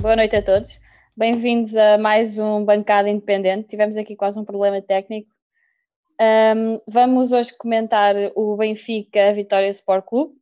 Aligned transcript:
Boa 0.00 0.16
noite 0.16 0.34
a 0.34 0.40
todos. 0.40 0.80
Bem-vindos 1.14 1.76
a 1.76 1.98
mais 1.98 2.38
um 2.38 2.64
Bancada 2.64 3.10
Independente. 3.10 3.68
Tivemos 3.68 3.98
aqui 3.98 4.16
quase 4.16 4.38
um 4.40 4.46
problema 4.46 4.80
técnico. 4.80 5.30
Um, 6.18 6.80
vamos 6.88 7.32
hoje 7.32 7.54
comentar 7.54 8.14
o 8.34 8.56
Benfica 8.56 9.30
Vitória 9.34 9.68
Sport 9.68 10.06
Clube. 10.06 10.34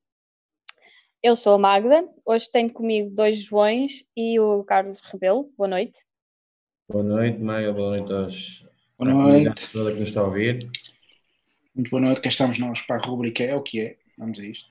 Eu 1.21 1.35
sou 1.35 1.55
a 1.55 1.59
Magda. 1.59 2.09
Hoje 2.25 2.49
tenho 2.53 2.73
comigo 2.73 3.11
dois 3.11 3.43
Joões 3.43 4.07
e 4.17 4.39
o 4.39 4.63
Carlos 4.63 5.01
Rebelo. 5.01 5.51
Boa 5.59 5.69
noite. 5.69 5.99
Boa 6.89 7.03
noite, 7.03 7.41
Magda. 7.41 7.73
Boa 7.73 7.97
noite 7.97 8.13
aos 8.13 8.65
Boa 8.97 9.13
noite. 9.13 9.73
toda 9.73 9.91
que 9.91 9.99
nos 9.99 10.09
está 10.11 10.21
a 10.21 10.25
ouvir. 10.25 10.71
Muito 11.75 11.91
boa 11.91 12.01
noite. 12.01 12.21
Cá 12.21 12.29
estamos 12.29 12.61
nós 12.61 12.81
para 12.83 13.03
a 13.03 13.05
rubrica 13.05 13.43
É 13.43 13.57
o 13.57 13.63
que 13.63 13.81
é. 13.81 13.97
Vamos 14.17 14.39
a 14.39 14.45
isto. 14.45 14.71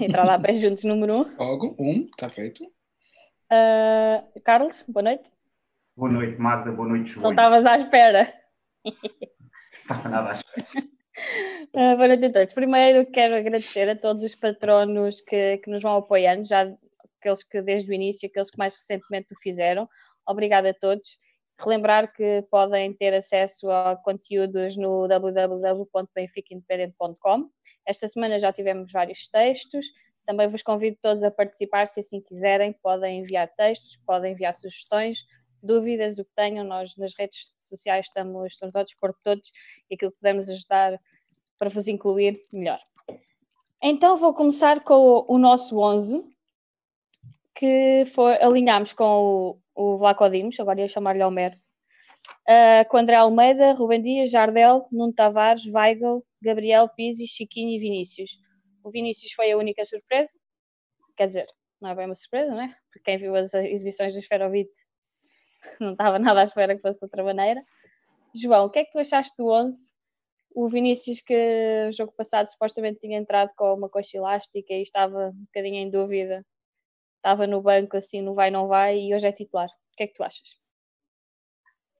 Entrar 0.00 0.24
lá 0.24 0.36
bem 0.36 0.54
juntos, 0.56 0.82
número 0.82 1.20
um. 1.20 1.36
Logo, 1.36 1.76
um, 1.78 2.06
está 2.06 2.28
feito. 2.28 2.66
Uh, 3.52 4.24
Carlos, 4.42 4.82
boa 4.88 5.02
noite. 5.02 5.30
Boa 5.94 6.10
noite, 6.10 6.40
Magda. 6.40 6.72
Boa 6.72 6.88
noite, 6.88 7.14
Não 7.16 7.22
João. 7.22 7.32
estavas 7.32 7.66
à 7.66 7.76
espera. 7.76 8.32
Estava 9.74 10.08
nada 10.08 10.30
à 10.30 10.32
espera. 10.32 10.66
Uh, 11.74 11.74
boa 11.98 12.08
noite 12.08 12.24
a 12.24 12.32
todos. 12.32 12.54
Primeiro 12.54 13.04
quero 13.10 13.34
agradecer 13.34 13.90
a 13.90 13.96
todos 13.96 14.22
os 14.22 14.34
patronos 14.34 15.20
que, 15.20 15.58
que 15.58 15.70
nos 15.70 15.82
vão 15.82 15.96
apoiando, 15.96 16.44
já 16.44 16.62
aqueles 17.20 17.44
que 17.44 17.60
desde 17.60 17.90
o 17.90 17.94
início, 17.94 18.26
aqueles 18.26 18.50
que 18.50 18.56
mais 18.56 18.74
recentemente 18.74 19.34
o 19.34 19.38
fizeram. 19.38 19.86
Obrigada 20.26 20.70
a 20.70 20.74
todos. 20.74 21.18
Relembrar 21.60 22.10
que 22.10 22.40
podem 22.50 22.94
ter 22.94 23.12
acesso 23.12 23.70
a 23.70 23.96
conteúdos 23.96 24.78
no 24.78 25.06
www.benficaindependente.com. 25.06 27.50
Esta 27.86 28.08
semana 28.08 28.38
já 28.38 28.50
tivemos 28.50 28.90
vários 28.90 29.28
textos. 29.28 29.88
Também 30.26 30.48
vos 30.48 30.62
convido 30.62 30.96
todos 31.02 31.22
a 31.22 31.30
participar, 31.30 31.86
se 31.86 32.00
assim 32.00 32.20
quiserem. 32.20 32.72
Podem 32.72 33.20
enviar 33.20 33.48
textos, 33.56 33.98
podem 34.06 34.32
enviar 34.32 34.54
sugestões, 34.54 35.24
dúvidas, 35.62 36.18
o 36.18 36.24
que 36.24 36.30
tenham. 36.34 36.64
Nós 36.64 36.96
nas 36.96 37.14
redes 37.18 37.52
sociais 37.58 38.06
estamos, 38.06 38.52
estamos 38.52 38.76
ao 38.76 38.84
dispor 38.84 39.12
de 39.12 39.22
todos 39.22 39.52
e 39.90 39.94
aquilo 39.94 40.12
que 40.12 40.18
pudermos 40.18 40.48
ajudar 40.48 40.98
para 41.58 41.68
vos 41.68 41.88
incluir, 41.88 42.44
melhor. 42.52 42.80
Então 43.80 44.16
vou 44.16 44.32
começar 44.32 44.84
com 44.84 45.24
o, 45.28 45.38
nosso 45.38 45.78
11, 45.78 46.24
que 47.54 48.04
foi, 48.06 48.40
alinhámos 48.40 48.92
com 48.92 49.58
o, 49.74 49.92
o 49.92 49.96
Vlaco 49.96 50.28
Dimos, 50.28 50.58
agora 50.60 50.80
ia 50.80 50.88
chamar-lhe 50.88 51.22
Homero, 51.22 51.56
uh, 52.48 52.88
com 52.88 52.96
André 52.96 53.16
Almeida, 53.16 53.72
Rubem 53.72 54.00
Dias, 54.00 54.30
Jardel, 54.30 54.86
Nuno 54.90 55.12
Tavares, 55.12 55.66
Weigl, 55.66 56.24
Gabriel 56.40 56.88
Pizzi, 56.88 57.26
Chiquinho 57.26 57.70
e 57.70 57.78
Vinícius. 57.78 58.38
O 58.82 58.90
Vinícius 58.90 59.32
foi 59.32 59.52
a 59.52 59.56
única 59.56 59.84
surpresa, 59.84 60.32
quer 61.16 61.26
dizer, 61.26 61.46
não 61.80 61.90
é 61.90 61.94
bem 61.94 62.06
uma 62.06 62.14
surpresa, 62.14 62.50
não 62.50 62.62
é? 62.62 62.76
Porque 62.92 63.00
quem 63.04 63.18
viu 63.18 63.34
as 63.34 63.54
exibições 63.54 64.12
do 64.12 64.20
Esferovite 64.20 64.72
não 65.80 65.92
estava 65.92 66.18
nada 66.18 66.40
à 66.40 66.44
espera 66.44 66.74
que 66.74 66.82
fosse 66.82 66.98
de 66.98 67.04
outra 67.04 67.22
maneira. 67.22 67.62
João, 68.34 68.66
o 68.66 68.70
que 68.70 68.80
é 68.80 68.84
que 68.84 68.90
tu 68.90 68.98
achaste 68.98 69.36
do 69.36 69.48
11? 69.48 69.92
O 70.54 70.68
Vinícius, 70.68 71.20
que 71.20 71.86
o 71.88 71.92
jogo 71.92 72.12
passado 72.12 72.46
supostamente 72.46 73.00
tinha 73.00 73.18
entrado 73.18 73.50
com 73.56 73.74
uma 73.74 73.88
coxa 73.88 74.18
elástica 74.18 74.72
e 74.72 74.82
estava 74.82 75.28
um 75.28 75.44
bocadinho 75.44 75.76
em 75.76 75.90
dúvida, 75.90 76.44
estava 77.16 77.46
no 77.46 77.62
banco 77.62 77.96
assim, 77.96 78.20
no 78.20 78.34
vai, 78.34 78.50
não 78.50 78.68
vai, 78.68 78.98
e 78.98 79.14
hoje 79.14 79.26
é 79.26 79.32
titular. 79.32 79.68
O 79.68 79.96
que 79.96 80.02
é 80.04 80.06
que 80.06 80.14
tu 80.14 80.22
achas? 80.22 80.60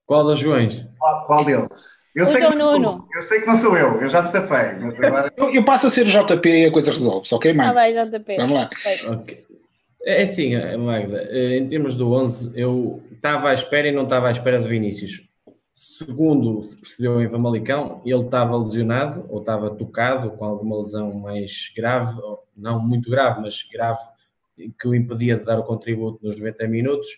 Qual 0.05 0.25
dos 0.25 0.39
Joões? 0.39 0.87
Qual, 0.99 1.27
qual 1.27 1.45
deles? 1.45 2.02
Eu 2.15 2.27
sei, 2.27 2.41
João 2.41 2.53
que 2.53 2.59
não 2.59 2.83
sou, 2.83 3.09
eu 3.15 3.23
sei 3.23 3.41
que 3.41 3.47
não 3.47 3.57
sou 3.57 3.77
eu, 3.79 4.01
eu 4.03 4.09
já 4.09 4.21
me 4.21 4.29
safei, 4.29 4.79
mas 4.81 5.01
agora 5.01 5.33
Eu, 5.37 5.51
eu 5.55 5.65
passo 5.65 5.87
a 5.87 5.91
ser 5.91 6.07
o 6.07 6.11
JP 6.11 6.47
e 6.49 6.67
a 6.67 6.71
coisa 6.73 6.93
resolve-se, 6.93 7.35
ok, 7.35 7.51
Ah, 7.53 7.55
mano? 7.55 7.75
vai, 7.75 7.93
JP. 7.93 8.37
Vamos 8.37 8.55
lá. 8.57 8.71
Feito. 8.83 9.13
Ok. 9.13 9.45
É 10.05 10.23
assim, 10.23 10.55
Magda, 10.79 11.27
eh, 11.31 11.57
em 11.59 11.69
termos 11.69 11.97
do 11.97 12.13
11, 12.13 12.53
eu 12.59 13.03
estava 13.13 13.49
à 13.51 13.55
espera 13.55 13.89
e 13.89 13.93
não 13.93 14.03
estava 14.03 14.29
à 14.29 14.31
espera 14.31 14.61
de 14.61 14.69
Vinícius. 14.69 15.23
Segundo 15.75 16.63
se 16.63 16.77
percebeu 16.77 17.23
em 17.23 17.31
Famalicão, 17.31 18.03
ele 18.05 18.21
estava 18.23 18.59
lesionado 18.59 19.25
ou 19.31 19.41
estava 19.41 19.71
tocado 19.71 20.33
com 20.33 20.45
alguma 20.45 20.77
lesão 20.77 21.15
mais 21.15 21.73
grave, 21.75 22.21
ou 22.21 22.41
não 22.55 22.79
muito 22.79 23.09
grave, 23.09 23.41
mas 23.41 23.63
grave, 23.73 24.01
que 24.79 24.87
o 24.87 24.95
impedia 24.95 25.37
de 25.39 25.45
dar 25.45 25.59
o 25.59 25.65
contributo 25.65 26.19
nos 26.23 26.37
90 26.39 26.67
minutos. 26.69 27.09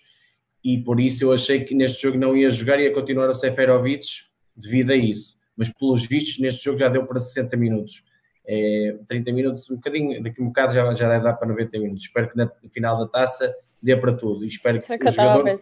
E 0.62 0.78
por 0.78 1.00
isso 1.00 1.25
eu 1.25 1.33
achei 1.33 1.65
que 1.65 1.75
neste 1.75 2.00
jogo 2.03 2.16
não 2.16 2.37
ia 2.37 2.49
jogar 2.49 2.78
e 2.78 2.84
ia 2.84 2.93
continuar 2.94 3.28
o 3.28 3.34
Seferovic 3.34 4.06
devido 4.56 4.91
a 4.91 4.97
isso. 4.97 5.37
Mas 5.56 5.69
pelos 5.69 6.06
vistos, 6.06 6.38
neste 6.38 6.65
jogo 6.65 6.78
já 6.78 6.88
deu 6.88 7.06
para 7.06 7.19
60 7.19 7.56
minutos. 7.56 8.04
É, 8.47 8.97
30 9.06 9.32
minutos, 9.32 9.70
um 9.70 9.76
bocadinho, 9.76 10.22
daqui 10.22 10.41
a 10.41 10.44
um 10.44 10.48
bocado 10.48 10.75
já, 10.75 10.94
já 10.94 11.09
deve 11.09 11.25
dar 11.25 11.34
para 11.34 11.48
90 11.48 11.78
minutos. 11.78 12.04
Espero 12.04 12.28
que 12.28 12.37
na 12.37 12.50
final 12.70 12.98
da 12.98 13.06
taça 13.06 13.54
dê 13.82 13.97
para 13.97 14.12
tudo. 14.12 14.44
E 14.44 14.48
espero 14.48 14.82
que, 14.82 14.94
o 14.94 14.98
que 14.98 15.06
o 15.06 15.10
jogador, 15.10 15.60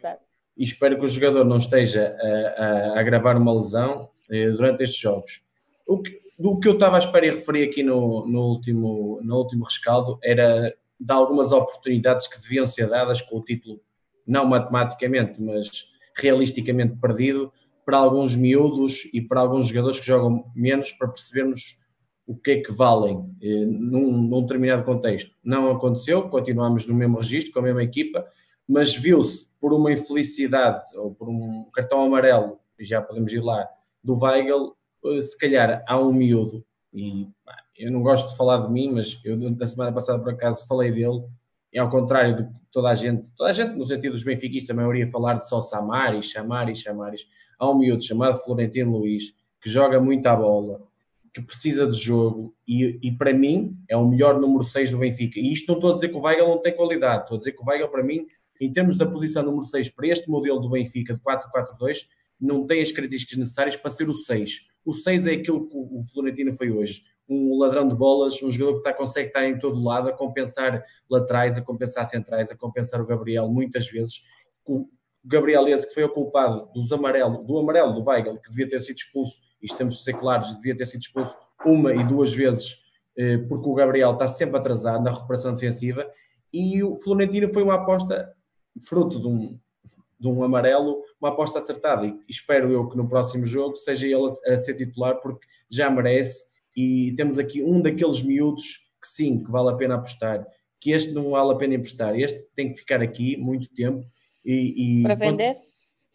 espero 0.57 0.99
que 0.99 1.05
o 1.05 1.09
jogador 1.09 1.45
não 1.45 1.59
esteja 1.59 2.17
a, 2.21 2.27
a, 2.27 2.69
a 2.95 3.01
agravar 3.01 3.37
uma 3.37 3.55
lesão 3.55 4.09
eh, 4.31 4.51
durante 4.51 4.83
estes 4.83 5.01
jogos. 5.01 5.45
O 5.87 6.01
que, 6.01 6.21
do 6.39 6.59
que 6.59 6.69
eu 6.69 6.75
estava 6.75 6.97
à 6.97 6.99
espera 6.99 7.27
e 7.27 7.31
referi 7.31 7.63
aqui 7.63 7.83
no, 7.83 8.27
no, 8.27 8.41
último, 8.49 9.21
no 9.23 9.37
último 9.37 9.65
rescaldo 9.65 10.19
era 10.23 10.75
de 10.99 11.13
algumas 11.13 11.53
oportunidades 11.53 12.27
que 12.27 12.41
deviam 12.41 12.65
ser 12.65 12.89
dadas 12.89 13.21
com 13.21 13.39
o 13.39 13.45
título, 13.45 13.81
não 14.27 14.47
matematicamente, 14.47 15.41
mas 15.43 15.91
realisticamente 16.17 16.97
perdido, 16.97 17.53
para 17.85 17.99
alguns 17.99 18.37
miúdos 18.37 19.09
e 19.13 19.21
para 19.21 19.41
alguns 19.41 19.67
jogadores 19.67 20.01
que 20.01 20.07
jogam 20.07 20.51
menos, 20.55 20.93
para 20.93 21.09
percebermos 21.09 21.83
o 22.27 22.37
que 22.37 22.53
é 22.53 22.61
que 22.61 22.73
valem 22.73 23.25
eh, 23.43 23.65
num, 23.67 24.13
num 24.13 24.43
determinado 24.43 24.85
contexto. 24.85 25.35
Não 25.43 25.71
aconteceu, 25.71 26.29
continuamos 26.29 26.87
no 26.87 26.95
mesmo 26.95 27.19
registro, 27.19 27.53
com 27.53 27.59
a 27.59 27.63
mesma 27.63 27.83
equipa, 27.83 28.25
mas 28.69 28.95
viu-se 28.95 29.51
por 29.61 29.73
uma 29.73 29.93
infelicidade 29.93 30.85
ou 30.97 31.15
por 31.15 31.29
um 31.29 31.69
cartão 31.75 32.03
amarelo, 32.05 32.59
já 32.81 33.03
podemos 33.03 33.33
ir 33.33 33.41
lá, 33.41 33.69
do 34.03 34.19
Weigl, 34.19 34.77
eh, 35.05 35.23
se 35.23 35.37
calhar 35.37 35.85
há 35.87 35.99
um 35.99 36.13
miúdo, 36.13 36.65
e 36.93 37.29
eu 37.77 37.91
não 37.91 38.03
gosto 38.03 38.31
de 38.31 38.37
falar 38.37 38.59
de 38.59 38.71
mim, 38.71 38.93
mas 38.93 39.21
eu 39.25 39.37
na 39.37 39.67
semana 39.67 39.93
passada 39.93 40.19
por 40.23 40.33
acaso 40.33 40.67
falei 40.67 40.91
dele, 40.91 41.25
e 41.73 41.79
ao 41.79 41.89
contrário 41.89 42.37
de 42.37 42.49
toda 42.71 42.89
a 42.89 42.95
gente, 42.95 43.35
toda 43.35 43.51
a 43.51 43.53
gente 43.53 43.75
no 43.75 43.85
sentido 43.85 44.13
dos 44.13 44.23
benfiquistas, 44.23 44.71
a 44.71 44.75
maioria 44.75 45.09
falar 45.09 45.35
de 45.35 45.49
só 45.49 45.61
Samaris, 45.61 46.31
Samaris, 46.31 46.83
Samaris, 46.83 47.27
há 47.63 47.71
um 47.71 47.79
miúdo 47.79 48.03
chamado 48.03 48.39
Florentino 48.39 48.99
Luís, 48.99 49.35
que 49.61 49.71
joga 49.71 50.01
muito 50.01 50.27
à 50.27 50.35
bola, 50.35 50.83
que 51.33 51.41
precisa 51.41 51.87
de 51.87 51.97
jogo 51.97 52.53
e, 52.67 52.99
e, 53.01 53.13
para 53.13 53.33
mim 53.33 53.77
é 53.89 53.97
o 53.97 54.07
melhor 54.07 54.41
número 54.41 54.65
6 54.65 54.91
do 54.91 54.99
Benfica. 54.99 55.39
E 55.39 55.53
isto 55.53 55.69
não 55.69 55.77
estou 55.77 55.91
a 55.91 55.95
dizer 55.95 56.09
que 56.09 56.17
o 56.17 56.21
Weigl 56.21 56.49
não 56.49 56.59
tem 56.59 56.75
qualidade, 56.75 57.23
estou 57.23 57.37
a 57.37 57.39
dizer 57.39 57.53
que 57.53 57.63
o 57.63 57.67
Weigl 57.67 57.89
para 57.89 58.03
mim, 58.03 58.27
em 58.61 58.73
termos 58.73 58.99
da 58.99 59.07
posição 59.07 59.45
número 59.45 59.63
6 59.63 59.91
para 59.91 60.09
este 60.09 60.29
modelo 60.29 60.59
do 60.59 60.71
Benfica 60.71 61.15
de 61.15 61.21
4-4-2, 61.21 61.99
não 62.41 62.67
tem 62.67 62.83
as 62.83 62.91
características 62.91 63.39
necessárias 63.39 63.77
para 63.77 63.91
ser 63.93 64.09
o 64.09 64.13
6. 64.13 64.67
O 64.85 64.93
6 64.93 65.27
é 65.29 65.33
aquilo 65.35 65.69
que 65.69 65.77
o 65.77 66.03
Florentino 66.13 66.53
foi 66.53 66.73
hoje. 66.73 67.03
Um 67.29 67.57
ladrão 67.57 67.87
de 67.89 67.95
bolas, 67.95 68.43
um 68.43 68.51
jogador 68.51 68.73
que 68.73 68.79
está, 68.79 68.93
consegue 68.93 69.29
estar 69.29 69.47
em 69.47 69.57
todo 69.57 69.81
lado, 69.81 70.09
a 70.09 70.13
compensar 70.13 70.85
laterais, 71.09 71.57
a 71.57 71.63
compensar 71.63 72.05
centrais, 72.07 72.51
a 72.51 72.57
compensar 72.57 73.01
o 73.01 73.07
Gabriel 73.07 73.49
muitas 73.49 73.89
vezes. 73.89 74.25
Gabriel 75.25 75.69
esse 75.69 75.87
que 75.87 75.95
foi 75.95 76.05
o 76.05 76.09
culpado 76.09 76.69
dos 76.75 76.93
amarelo, 76.93 77.45
do 77.45 77.59
amarelo 77.59 77.93
do 77.93 78.09
Weigl, 78.09 78.39
que 78.39 78.51
devia 78.51 78.69
ter 78.69 78.81
sido 78.81 78.97
expulso, 78.97 79.41
isto 79.63 79.77
temos 79.77 79.97
de 79.97 80.03
ser 80.03 80.15
claros, 80.15 80.57
devia 80.57 80.77
ter 80.77 80.87
sido 80.87 81.01
expulso 81.01 81.37
uma 81.65 81.95
e 81.95 82.05
duas 82.05 82.35
vezes, 82.35 82.83
eh, 83.17 83.39
porque 83.39 83.69
o 83.69 83.75
Gabriel 83.75 84.13
está 84.13 84.27
sempre 84.27 84.59
atrasado 84.59 85.05
na 85.05 85.13
recuperação 85.13 85.53
defensiva, 85.55 86.11
e 86.53 86.83
o 86.83 86.99
Florentino 86.99 87.53
foi 87.53 87.63
uma 87.63 87.75
aposta 87.75 88.35
fruto 88.87 89.21
de 89.21 89.27
um, 89.27 89.59
de 90.19 90.29
um 90.29 90.43
amarelo, 90.43 91.03
uma 91.21 91.31
aposta 91.31 91.59
acertada, 91.59 92.07
e 92.07 92.17
espero 92.29 92.71
eu 92.71 92.89
que 92.89 92.97
no 92.97 93.09
próximo 93.09 93.47
jogo 93.47 93.77
seja 93.77 94.07
ele 94.07 94.33
a 94.47 94.59
ser 94.59 94.75
titular, 94.75 95.21
porque 95.21 95.47
já 95.71 95.89
merece, 95.89 96.47
e 96.77 97.15
temos 97.17 97.39
aqui 97.39 97.63
um 97.63 97.81
daqueles 97.81 98.23
miúdos 98.23 98.91
que 99.01 99.07
sim, 99.07 99.43
que 99.43 99.51
vale 99.51 99.71
a 99.71 99.75
pena 99.75 99.95
apostar, 99.95 100.47
que 100.81 100.91
este 100.91 101.13
não 101.13 101.31
vale 101.31 101.53
a 101.53 101.57
pena 101.57 101.75
emprestar, 101.75 102.19
este 102.19 102.41
tem 102.57 102.73
que 102.73 102.81
ficar 102.81 103.01
aqui 103.01 103.37
muito 103.37 103.73
tempo, 103.73 104.05
e, 104.45 105.01
e 105.01 105.03
Para 105.03 105.15
vender? 105.15 105.55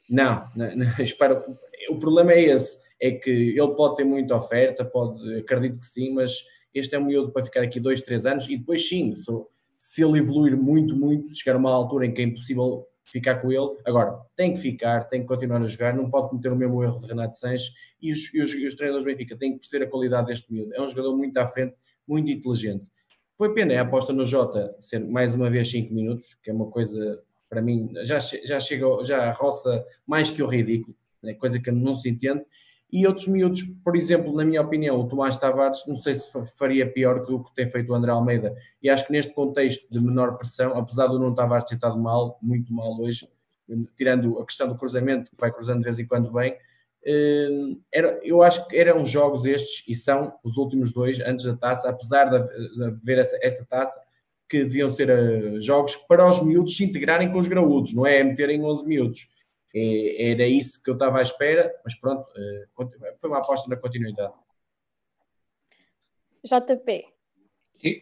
não, 0.09 0.47
não, 0.56 0.75
não, 0.75 0.85
espero. 1.00 1.44
O 1.89 1.97
problema 1.97 2.33
é 2.33 2.41
esse, 2.41 2.79
é 3.01 3.12
que 3.12 3.29
ele 3.29 3.75
pode 3.75 3.97
ter 3.97 4.03
muita 4.03 4.35
oferta, 4.35 4.83
pode, 4.83 5.38
acredito 5.38 5.79
que 5.79 5.85
sim, 5.85 6.13
mas 6.13 6.44
este 6.74 6.95
é 6.95 7.00
um 7.00 7.06
miúdo 7.06 7.31
para 7.31 7.44
ficar 7.44 7.62
aqui 7.62 7.79
dois, 7.79 8.01
três 8.01 8.25
anos 8.25 8.47
e 8.50 8.57
depois 8.57 8.88
sim, 8.88 9.13
se, 9.15 9.31
se 9.77 10.03
ele 10.03 10.19
evoluir 10.19 10.57
muito, 10.57 10.95
muito, 10.95 11.35
chegar 11.35 11.56
a 11.56 11.59
uma 11.59 11.71
altura 11.71 12.06
em 12.06 12.13
que 12.13 12.21
é 12.21 12.25
impossível 12.25 12.85
ficar 13.06 13.35
com 13.35 13.51
ele, 13.51 13.77
agora 13.85 14.19
tem 14.35 14.53
que 14.53 14.59
ficar, 14.59 15.06
tem 15.06 15.21
que 15.21 15.27
continuar 15.27 15.62
a 15.62 15.65
jogar, 15.65 15.95
não 15.95 16.09
pode 16.09 16.29
cometer 16.29 16.51
o 16.51 16.56
mesmo 16.56 16.83
erro 16.83 17.00
de 17.00 17.07
Renato 17.07 17.38
Sanches 17.38 17.71
e 18.01 18.12
os, 18.12 18.33
e 18.33 18.41
os, 18.41 18.53
e 18.53 18.65
os 18.65 18.75
treinadores 18.75 19.06
do 19.06 19.12
Benfica 19.12 19.38
têm 19.38 19.53
que 19.53 19.59
perceber 19.59 19.85
a 19.85 19.89
qualidade 19.89 20.27
deste 20.27 20.51
miúdo. 20.51 20.74
É 20.75 20.81
um 20.81 20.88
jogador 20.88 21.15
muito 21.15 21.38
à 21.38 21.47
frente, 21.47 21.75
muito 22.07 22.29
inteligente. 22.29 22.89
Foi 23.38 23.53
pena 23.53 23.74
é 23.74 23.77
a 23.77 23.83
aposta 23.83 24.12
no 24.12 24.25
Jota 24.25 24.75
ser 24.79 25.00
mais 25.00 25.35
uma 25.35 25.50
vez 25.50 25.69
5 25.69 25.94
minutos, 25.94 26.35
que 26.41 26.50
é 26.50 26.53
uma 26.53 26.69
coisa 26.69 27.24
para 27.49 27.61
mim 27.61 27.91
já, 28.03 28.19
já 28.19 28.59
chega, 28.59 28.85
já 29.03 29.31
roça 29.31 29.85
mais 30.05 30.29
que 30.29 30.44
o 30.44 30.47
ridículo, 30.47 30.95
é 31.23 31.33
coisa 31.33 31.59
que 31.59 31.71
não 31.71 31.94
se 31.94 32.09
entende. 32.09 32.45
e 32.91 33.05
outros 33.05 33.27
miúdos, 33.27 33.63
por 33.83 33.95
exemplo, 33.97 34.33
na 34.33 34.45
minha 34.45 34.61
opinião, 34.61 34.99
o 34.99 35.07
Tomás 35.07 35.38
Tavares, 35.38 35.83
não 35.88 35.95
sei 35.95 36.13
se 36.13 36.29
faria 36.57 36.89
pior 36.89 37.25
do 37.25 37.44
que 37.44 37.53
tem 37.53 37.67
feito 37.67 37.91
o 37.91 37.95
André 37.95 38.11
Almeida, 38.11 38.55
e 38.81 38.89
acho 38.89 39.05
que 39.05 39.11
neste 39.11 39.33
contexto 39.33 39.91
de 39.91 39.99
menor 39.99 40.38
pressão, 40.38 40.77
apesar 40.77 41.07
do 41.07 41.19
Nuno 41.19 41.35
Tavares 41.35 41.65
ter 41.65 41.75
estado 41.75 41.97
mal, 41.97 42.38
muito 42.41 42.73
mal 42.73 42.97
hoje, 42.99 43.29
tirando 43.97 44.39
a 44.39 44.45
questão 44.45 44.67
do 44.67 44.77
cruzamento, 44.77 45.31
que 45.31 45.38
vai 45.38 45.51
cruzando 45.51 45.79
de 45.79 45.83
vez 45.83 46.00
em 46.00 46.05
quando 46.05 46.31
bem, 46.31 46.55
eh, 47.05 47.75
era, 47.91 48.19
eu 48.23 48.41
acho 48.41 48.67
que 48.67 48.77
eram 48.77 49.05
jogos 49.05 49.45
estes, 49.45 49.83
e 49.88 49.93
são 49.93 50.33
os 50.43 50.57
últimos 50.57 50.91
dois 50.91 51.19
antes 51.19 51.45
da 51.45 51.55
taça, 51.55 51.89
apesar 51.89 52.25
de 52.25 52.83
haver 52.83 53.19
essa, 53.19 53.38
essa 53.41 53.65
taça, 53.65 54.00
que 54.49 54.63
deviam 54.63 54.89
ser 54.89 55.09
uh, 55.09 55.61
jogos 55.61 55.95
para 55.95 56.27
os 56.27 56.41
miúdos 56.41 56.75
se 56.75 56.83
integrarem 56.83 57.31
com 57.31 57.38
os 57.38 57.47
graúdos, 57.47 57.94
não 57.94 58.05
é 58.05 58.23
meterem 58.23 58.63
11 58.63 58.88
miúdos. 58.88 59.29
É, 59.75 60.31
era 60.31 60.47
isso 60.47 60.81
que 60.81 60.89
eu 60.89 60.94
estava 60.94 61.19
à 61.19 61.21
espera, 61.21 61.73
mas 61.83 61.95
pronto, 61.95 62.23
uh, 62.23 63.17
foi 63.19 63.29
uma 63.29 63.39
aposta 63.39 63.69
na 63.69 63.75
continuidade. 63.75 64.33
JP, 66.44 67.05
Sim. 67.81 68.01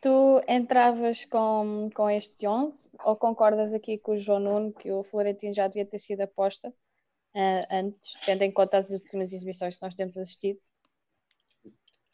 tu 0.00 0.40
entravas 0.48 1.24
com, 1.24 1.90
com 1.94 2.08
este 2.08 2.46
11 2.46 2.90
ou 3.04 3.16
concordas 3.16 3.74
aqui 3.74 3.98
com 3.98 4.12
o 4.12 4.18
João 4.18 4.38
Nuno 4.38 4.72
que 4.72 4.92
o 4.92 5.02
Florentino 5.02 5.52
já 5.52 5.66
devia 5.66 5.86
ter 5.86 5.98
sido 5.98 6.20
aposta 6.20 6.68
uh, 6.68 7.66
antes, 7.70 8.14
tendo 8.24 8.42
em 8.42 8.52
conta 8.52 8.78
as 8.78 8.90
últimas 8.90 9.32
exibições 9.32 9.76
que 9.76 9.82
nós 9.82 9.94
temos 9.94 10.16
assistido? 10.16 10.60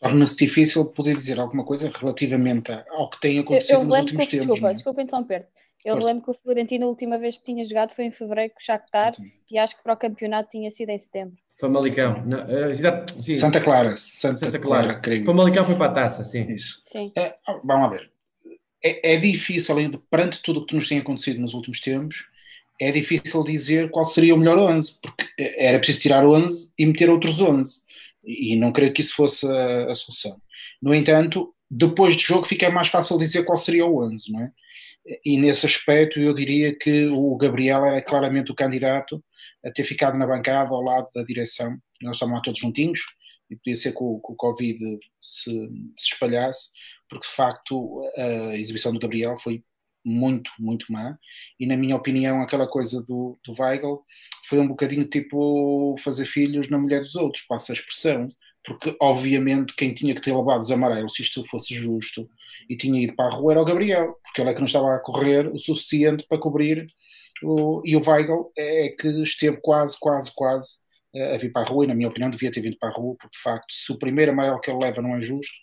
Torna-se 0.00 0.36
difícil 0.36 0.86
poder 0.86 1.16
dizer 1.16 1.38
alguma 1.38 1.64
coisa 1.64 1.90
relativamente 1.94 2.72
ao 2.90 3.10
que 3.10 3.20
tem 3.20 3.38
acontecido 3.38 3.74
eu, 3.74 3.80
eu 3.80 3.86
nos 3.86 3.98
últimos 3.98 4.24
que, 4.24 4.30
tempos. 4.30 4.46
Desculpa, 4.46 4.70
é? 4.70 4.74
desculpa 4.74 5.02
interromper-te. 5.02 5.48
Eu 5.84 5.94
Força. 5.94 6.08
lembro 6.08 6.24
que 6.24 6.30
o 6.30 6.34
Florentino, 6.34 6.84
a 6.86 6.88
última 6.88 7.18
vez 7.18 7.38
que 7.38 7.44
tinha 7.44 7.64
jogado 7.64 7.92
foi 7.92 8.04
em 8.04 8.10
fevereiro 8.10 8.52
com 8.52 8.60
o 8.60 8.62
Shakhtar 8.62 9.14
e 9.50 9.58
acho 9.58 9.76
que 9.76 9.82
para 9.82 9.94
o 9.94 9.96
campeonato 9.96 10.50
tinha 10.50 10.70
sido 10.70 10.90
em 10.90 10.98
setembro. 10.98 11.36
Famalicão. 11.58 12.22
Não, 12.26 12.38
uh, 12.38 13.34
Santa 13.34 13.60
Clara. 13.60 13.96
Santa, 13.96 14.38
Santa 14.38 14.58
Clara, 14.58 14.84
Clara 14.84 15.00
creio. 15.00 15.24
Famalicão 15.24 15.64
foi 15.64 15.76
para 15.76 15.86
a 15.86 15.94
taça, 15.94 16.24
sim. 16.24 16.50
Isso. 16.50 16.82
Sim. 16.86 17.12
É, 17.16 17.34
vamos 17.64 17.82
lá 17.82 17.88
ver. 17.88 18.10
É, 18.82 19.14
é 19.14 19.16
difícil, 19.18 19.74
além 19.74 19.90
de, 19.90 19.98
perante 19.98 20.42
tudo 20.42 20.60
o 20.60 20.66
que 20.66 20.74
nos 20.74 20.88
tem 20.88 20.98
acontecido 20.98 21.40
nos 21.40 21.54
últimos 21.54 21.80
tempos, 21.80 22.28
é 22.80 22.90
difícil 22.90 23.42
dizer 23.44 23.90
qual 23.90 24.06
seria 24.06 24.34
o 24.34 24.38
melhor 24.38 24.58
11, 24.58 24.98
porque 25.02 25.54
era 25.58 25.78
preciso 25.78 26.00
tirar 26.00 26.26
11 26.26 26.72
e 26.78 26.86
meter 26.86 27.10
outros 27.10 27.40
11 27.40 27.89
e 28.24 28.56
não 28.56 28.72
creio 28.72 28.92
que 28.92 29.00
isso 29.00 29.14
fosse 29.14 29.46
a, 29.46 29.90
a, 29.90 29.94
solução. 29.94 30.40
No 30.80 30.94
entanto, 30.94 31.54
depois 31.70 32.16
do 32.16 32.22
jogo 32.22 32.46
fica 32.46 32.70
mais 32.70 32.88
fácil 32.88 33.18
dizer 33.18 33.44
qual 33.44 33.56
seria 33.56 33.86
o 33.86 34.04
11, 34.04 34.32
não 34.32 34.40
é? 34.40 34.52
E 35.24 35.38
nesse 35.38 35.66
aspecto 35.66 36.20
eu 36.20 36.34
diria 36.34 36.76
que 36.76 37.06
o 37.06 37.36
Gabriel 37.36 37.84
era 37.84 38.02
claramente 38.02 38.52
o 38.52 38.54
candidato 38.54 39.22
a 39.64 39.70
ter 39.70 39.84
ficado 39.84 40.18
na 40.18 40.26
bancada 40.26 40.70
ao 40.70 40.82
lado 40.82 41.08
da 41.14 41.22
direção. 41.22 41.76
Nós 42.02 42.16
estavam 42.16 42.34
lá 42.34 42.42
todos 42.42 42.60
juntinhos 42.60 43.00
e 43.50 43.56
podia 43.56 43.76
ser 43.76 43.92
que 43.92 44.02
o, 44.02 44.20
que 44.20 44.32
o 44.32 44.36
Covid 44.36 44.78
se, 45.20 45.50
se 45.96 46.12
espalhasse, 46.12 46.70
porque 47.08 47.26
de 47.26 47.32
facto 47.32 48.02
a 48.16 48.56
exibição 48.56 48.92
do 48.92 49.00
Gabriel 49.00 49.36
foi 49.38 49.64
muito, 50.04 50.50
muito 50.58 50.90
má. 50.92 51.18
E 51.58 51.66
na 51.66 51.76
minha 51.76 51.96
opinião, 51.96 52.40
aquela 52.42 52.66
coisa 52.66 53.02
do, 53.02 53.38
do 53.44 53.54
Weigl 53.58 54.04
foi 54.48 54.58
um 54.58 54.68
bocadinho 54.68 55.04
tipo 55.04 55.94
fazer 55.98 56.26
filhos 56.26 56.68
na 56.68 56.78
mulher 56.78 57.00
dos 57.00 57.16
outros, 57.16 57.44
passa 57.46 57.72
a 57.72 57.74
expressão. 57.74 58.28
Porque, 58.62 58.94
obviamente, 59.00 59.74
quem 59.74 59.94
tinha 59.94 60.14
que 60.14 60.20
ter 60.20 60.36
levado 60.36 60.60
os 60.60 60.70
amarelos, 60.70 61.14
se 61.14 61.22
isto 61.22 61.46
fosse 61.48 61.74
justo, 61.74 62.28
e 62.68 62.76
tinha 62.76 63.02
ido 63.02 63.16
para 63.16 63.26
a 63.26 63.36
rua, 63.36 63.52
era 63.52 63.62
o 63.62 63.64
Gabriel, 63.64 64.14
porque 64.22 64.40
ele 64.40 64.50
é 64.50 64.52
que 64.54 64.60
não 64.60 64.66
estava 64.66 64.94
a 64.94 64.98
correr 64.98 65.48
o 65.48 65.58
suficiente 65.58 66.26
para 66.28 66.38
cobrir. 66.38 66.86
O, 67.42 67.80
e 67.86 67.96
o 67.96 68.02
Weigl 68.06 68.52
é 68.56 68.90
que 68.90 69.08
esteve 69.22 69.58
quase, 69.62 69.96
quase, 69.98 70.30
quase 70.34 70.80
a 71.34 71.38
vir 71.38 71.50
para 71.52 71.62
a 71.62 71.64
rua, 71.64 71.84
e 71.84 71.88
na 71.88 71.94
minha 71.94 72.08
opinião 72.08 72.30
devia 72.30 72.50
ter 72.52 72.60
vindo 72.60 72.76
para 72.78 72.90
a 72.90 72.92
rua, 72.92 73.16
porque 73.18 73.36
de 73.36 73.42
facto, 73.42 73.72
se 73.72 73.90
o 73.92 73.98
primeiro 73.98 74.30
amarelo 74.30 74.60
que 74.60 74.70
ele 74.70 74.84
leva 74.84 75.00
não 75.00 75.16
é 75.16 75.20
justo, 75.20 75.54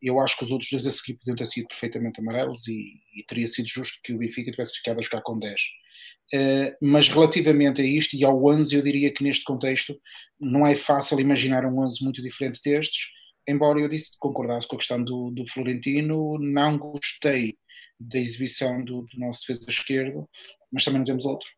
eu 0.00 0.20
acho 0.20 0.36
que 0.36 0.44
os 0.44 0.50
outros 0.50 0.70
dois 0.70 0.86
a 0.86 0.90
seguir 0.90 1.18
podiam 1.18 1.36
ter 1.36 1.46
sido 1.46 1.68
perfeitamente 1.68 2.20
amarelos 2.20 2.66
e, 2.68 2.94
e 3.14 3.24
teria 3.26 3.46
sido 3.48 3.66
justo 3.66 3.98
que 4.02 4.12
o 4.12 4.18
Benfica 4.18 4.50
tivesse 4.50 4.76
ficado 4.76 4.98
a 4.98 5.02
jogar 5.02 5.22
com 5.22 5.38
10. 5.38 5.52
Uh, 5.52 6.34
eh, 6.34 6.76
mas 6.82 7.08
relativamente 7.08 7.80
a 7.80 7.84
isto 7.84 8.14
e 8.16 8.24
ao 8.24 8.44
11, 8.44 8.74
eu 8.74 8.82
diria 8.82 9.12
que 9.12 9.24
neste 9.24 9.44
contexto 9.44 9.98
não 10.38 10.66
é 10.66 10.76
fácil 10.76 11.18
imaginar 11.20 11.64
um 11.64 11.78
11 11.80 12.04
muito 12.04 12.22
diferente 12.22 12.60
destes, 12.62 13.08
embora 13.48 13.80
eu 13.80 13.88
disse 13.88 14.10
concordasse 14.18 14.68
com 14.68 14.76
a 14.76 14.78
questão 14.78 15.02
do, 15.02 15.30
do 15.30 15.46
Florentino, 15.48 16.38
não 16.38 16.76
gostei 16.78 17.56
da 17.98 18.18
exibição 18.18 18.84
do, 18.84 19.02
do 19.02 19.18
nosso 19.18 19.40
defesa 19.46 19.70
esquerdo, 19.70 20.28
mas 20.70 20.84
também 20.84 20.98
não 20.98 21.06
temos 21.06 21.24
outro 21.24 21.48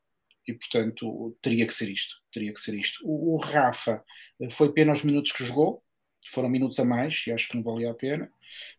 e 0.48 0.54
portanto 0.54 1.36
teria 1.42 1.66
que 1.66 1.74
ser 1.74 1.90
isto, 1.90 2.16
teria 2.32 2.52
que 2.52 2.60
ser 2.60 2.74
isto. 2.74 3.00
O, 3.04 3.34
o 3.34 3.38
Rafa 3.38 4.02
eh, 4.40 4.50
foi 4.50 4.72
pena 4.72 4.92
os 4.92 5.04
minutos 5.04 5.32
que 5.32 5.44
jogou, 5.44 5.82
foram 6.26 6.48
minutos 6.48 6.78
a 6.78 6.84
mais 6.84 7.24
e 7.26 7.32
acho 7.32 7.48
que 7.48 7.56
não 7.56 7.62
valia 7.62 7.90
a 7.90 7.94
pena. 7.94 8.30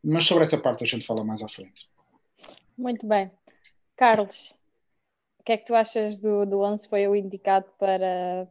Mas 0.04 0.26
sobre 0.26 0.44
essa 0.44 0.58
parte 0.58 0.84
a 0.84 0.88
gente 0.88 1.06
fala 1.06 1.24
mais 1.24 1.42
à 1.42 1.48
frente. 1.48 1.90
Muito 2.78 3.08
bem. 3.08 3.32
Carlos, 3.96 4.56
o 5.40 5.44
que 5.44 5.52
é 5.52 5.58
que 5.58 5.66
tu 5.66 5.76
achas 5.76 6.20
do, 6.20 6.46
do 6.46 6.62
11 6.62 6.88
foi 6.88 7.08
o 7.08 7.16
indicado 7.16 7.66
para, 7.78 8.48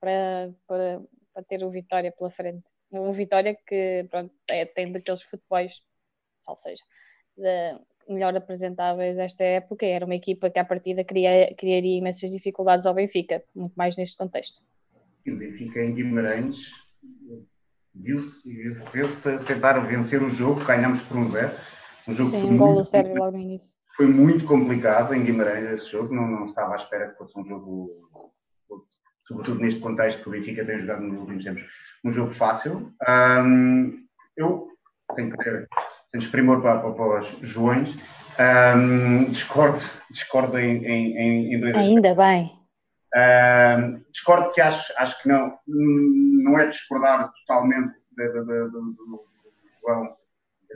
para, 0.00 0.50
para, 0.66 1.02
para 1.34 1.44
ter 1.44 1.62
o 1.62 1.70
Vitória 1.70 2.12
pela 2.12 2.30
frente? 2.30 2.64
O 2.90 3.12
Vitória 3.12 3.56
que 3.66 4.06
pronto, 4.10 4.32
é, 4.50 4.64
tem 4.64 4.90
daqueles 4.90 5.22
futebols, 5.22 5.82
ou 6.46 6.56
seja, 6.56 6.82
de, 7.36 7.78
melhor 8.08 8.34
apresentáveis 8.34 9.18
esta 9.18 9.44
época, 9.44 9.84
era 9.84 10.04
uma 10.04 10.14
equipa 10.14 10.48
que 10.48 10.58
à 10.58 10.64
partida 10.64 11.04
cria, 11.04 11.54
criaria 11.54 11.98
imensas 11.98 12.30
dificuldades 12.30 12.86
ao 12.86 12.94
Benfica, 12.94 13.44
muito 13.54 13.74
mais 13.74 13.96
neste 13.96 14.16
contexto. 14.16 14.62
O 15.26 15.36
Benfica 15.36 15.82
em 15.82 15.94
Guimarães 15.94 16.72
viu-se 18.02 18.48
viu 18.92 19.08
tentar 19.46 19.78
vencer 19.80 20.22
o 20.22 20.28
jogo, 20.28 20.64
ganhamos 20.64 21.02
por 21.02 21.16
um 21.16 21.26
zero. 21.26 21.52
Um 22.06 22.14
jogo 22.14 22.30
Sim, 22.30 22.50
um 22.50 22.56
gol 22.56 22.84
sério 22.84 23.14
logo 23.14 23.36
no 23.36 23.42
início. 23.42 23.72
Foi 23.96 24.06
muito 24.06 24.44
complicado 24.44 25.14
em 25.14 25.24
Guimarães 25.24 25.68
esse 25.68 25.90
jogo, 25.90 26.14
não, 26.14 26.26
não 26.26 26.44
estava 26.44 26.72
à 26.72 26.76
espera 26.76 27.08
que 27.10 27.18
fosse 27.18 27.38
um 27.38 27.44
jogo, 27.44 27.90
sobretudo 29.22 29.60
neste 29.60 29.80
contexto 29.80 30.22
que 30.22 30.28
o 30.28 30.32
Benfica 30.32 30.64
tem 30.64 30.78
jogado 30.78 31.02
nos 31.02 31.20
últimos 31.20 31.44
tempos, 31.44 31.64
um 32.04 32.10
jogo 32.10 32.32
fácil. 32.32 32.92
Um, 33.08 34.06
eu, 34.36 34.68
sem 35.14 35.30
querer, 35.30 35.66
sem 36.10 36.20
desprimor 36.20 36.62
para, 36.62 36.78
para, 36.80 36.92
para 36.92 37.18
os 37.18 37.26
Joões, 37.42 37.94
um, 38.38 39.24
discordo, 39.24 39.80
discordo 40.10 40.58
em, 40.58 40.84
em, 40.84 41.54
em 41.54 41.60
dois 41.60 41.76
Ainda 41.76 42.10
aspectos. 42.10 42.24
bem. 42.24 42.57
Uh, 43.14 44.04
discordo 44.10 44.52
que 44.52 44.60
acho, 44.60 44.92
acho 44.98 45.22
que 45.22 45.28
não, 45.28 45.58
não 45.66 46.58
é 46.58 46.66
discordar 46.66 47.32
totalmente 47.32 47.94
do 48.16 48.94
João 49.80 50.16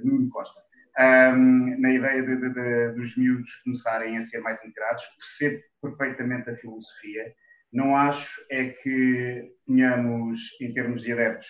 Nuno 0.03 0.31
Costa 0.31 0.63
um, 0.99 1.81
na 1.81 1.91
ideia 1.91 2.23
de, 2.23 2.37
de, 2.37 2.51
de, 2.51 2.93
dos 2.93 3.17
miúdos 3.17 3.57
começarem 3.65 4.17
a 4.17 4.23
ser 4.23 4.41
mais 4.41 4.63
integrados, 4.65 5.05
percebo 5.19 5.63
perfeitamente 5.81 6.51
a 6.51 6.57
filosofia. 6.57 7.35
Não 7.73 7.97
acho 7.97 8.41
é 8.51 8.69
que 8.69 9.55
tenhamos, 9.67 10.51
em 10.61 10.73
termos 10.75 11.03
de 11.03 11.13
adeptos, 11.13 11.49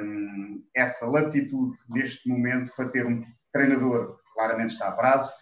um, 0.00 0.64
essa 0.74 1.06
latitude 1.06 1.76
neste 1.88 2.28
momento 2.28 2.72
para 2.76 2.88
ter 2.88 3.06
um 3.06 3.24
treinador 3.52 4.18
que 4.18 4.32
claramente 4.34 4.72
está 4.72 4.88
a 4.88 4.92
prazo, 4.92 5.32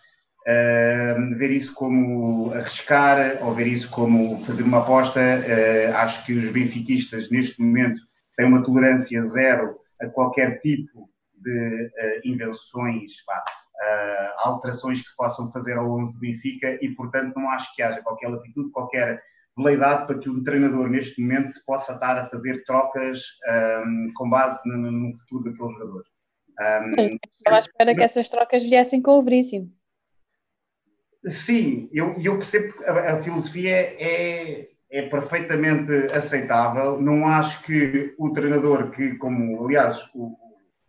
Uh, 0.49 1.37
ver 1.37 1.51
isso 1.51 1.75
como 1.75 2.55
arriscar 2.55 3.37
ou 3.45 3.53
ver 3.53 3.67
isso 3.67 3.91
como 3.91 4.43
fazer 4.47 4.63
uma 4.63 4.79
aposta. 4.79 5.21
Uh, 5.21 5.95
acho 5.97 6.25
que 6.25 6.33
os 6.33 6.51
benfiquistas, 6.51 7.31
neste 7.31 7.61
momento, 7.61 8.01
têm 8.35 8.47
uma 8.47 8.65
tolerância 8.65 9.21
zero 9.25 9.79
a 10.01 10.07
qualquer 10.09 10.59
tipo 10.61 11.11
de 11.35 11.85
uh, 11.85 12.21
invenções, 12.25 13.13
alterações 14.39 15.03
que 15.03 15.09
se 15.09 15.17
possam 15.17 15.51
fazer 15.51 15.77
ao 15.77 15.89
11 16.01 16.15
do 16.15 16.19
Benfica 16.19 16.79
e, 16.83 16.89
portanto, 16.95 17.37
não 17.37 17.51
acho 17.51 17.75
que 17.77 17.83
haja 17.83 18.03
qualquer 18.03 18.29
latitude, 18.29 18.71
qualquer 18.71 19.23
veleidade 19.57 20.07
para 20.07 20.19
que 20.19 20.29
um 20.29 20.43
treinador, 20.43 20.89
neste 20.89 21.21
momento, 21.21 21.53
se 21.53 21.65
possa 21.65 21.93
estar 21.93 22.19
a 22.19 22.29
fazer 22.29 22.65
trocas 22.65 23.21
um, 23.87 24.13
com 24.15 24.31
base 24.31 24.61
no, 24.65 24.91
no 24.91 25.13
futuro 25.19 25.45
daqueles 25.45 25.73
jogadores. 25.75 26.09
Um, 26.61 27.19
Estava 27.33 27.57
à 27.57 27.59
espera 27.59 27.95
que 27.95 28.03
essas 28.03 28.29
trocas 28.29 28.63
viessem 28.63 29.01
com 29.01 29.13
o 29.13 29.23
Veríssimo. 29.23 29.78
Sim, 31.29 31.89
eu, 31.93 32.15
eu 32.23 32.37
percebo 32.37 32.75
que 32.75 32.85
a, 32.85 33.15
a 33.15 33.23
filosofia 33.23 33.77
é, 33.77 34.69
é 34.91 35.03
perfeitamente 35.09 35.93
aceitável. 36.13 37.01
Não 37.01 37.27
acho 37.29 37.63
que 37.63 38.15
o 38.19 38.33
treinador, 38.33 38.91
que, 38.91 39.15
como 39.17 39.65
aliás 39.65 40.09
o, 40.15 40.37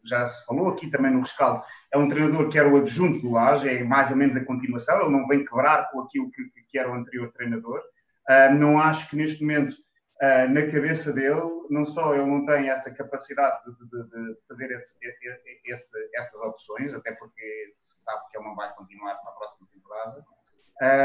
já 0.04 0.26
se 0.26 0.46
falou 0.46 0.70
aqui 0.70 0.90
também 0.90 1.12
no 1.12 1.22
rescaldo, 1.22 1.64
é 1.94 1.98
um 1.98 2.08
treinador 2.08 2.50
que 2.50 2.58
era 2.58 2.70
o 2.70 2.78
adjunto 2.78 3.22
do 3.22 3.32
Laje, 3.32 3.70
é 3.70 3.84
mais 3.84 4.10
ou 4.12 4.18
menos 4.18 4.38
a 4.38 4.46
continuação, 4.46 5.02
ele 5.02 5.12
não 5.12 5.28
vem 5.28 5.46
quebrar 5.46 5.90
com 5.92 6.02
aquilo 6.02 6.32
que, 6.32 6.44
que 6.70 6.78
era 6.78 6.90
o 6.90 6.96
anterior 6.96 7.32
treinador. 7.32 7.80
Uh, 8.30 8.54
não 8.54 8.80
acho 8.80 9.10
que 9.10 9.16
neste 9.16 9.42
momento, 9.42 9.76
uh, 10.22 10.50
na 10.50 10.72
cabeça 10.72 11.14
dele, 11.14 11.66
não 11.70 11.86
só 11.86 12.14
ele 12.14 12.26
não 12.26 12.46
tem 12.46 12.70
essa 12.70 12.92
capacidade 12.92 13.64
de, 13.66 13.86
de, 13.90 14.10
de 14.10 14.38
fazer 14.48 14.72
esse, 14.72 14.98
esse, 15.66 16.10
essas 16.16 16.42
opções, 16.42 16.94
até 16.94 17.14
porque 17.14 17.70
se 17.74 18.04
sabe 18.04 18.22
que 18.30 18.38
ele 18.38 18.48
não 18.48 18.56
vai 18.56 18.74
continuar 18.76 19.16
para 19.16 19.32
a 19.32 19.36
próxima 19.36 19.68
temporada, 19.72 20.26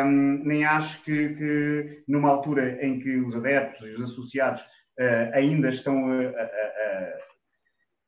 um, 0.07 0.45
nem 0.45 0.65
acho 0.65 1.03
que, 1.03 1.35
que, 1.35 2.05
numa 2.07 2.31
altura 2.31 2.85
em 2.85 3.01
que 3.01 3.17
os 3.17 3.35
adeptos 3.35 3.87
e 3.89 3.93
os 3.93 4.03
associados 4.03 4.65
ainda 5.33 5.69
estão 5.69 5.93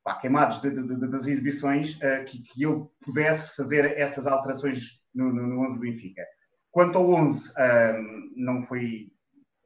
pá, 0.04 0.14
queimados 0.20 0.60
de, 0.60 0.70
das 0.70 1.26
exibições, 1.26 1.98
que, 2.28 2.40
que, 2.44 2.64
ele 2.64 2.84
pudesse 3.04 3.56
fazer 3.56 3.98
essas 3.98 4.28
alterações 4.28 5.02
no 5.12 5.60
11 5.64 5.74
do 5.74 5.80
Benfica. 5.80 6.22
Quanto 6.70 6.98
ao 6.98 7.10
11, 7.10 7.52
não 8.36 8.62
foi 8.62 9.10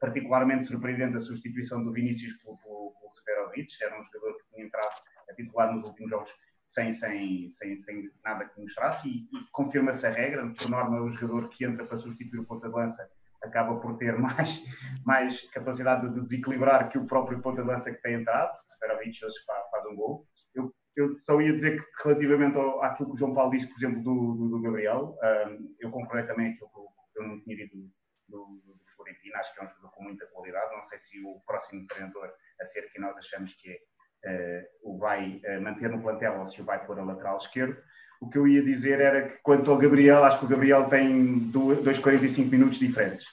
particularmente 0.01 0.67
surpreendente 0.67 1.15
a 1.15 1.19
substituição 1.19 1.83
do 1.83 1.93
Vinícius 1.93 2.33
pelo, 2.37 2.57
pelo, 2.57 2.93
pelo 2.99 3.13
Severovic, 3.13 3.71
era 3.83 3.97
um 3.97 4.03
jogador 4.03 4.35
que 4.37 4.49
tinha 4.49 4.65
entrado 4.65 4.95
a 5.29 5.33
titular 5.35 5.73
nos 5.73 5.87
últimos 5.87 6.09
jogos 6.09 6.29
sem, 6.63 6.91
sem, 6.91 7.47
sem, 7.49 7.77
sem 7.77 8.11
nada 8.25 8.45
que 8.45 8.59
mostrasse. 8.59 9.07
E, 9.07 9.21
e 9.25 9.51
confirma-se 9.51 10.07
a 10.07 10.09
regra, 10.09 10.51
por 10.57 10.69
norma 10.69 11.01
o 11.01 11.07
jogador 11.07 11.49
que 11.49 11.63
entra 11.63 11.85
para 11.85 11.97
substituir 11.97 12.39
o 12.39 12.45
ponta 12.45 12.67
de 12.67 12.75
lança 12.75 13.07
acaba 13.43 13.79
por 13.79 13.97
ter 13.97 14.17
mais, 14.17 14.63
mais 15.05 15.49
capacidade 15.51 16.09
de 16.13 16.21
desequilibrar 16.21 16.89
que 16.89 16.97
o 16.97 17.05
próprio 17.05 17.41
ponta 17.41 17.61
de 17.61 17.67
lança 17.67 17.91
que 17.91 18.01
tem 18.01 18.15
entrado, 18.15 18.55
Severovic 18.55 19.23
hoje 19.23 19.35
faz, 19.45 19.69
faz 19.69 19.85
um 19.85 19.95
gol. 19.95 20.27
Eu, 20.55 20.73
eu 20.95 21.19
só 21.19 21.39
ia 21.39 21.53
dizer 21.53 21.77
que 21.77 22.03
relativamente 22.03 22.57
ao, 22.57 22.83
àquilo 22.83 23.09
que 23.09 23.15
o 23.15 23.17
João 23.17 23.35
Paulo 23.35 23.51
disse, 23.51 23.67
por 23.67 23.77
exemplo, 23.77 24.01
do, 24.03 24.33
do, 24.35 24.49
do 24.49 24.61
Gabriel, 24.61 25.15
um, 25.23 25.75
eu 25.79 25.91
concordei 25.91 26.25
também 26.25 26.53
aquilo 26.53 26.69
que 26.69 27.19
eu 27.19 27.27
não 27.27 27.39
tinha 27.41 27.55
dito 27.55 27.75
do, 27.75 28.61
do, 28.65 28.70
Florentino, 29.11 29.35
acho 29.35 29.53
que 29.53 29.59
é 29.59 29.63
um 29.63 29.67
jogador 29.67 29.91
com 29.91 30.03
muita 30.03 30.25
qualidade, 30.27 30.75
não 30.75 30.83
sei 30.83 30.97
se 30.97 31.21
o 31.23 31.41
próximo 31.45 31.85
treinador 31.87 32.31
a 32.59 32.65
ser 32.65 32.83
que 32.91 32.99
nós 32.99 33.15
achamos 33.17 33.53
que 33.53 33.77
é, 34.23 34.67
uh, 34.83 34.91
o 34.91 34.97
vai 34.97 35.41
uh, 35.45 35.61
manter 35.61 35.89
no 35.89 36.01
plantel 36.01 36.39
ou 36.39 36.45
se 36.45 36.61
o 36.61 36.65
vai 36.65 36.85
pôr 36.85 36.99
a 36.99 37.03
lateral 37.03 37.37
esquerdo. 37.37 37.75
O 38.21 38.29
que 38.29 38.37
eu 38.37 38.47
ia 38.47 38.63
dizer 38.63 39.01
era 39.01 39.29
que 39.29 39.39
quanto 39.41 39.71
ao 39.71 39.77
Gabriel, 39.77 40.23
acho 40.23 40.39
que 40.39 40.45
o 40.45 40.49
Gabriel 40.49 40.87
tem 40.89 41.39
dois 41.49 41.97
45 41.97 42.49
minutos 42.49 42.77
diferentes. 42.77 43.25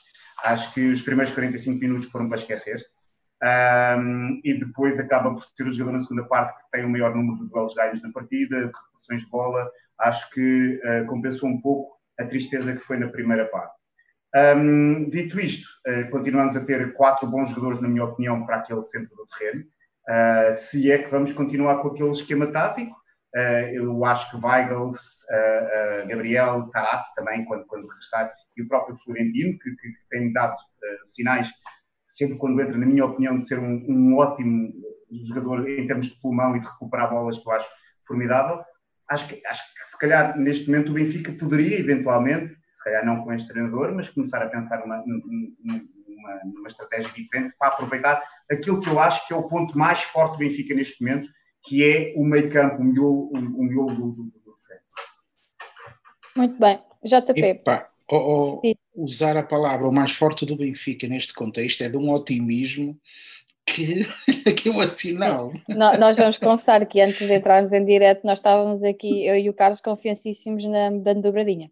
Acho 0.43 0.73
que 0.73 0.89
os 0.91 1.03
primeiros 1.03 1.33
45 1.35 1.79
minutos 1.79 2.11
foram 2.11 2.27
para 2.27 2.39
esquecer. 2.39 2.83
Um, 3.41 4.41
e 4.43 4.55
depois 4.55 4.99
acaba 4.99 5.33
por 5.33 5.45
ser 5.45 5.65
o 5.65 5.71
jogador 5.71 5.99
na 5.99 6.03
segunda 6.03 6.25
parte 6.25 6.57
que 6.59 6.71
tem 6.73 6.85
o 6.85 6.89
maior 6.89 7.15
número 7.15 7.39
de 7.39 7.51
duelos 7.51 7.75
ganhos 7.75 8.03
na 8.03 8.11
partida, 8.11 8.59
de 8.59 8.67
recuperações 8.67 9.21
de 9.21 9.29
bola. 9.29 9.71
Acho 9.99 10.31
que 10.31 10.81
uh, 10.83 11.07
compensou 11.07 11.49
um 11.49 11.61
pouco 11.61 11.99
a 12.19 12.25
tristeza 12.25 12.73
que 12.73 12.81
foi 12.81 12.97
na 12.97 13.09
primeira 13.09 13.45
parte. 13.47 13.78
Um, 14.35 15.09
dito 15.09 15.41
isto, 15.41 15.67
uh, 15.87 16.11
continuamos 16.11 16.55
a 16.55 16.65
ter 16.65 16.93
quatro 16.95 17.27
bons 17.27 17.49
jogadores, 17.49 17.81
na 17.81 17.89
minha 17.89 18.05
opinião, 18.05 18.45
para 18.45 18.57
aquele 18.57 18.83
centro 18.83 19.15
do 19.17 19.27
terreno. 19.27 19.65
Uh, 20.09 20.53
se 20.55 20.91
é 20.91 20.99
que 20.99 21.11
vamos 21.11 21.33
continuar 21.33 21.81
com 21.81 21.89
aquele 21.89 22.11
esquema 22.11 22.47
tático, 22.49 22.95
uh, 23.35 23.69
eu 23.73 24.05
acho 24.05 24.31
que 24.31 24.45
Weigels, 24.45 25.19
Gabriel, 26.09 26.71
Tarat 26.71 27.05
também, 27.15 27.45
quando, 27.45 27.67
quando 27.67 27.87
regressar, 27.87 28.33
e 28.57 28.63
o 28.63 28.69
próprio 28.69 28.97
Florentino, 28.97 29.59
que, 29.59 29.71
que, 29.71 29.89
que 29.89 30.09
tem 30.11 30.33
dado 30.33 30.57
sinais, 31.05 31.51
sempre 32.07 32.39
quando 32.39 32.61
entra, 32.61 32.79
na 32.79 32.87
minha 32.87 33.05
opinião, 33.05 33.37
de 33.37 33.47
ser 33.47 33.59
um, 33.59 33.85
um 33.89 34.17
ótimo 34.17 34.73
jogador 35.23 35.69
em 35.69 35.87
termos 35.87 36.07
de 36.07 36.19
pulmão 36.21 36.57
e 36.57 36.61
de 36.61 36.67
recuperar 36.67 37.11
bolas, 37.11 37.39
que 37.39 37.47
eu 37.47 37.53
acho 37.53 37.69
formidável. 38.07 38.61
Acho 39.09 39.29
que, 39.29 39.41
acho 39.47 39.75
que 39.75 39.91
se 39.91 39.99
calhar 39.99 40.37
neste 40.39 40.71
momento 40.71 40.91
o 40.91 40.95
Benfica 40.95 41.33
poderia 41.33 41.79
eventualmente 41.79 42.59
se 42.79 42.85
calhar 42.85 43.05
não 43.05 43.25
com 43.25 43.33
este 43.33 43.49
treinador, 43.49 43.93
mas 43.93 44.09
começar 44.09 44.41
a 44.41 44.47
pensar 44.47 44.79
numa, 44.81 45.03
numa, 45.05 46.41
numa, 46.45 46.69
estratégia 46.69 47.11
diferente 47.13 47.55
para 47.59 47.69
aproveitar 47.69 48.23
aquilo 48.51 48.81
que 48.81 48.89
eu 48.89 49.01
acho 49.01 49.27
que 49.27 49.35
é 49.35 49.37
o 49.37 49.49
ponto 49.49 49.77
mais 49.77 50.03
forte 50.03 50.33
do 50.35 50.39
Benfica 50.39 50.75
neste 50.75 51.03
momento, 51.03 51.29
que 51.65 51.85
é 51.85 52.15
o 52.17 52.25
meio 52.25 52.51
campo, 52.51 52.81
o 52.81 52.85
miolo, 52.85 53.31
o, 53.33 53.63
miolo 53.65 53.95
do, 53.95 54.13
do, 54.13 54.23
do, 54.23 54.59
Muito 56.37 56.59
bem. 56.59 56.81
JP. 57.03 57.41
Epa, 57.41 57.89
oh, 58.11 58.61
oh, 58.63 58.75
usar 58.95 59.37
a 59.37 59.43
palavra 59.43 59.89
o 59.89 59.93
mais 59.93 60.13
forte 60.13 60.47
do 60.47 60.57
Benfica 60.57 61.09
neste 61.09 61.35
contexto 61.35 61.83
é 61.83 61.89
de 61.89 61.97
um 61.97 62.11
otimismo 62.11 62.99
que, 63.73 64.05
que 64.55 64.69
eu 64.69 64.81
assinal. 64.81 65.53
Nós 65.69 66.17
vamos 66.17 66.39
confessar 66.39 66.85
que 66.87 67.01
antes 67.01 67.27
de 67.27 67.35
entrarmos 67.35 67.73
em 67.73 67.85
direto, 67.85 68.25
nós 68.25 68.39
estávamos 68.39 68.83
aqui, 68.83 69.27
eu 69.27 69.37
e 69.37 69.49
o 69.49 69.55
Carlos, 69.55 69.81
confiancíssimos 69.81 70.65
na 70.65 70.91
dando 70.91 71.23
dobradinha. 71.23 71.71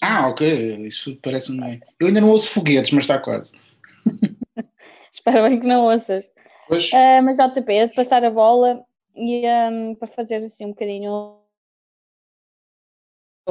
Ah, 0.00 0.28
ok, 0.28 0.86
isso 0.86 1.18
parece-me 1.22 1.60
bem. 1.60 1.80
Eu 1.98 2.06
ainda 2.06 2.20
não 2.20 2.30
ouço 2.30 2.50
foguetes, 2.50 2.92
mas 2.92 3.04
está 3.04 3.18
quase. 3.18 3.58
Espero 5.12 5.48
bem 5.48 5.58
que 5.58 5.66
não 5.66 5.86
ouças. 5.86 6.30
Pois. 6.68 6.90
Uh, 6.92 7.22
mas 7.24 7.38
JP, 7.38 7.72
é 7.72 7.86
de 7.88 7.94
passar 7.94 8.24
a 8.24 8.30
bola 8.30 8.84
e 9.16 9.42
um, 9.46 9.94
para 9.96 10.06
fazer 10.06 10.36
assim 10.36 10.66
um 10.66 10.70
bocadinho 10.70 11.38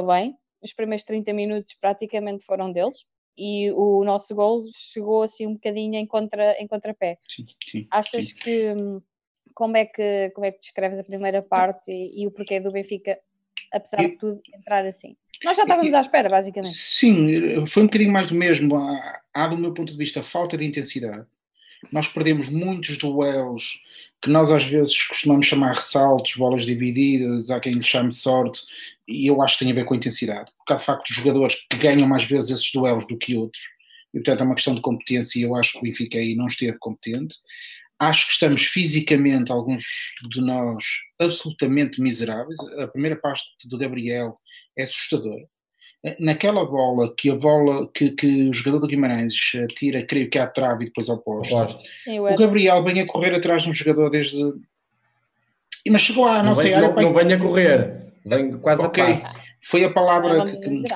bem. 0.06 0.38
Os 0.62 0.72
primeiros 0.72 1.04
30 1.04 1.32
minutos 1.32 1.74
praticamente 1.80 2.44
foram 2.44 2.72
deles 2.72 3.04
e 3.38 3.70
o 3.72 4.04
nosso 4.04 4.34
gol 4.34 4.58
chegou 4.74 5.22
assim 5.22 5.46
um 5.46 5.54
bocadinho 5.54 5.94
em, 5.94 6.06
contra, 6.06 6.60
em 6.60 6.66
contrapé. 6.66 7.18
Sim, 7.28 7.44
sim, 7.70 7.86
Achas 7.90 8.28
sim. 8.28 8.34
que 8.34 8.74
hum, 8.74 9.00
como 9.54 9.76
é 9.76 9.84
que 9.84 10.30
como 10.34 10.46
é 10.46 10.50
que 10.50 10.58
descreves 10.58 10.98
a 10.98 11.04
primeira 11.04 11.40
parte 11.40 11.90
e, 11.90 12.22
e 12.22 12.26
o 12.26 12.30
porquê 12.30 12.60
do 12.60 12.72
Benfica, 12.72 13.18
apesar 13.72 13.98
de 13.98 14.16
tudo, 14.16 14.40
entrar 14.54 14.84
assim? 14.84 15.16
Nós 15.44 15.56
já 15.56 15.62
estávamos 15.62 15.94
à 15.94 16.00
espera, 16.00 16.28
basicamente. 16.28 16.74
Sim, 16.74 17.64
foi 17.66 17.84
um 17.84 17.86
bocadinho 17.86 18.12
mais 18.12 18.26
do 18.26 18.34
mesmo. 18.34 18.76
Há, 18.76 19.20
há, 19.32 19.46
do 19.46 19.56
meu 19.56 19.72
ponto 19.72 19.92
de 19.92 19.98
vista, 19.98 20.22
falta 20.24 20.58
de 20.58 20.64
intensidade. 20.64 21.24
Nós 21.92 22.08
perdemos 22.08 22.48
muitos 22.48 22.98
duelos 22.98 23.80
que 24.20 24.30
nós 24.30 24.50
às 24.50 24.64
vezes 24.64 25.00
costumamos 25.06 25.46
chamar 25.46 25.76
ressaltos, 25.76 26.34
bolas 26.36 26.66
divididas, 26.66 27.50
há 27.50 27.60
quem 27.60 27.74
lhe 27.74 27.82
chame 27.82 28.12
sorte, 28.12 28.62
e 29.06 29.26
eu 29.26 29.40
acho 29.40 29.56
que 29.56 29.64
tem 29.64 29.72
a 29.72 29.74
ver 29.76 29.84
com 29.84 29.94
a 29.94 29.96
intensidade. 29.96 30.50
Porque 30.56 30.72
há 30.72 30.76
de 30.76 30.84
facto 30.84 31.14
jogadores 31.14 31.56
que 31.70 31.76
ganham 31.76 32.08
mais 32.08 32.24
vezes 32.24 32.50
esses 32.50 32.72
duelos 32.72 33.06
do 33.06 33.16
que 33.16 33.36
outros, 33.36 33.62
e 34.12 34.18
portanto 34.18 34.40
é 34.40 34.44
uma 34.44 34.54
questão 34.54 34.74
de 34.74 34.80
competência, 34.80 35.38
e 35.38 35.42
eu 35.42 35.54
acho 35.54 35.72
que 35.72 35.78
o 35.78 35.82
Benfica 35.82 36.18
aí 36.18 36.34
não 36.34 36.46
esteve 36.46 36.78
competente. 36.78 37.36
Acho 38.00 38.26
que 38.26 38.32
estamos 38.32 38.62
fisicamente, 38.62 39.50
alguns 39.50 39.84
de 40.30 40.40
nós, 40.40 40.84
absolutamente 41.20 42.00
miseráveis. 42.00 42.58
A 42.78 42.86
primeira 42.88 43.16
parte 43.16 43.42
do 43.64 43.76
Gabriel 43.76 44.38
é 44.76 44.84
assustador. 44.84 45.40
Naquela 46.20 46.64
bola 46.64 47.12
que 47.16 47.28
a 47.28 47.34
bola 47.34 47.88
que, 47.92 48.10
que 48.12 48.48
o 48.48 48.52
jogador 48.52 48.78
do 48.78 48.86
Guimarães 48.86 49.34
tira, 49.76 50.04
creio 50.06 50.30
que 50.30 50.38
é 50.38 50.42
à 50.42 50.46
trave 50.46 50.84
e 50.84 50.86
depois 50.86 51.10
ao 51.10 51.18
posto, 51.18 51.54
o 52.06 52.36
Gabriel 52.36 52.84
vem 52.84 53.00
a 53.00 53.06
correr 53.06 53.34
atrás 53.34 53.64
de 53.64 53.70
um 53.70 53.74
jogador 53.74 54.08
desde. 54.08 54.38
Mas 55.88 56.02
chegou 56.02 56.26
a 56.26 56.38
não, 56.38 56.44
não 56.44 56.54
sei. 56.54 56.76
Não, 56.76 56.94
não 56.94 57.12
vem 57.12 57.32
a 57.32 57.38
correr, 57.38 58.12
vem 58.24 58.58
quase 58.58 58.84
okay. 58.84 59.02
a 59.02 59.06
passe. 59.08 59.38
Foi 59.64 59.84
a 59.84 59.92
palavra 59.92 60.44
que. 60.44 60.56
que 60.56 60.86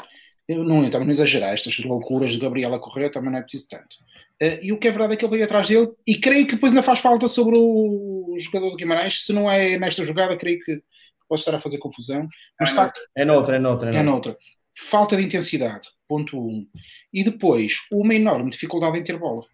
eu 0.48 0.64
não 0.64 0.84
estamos 0.84 1.08
a 1.08 1.10
exagerar, 1.10 1.52
estas 1.52 1.78
loucuras 1.78 2.32
de 2.32 2.38
Gabriel 2.38 2.74
a 2.74 2.78
correr 2.78 3.10
também 3.10 3.30
não 3.30 3.38
é 3.38 3.42
preciso 3.42 3.68
tanto. 3.68 3.96
Uh, 4.42 4.58
e 4.60 4.72
o 4.72 4.78
que 4.78 4.88
é 4.88 4.90
verdade 4.90 5.14
é 5.14 5.16
que 5.16 5.24
ele 5.24 5.32
veio 5.32 5.44
atrás 5.44 5.68
dele 5.68 5.90
e 6.06 6.18
creio 6.18 6.46
que 6.46 6.54
depois 6.54 6.72
ainda 6.72 6.82
faz 6.82 6.98
falta 6.98 7.28
sobre 7.28 7.56
o, 7.56 8.34
jogador 8.38 8.70
do 8.70 8.76
Guimarães. 8.76 9.24
Se 9.24 9.32
não 9.32 9.50
é 9.50 9.78
nesta 9.78 10.04
jogada, 10.04 10.36
creio 10.36 10.58
que 10.64 10.82
posso 11.28 11.42
estar 11.42 11.56
a 11.56 11.60
fazer 11.60 11.78
confusão. 11.78 12.28
Mas 12.58 12.72
é, 12.72 12.74
facto. 12.74 13.00
É 13.16 13.24
noutra, 13.24 13.56
é 13.56 13.58
noutra. 13.58 13.90
É, 13.90 13.96
é 13.96 14.02
noutra. 14.02 14.36
Falta 14.76 15.16
de 15.16 15.22
intensidade, 15.22 15.88
ponto 16.08 16.38
um. 16.38 16.66
E 17.12 17.22
depois, 17.22 17.86
uma 17.90 18.14
enorme 18.14 18.50
dificuldade 18.50 18.98
em 18.98 19.04
ter 19.04 19.18
bola. 19.18 19.44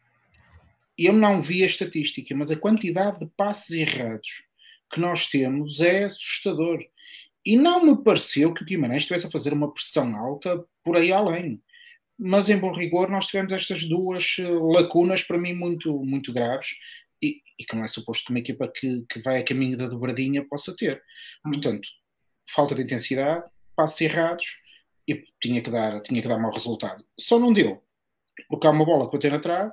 Eu 0.96 1.12
não 1.12 1.40
vi 1.40 1.62
a 1.62 1.66
estatística, 1.66 2.34
mas 2.34 2.50
a 2.50 2.56
quantidade 2.56 3.20
de 3.20 3.26
passes 3.36 3.70
errados 3.70 4.44
que 4.92 5.00
nós 5.00 5.26
temos 5.26 5.80
é 5.80 6.04
assustador. 6.04 6.84
E 7.44 7.56
não 7.56 7.84
me 7.84 8.02
pareceu 8.02 8.52
que 8.52 8.62
o 8.62 8.66
Guimarães 8.66 9.02
estivesse 9.02 9.26
a 9.26 9.30
fazer 9.30 9.52
uma 9.52 9.72
pressão 9.72 10.16
alta 10.16 10.64
por 10.82 10.96
aí 10.96 11.12
além 11.12 11.62
mas 12.18 12.48
em 12.50 12.58
bom 12.58 12.72
rigor 12.72 13.08
nós 13.08 13.26
tivemos 13.26 13.52
estas 13.52 13.84
duas 13.84 14.36
eh, 14.40 14.48
lacunas 14.48 15.22
para 15.22 15.38
mim 15.38 15.54
muito, 15.54 16.04
muito 16.04 16.32
graves 16.32 16.74
e, 17.22 17.40
e 17.58 17.64
que 17.64 17.76
não 17.76 17.84
é 17.84 17.88
suposto 17.88 18.24
que 18.24 18.32
uma 18.32 18.40
equipa 18.40 18.66
que, 18.68 19.06
que 19.08 19.22
vai 19.22 19.38
a 19.38 19.44
caminho 19.44 19.76
da 19.76 19.86
dobradinha 19.86 20.44
possa 20.44 20.74
ter. 20.76 21.00
Hum. 21.46 21.52
Portanto, 21.52 21.88
falta 22.50 22.74
de 22.74 22.82
intensidade, 22.82 23.48
passos 23.76 24.00
errados 24.00 24.46
e 25.08 25.24
tinha 25.40 25.62
que 25.62 25.70
dar, 25.70 26.00
tinha 26.02 26.20
que 26.20 26.28
dar 26.28 26.38
mau 26.38 26.52
resultado. 26.52 27.02
Só 27.18 27.38
não 27.38 27.52
deu, 27.52 27.82
porque 28.48 28.66
há 28.66 28.70
uma 28.70 28.84
bola 28.84 29.06
que 29.06 29.16
bateu 29.16 29.30
na 29.30 29.40
trave 29.40 29.72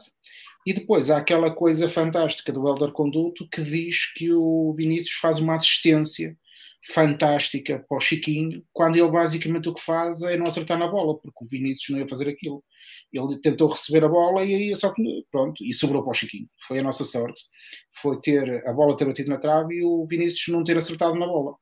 e 0.65 0.73
depois 0.73 1.11
há 1.11 1.17
aquela 1.17 1.53
coisa 1.53 1.89
fantástica 1.89 2.51
do 2.51 2.67
Elder 2.67 2.91
Conduto 2.91 3.47
que 3.49 3.61
diz 3.61 4.11
que 4.13 4.31
o 4.31 4.73
Vinícius 4.75 5.17
faz 5.17 5.39
uma 5.39 5.55
assistência 5.55 6.35
fantástica 6.87 7.83
para 7.87 7.97
o 7.97 8.01
Chiquinho, 8.01 8.63
quando 8.71 8.95
ele 8.95 9.09
basicamente 9.09 9.67
o 9.69 9.73
que 9.73 9.81
faz 9.81 10.21
é 10.21 10.37
não 10.37 10.45
acertar 10.45 10.77
na 10.77 10.87
bola, 10.87 11.19
porque 11.19 11.43
o 11.43 11.47
Vinícius 11.47 11.89
não 11.89 11.99
ia 11.99 12.07
fazer 12.07 12.29
aquilo. 12.29 12.63
Ele 13.11 13.39
tentou 13.39 13.69
receber 13.69 14.03
a 14.03 14.09
bola 14.09 14.43
e 14.45 14.53
aí 14.53 14.75
só 14.75 14.93
pronto, 15.31 15.63
e 15.63 15.73
sobrou 15.73 16.03
para 16.03 16.11
o 16.11 16.13
Chiquinho. 16.13 16.47
Foi 16.67 16.79
a 16.79 16.83
nossa 16.83 17.03
sorte. 17.03 17.41
Foi 18.01 18.19
ter 18.21 18.63
a 18.67 18.73
bola 18.73 18.95
ter 18.95 19.05
batido 19.05 19.29
na 19.29 19.39
trave 19.39 19.75
e 19.75 19.83
o 19.83 20.05
Vinícius 20.05 20.47
não 20.49 20.63
ter 20.63 20.77
acertado 20.77 21.15
na 21.15 21.25
bola. 21.25 21.55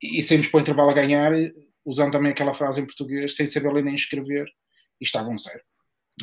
E 0.00 0.22
saímos 0.22 0.48
para 0.48 0.58
o 0.58 0.60
intervalo 0.60 0.90
a 0.90 0.94
ganhar, 0.94 1.32
usando 1.84 2.12
também 2.12 2.32
aquela 2.32 2.54
frase 2.54 2.80
em 2.80 2.86
português, 2.86 3.36
sem 3.36 3.46
saber 3.46 3.72
ler 3.72 3.84
nem 3.84 3.94
escrever, 3.94 4.46
e 5.00 5.04
estava 5.04 5.28
um 5.28 5.38
zero. 5.38 5.60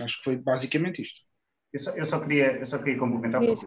Acho 0.01 0.17
que 0.17 0.23
foi 0.23 0.35
basicamente 0.35 1.01
isto. 1.01 1.21
Eu 1.73 1.79
só, 1.79 1.91
eu 1.91 2.05
só, 2.05 2.19
queria, 2.19 2.57
eu 2.57 2.65
só 2.65 2.77
queria 2.77 2.97
complementar. 2.97 3.43
Isso, 3.43 3.65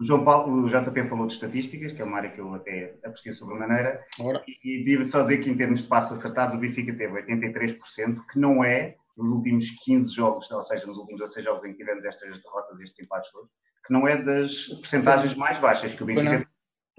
o 0.00 0.04
João 0.04 0.24
Paulo, 0.24 0.64
o 0.64 0.68
JP 0.68 1.08
falou 1.08 1.26
de 1.26 1.32
estatísticas, 1.32 1.92
que 1.92 2.00
é 2.00 2.04
uma 2.04 2.18
área 2.18 2.30
que 2.30 2.40
eu 2.40 2.54
até 2.54 2.94
aprecio 3.04 3.34
sobremaneira. 3.34 4.04
E, 4.46 4.82
e 4.82 4.84
devo 4.84 5.08
só 5.08 5.22
dizer 5.22 5.38
que, 5.38 5.50
em 5.50 5.56
termos 5.56 5.82
de 5.82 5.88
passos 5.88 6.18
acertados, 6.18 6.54
o 6.54 6.58
Benfica 6.58 6.94
teve 6.94 7.22
83%, 7.22 8.24
que 8.32 8.38
não 8.38 8.62
é 8.62 8.96
nos 9.16 9.28
últimos 9.28 9.70
15 9.84 10.14
jogos, 10.14 10.50
ou 10.50 10.62
seja, 10.62 10.86
nos 10.86 10.96
últimos 10.96 11.20
16 11.20 11.44
jogos 11.44 11.64
em 11.64 11.72
que 11.72 11.78
tivemos 11.78 12.04
estas 12.04 12.40
derrotas 12.40 12.80
e 12.80 12.84
estes 12.84 13.00
empates 13.00 13.30
todos, 13.32 13.50
que 13.84 13.92
não 13.92 14.06
é 14.06 14.22
das 14.22 14.68
percentagens 14.80 15.34
mais 15.34 15.58
baixas 15.58 15.92
que 15.92 16.02
o 16.02 16.06
Benfica, 16.06 16.48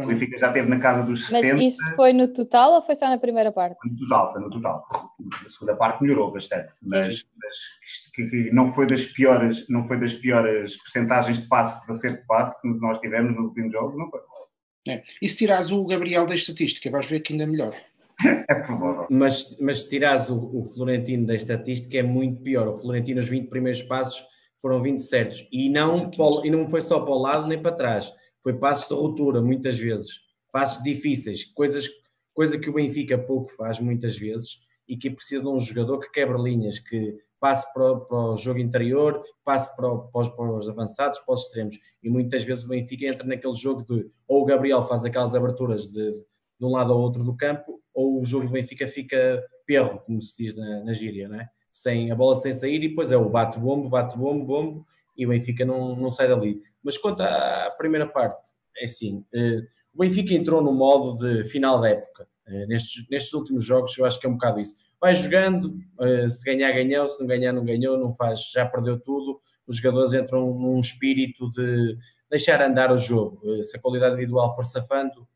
o 0.04 0.08
Benfica 0.08 0.38
já 0.38 0.52
teve 0.52 0.70
na 0.70 0.80
casa 0.80 1.04
dos 1.04 1.28
70. 1.28 1.54
Mas 1.56 1.74
isso 1.74 1.96
foi 1.96 2.14
no 2.14 2.28
total 2.28 2.74
ou 2.74 2.82
foi 2.82 2.96
só 2.96 3.08
na 3.10 3.18
primeira 3.18 3.52
parte? 3.52 3.78
No 3.86 3.98
total, 4.00 4.34
foi 4.34 4.42
no 4.42 4.50
total. 4.50 4.86
A 5.46 5.50
segunda 5.50 5.76
parte 5.76 6.02
melhorou 6.02 6.32
bastante, 6.32 6.76
mas, 6.84 7.26
mas 7.42 7.58
que, 8.14 8.28
que, 8.28 8.52
não 8.52 8.68
foi 8.68 8.88
das 8.88 9.06
piores, 9.06 9.68
não 9.70 9.84
foi 9.84 10.00
das 10.00 10.14
piores 10.14 10.78
percentagens 10.78 11.40
de 11.40 11.48
passe, 11.48 11.86
de 11.86 11.92
acerto 11.92 12.22
de 12.22 12.28
passe 12.28 12.62
que 12.62 12.68
nós 12.80 13.00
tivemos 13.00 13.36
nos 13.36 13.48
últimos 13.48 13.72
jogos, 13.72 13.98
não 13.98 14.10
foi. 14.10 14.22
É. 14.88 15.04
E 15.22 15.30
se 15.30 15.38
tirares 15.38 15.72
o 15.72 15.86
Gabriel 15.86 16.26
da 16.26 16.36
estatística, 16.36 16.90
vais 16.90 17.06
ver 17.06 17.20
que 17.20 17.34
ainda 17.34 17.44
é 17.44 17.48
melhor. 17.48 17.74
É 18.50 18.56
provável. 18.56 19.08
Mas, 19.10 19.58
mas 19.60 19.82
se 19.82 19.90
tirares 19.90 20.30
o, 20.30 20.38
o, 20.38 20.64
Florentino 20.64 21.26
da 21.26 21.34
estatística 21.34 21.98
é 21.98 22.04
muito 22.04 22.42
pior. 22.42 22.68
O 22.68 22.74
Florentino, 22.74 23.20
os 23.20 23.28
20 23.28 23.50
primeiros 23.50 23.82
passos 23.84 24.24
foram 24.62 24.82
20 24.82 25.00
certos. 25.00 25.48
E 25.52 25.70
não, 25.70 26.12
para, 26.12 26.48
e 26.48 26.52
não 26.52 26.70
foi 26.70 26.82
só 26.82 27.00
para 27.00 27.14
o 27.14 27.18
lado 27.18 27.48
nem 27.48 27.60
para 27.60 27.76
trás. 27.76 28.14
Foi 28.44 28.54
passos 28.54 28.88
de 28.88 28.94
ruptura, 28.94 29.42
muitas 29.42 29.78
vezes. 29.78 30.22
Passos 30.52 30.84
difíceis. 30.84 31.46
Coisas, 31.46 31.90
coisa 32.34 32.58
que 32.58 32.70
o 32.70 32.74
Benfica 32.74 33.18
pouco 33.18 33.52
faz, 33.52 33.80
muitas 33.80 34.18
vezes. 34.18 34.60
E 34.88 34.98
que 34.98 35.10
precisa 35.10 35.42
de 35.42 35.48
um 35.48 35.60
jogador 35.60 36.00
que 36.00 36.12
quebre 36.12 36.42
linhas, 36.42 36.80
que 36.80 37.18
passe 37.40 37.72
para, 37.74 37.96
para 37.96 38.18
o 38.18 38.38
jogo 38.38 38.60
interior, 38.60 39.24
passe 39.44 39.76
para, 39.76 39.90
para, 39.96 40.22
os, 40.22 40.30
para, 40.30 40.52
os, 40.58 40.70
avançados, 40.70 41.20
para 41.20 41.34
os 41.34 41.44
extremos. 41.44 41.76
E 42.04 42.10
muitas 42.10 42.44
vezes 42.44 42.64
o 42.64 42.68
Benfica 42.68 43.08
entra 43.08 43.26
naquele 43.26 43.54
jogo 43.54 43.84
de 43.84 44.12
ou 44.28 44.44
o 44.44 44.46
Gabriel 44.46 44.84
faz 44.84 45.04
aquelas 45.04 45.34
aberturas 45.34 45.88
de, 45.88 46.12
de 46.12 46.66
um 46.66 46.72
lado 46.72 46.94
ao 46.94 47.00
outro 47.00 47.24
do 47.24 47.36
campo, 47.36 47.82
ou 47.94 48.22
o 48.22 48.26
jogo 48.26 48.46
do 48.46 48.52
Benfica 48.52 48.88
fica 48.88 49.44
perro, 49.66 50.00
como 50.00 50.22
se 50.22 50.36
diz 50.38 50.56
na, 50.56 50.84
na 50.84 50.94
gíria, 50.94 51.28
né? 51.28 51.48
sem 51.72 52.12
a 52.12 52.16
bola 52.16 52.36
sem 52.36 52.52
sair, 52.52 52.76
e 52.76 52.90
depois 52.90 53.12
é 53.12 53.18
o 53.18 53.30
bate-bombo, 53.30 53.90
bate-bombo, 53.90 54.46
bombo, 54.46 54.88
e 55.16 55.26
o 55.26 55.30
Benfica 55.30 55.66
não, 55.66 55.96
não 55.96 56.10
sai 56.10 56.28
dali. 56.28 56.62
Mas 56.84 56.98
quanto 56.98 57.22
à 57.22 57.74
primeira 57.78 58.08
parte, 58.08 58.52
é 58.78 58.86
assim, 58.86 59.26
eh, 59.34 59.62
o 59.94 60.00
Benfica 60.00 60.34
entrou 60.34 60.62
no 60.62 60.74
modo 60.74 61.18
de 61.18 61.46
final 61.46 61.80
da 61.80 61.90
época. 61.90 62.28
Eh, 62.48 62.66
nestes, 62.68 63.08
nestes 63.10 63.34
últimos 63.34 63.64
jogos, 63.64 63.98
eu 63.98 64.06
acho 64.06 64.20
que 64.20 64.26
é 64.26 64.30
um 64.30 64.34
bocado 64.34 64.60
isso 64.60 64.76
vai 65.00 65.16
jogando, 65.16 65.80
eh, 66.00 66.30
se 66.30 66.46
ganhar, 66.46 66.72
ganhou, 66.72 67.10
se 67.10 67.20
não 67.20 67.26
ganhar, 67.26 67.52
não 67.52 67.66
ganhou, 67.66 67.98
não 67.98 68.14
faz, 68.14 68.52
já 68.52 68.68
perdeu 68.68 69.00
tudo. 69.00 69.42
Os 69.66 69.78
jogadores 69.78 70.14
entram 70.14 70.54
num 70.54 70.80
espírito 70.80 71.50
de 71.52 71.98
deixar 72.30 72.62
andar 72.62 72.92
o 72.92 72.98
jogo. 73.00 73.42
Se 73.64 73.76
a 73.76 73.82
qualidade 73.82 74.14
individual 74.14 74.54
for 74.56 74.64
safando, 74.64 75.28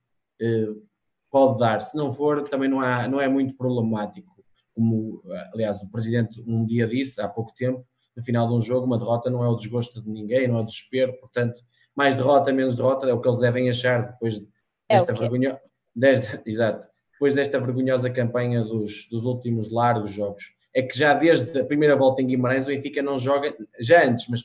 pode 1.31 1.59
dar. 1.59 1.81
Se 1.81 1.97
não 1.97 2.11
for, 2.11 2.47
também 2.47 2.69
não, 2.69 2.79
há, 2.79 3.07
não 3.07 3.19
é 3.19 3.27
muito 3.27 3.55
problemático. 3.55 4.35
Como, 4.75 5.23
aliás, 5.53 5.81
o 5.81 5.89
presidente 5.89 6.43
um 6.45 6.63
dia 6.65 6.85
disse, 6.85 7.19
há 7.19 7.27
pouco 7.27 7.53
tempo, 7.55 7.83
no 8.15 8.23
final 8.23 8.47
de 8.47 8.53
um 8.53 8.61
jogo, 8.61 8.85
uma 8.85 8.97
derrota 8.97 9.29
não 9.29 9.43
é 9.43 9.47
o 9.47 9.55
desgosto 9.55 10.01
de 10.01 10.09
ninguém, 10.09 10.47
não 10.47 10.57
é 10.57 10.61
o 10.61 10.65
desespero, 10.65 11.13
portanto, 11.19 11.61
mais 11.95 12.15
derrota, 12.15 12.51
menos 12.53 12.75
derrota, 12.75 13.07
é 13.07 13.13
o 13.13 13.21
que 13.21 13.27
eles 13.27 13.39
devem 13.39 13.69
achar 13.69 14.11
depois 14.11 14.41
é 14.89 14.97
desta 14.97 15.11
é 15.11 15.15
vergonha. 15.15 15.59
Desta, 15.95 16.41
exato 16.45 16.87
depois 17.15 17.33
desta 17.35 17.59
vergonhosa 17.59 18.09
campanha 18.09 18.61
dos, 18.63 19.07
dos 19.09 19.25
últimos 19.25 19.71
largos 19.71 20.11
jogos. 20.11 20.53
É 20.73 20.81
que 20.81 20.97
já 20.97 21.13
desde 21.13 21.59
a 21.59 21.65
primeira 21.65 21.95
volta 21.95 22.21
em 22.21 22.27
Guimarães 22.27 22.65
o 22.65 22.67
Benfica 22.67 23.01
não 23.01 23.17
joga, 23.17 23.55
já 23.79 24.05
antes, 24.05 24.27
mas 24.27 24.43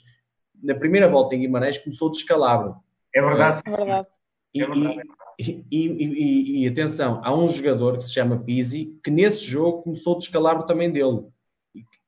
na 0.63 0.75
primeira 0.75 1.09
volta 1.09 1.35
em 1.35 1.41
Guimarães 1.41 1.79
começou 1.79 2.09
o 2.09 2.13
descalabro. 2.13 2.77
É 3.15 3.21
verdade. 3.21 3.63
É 3.67 3.71
verdade. 3.71 4.09
E, 4.55 4.63
é 4.63 4.67
verdade. 4.67 5.03
E, 5.39 5.65
e, 5.71 5.87
e, 5.89 6.65
e, 6.65 6.69
atenção, 6.69 7.21
há 7.25 7.35
um 7.35 7.47
jogador 7.47 7.97
que 7.97 8.05
se 8.05 8.13
chama 8.13 8.39
Pizzi 8.39 8.99
que 9.03 9.11
nesse 9.11 9.45
jogo 9.45 9.83
começou 9.83 10.15
o 10.15 10.19
descalabro 10.19 10.67
também 10.67 10.93
dele, 10.93 11.25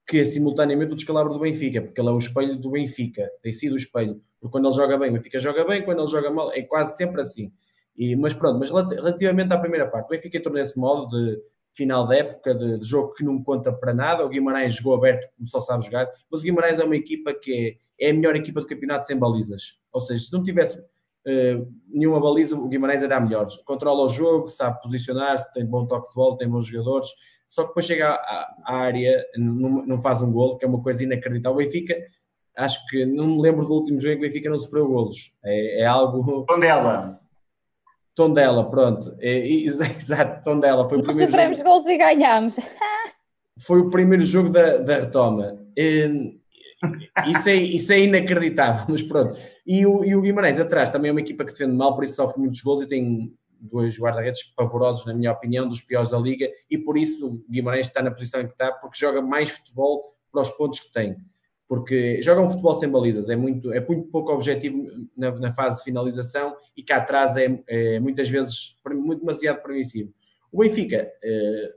que 0.06 0.18
é 0.18 0.24
simultaneamente 0.24 0.92
o 0.92 0.96
descalabro 0.96 1.32
do 1.32 1.38
Benfica, 1.40 1.80
porque 1.80 2.00
ele 2.00 2.08
é 2.08 2.12
o 2.12 2.18
espelho 2.18 2.56
do 2.56 2.70
Benfica, 2.70 3.30
tem 3.42 3.52
sido 3.52 3.74
o 3.74 3.76
espelho, 3.76 4.20
porque 4.40 4.52
quando 4.52 4.66
ele 4.66 4.74
joga 4.74 4.98
bem, 4.98 5.10
o 5.10 5.12
Benfica 5.12 5.38
joga 5.38 5.64
bem, 5.64 5.84
quando 5.84 6.00
ele 6.00 6.10
joga 6.10 6.30
mal, 6.30 6.52
é 6.52 6.62
quase 6.62 6.96
sempre 6.96 7.20
assim. 7.20 7.52
E, 7.96 8.16
mas 8.16 8.34
pronto, 8.34 8.58
mas 8.58 8.70
relativamente 8.70 9.52
à 9.52 9.58
primeira 9.58 9.86
parte, 9.86 10.06
o 10.06 10.08
Benfica 10.10 10.38
entrou 10.38 10.54
nesse 10.54 10.78
modo 10.78 11.08
de 11.08 11.40
final 11.74 12.06
da 12.06 12.16
época, 12.16 12.54
de, 12.54 12.78
de, 12.78 12.86
jogo 12.86 13.14
que 13.14 13.24
não 13.24 13.42
conta 13.42 13.72
para 13.72 13.94
nada. 13.94 14.24
O 14.24 14.28
Guimarães 14.28 14.74
jogou 14.74 14.94
aberto, 14.94 15.28
como 15.34 15.46
só 15.46 15.60
sabe 15.60 15.84
jogar, 15.84 16.10
mas 16.30 16.40
o 16.40 16.44
Guimarães 16.44 16.78
é 16.78 16.84
uma 16.84 16.96
equipa 16.96 17.32
que 17.34 17.78
é, 17.98 18.06
é 18.08 18.10
a 18.10 18.14
melhor 18.14 18.36
equipa 18.36 18.60
do 18.60 18.66
campeonato 18.66 19.04
sem 19.04 19.16
balizas. 19.18 19.78
Ou 19.92 20.00
seja, 20.00 20.24
se 20.24 20.32
não 20.32 20.42
tivesse 20.42 20.78
uh, 20.80 21.72
nenhuma 21.88 22.20
baliza, 22.20 22.56
o 22.56 22.68
Guimarães 22.68 23.02
era 23.02 23.16
a 23.16 23.20
melhor. 23.20 23.46
Controla 23.64 24.04
o 24.04 24.08
jogo, 24.08 24.48
sabe 24.48 24.80
posicionar-se, 24.82 25.52
tem 25.52 25.64
bom 25.64 25.86
toque 25.86 26.08
de 26.08 26.14
bola, 26.14 26.36
tem 26.36 26.48
bons 26.48 26.66
jogadores. 26.66 27.08
Só 27.52 27.64
que 27.64 27.68
depois 27.68 27.84
chega 27.84 28.08
à, 28.08 28.56
à 28.64 28.76
área, 28.76 29.22
não, 29.36 29.84
não, 29.84 30.00
faz 30.00 30.22
um 30.22 30.32
golo, 30.32 30.56
que 30.56 30.64
é 30.64 30.68
uma 30.68 30.82
coisa 30.82 31.04
inacreditável. 31.04 31.54
O 31.54 31.58
Benfica, 31.58 31.94
acho 32.56 32.82
que 32.86 33.04
não 33.04 33.26
me 33.26 33.42
lembro 33.42 33.66
do 33.66 33.74
último 33.74 34.00
jogo 34.00 34.14
em 34.14 34.18
que 34.18 34.24
o 34.24 34.26
Benfica 34.26 34.48
não 34.48 34.56
sofreu 34.56 34.88
golos. 34.88 35.34
É, 35.44 35.82
é 35.82 35.84
algo. 35.84 36.46
Tondela. 36.46 37.20
Tondela, 38.14 38.70
pronto. 38.70 39.14
É, 39.20 39.46
exato, 39.52 40.42
Tondela. 40.42 40.88
Foi 40.88 40.96
o 40.96 41.02
Nós 41.02 41.08
primeiro 41.08 41.30
sofremos 41.30 41.58
jogo... 41.58 41.68
gols 41.68 41.86
e 41.88 41.98
ganhámos. 41.98 42.56
Foi 43.60 43.80
o 43.80 43.90
primeiro 43.90 44.24
jogo 44.24 44.48
da, 44.48 44.78
da 44.78 45.00
retoma. 45.00 45.62
E, 45.76 46.40
isso, 47.26 47.50
é, 47.50 47.54
isso 47.54 47.92
é 47.92 48.00
inacreditável, 48.00 48.86
mas 48.88 49.02
pronto. 49.02 49.38
E 49.66 49.84
o, 49.84 50.02
e 50.02 50.16
o 50.16 50.22
Guimarães 50.22 50.58
atrás 50.58 50.88
também 50.88 51.10
é 51.10 51.12
uma 51.12 51.20
equipa 51.20 51.44
que 51.44 51.52
defende 51.52 51.76
mal, 51.76 51.94
por 51.94 52.02
isso 52.02 52.16
sofre 52.16 52.40
muitos 52.40 52.62
gols 52.62 52.80
e 52.80 52.88
tem 52.88 53.30
dois 53.62 53.98
guarda-redes 53.98 54.42
pavorosos, 54.54 55.06
na 55.06 55.14
minha 55.14 55.32
opinião, 55.32 55.68
dos 55.68 55.80
piores 55.80 56.10
da 56.10 56.18
liga, 56.18 56.48
e 56.70 56.76
por 56.76 56.98
isso 56.98 57.26
o 57.26 57.44
Guimarães 57.50 57.86
está 57.86 58.02
na 58.02 58.10
posição 58.10 58.40
em 58.40 58.46
que 58.46 58.52
está, 58.52 58.72
porque 58.72 58.98
joga 58.98 59.22
mais 59.22 59.50
futebol 59.50 60.14
para 60.30 60.42
os 60.42 60.50
pontos 60.50 60.80
que 60.80 60.92
tem 60.92 61.16
porque 61.72 62.20
jogam 62.22 62.46
futebol 62.50 62.74
sem 62.74 62.86
balizas, 62.86 63.30
é 63.30 63.34
muito, 63.34 63.72
é 63.72 63.80
muito 63.80 64.06
pouco 64.10 64.30
objetivo 64.30 64.86
na, 65.16 65.30
na 65.30 65.50
fase 65.50 65.78
de 65.78 65.84
finalização 65.84 66.54
e 66.76 66.82
cá 66.82 66.96
atrás 66.96 67.34
é, 67.34 67.62
é, 67.66 67.98
muitas 67.98 68.28
vezes 68.28 68.76
muito 68.86 69.20
demasiado 69.20 69.62
permissivo. 69.62 70.12
O 70.52 70.58
Benfica 70.58 71.10
eh, 71.24 71.74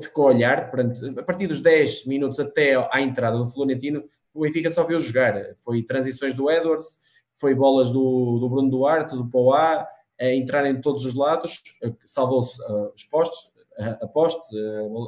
ficou 0.00 0.28
a 0.28 0.30
olhar, 0.30 0.70
a 1.18 1.22
partir 1.24 1.48
dos 1.48 1.60
10 1.60 2.06
minutos 2.06 2.38
até 2.38 2.76
à 2.92 3.00
entrada 3.00 3.36
do 3.36 3.48
Florentino, 3.48 4.04
o 4.32 4.42
Benfica 4.42 4.70
só 4.70 4.84
viu 4.84 5.00
jogar. 5.00 5.34
Foi 5.56 5.82
transições 5.82 6.34
do 6.34 6.48
Edwards, 6.48 7.00
foi 7.34 7.52
bolas 7.52 7.90
do, 7.90 8.38
do 8.38 8.48
Bruno 8.48 8.70
Duarte, 8.70 9.16
do 9.16 9.28
Poá, 9.28 9.88
a 10.22 10.34
entrar 10.34 10.64
em 10.66 10.80
todos 10.80 11.04
os 11.04 11.14
lados, 11.14 11.62
salvou-se 12.04 12.60
os 12.94 13.04
postos, 13.04 13.52
a, 13.78 14.04
a 14.04 14.08
poste, 14.08 14.40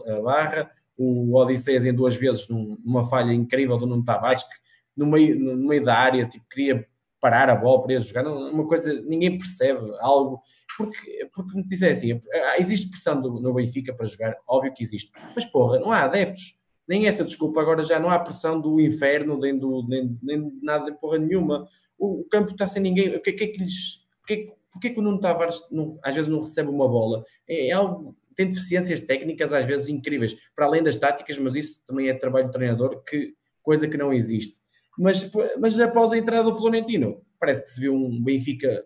a, 0.08 0.16
a 0.16 0.20
barra, 0.20 0.70
o 0.96 1.36
Odisseias 1.36 1.84
em 1.84 1.94
duas 1.94 2.16
vezes 2.16 2.48
numa 2.48 3.08
falha 3.08 3.32
incrível 3.32 3.76
do 3.78 3.86
Nuno 3.86 4.04
Tavares, 4.04 4.42
que 4.42 4.54
no 4.96 5.06
meio, 5.06 5.38
no 5.38 5.56
meio 5.56 5.84
da 5.84 5.94
área 5.94 6.26
tipo, 6.26 6.44
queria 6.48 6.86
parar 7.20 7.48
a 7.48 7.56
bola 7.56 7.82
para 7.82 7.92
eles 7.92 8.06
jogar, 8.06 8.26
uma 8.26 8.66
coisa, 8.66 8.92
ninguém 9.02 9.38
percebe 9.38 9.80
algo, 10.00 10.40
porque, 10.76 11.28
porque 11.32 11.56
me 11.56 11.64
dizem 11.64 11.90
assim, 11.90 12.20
existe 12.58 12.90
pressão 12.90 13.20
do, 13.20 13.40
no 13.40 13.54
Benfica 13.54 13.94
para 13.94 14.06
jogar, 14.06 14.36
óbvio 14.46 14.74
que 14.74 14.82
existe, 14.82 15.10
mas 15.34 15.44
porra, 15.44 15.78
não 15.78 15.90
há 15.90 16.02
adeptos, 16.02 16.58
nem 16.86 17.06
essa 17.06 17.24
desculpa, 17.24 17.60
agora 17.60 17.82
já 17.82 17.98
não 17.98 18.10
há 18.10 18.18
pressão 18.18 18.60
do 18.60 18.78
inferno, 18.80 19.38
nem, 19.38 19.56
do, 19.58 19.86
nem, 19.88 20.18
nem 20.22 20.52
nada 20.62 20.90
de 20.90 20.98
porra 20.98 21.18
nenhuma, 21.18 21.66
o, 21.98 22.20
o 22.20 22.24
campo 22.24 22.52
está 22.52 22.68
sem 22.68 22.82
ninguém, 22.82 23.16
o 23.16 23.22
que, 23.22 23.32
que 23.32 23.44
é 23.44 23.46
que 23.48 23.58
lhes, 23.58 24.02
que, 24.26 24.52
porque 24.74 24.88
é 24.88 24.90
que 24.90 24.98
o 24.98 25.02
Nuno 25.02 25.20
Tavares 25.20 25.66
não, 25.70 25.98
às 26.02 26.14
vezes 26.14 26.30
não 26.30 26.40
recebe 26.40 26.68
uma 26.68 26.86
bola? 26.86 27.24
É, 27.48 27.68
é 27.68 27.72
algo 27.72 28.14
tem 28.34 28.48
deficiências 28.48 29.00
técnicas 29.00 29.52
às 29.52 29.64
vezes 29.64 29.88
incríveis, 29.88 30.36
para 30.54 30.66
além 30.66 30.82
das 30.82 30.96
táticas, 30.96 31.38
mas 31.38 31.54
isso 31.54 31.80
também 31.86 32.08
é 32.08 32.14
trabalho 32.14 32.46
do 32.46 32.52
treinador, 32.52 33.02
que, 33.04 33.34
coisa 33.62 33.88
que 33.88 33.96
não 33.96 34.12
existe. 34.12 34.58
Mas, 34.98 35.30
mas 35.58 35.78
após 35.80 36.12
a 36.12 36.18
entrada 36.18 36.50
do 36.50 36.56
Florentino, 36.56 37.22
parece 37.38 37.62
que 37.62 37.68
se 37.68 37.80
viu 37.80 37.94
um 37.94 38.22
Benfica, 38.22 38.84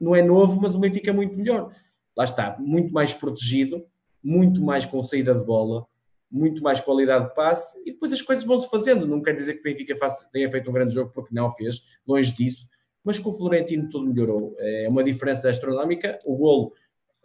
não 0.00 0.14
é 0.14 0.22
novo, 0.22 0.60
mas 0.60 0.74
um 0.74 0.80
Benfica 0.80 1.12
muito 1.12 1.36
melhor. 1.36 1.74
Lá 2.16 2.24
está, 2.24 2.56
muito 2.58 2.92
mais 2.92 3.14
protegido, 3.14 3.84
muito 4.22 4.62
mais 4.62 4.86
com 4.86 5.02
saída 5.02 5.34
de 5.34 5.44
bola, 5.44 5.86
muito 6.30 6.62
mais 6.62 6.80
qualidade 6.80 7.28
de 7.28 7.34
passe, 7.34 7.80
e 7.82 7.92
depois 7.92 8.12
as 8.12 8.22
coisas 8.22 8.44
vão-se 8.44 8.68
fazendo. 8.68 9.06
Não 9.06 9.22
quer 9.22 9.34
dizer 9.34 9.54
que 9.54 9.60
o 9.60 9.62
Benfica 9.62 9.96
faça, 9.96 10.28
tenha 10.32 10.50
feito 10.50 10.68
um 10.68 10.72
grande 10.72 10.94
jogo, 10.94 11.12
porque 11.12 11.34
não 11.34 11.50
fez, 11.50 11.80
longe 12.06 12.32
disso, 12.32 12.68
mas 13.04 13.18
com 13.18 13.30
o 13.30 13.32
Florentino 13.32 13.88
tudo 13.88 14.06
melhorou. 14.06 14.56
É 14.58 14.88
uma 14.88 15.04
diferença 15.04 15.50
astronómica. 15.50 16.18
O 16.24 16.36
golo 16.36 16.72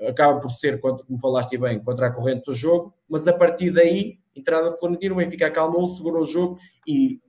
acaba 0.08 0.40
por 0.40 0.50
ser, 0.50 0.80
como 0.80 1.20
falaste 1.20 1.58
bem, 1.58 1.82
contra 1.82 2.08
a 2.08 2.12
corrente 2.12 2.46
do 2.46 2.54
jogo, 2.54 2.94
mas 3.08 3.28
a 3.28 3.34
partir 3.34 3.72
daí, 3.72 4.20
entrada 4.36 4.72
de 4.72 4.80
Florentino, 4.80 5.16
o 5.16 5.18
Benfica 5.18 5.48
acalmou, 5.48 5.88
segurou 5.88 6.22
o 6.22 6.26
jogo 6.26 6.58
e 6.88 7.20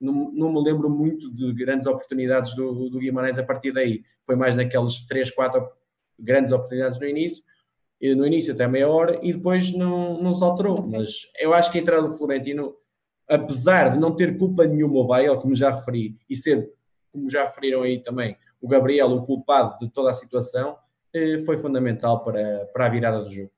não, 0.00 0.30
não 0.32 0.52
me 0.52 0.62
lembro 0.62 0.90
muito 0.90 1.32
de 1.32 1.52
grandes 1.52 1.86
oportunidades 1.86 2.54
do, 2.54 2.88
do 2.88 2.98
Guimarães 2.98 3.38
a 3.38 3.42
partir 3.42 3.72
daí. 3.72 4.02
Foi 4.24 4.36
mais 4.36 4.56
naqueles 4.56 5.06
3, 5.06 5.30
4 5.30 5.68
grandes 6.18 6.52
oportunidades 6.52 6.98
no 6.98 7.06
início, 7.06 7.44
no 8.00 8.26
início 8.26 8.52
até 8.52 8.66
meia 8.66 8.88
hora, 8.88 9.18
e 9.22 9.32
depois 9.32 9.72
não, 9.72 10.22
não 10.22 10.34
se 10.34 10.44
alterou. 10.44 10.86
Mas 10.86 11.30
eu 11.38 11.54
acho 11.54 11.70
que 11.70 11.78
a 11.78 11.80
entrada 11.80 12.06
do 12.06 12.16
Florentino, 12.16 12.74
apesar 13.28 13.90
de 13.90 13.98
não 13.98 14.14
ter 14.14 14.36
culpa 14.36 14.66
nenhuma 14.66 15.00
o 15.00 15.06
Bael, 15.06 15.38
como 15.38 15.54
já 15.54 15.70
referi, 15.70 16.16
e 16.28 16.36
ser, 16.36 16.70
como 17.16 17.30
já 17.30 17.44
referiram 17.44 17.82
aí 17.82 17.98
também, 17.98 18.36
o 18.60 18.68
Gabriel 18.68 19.08
o 19.08 19.24
culpado 19.24 19.78
de 19.78 19.90
toda 19.90 20.10
a 20.10 20.14
situação, 20.14 20.76
eh, 21.14 21.38
foi 21.38 21.56
fundamental 21.56 22.22
para, 22.22 22.68
para 22.72 22.86
a 22.86 22.88
virada 22.88 23.22
do 23.22 23.32
jogo. 23.32 23.50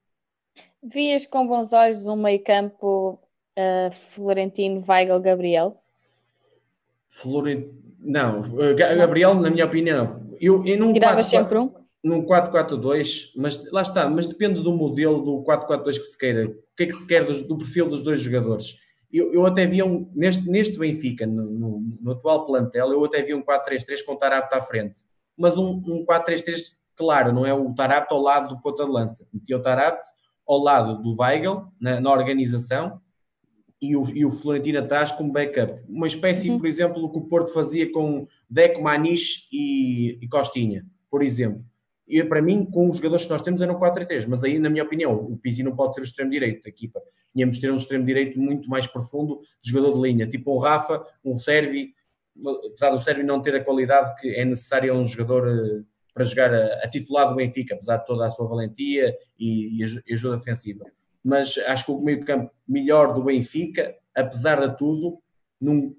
Vias 0.83 1.27
com 1.27 1.47
bons 1.47 1.73
olhos 1.73 2.07
um 2.07 2.16
meio 2.16 2.42
campo 2.42 3.18
uh, 3.59 3.92
Florentino, 3.92 4.83
Weigl, 4.88 5.21
Gabriel? 5.21 5.77
Florentino. 7.09 7.88
Não, 8.01 8.42
Gabriel, 8.77 9.35
na 9.35 9.51
minha 9.51 9.66
opinião, 9.66 10.31
eu, 10.40 10.64
eu 10.64 10.79
não. 10.79 10.92
Tirava 10.92 11.25
sempre 11.25 11.59
um? 11.59 11.73
Num 12.03 12.25
4-4-2, 12.25 13.33
mas 13.35 13.61
lá 13.73 13.83
está, 13.83 14.09
mas 14.09 14.29
depende 14.29 14.62
do 14.62 14.73
modelo 14.73 15.21
do 15.21 15.42
4-4-2 15.42 15.99
que 15.99 16.05
se 16.05 16.16
queira. 16.16 16.47
O 16.47 16.77
que 16.77 16.85
é 16.85 16.87
que 16.87 16.92
se 16.92 17.05
quer 17.05 17.25
do, 17.25 17.49
do 17.49 17.59
perfil 17.59 17.88
dos 17.88 18.05
dois 18.05 18.21
jogadores? 18.21 18.77
Eu, 19.12 19.33
eu, 19.33 19.47
até 19.47 19.64
vi 19.64 19.83
um, 19.83 20.11
neste, 20.14 20.49
neste 20.49 20.79
Benfica, 20.79 21.27
no, 21.27 21.44
no, 21.44 21.81
no, 22.01 22.11
atual 22.12 22.44
plantel, 22.44 22.92
eu 22.92 23.05
até 23.05 23.23
vi 23.23 23.35
um 23.35 23.42
4-3-3 23.42 24.05
com 24.05 24.12
o 24.12 24.18
Tarapto 24.18 24.55
à 24.55 24.61
frente. 24.61 25.01
Mas 25.37 25.57
um, 25.57 25.81
um 25.87 26.05
4-3-3, 26.05 26.77
claro, 26.94 27.33
não 27.33 27.47
é 27.47 27.55
o 27.55 27.73
Tarapto 27.75 28.14
ao 28.14 28.21
lado 28.21 28.55
do 28.55 28.61
ponta 28.61 28.85
de 28.85 28.90
lança. 28.90 29.27
Metia 29.33 29.57
o 29.57 29.62
Tarapto 29.62 30.07
ao 30.47 30.59
lado 30.59 31.03
do 31.03 31.14
Weigl, 31.18 31.68
na, 31.81 32.01
na 32.01 32.12
organização, 32.12 33.01
e 33.81 33.97
o, 33.97 34.05
e 34.14 34.25
o 34.25 34.31
Florentino 34.31 34.81
atrás 34.81 35.12
como 35.12 35.33
backup. 35.33 35.81
Uma 35.88 36.07
espécie, 36.07 36.51
uhum. 36.51 36.59
por 36.59 36.66
exemplo, 36.66 37.11
que 37.11 37.18
o 37.18 37.29
Porto 37.29 37.53
fazia 37.53 37.90
com 37.92 38.27
Deco, 38.51 38.83
Maniche 38.83 39.47
e, 39.53 40.18
e 40.21 40.29
Costinha, 40.29 40.85
por 41.11 41.23
exemplo. 41.23 41.64
E 42.09 42.25
para 42.25 42.40
mim, 42.40 42.64
com 42.64 42.88
os 42.88 42.97
jogadores 42.97 43.25
que 43.25 43.31
nós 43.31 43.42
temos, 43.42 43.61
eram 43.61 43.79
4-3, 43.79 44.27
mas 44.27 44.42
aí, 44.42 44.59
na 44.59 44.71
minha 44.71 44.83
opinião, 44.83 45.14
o 45.14 45.37
Pizzi 45.37 45.62
não 45.62 45.77
pode 45.77 45.94
ser 45.94 46.01
o 46.01 46.05
extremo-direito 46.05 46.62
da 46.62 46.71
equipa. 46.71 47.01
Tínhamos 47.35 47.57
de 47.57 47.62
ter 47.62 47.71
um 47.71 47.77
extremo-direito 47.77 48.40
muito 48.40 48.68
mais 48.68 48.87
profundo 48.87 49.40
de 49.62 49.71
jogador 49.71 49.94
de 49.94 50.09
linha, 50.09 50.27
tipo 50.27 50.55
um 50.55 50.59
Rafa, 50.59 51.05
um 51.23 51.37
Servi, 51.37 51.92
apesar 52.66 52.90
do 52.90 52.99
Servi 52.99 53.23
não 53.23 53.42
ter 53.42 53.55
a 53.55 53.62
qualidade 53.62 54.18
que 54.21 54.35
é 54.35 54.44
necessária 54.44 54.90
a 54.90 54.94
um 54.94 55.05
jogador 55.05 55.49
eh, 55.49 55.83
para 56.14 56.25
jogar 56.25 56.55
a, 56.55 56.85
a, 56.85 56.88
titular 56.88 57.29
do 57.29 57.37
Benfica, 57.37 57.75
apesar 57.75 57.99
de 57.99 58.07
toda 58.07 58.27
a 58.27 58.31
sua 58.31 58.49
valentia 58.49 59.14
e, 59.38 59.83
e 59.83 60.12
ajuda 60.14 60.37
defensiva. 60.37 60.85
Mas 61.23 61.59
acho 61.59 61.85
que 61.85 61.90
o 61.90 62.01
meio 62.01 62.25
campo 62.25 62.51
melhor 62.66 63.12
do 63.12 63.23
Benfica, 63.23 63.94
apesar 64.14 64.66
de 64.66 64.77
tudo, 64.79 65.21
num, 65.61 65.94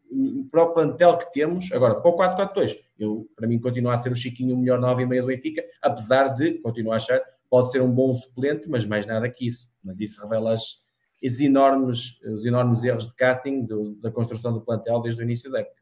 para 0.49 0.63
o 0.63 0.73
plantel 0.73 1.17
que 1.17 1.31
temos, 1.33 1.71
agora 1.71 1.95
para 1.95 2.09
o 2.09 2.17
4-4-2, 2.17 2.77
eu, 2.97 3.29
para 3.35 3.47
mim 3.47 3.59
continua 3.59 3.93
a 3.93 3.97
ser 3.97 4.11
o 4.11 4.15
Chiquinho 4.15 4.55
o 4.55 4.57
melhor 4.57 4.79
9 4.79 5.03
e 5.03 5.05
meio 5.05 5.23
do 5.23 5.27
Benfica, 5.27 5.63
apesar 5.81 6.29
de, 6.29 6.59
continuo 6.59 6.93
a 6.93 6.95
achar, 6.95 7.21
pode 7.49 7.71
ser 7.71 7.81
um 7.81 7.91
bom 7.91 8.13
suplente, 8.13 8.69
mas 8.69 8.85
mais 8.85 9.05
nada 9.05 9.29
que 9.29 9.47
isso. 9.47 9.69
Mas 9.83 9.99
isso 9.99 10.21
revela 10.21 10.53
as, 10.53 10.77
as 11.23 11.39
enormes, 11.39 12.21
os 12.21 12.45
enormes 12.45 12.83
erros 12.83 13.07
de 13.07 13.15
casting 13.15 13.65
do, 13.65 13.95
da 13.95 14.11
construção 14.11 14.53
do 14.53 14.61
plantel 14.61 15.01
desde 15.01 15.21
o 15.21 15.23
início 15.23 15.51
da 15.51 15.59
época. 15.59 15.79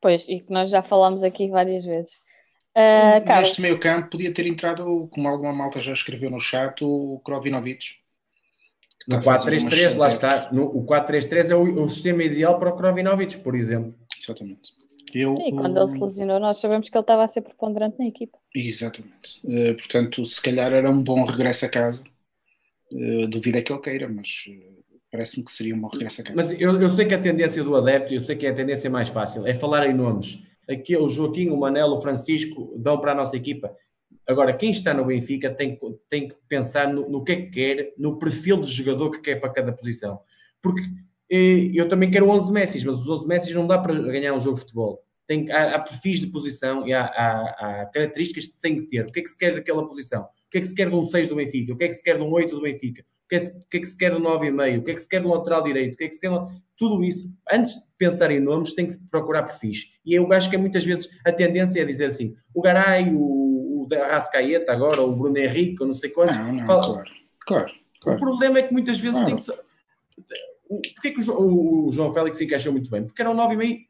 Pois, 0.00 0.28
e 0.28 0.40
que 0.40 0.52
nós 0.52 0.70
já 0.70 0.82
falámos 0.82 1.24
aqui 1.24 1.48
várias 1.48 1.84
vezes. 1.84 2.20
Uh, 2.76 3.26
Neste 3.26 3.60
meio 3.60 3.80
campo 3.80 4.10
podia 4.10 4.32
ter 4.32 4.46
entrado, 4.46 5.08
como 5.10 5.26
alguma 5.26 5.52
malta 5.52 5.80
já 5.80 5.92
escreveu 5.92 6.30
no 6.30 6.38
chat, 6.38 6.84
o 6.84 7.20
Krovinovic. 7.24 7.96
No 9.08 9.22
4-3-3, 9.22 9.96
lá 9.96 10.08
está. 10.08 10.52
No, 10.52 10.64
o 10.66 10.84
4-3-3 10.84 11.50
é 11.50 11.54
o, 11.54 11.82
o, 11.82 11.88
sistema 11.88 12.22
ideal 12.22 12.58
para 12.58 12.68
o 12.68 12.76
Krovinovic, 12.76 13.38
por 13.38 13.54
exemplo. 13.54 13.94
Exatamente. 14.20 14.70
Eu, 15.14 15.34
Sim, 15.34 15.52
quando 15.52 15.78
ele 15.78 15.88
se 15.88 15.98
lesionou, 15.98 16.38
nós 16.38 16.58
sabemos 16.58 16.90
que 16.90 16.96
ele 16.96 17.02
estava 17.02 17.24
a 17.24 17.28
ser 17.28 17.40
preponderante 17.40 17.98
na 17.98 18.06
equipa. 18.06 18.36
Exatamente. 18.54 19.40
Uh, 19.42 19.74
portanto, 19.76 20.26
se 20.26 20.42
calhar 20.42 20.70
era 20.74 20.90
um 20.90 21.02
bom 21.02 21.24
regresso 21.24 21.64
a 21.64 21.70
casa. 21.70 22.04
Uh, 22.92 23.26
duvido 23.28 23.56
é 23.56 23.62
que 23.62 23.72
ele 23.72 23.80
queira, 23.80 24.06
mas 24.10 24.44
uh, 24.46 24.84
parece-me 25.10 25.42
que 25.42 25.52
seria 25.52 25.74
um 25.74 25.80
bom 25.80 25.88
regresso 25.88 26.20
a 26.20 26.24
casa. 26.24 26.36
Mas 26.36 26.52
eu, 26.60 26.78
eu 26.78 26.88
sei 26.90 27.06
que 27.06 27.14
a 27.14 27.18
tendência 27.18 27.64
do 27.64 27.74
adepto, 27.76 28.12
eu 28.12 28.20
sei 28.20 28.36
que 28.36 28.46
é 28.46 28.50
a 28.50 28.54
tendência 28.54 28.90
mais 28.90 29.08
fácil, 29.08 29.46
é 29.46 29.54
falar 29.54 29.88
em 29.88 29.94
nomes. 29.94 30.42
Aqui 30.68 30.94
o 30.94 31.08
Joaquim, 31.08 31.48
o 31.48 31.56
Manel, 31.56 31.88
o 31.88 32.02
Francisco 32.02 32.74
dão 32.76 33.00
para 33.00 33.12
a 33.12 33.14
nossa 33.14 33.34
equipa. 33.34 33.74
Agora, 34.26 34.52
quem 34.52 34.70
está 34.70 34.92
no 34.92 35.06
Benfica 35.06 35.50
tem, 35.50 35.78
tem 36.08 36.28
que 36.28 36.34
pensar 36.48 36.92
no, 36.92 37.08
no 37.08 37.24
que 37.24 37.32
é 37.32 37.36
que 37.36 37.50
quer, 37.50 37.94
no 37.96 38.18
perfil 38.18 38.60
de 38.60 38.70
jogador 38.70 39.10
que 39.10 39.20
quer 39.20 39.40
para 39.40 39.50
cada 39.50 39.72
posição. 39.72 40.20
Porque 40.62 40.82
eh, 41.30 41.70
eu 41.74 41.88
também 41.88 42.10
quero 42.10 42.28
11 42.28 42.52
Messi, 42.52 42.84
mas 42.84 42.98
os 42.98 43.08
11 43.08 43.26
Messi 43.26 43.54
não 43.54 43.66
dá 43.66 43.78
para 43.78 43.94
ganhar 43.94 44.34
um 44.34 44.40
jogo 44.40 44.56
de 44.56 44.62
futebol. 44.62 45.02
Tem, 45.26 45.50
há, 45.50 45.76
há 45.76 45.78
perfis 45.78 46.20
de 46.20 46.28
posição 46.28 46.86
e 46.86 46.92
há, 46.92 47.04
há, 47.04 47.82
há, 47.82 47.86
características 47.86 48.46
que 48.46 48.60
tem 48.60 48.80
que 48.80 48.88
ter. 48.88 49.06
O 49.06 49.12
que 49.12 49.20
é 49.20 49.22
que 49.22 49.28
se 49.28 49.36
quer 49.36 49.54
daquela 49.54 49.86
posição? 49.86 50.22
O 50.22 50.50
que 50.50 50.58
é 50.58 50.60
que 50.60 50.66
se 50.66 50.74
quer 50.74 50.88
de 50.88 50.94
um 50.94 51.02
6 51.02 51.28
do 51.28 51.36
Benfica? 51.36 51.72
O 51.72 51.76
que 51.76 51.84
é 51.84 51.88
que 51.88 51.94
se 51.94 52.02
quer 52.02 52.16
de 52.16 52.22
um 52.22 52.30
8 52.30 52.54
do 52.54 52.62
Benfica? 52.62 53.02
O 53.02 53.28
que 53.28 53.36
é, 53.36 53.40
que, 53.40 53.76
é 53.76 53.80
que 53.80 53.86
se 53.86 53.96
quer 53.96 54.10
de 54.10 54.16
um 54.16 54.22
9,5? 54.22 54.78
O 54.78 54.84
que 54.84 54.90
é 54.90 54.94
que 54.94 55.00
se 55.02 55.08
quer 55.08 55.20
de 55.20 55.26
um 55.26 55.30
lateral 55.30 55.62
direito? 55.62 55.94
O 55.94 55.96
que 55.98 56.04
é 56.04 56.08
que 56.08 56.14
se 56.14 56.20
quer 56.20 56.30
de... 56.30 56.62
Tudo 56.78 57.04
isso, 57.04 57.28
antes 57.50 57.74
de 57.74 57.90
pensar 57.98 58.30
em 58.30 58.40
nomes, 58.40 58.72
tem 58.72 58.86
que 58.86 58.92
se 58.92 59.08
procurar 59.10 59.42
perfis. 59.42 59.92
E 60.06 60.14
eu 60.14 60.32
acho 60.32 60.48
que 60.48 60.56
é 60.56 60.58
muitas 60.58 60.84
vezes 60.84 61.10
a 61.26 61.30
tendência 61.30 61.82
é 61.82 61.84
dizer 61.84 62.06
assim, 62.06 62.34
o 62.54 62.62
Garay, 62.62 63.12
o 63.14 63.57
Arrascaeta 63.94 64.72
agora, 64.72 65.00
ou 65.00 65.10
o 65.10 65.16
Bruno 65.16 65.38
Henrique, 65.38 65.80
ou 65.80 65.86
não 65.86 65.94
sei 65.94 66.10
quantos. 66.10 66.36
Não, 66.38 66.52
não, 66.52 66.66
Fala... 66.66 66.82
claro, 66.82 67.10
claro, 67.46 67.72
claro, 68.00 68.18
O 68.18 68.20
problema 68.20 68.58
é 68.58 68.62
que 68.62 68.72
muitas 68.72 68.98
vezes 68.98 69.20
claro. 69.20 69.26
tem 69.26 69.36
que 69.36 69.42
ser. 69.42 69.58
Porquê 70.94 71.10
que 71.12 71.30
o, 71.30 71.90
João 71.90 72.12
Félix 72.12 72.36
se 72.36 72.44
encaixou 72.44 72.72
muito 72.72 72.90
bem? 72.90 73.04
Porque 73.04 73.22
era 73.22 73.30
um 73.30 73.36
9,5 73.36 73.86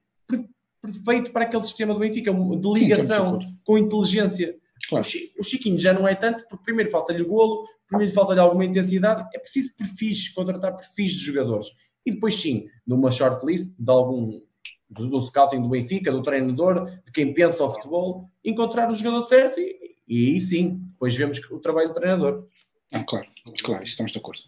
perfeito 0.81 1.33
para 1.33 1.45
aquele 1.45 1.65
sistema 1.65 1.93
do 1.93 2.01
Benfica, 2.01 2.33
de 2.33 2.73
ligação, 2.73 3.41
Sim, 3.41 3.57
com 3.65 3.79
inteligência. 3.79 4.57
Claro. 4.89 5.05
O 5.39 5.43
Chiquinho 5.43 5.79
já 5.79 5.93
não 5.93 6.07
é 6.07 6.15
tanto, 6.15 6.47
porque 6.49 6.65
primeiro 6.65 6.91
falta-lhe 6.91 7.25
golo, 7.25 7.67
primeiro 7.89 8.13
falta-lhe 8.13 8.39
alguma 8.39 8.65
intensidade. 8.65 9.29
É 9.35 9.39
preciso 9.39 9.75
perfis, 9.77 10.29
contratar 10.29 10.77
perfis 10.77 11.15
de 11.15 11.25
jogadores. 11.25 11.67
E 12.07 12.13
depois, 12.13 12.41
sim, 12.41 12.69
numa 12.87 13.11
shortlist 13.11 13.75
de 13.77 13.91
algum 13.91 14.41
do, 14.89 15.07
do 15.07 15.21
scouting 15.21 15.61
do 15.61 15.69
Benfica, 15.69 16.13
do 16.13 16.23
treinador, 16.23 16.87
de 17.05 17.13
quem 17.13 17.35
pensa 17.35 17.65
o 17.65 17.71
futebol, 17.71 18.31
encontrar 18.45 18.89
o 18.89 18.95
jogador 18.95 19.23
certo 19.23 19.61
e, 19.61 19.88
e 20.09 20.33
aí 20.33 20.41
sim, 20.41 20.81
depois 20.93 21.15
vemos 21.15 21.39
o 21.51 21.61
trabalho 21.61 21.89
do 21.89 21.95
treinador. 21.95 22.47
Ah, 22.93 23.05
claro, 23.05 23.27
claro, 23.63 23.85
estamos 23.85 24.11
de 24.11 24.19
acordo. 24.19 24.41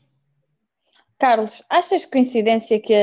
Carlos, 1.18 1.62
achas 1.68 2.07
coincidência 2.07 2.81
que 2.81 2.94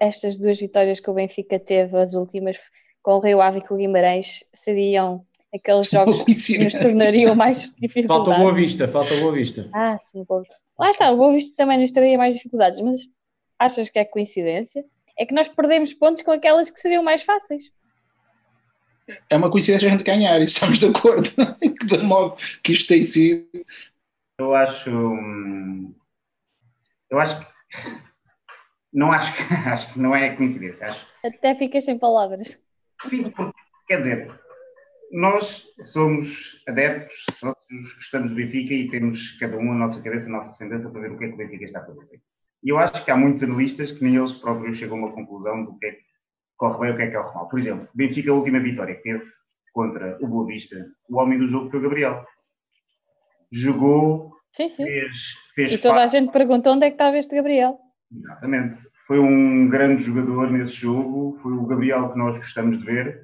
estas 0.00 0.38
duas 0.38 0.58
vitórias 0.58 0.98
que 0.98 1.10
o 1.10 1.14
Benfica 1.14 1.58
teve, 1.58 1.98
as 1.98 2.14
últimas, 2.14 2.58
com 3.02 3.16
o 3.16 3.18
Rio 3.18 3.42
Ave 3.42 3.58
e 3.58 3.60
com 3.62 3.74
o 3.74 3.76
Guimarães, 3.76 4.44
seriam 4.54 5.26
aqueles 5.54 5.88
jogos 5.92 6.22
que 6.22 6.58
nos 6.58 6.72
tornariam 6.72 7.34
mais 7.34 7.74
dificuldades? 7.76 8.26
Falta 8.26 8.40
Boa 8.40 8.54
Vista, 8.54 8.88
falta 8.88 9.16
Boa 9.16 9.32
Vista. 9.32 9.68
Ah, 9.74 9.98
sim, 9.98 10.24
ponto. 10.24 10.48
Lá 10.78 10.90
está, 10.90 11.10
o 11.10 11.18
Boa 11.18 11.34
Vista 11.34 11.54
também 11.54 11.78
nos 11.78 11.90
traria 11.90 12.16
mais 12.16 12.34
dificuldades, 12.34 12.80
mas 12.80 12.96
achas 13.58 13.90
que 13.90 13.98
é 13.98 14.06
coincidência? 14.06 14.82
É 15.18 15.26
que 15.26 15.34
nós 15.34 15.46
perdemos 15.46 15.92
pontos 15.92 16.22
com 16.22 16.30
aquelas 16.30 16.70
que 16.70 16.80
seriam 16.80 17.02
mais 17.02 17.24
fáceis 17.24 17.64
é 19.30 19.36
uma 19.36 19.50
coincidência 19.50 19.88
a 19.88 19.90
gente 19.90 20.04
ganhar, 20.04 20.40
e 20.40 20.44
estamos 20.44 20.78
de 20.78 20.86
acordo 20.86 21.30
que 21.78 21.86
de 21.86 21.98
modo 21.98 22.36
que 22.62 22.72
isto 22.72 22.88
tem 22.88 23.02
sido. 23.02 23.46
Eu 24.38 24.54
acho. 24.54 24.90
Hum, 24.90 25.94
eu 27.10 27.18
acho 27.18 27.40
que. 27.40 27.46
Não 28.92 29.12
acho 29.12 29.34
que, 29.34 29.54
acho 29.68 29.92
que 29.92 29.98
não 29.98 30.14
é 30.14 30.34
coincidência. 30.34 30.86
Acho, 30.86 31.06
Até 31.24 31.54
ficas 31.54 31.84
sem 31.84 31.98
palavras. 31.98 32.60
Sim, 33.08 33.30
porque, 33.30 33.58
quer 33.86 33.98
dizer, 33.98 34.40
nós 35.12 35.66
somos 35.80 36.62
adeptos, 36.66 37.24
sócios, 37.38 37.94
gostamos 37.94 38.30
do 38.30 38.36
Benfica 38.36 38.72
e 38.72 38.88
temos 38.88 39.32
cada 39.32 39.56
um 39.56 39.72
a 39.72 39.74
nossa 39.74 40.02
cabeça, 40.02 40.28
a 40.28 40.32
nossa 40.32 40.48
ascendência 40.48 40.90
para 40.90 41.02
ver 41.02 41.12
o 41.12 41.18
que 41.18 41.24
é 41.24 41.28
que 41.28 41.34
o 41.34 41.36
Benfica 41.36 41.64
está 41.64 41.80
a 41.80 41.86
fazer. 41.86 42.20
E 42.62 42.70
eu 42.70 42.78
acho 42.78 43.04
que 43.04 43.10
há 43.10 43.16
muitos 43.16 43.42
analistas 43.42 43.92
que 43.92 44.02
nem 44.02 44.16
eles 44.16 44.32
próprios 44.32 44.76
chegam 44.76 44.96
a 44.96 45.00
uma 45.00 45.12
conclusão 45.12 45.64
do 45.64 45.78
que 45.78 45.86
é 45.86 45.92
que 45.92 46.05
corre 46.56 46.80
bem, 46.80 46.92
o 46.92 46.96
que 46.96 47.02
é 47.02 47.06
que 47.08 47.16
corre 47.16 47.34
mal. 47.34 47.48
Por 47.48 47.58
exemplo, 47.58 47.88
Benfica, 47.94 48.30
a 48.30 48.34
última 48.34 48.60
vitória 48.60 48.94
que 48.94 49.02
teve 49.02 49.24
contra 49.72 50.16
o 50.20 50.26
Boa 50.26 50.46
Vista, 50.46 50.76
o 51.08 51.18
homem 51.18 51.38
do 51.38 51.46
jogo 51.46 51.66
foi 51.66 51.78
o 51.78 51.82
Gabriel. 51.82 52.24
Jogou, 53.52 54.32
sim, 54.52 54.68
sim. 54.68 54.84
Fez, 54.84 55.34
fez 55.54 55.72
E 55.72 55.78
toda 55.78 56.02
a 56.02 56.06
gente 56.06 56.32
perguntou 56.32 56.72
onde 56.72 56.86
é 56.86 56.90
que 56.90 56.94
estava 56.94 57.18
este 57.18 57.36
Gabriel. 57.36 57.78
Exatamente. 58.10 58.78
Foi 59.06 59.18
um 59.18 59.68
grande 59.68 60.04
jogador 60.04 60.50
nesse 60.50 60.72
jogo, 60.72 61.38
foi 61.42 61.52
o 61.52 61.66
Gabriel 61.66 62.10
que 62.12 62.18
nós 62.18 62.36
gostamos 62.36 62.78
de 62.78 62.84
ver. 62.84 63.20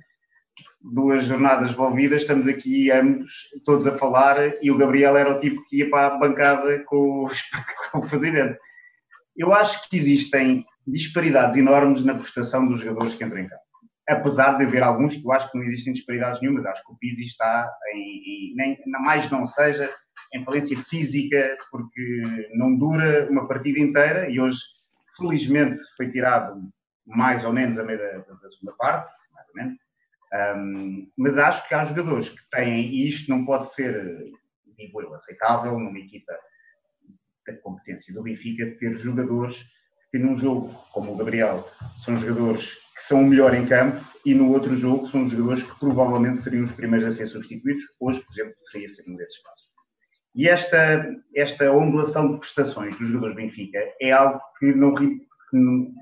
Duas 0.80 1.24
jornadas 1.24 1.70
envolvidas, 1.70 2.22
estamos 2.22 2.48
aqui 2.48 2.90
ambos, 2.90 3.32
todos 3.64 3.86
a 3.86 3.96
falar, 3.96 4.36
e 4.62 4.70
o 4.70 4.76
Gabriel 4.76 5.16
era 5.16 5.34
o 5.34 5.38
tipo 5.38 5.64
que 5.68 5.78
ia 5.78 5.90
para 5.90 6.08
a 6.08 6.18
bancada 6.18 6.84
com, 6.84 7.24
os, 7.24 7.40
com 7.90 7.98
o 7.98 8.08
presidente. 8.08 8.58
Eu 9.36 9.52
acho 9.54 9.88
que 9.88 9.96
existem 9.96 10.64
disparidades 10.86 11.56
enormes 11.56 12.04
na 12.04 12.14
prestação 12.14 12.66
dos 12.68 12.80
jogadores 12.80 13.14
que 13.14 13.24
entram 13.24 13.40
em 13.40 13.48
campo. 13.48 13.62
Apesar 14.08 14.58
de 14.58 14.64
haver 14.64 14.82
alguns 14.82 15.16
que 15.16 15.24
eu 15.24 15.32
acho 15.32 15.50
que 15.50 15.58
não 15.58 15.64
existem 15.64 15.92
disparidades 15.92 16.40
nenhumas, 16.40 16.66
acho 16.66 16.84
que 16.84 16.92
o 16.92 16.96
Pizzi 16.96 17.22
está 17.22 17.70
em, 17.94 18.52
em 18.52 18.54
nem, 18.56 18.78
mais 19.00 19.30
não 19.30 19.46
seja, 19.46 19.94
em 20.34 20.44
falência 20.44 20.76
física, 20.76 21.56
porque 21.70 22.48
não 22.54 22.76
dura 22.76 23.28
uma 23.30 23.46
partida 23.46 23.78
inteira 23.78 24.28
e 24.28 24.40
hoje, 24.40 24.58
felizmente, 25.16 25.78
foi 25.96 26.10
tirado 26.10 26.60
mais 27.06 27.44
ou 27.44 27.52
menos 27.52 27.78
a 27.78 27.84
meio 27.84 27.98
da, 27.98 28.18
da 28.18 28.50
segunda 28.50 28.76
parte, 28.76 29.12
mais 29.34 29.48
ou 29.48 29.54
menos. 29.54 29.78
Um, 30.34 31.10
mas 31.16 31.36
acho 31.36 31.68
que 31.68 31.74
há 31.74 31.84
jogadores 31.84 32.30
que 32.30 32.50
têm, 32.50 32.88
e 32.88 33.06
isto 33.06 33.28
não 33.28 33.44
pode 33.44 33.72
ser, 33.72 34.32
digo 34.78 35.02
eu, 35.02 35.14
aceitável 35.14 35.78
numa 35.78 35.98
equipa 35.98 36.32
da 37.46 37.54
competência 37.58 38.14
do 38.14 38.22
Benfica, 38.22 38.76
ter 38.78 38.92
jogadores 38.92 39.64
que 40.12 40.18
num 40.18 40.34
jogo 40.34 40.68
como 40.92 41.14
o 41.14 41.16
Gabriel 41.16 41.66
são 41.96 42.16
jogadores 42.16 42.74
que 42.94 43.02
são 43.02 43.22
o 43.22 43.26
melhor 43.26 43.54
em 43.54 43.66
campo 43.66 44.04
e 44.26 44.34
no 44.34 44.52
outro 44.52 44.76
jogo 44.76 45.06
são 45.06 45.26
jogadores 45.26 45.62
que 45.62 45.80
provavelmente 45.80 46.38
seriam 46.38 46.62
os 46.62 46.70
primeiros 46.70 47.08
a 47.08 47.10
ser 47.10 47.26
substituídos. 47.26 47.82
Hoje, 47.98 48.20
por 48.20 48.32
exemplo, 48.32 48.54
poderia 48.64 48.88
ser 48.88 49.04
um 49.08 49.16
desses 49.16 49.42
casos. 49.42 49.62
E 50.34 50.48
esta, 50.48 51.10
esta 51.34 51.72
ondulação 51.72 52.32
de 52.32 52.38
prestações 52.38 52.96
dos 52.96 53.08
jogadores 53.08 53.34
do 53.34 53.40
Benfica 53.40 53.78
é 54.00 54.12
algo 54.12 54.40
que 54.58 54.74
não. 54.74 54.94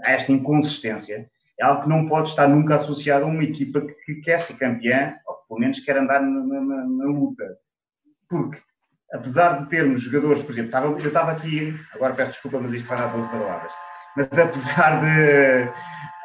Esta 0.05 0.33
inconsistência 0.33 1.31
é 1.59 1.65
algo 1.65 1.83
que 1.83 1.89
não 1.89 2.09
pode 2.09 2.29
estar 2.29 2.49
nunca 2.49 2.77
associado 2.77 3.25
a 3.25 3.29
uma 3.29 3.45
equipa 3.45 3.81
que, 3.81 4.15
quer 4.17 4.39
ser 4.39 4.55
campeã, 4.55 5.15
ou 5.27 5.35
pelo 5.49 5.61
menos 5.61 5.81
quer 5.81 5.97
andar 5.97 6.21
na, 6.21 6.43
na, 6.43 6.87
na 6.87 7.05
luta. 7.07 7.45
Porque, 8.29 8.61
apesar 9.13 9.63
de 9.63 9.69
termos 9.69 10.03
jogadores, 10.03 10.43
por 10.43 10.53
exemplo, 10.53 10.79
eu 11.01 11.09
estava 11.09 11.33
aqui, 11.33 11.75
agora 11.93 12.15
peço 12.15 12.33
desculpa, 12.33 12.61
mas 12.61 12.73
isto 12.73 12.89
vai 12.89 12.99
dar 12.99 13.09
12 13.09 13.29
palavras, 13.29 13.73
mas 14.17 14.27
apesar 14.39 15.01
de, 15.01 15.69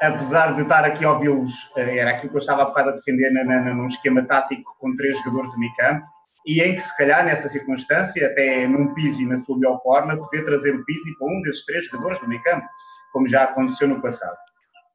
apesar 0.02 0.56
de 0.56 0.62
estar 0.62 0.84
aqui 0.84 1.06
a 1.06 1.12
ouvi-los, 1.12 1.71
eh, 1.78 1.98
era 1.98 2.12
aquilo 2.12 2.32
que 2.32 2.38
eu 2.38 2.39
estava 2.39 2.63
a 2.63 2.91
defender 2.91 3.32
na, 3.32 3.43
na, 3.43 3.74
num 3.74 3.86
esquema 3.86 4.24
tático 4.24 4.76
com 4.80 4.95
três 4.95 5.17
jogadores 5.19 5.52
de 5.52 5.60
meio 5.60 5.76
campo, 5.76 6.06
e 6.45 6.62
em 6.62 6.76
que, 6.76 6.82
se 6.82 6.95
calhar, 6.95 7.26
nessa 7.26 7.48
circunstância, 7.48 8.28
até 8.28 8.67
num 8.67 8.93
Pizzi 8.93 9.26
na 9.26 9.38
sua 9.38 9.58
melhor 9.58 9.82
forma, 9.82 10.15
poder 10.15 10.45
trazer 10.45 10.76
o 10.76 10.86
Pizzi 10.86 11.17
para 11.17 11.28
um 11.28 11.41
desses 11.41 11.65
três 11.65 11.86
jogadores 11.86 12.19
do 12.19 12.28
meio 12.28 12.41
campo, 12.43 12.67
como 13.12 13.28
já 13.28 13.45
aconteceu 13.45 13.88
no 13.88 14.02
passado. 14.02 14.38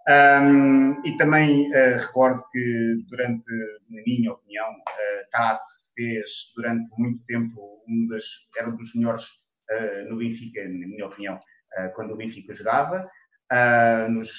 Um, 0.08 1.00
e 1.04 1.16
também 1.16 1.68
uh, 1.70 1.98
recordo 1.98 2.44
que, 2.52 3.04
durante, 3.08 3.44
na 3.90 4.02
minha 4.06 4.32
opinião, 4.32 4.70
uh, 4.70 5.30
Tate 5.30 5.62
fez 5.94 6.30
durante 6.56 6.88
muito 6.98 7.24
tempo 7.26 7.82
um 7.88 8.06
das, 8.08 8.24
era 8.56 8.68
um 8.68 8.76
dos 8.76 8.94
melhores 8.94 9.24
uh, 9.24 10.08
no 10.08 10.18
Benfica, 10.18 10.62
na 10.62 10.86
minha 10.86 11.06
opinião, 11.06 11.38
quando 11.94 12.12
o 12.12 12.16
Benfica 12.16 12.52
jogava. 12.52 13.08
Uh, 13.52 14.10
nos, 14.10 14.30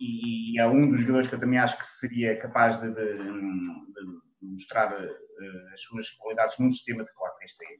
e, 0.00 0.58
é 0.60 0.66
um 0.66 0.90
dos 0.90 1.00
jogadores 1.00 1.26
que 1.26 1.34
eu 1.34 1.40
também 1.40 1.58
acho 1.58 1.76
que 1.76 1.84
seria 1.84 2.38
capaz 2.38 2.80
de, 2.80 2.88
de, 2.88 3.18
de 3.18 4.18
mostrar 4.42 4.94
as 5.72 5.80
suas 5.80 6.10
qualidades 6.10 6.58
num 6.58 6.70
sistema 6.70 7.04
de 7.04 7.12
corte. 7.14 7.44
Este 7.44 7.64
é. 7.64 7.76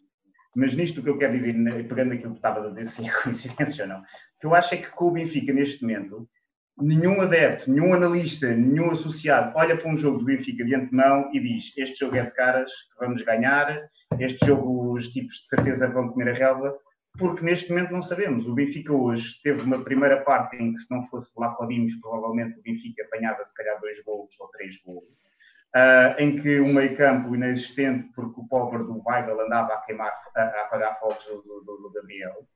Mas 0.57 0.75
nisto 0.75 1.01
o 1.01 1.03
que 1.05 1.11
eu 1.11 1.19
quero 1.19 1.35
dizer, 1.35 1.55
pegando 1.89 2.15
aquilo 2.15 2.33
que 2.33 2.39
estavas 2.39 2.65
a 2.65 2.71
dizer, 2.71 2.85
se 2.91 3.07
é 3.07 3.13
coincidência 3.13 3.85
ou 3.85 3.89
não, 3.89 4.01
o 4.01 4.05
que 4.41 4.47
eu 4.47 4.55
acho 4.55 4.75
é 4.75 4.79
que 4.79 4.91
com 4.91 5.07
o 5.07 5.13
Benfica 5.13 5.53
neste 5.53 5.83
momento 5.83 6.29
nenhum 6.81 7.21
adepto, 7.21 7.71
nenhum 7.71 7.93
analista, 7.93 8.55
nenhum 8.55 8.91
associado 8.91 9.53
olha 9.57 9.77
para 9.77 9.91
um 9.91 9.97
jogo 9.97 10.19
do 10.19 10.25
Benfica 10.25 10.65
de 10.65 10.75
antemão 10.75 11.31
e 11.33 11.41
diz: 11.41 11.73
Este 11.77 11.99
jogo 11.99 12.17
é 12.17 12.25
de 12.25 12.31
caras, 12.33 12.71
vamos 12.99 13.23
ganhar, 13.23 13.89
este 14.19 14.47
jogo 14.47 14.93
os 14.93 15.09
tipos 15.09 15.35
de 15.39 15.49
certeza 15.49 15.89
vão 15.89 16.09
comer 16.09 16.31
a 16.31 16.35
relva, 16.35 16.77
porque 17.17 17.45
neste 17.45 17.71
momento 17.71 17.93
não 17.93 18.03
sabemos. 18.03 18.47
O 18.47 18.55
Benfica 18.55 18.93
hoje 18.93 19.41
teve 19.43 19.63
uma 19.63 19.83
primeira 19.83 20.23
parte 20.23 20.57
em 20.57 20.73
que, 20.73 20.79
se 20.79 20.95
não 20.95 21.03
fosse 21.05 21.31
lá 21.37 21.51
podíamos, 21.51 21.95
provavelmente 21.97 22.59
o 22.59 22.63
Benfica 22.63 23.05
apanhava 23.05 23.45
se 23.45 23.55
calhar 23.55 23.81
dois 23.81 24.03
golos 24.05 24.39
ou 24.41 24.49
três 24.49 24.77
golos. 24.83 25.09
Uh, 25.77 26.19
em 26.19 26.41
que 26.41 26.61
um 26.61 26.73
meio 26.73 26.97
campo 26.97 27.35
inexistente, 27.35 28.09
porque 28.15 28.41
o 28.41 28.49
pobre 28.49 28.83
do 28.85 29.03
Weigl 29.07 29.39
andava 29.39 29.75
a 29.75 29.81
queimar, 29.83 30.13
a, 30.35 30.43
a 30.43 30.63
apagar 30.63 30.99
fogos 30.99 31.25
do, 31.27 31.43
do, 31.43 31.77
do 31.83 31.93
Gabriel. 31.95 32.47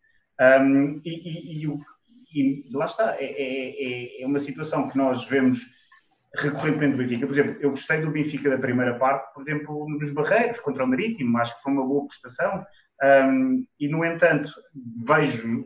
Um, 0.40 1.00
e, 1.04 1.10
e, 1.10 1.62
e, 1.62 1.68
o, 1.68 1.78
e 2.34 2.70
lá 2.72 2.86
está, 2.86 3.16
é, 3.16 3.24
é, 3.24 4.20
é, 4.20 4.22
é 4.22 4.26
uma 4.26 4.38
situação 4.38 4.88
que 4.88 4.96
nós 4.96 5.26
vemos 5.26 5.60
recorrentemente 6.36 6.92
do 6.92 6.98
Benfica. 6.98 7.26
Por 7.26 7.32
exemplo, 7.32 7.56
eu 7.60 7.70
gostei 7.70 8.00
do 8.00 8.10
Benfica 8.10 8.48
da 8.48 8.58
primeira 8.58 8.98
parte, 8.98 9.32
por 9.34 9.42
exemplo, 9.42 9.86
nos 9.88 10.12
Barreiros, 10.12 10.60
contra 10.60 10.84
o 10.84 10.88
Marítimo, 10.88 11.36
acho 11.38 11.54
que 11.56 11.62
foi 11.62 11.72
uma 11.72 11.86
boa 11.86 12.06
prestação. 12.06 12.64
Um, 13.02 13.66
e, 13.80 13.88
no 13.88 14.04
entanto, 14.04 14.48
vejo 15.04 15.64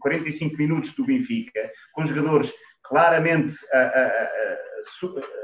45 0.00 0.56
minutos 0.56 0.92
do 0.92 1.04
Benfica 1.04 1.70
com 1.92 2.04
jogadores 2.04 2.52
claramente 2.82 3.54
a, 3.72 3.78
a, 3.78 4.06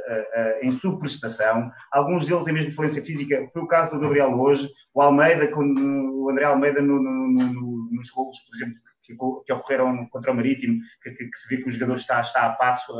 a, 0.05 0.59
em 0.62 0.72
subprestação, 0.72 1.70
alguns 1.92 2.27
deles 2.27 2.46
em 2.46 2.53
mesma 2.53 2.70
influência 2.70 3.03
física. 3.03 3.46
Foi 3.53 3.62
o 3.62 3.66
caso 3.66 3.92
do 3.92 4.01
Gabriel 4.01 4.33
hoje, 4.38 4.68
o 4.94 5.01
Almeida, 5.01 5.51
o 5.55 6.31
André 6.31 6.44
Almeida 6.44 6.81
no, 6.81 7.01
no, 7.01 7.29
no, 7.29 7.88
nos 7.92 8.11
golos, 8.11 8.38
por 8.40 8.57
exemplo, 8.57 8.79
que, 9.03 9.14
que 9.46 9.53
ocorreram 9.53 10.07
contra 10.09 10.33
o 10.33 10.35
Marítimo, 10.35 10.81
que, 11.03 11.11
que, 11.11 11.29
que, 11.29 11.37
se 11.37 11.48
vê 11.48 11.62
que 11.62 11.68
o 11.68 11.72
jogador 11.72 11.94
está, 11.94 12.20
está 12.20 12.46
a 12.46 12.53
passo 12.53 12.92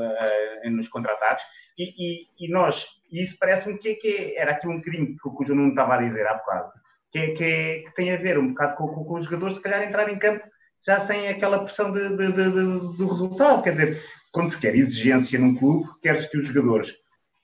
nos 0.64 0.88
contra-ataques. 0.88 1.44
E, 1.79 1.85
e, 1.96 2.46
e, 2.46 2.51
nós, 2.51 2.87
e 3.11 3.22
isso 3.22 3.37
parece-me 3.38 3.79
que, 3.79 3.94
que, 3.94 4.35
era 4.37 4.53
aquilo 4.53 4.72
um 4.72 4.79
bocadinho 4.79 5.16
que, 5.16 5.29
o 5.29 5.44
João 5.44 5.68
estava 5.68 5.94
a 5.94 6.03
dizer 6.03 6.27
há 6.27 6.35
bocado, 6.35 6.72
que, 7.11 7.29
que, 7.29 7.85
que, 7.87 7.94
tem 7.94 8.12
a 8.12 8.16
ver 8.16 8.38
um 8.38 8.49
bocado 8.49 8.77
com, 8.77 8.88
com, 8.88 9.05
com 9.05 9.14
os 9.14 9.25
jogadores, 9.25 9.57
se 9.57 9.62
calhar, 9.62 9.83
entrar 9.83 10.09
em 10.09 10.18
campo 10.18 10.44
já 10.85 11.01
sem 11.01 11.29
aquela 11.29 11.64
pressão 11.64 11.92
de, 11.92 12.16
de, 12.16 12.33
de, 12.33 12.51
do 12.51 13.09
resultado. 13.09 13.62
Quer 13.62 13.73
dizer, 13.73 14.03
quando 14.33 14.51
se 14.51 14.59
quer 14.59 14.75
exigência 14.75 15.38
num 15.38 15.57
clube, 15.57 15.88
quer-se 16.03 16.31
que 16.31 16.38
os 16.38 16.47
jogadores 16.47 16.94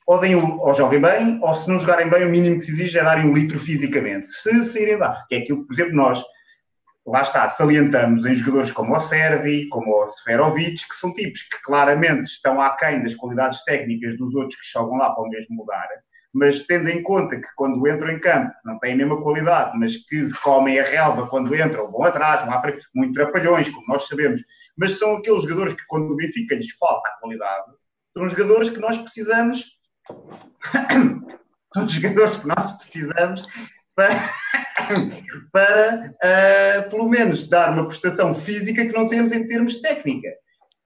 ou, 0.06 0.20
deem, 0.20 0.36
ou 0.36 0.74
joguem 0.74 1.00
bem, 1.00 1.40
ou 1.42 1.54
se 1.54 1.68
não 1.68 1.78
jogarem 1.78 2.08
bem, 2.08 2.24
o 2.24 2.30
mínimo 2.30 2.58
que 2.58 2.64
se 2.66 2.72
exige 2.72 2.98
é 2.98 3.04
darem 3.04 3.26
um 3.26 3.34
litro 3.34 3.58
fisicamente. 3.58 4.28
Se 4.28 4.64
saírem 4.64 4.96
lá, 4.96 5.24
que 5.28 5.34
é 5.34 5.38
aquilo 5.38 5.62
que, 5.62 5.66
por 5.68 5.74
exemplo, 5.74 5.96
nós 5.96 6.22
lá 7.06 7.22
está, 7.22 7.48
salientamos 7.48 8.24
em 8.24 8.34
jogadores 8.34 8.70
como 8.70 8.94
o 8.94 9.00
Servi, 9.00 9.68
como 9.68 10.02
o 10.02 10.06
Seferovic, 10.06 10.88
que 10.88 10.94
são 10.94 11.12
tipos 11.12 11.42
que 11.42 11.62
claramente 11.62 12.24
estão 12.24 12.60
aquém 12.60 13.02
das 13.02 13.14
qualidades 13.14 13.62
técnicas 13.64 14.16
dos 14.16 14.34
outros 14.34 14.58
que 14.58 14.66
jogam 14.66 14.96
lá 14.96 15.10
para 15.10 15.22
o 15.22 15.28
mesmo 15.28 15.56
lugar, 15.58 15.86
mas 16.34 16.66
tendo 16.66 16.88
em 16.88 17.00
conta 17.02 17.36
que 17.36 17.46
quando 17.54 17.86
entram 17.88 18.10
em 18.10 18.18
campo 18.18 18.52
não 18.64 18.78
têm 18.80 18.94
a 18.94 18.96
mesma 18.96 19.22
qualidade, 19.22 19.78
mas 19.78 19.96
que 19.96 20.32
comem 20.42 20.80
a 20.80 20.84
relva 20.84 21.28
quando 21.28 21.54
entram, 21.54 21.90
vão 21.90 22.02
atrás, 22.02 22.44
vão 22.44 22.52
à 22.52 22.60
frente, 22.60 22.84
muito 22.92 23.14
trapalhões, 23.14 23.68
como 23.68 23.86
nós 23.86 24.08
sabemos, 24.08 24.42
mas 24.76 24.98
são 24.98 25.16
aqueles 25.16 25.42
jogadores 25.42 25.74
que 25.74 25.86
quando 25.86 26.10
o 26.10 26.16
Benfica 26.16 26.56
lhes 26.56 26.72
falta 26.72 27.08
a 27.08 27.20
qualidade, 27.20 27.72
são 28.12 28.26
jogadores 28.26 28.68
que 28.68 28.80
nós 28.80 28.98
precisamos 28.98 29.74
são 31.72 31.88
jogadores 31.88 32.36
que 32.36 32.46
nós 32.46 32.72
precisamos 32.78 33.46
para, 33.94 34.30
para 35.52 36.14
uh, 36.14 36.90
pelo 36.90 37.08
menos, 37.08 37.48
dar 37.48 37.72
uma 37.72 37.86
prestação 37.86 38.34
física 38.34 38.84
que 38.84 38.92
não 38.92 39.08
temos 39.08 39.32
em 39.32 39.46
termos 39.46 39.80
técnica. 39.80 40.28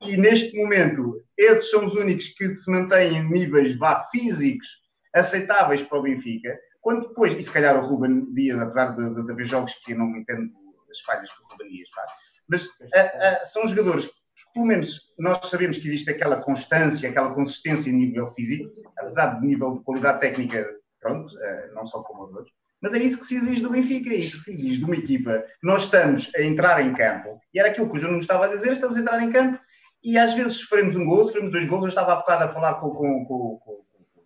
E 0.02 0.16
neste 0.16 0.56
momento, 0.56 1.24
esses 1.36 1.70
são 1.70 1.86
os 1.86 1.94
únicos 1.94 2.28
que 2.28 2.54
se 2.54 2.70
mantêm 2.70 3.16
em 3.16 3.30
níveis 3.30 3.76
vá, 3.76 4.04
físicos 4.10 4.68
aceitáveis 5.14 5.82
para 5.82 5.98
o 5.98 6.02
Benfica. 6.02 6.58
Quando 6.80 7.08
depois, 7.08 7.34
e 7.34 7.42
se 7.42 7.50
calhar 7.50 7.76
o 7.76 7.86
Ruben 7.86 8.32
Dias, 8.34 8.58
apesar 8.58 8.96
de, 8.96 9.14
de, 9.14 9.26
de 9.26 9.32
haver 9.32 9.44
jogos 9.44 9.74
que 9.84 9.92
eu 9.92 9.98
não 9.98 10.16
entendo 10.16 10.50
as 10.90 11.00
falhas 11.00 11.32
que 11.32 11.42
o 11.42 11.46
Ruben 11.48 11.68
Dias 11.68 11.88
faz, 11.90 12.10
mas 12.48 12.66
uh, 12.66 12.68
uh, 12.68 13.46
são 13.46 13.66
jogadores 13.66 14.06
que, 14.06 14.12
pelo 14.54 14.66
menos, 14.66 15.12
nós 15.18 15.38
sabemos 15.48 15.78
que 15.78 15.86
existe 15.86 16.10
aquela 16.10 16.40
constância, 16.40 17.10
aquela 17.10 17.34
consistência 17.34 17.90
em 17.90 17.94
nível 17.94 18.28
físico, 18.28 18.70
apesar 18.96 19.38
de 19.38 19.46
nível 19.46 19.74
de 19.74 19.84
qualidade 19.84 20.20
técnica, 20.20 20.66
pronto, 21.00 21.32
não 21.74 21.86
são 21.86 22.02
como 22.02 22.24
os 22.24 22.34
outros 22.34 22.58
mas 22.80 22.94
é 22.94 22.98
isso 22.98 23.18
que 23.18 23.26
se 23.26 23.36
exige 23.36 23.60
do 23.60 23.70
Benfica, 23.70 24.10
é 24.10 24.16
isso 24.16 24.38
que 24.38 24.44
se 24.44 24.52
exige 24.52 24.78
de 24.78 24.84
uma 24.84 24.94
equipa. 24.94 25.44
Nós 25.62 25.84
estamos 25.84 26.30
a 26.36 26.42
entrar 26.42 26.80
em 26.84 26.94
campo, 26.94 27.40
e 27.52 27.58
era 27.58 27.68
aquilo 27.68 27.90
que 27.90 27.96
o 27.96 28.00
João 28.00 28.12
nos 28.12 28.22
estava 28.22 28.46
a 28.46 28.48
dizer, 28.48 28.72
estamos 28.72 28.96
a 28.96 29.00
entrar 29.00 29.20
em 29.22 29.32
campo, 29.32 29.58
e 30.02 30.16
às 30.16 30.32
vezes 30.34 30.58
sofremos 30.58 30.94
um 30.94 31.04
gol, 31.04 31.26
sofremos 31.26 31.50
dois 31.50 31.66
gols, 31.66 31.82
eu 31.82 31.88
estava 31.88 32.12
há 32.12 32.16
bocado 32.16 32.44
a 32.44 32.48
falar 32.48 32.74
com, 32.74 32.90
com, 32.90 33.24
com, 33.24 33.58
com 33.58 33.72
o 33.72 33.84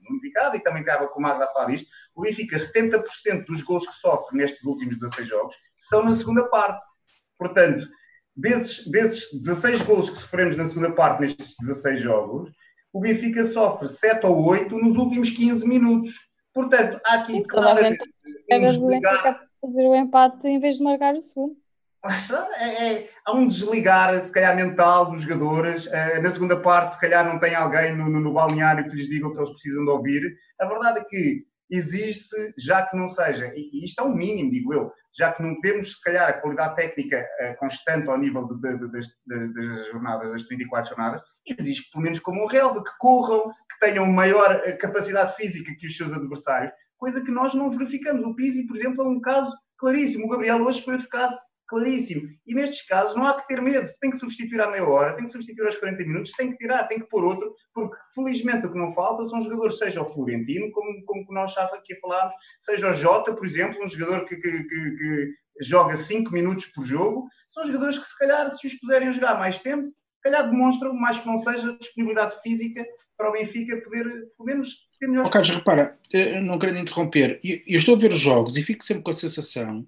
Nuno 0.09 0.21
Picado, 0.21 0.57
e 0.57 0.61
também 0.61 0.83
estava 0.83 1.09
com 1.09 1.19
o 1.19 1.23
Magda 1.23 1.45
a 1.45 1.53
falar 1.53 1.67
disto, 1.67 1.89
o 2.15 2.23
Benfica, 2.23 2.57
70% 2.57 3.47
dos 3.47 3.63
gols 3.63 3.87
que 3.87 3.95
sofre 3.95 4.37
nestes 4.37 4.65
últimos 4.65 4.97
16 4.97 5.29
jogos, 5.29 5.55
são 5.77 6.05
na 6.05 6.15
segunda 6.15 6.45
parte. 6.49 6.87
Portanto, 7.39 7.89
desses, 8.37 8.87
desses 8.89 9.33
16 9.33 9.83
gols 9.83 10.11
que 10.11 10.17
sofremos 10.17 10.57
na 10.57 10.67
segunda 10.67 10.93
parte 10.93 11.21
nestes 11.21 11.55
16 11.61 12.01
jogos, 12.01 12.53
o 12.93 13.01
Benfica 13.01 13.45
sofre 13.45 13.89
7 13.89 14.27
ou 14.27 14.47
8 14.49 14.77
nos 14.79 14.97
últimos 14.97 15.31
15 15.31 15.67
minutos. 15.67 16.15
Portanto, 16.53 17.01
há 17.05 17.15
aqui 17.15 17.43
claramente 17.45 18.05
desligar... 18.49 19.49
fazer 19.61 19.87
o 19.87 19.95
empate 19.95 20.49
em 20.49 20.59
vez 20.59 20.77
de 20.77 20.85
marcar 20.85 21.15
o 21.15 21.23
segundo. 21.23 21.62
É, 22.05 22.95
é, 22.95 23.11
há 23.25 23.33
um 23.33 23.47
desligar, 23.47 24.21
se 24.21 24.33
calhar, 24.33 24.57
mental 24.57 25.11
dos 25.11 25.23
jogadores. 25.23 25.87
Uh, 25.87 26.23
na 26.23 26.31
segunda 26.33 26.61
parte, 26.61 26.95
se 26.95 27.01
calhar, 27.01 27.25
não 27.25 27.39
tem 27.39 27.55
alguém 27.55 27.97
no, 27.97 28.09
no, 28.09 28.19
no, 28.19 28.33
balneário 28.33 28.89
que 28.89 28.97
lhes 28.97 29.09
diga 29.09 29.29
o 29.29 29.33
que 29.33 29.39
eles 29.39 29.51
precisam 29.51 29.85
de 29.85 29.91
ouvir. 29.91 30.37
A 30.61 30.67
verdade 30.67 30.99
é 30.99 31.05
que 31.05 31.47
existe, 31.71 32.35
já 32.59 32.85
que 32.87 32.97
não 32.97 33.07
seja, 33.09 33.53
e, 33.55 33.85
isto 33.85 34.01
é 34.01 34.05
o 34.05 34.15
mínimo, 34.15 34.51
digo 34.51 34.75
eu, 34.75 34.93
já 35.17 35.33
que 35.33 35.43
não 35.43 35.59
temos, 35.61 35.93
se 35.93 36.03
calhar, 36.03 36.29
a 36.29 36.33
qualidade 36.35 36.75
técnica 36.75 37.25
uh, 37.41 37.57
constante 37.59 38.11
ao 38.11 38.19
nível 38.19 38.49
de, 38.49 38.61
de, 38.61 38.91
de, 38.91 39.55
das 39.55 39.87
jornadas, 39.87 40.33
das 40.33 40.43
34 40.45 40.91
jornadas, 40.91 41.23
existe 41.47 41.91
pelo 41.93 42.05
menos 42.05 42.19
como 42.19 42.43
um 42.43 42.47
relva, 42.47 42.83
que 42.83 42.91
corram, 42.99 43.49
que 43.49 43.79
tenham 43.81 44.07
maior 44.07 44.61
eh, 44.65 44.73
capacidade 44.73 45.35
física 45.37 45.73
que 45.79 45.87
os 45.87 45.97
seus 45.97 46.13
adversários 46.13 46.73
coisa 47.03 47.21
que 47.21 47.33
nós 47.33 47.53
não 47.53 47.69
verificamos. 47.69 48.25
O 48.25 48.33
Pizzi, 48.37 48.65
por 48.65 48.77
exemplo, 48.77 49.03
é 49.03 49.09
um 49.09 49.21
caso 49.21 49.53
claríssimo. 49.77 50.27
O 50.27 50.29
Gabriel 50.29 50.63
hoje 50.63 50.83
foi 50.83 50.95
outro 50.95 51.09
caso 51.09 51.37
claríssimo. 51.73 52.29
E 52.47 52.55
nestes 52.55 52.87
casos 52.87 53.17
não 53.17 53.27
há 53.27 53.41
que 53.41 53.49
ter 53.49 53.63
medo. 53.63 53.89
Tem 53.99 54.11
que 54.11 54.19
substituir 54.19 54.61
à 54.61 54.71
meia 54.71 54.87
hora, 54.87 55.17
tem 55.17 55.25
que 55.25 55.33
substituir 55.33 55.65
aos 55.65 55.77
40 55.77 56.05
minutos, 56.05 56.33
tem 56.33 56.51
que 56.51 56.59
tirar, 56.59 56.85
tem 56.85 57.01
que 57.01 57.09
pôr 57.09 57.25
outro, 57.25 57.55
porque 57.75 57.97
felizmente 58.15 58.67
o 58.67 58.73
que 58.73 58.79
não 58.79 58.93
falta 58.93 59.25
são 59.25 59.41
jogadores, 59.41 59.79
seja 59.79 60.03
o 60.03 60.05
Florentino, 60.05 60.71
como, 60.71 61.05
como 61.07 61.25
nós 61.31 61.53
já 61.55 61.65
aqui 61.65 61.99
falámos, 62.01 62.35
seja 62.61 62.91
o 62.91 62.93
Jota, 62.93 63.35
por 63.35 63.47
exemplo, 63.47 63.83
um 63.83 63.89
jogador 63.89 64.27
que, 64.27 64.37
que, 64.37 64.51
que, 64.51 64.97
que 64.97 65.35
joga 65.63 65.97
5 65.97 66.31
minutos 66.31 66.67
por 66.67 66.85
jogo. 66.85 67.27
São 67.49 67.65
jogadores 67.65 67.99
que, 67.99 68.05
se 68.05 68.19
calhar, 68.19 68.51
se 68.51 68.67
os 68.67 68.75
puserem 68.75 69.09
a 69.09 69.13
jogar 69.13 69.39
mais 69.39 69.57
tempo, 69.59 69.89
se 69.89 70.23
calhar 70.23 70.49
demonstram, 70.49 70.95
mais 70.95 71.19
que 71.19 71.27
não 71.27 71.39
seja, 71.39 71.77
disponibilidade 71.79 72.41
física 72.43 72.85
para 73.17 73.31
o 73.31 73.33
Benfica 73.33 73.81
poder, 73.83 74.05
pelo 74.05 74.47
menos, 74.47 74.89
ter 75.01 75.07
melhores. 75.07 75.29
Oh, 75.29 75.33
Carlos, 75.33 75.51
repara, 75.51 75.99
não 76.43 76.59
querendo 76.59 76.81
interromper, 76.81 77.41
eu, 77.43 77.61
eu, 77.67 77.79
estou 77.79 77.97
a 77.97 77.99
ver 77.99 78.13
os 78.13 78.21
jogos 78.21 78.57
e 78.57 78.63
fico 78.63 78.85
sempre 78.85 79.03
com 79.03 79.11
a 79.11 79.15
sensação 79.15 79.87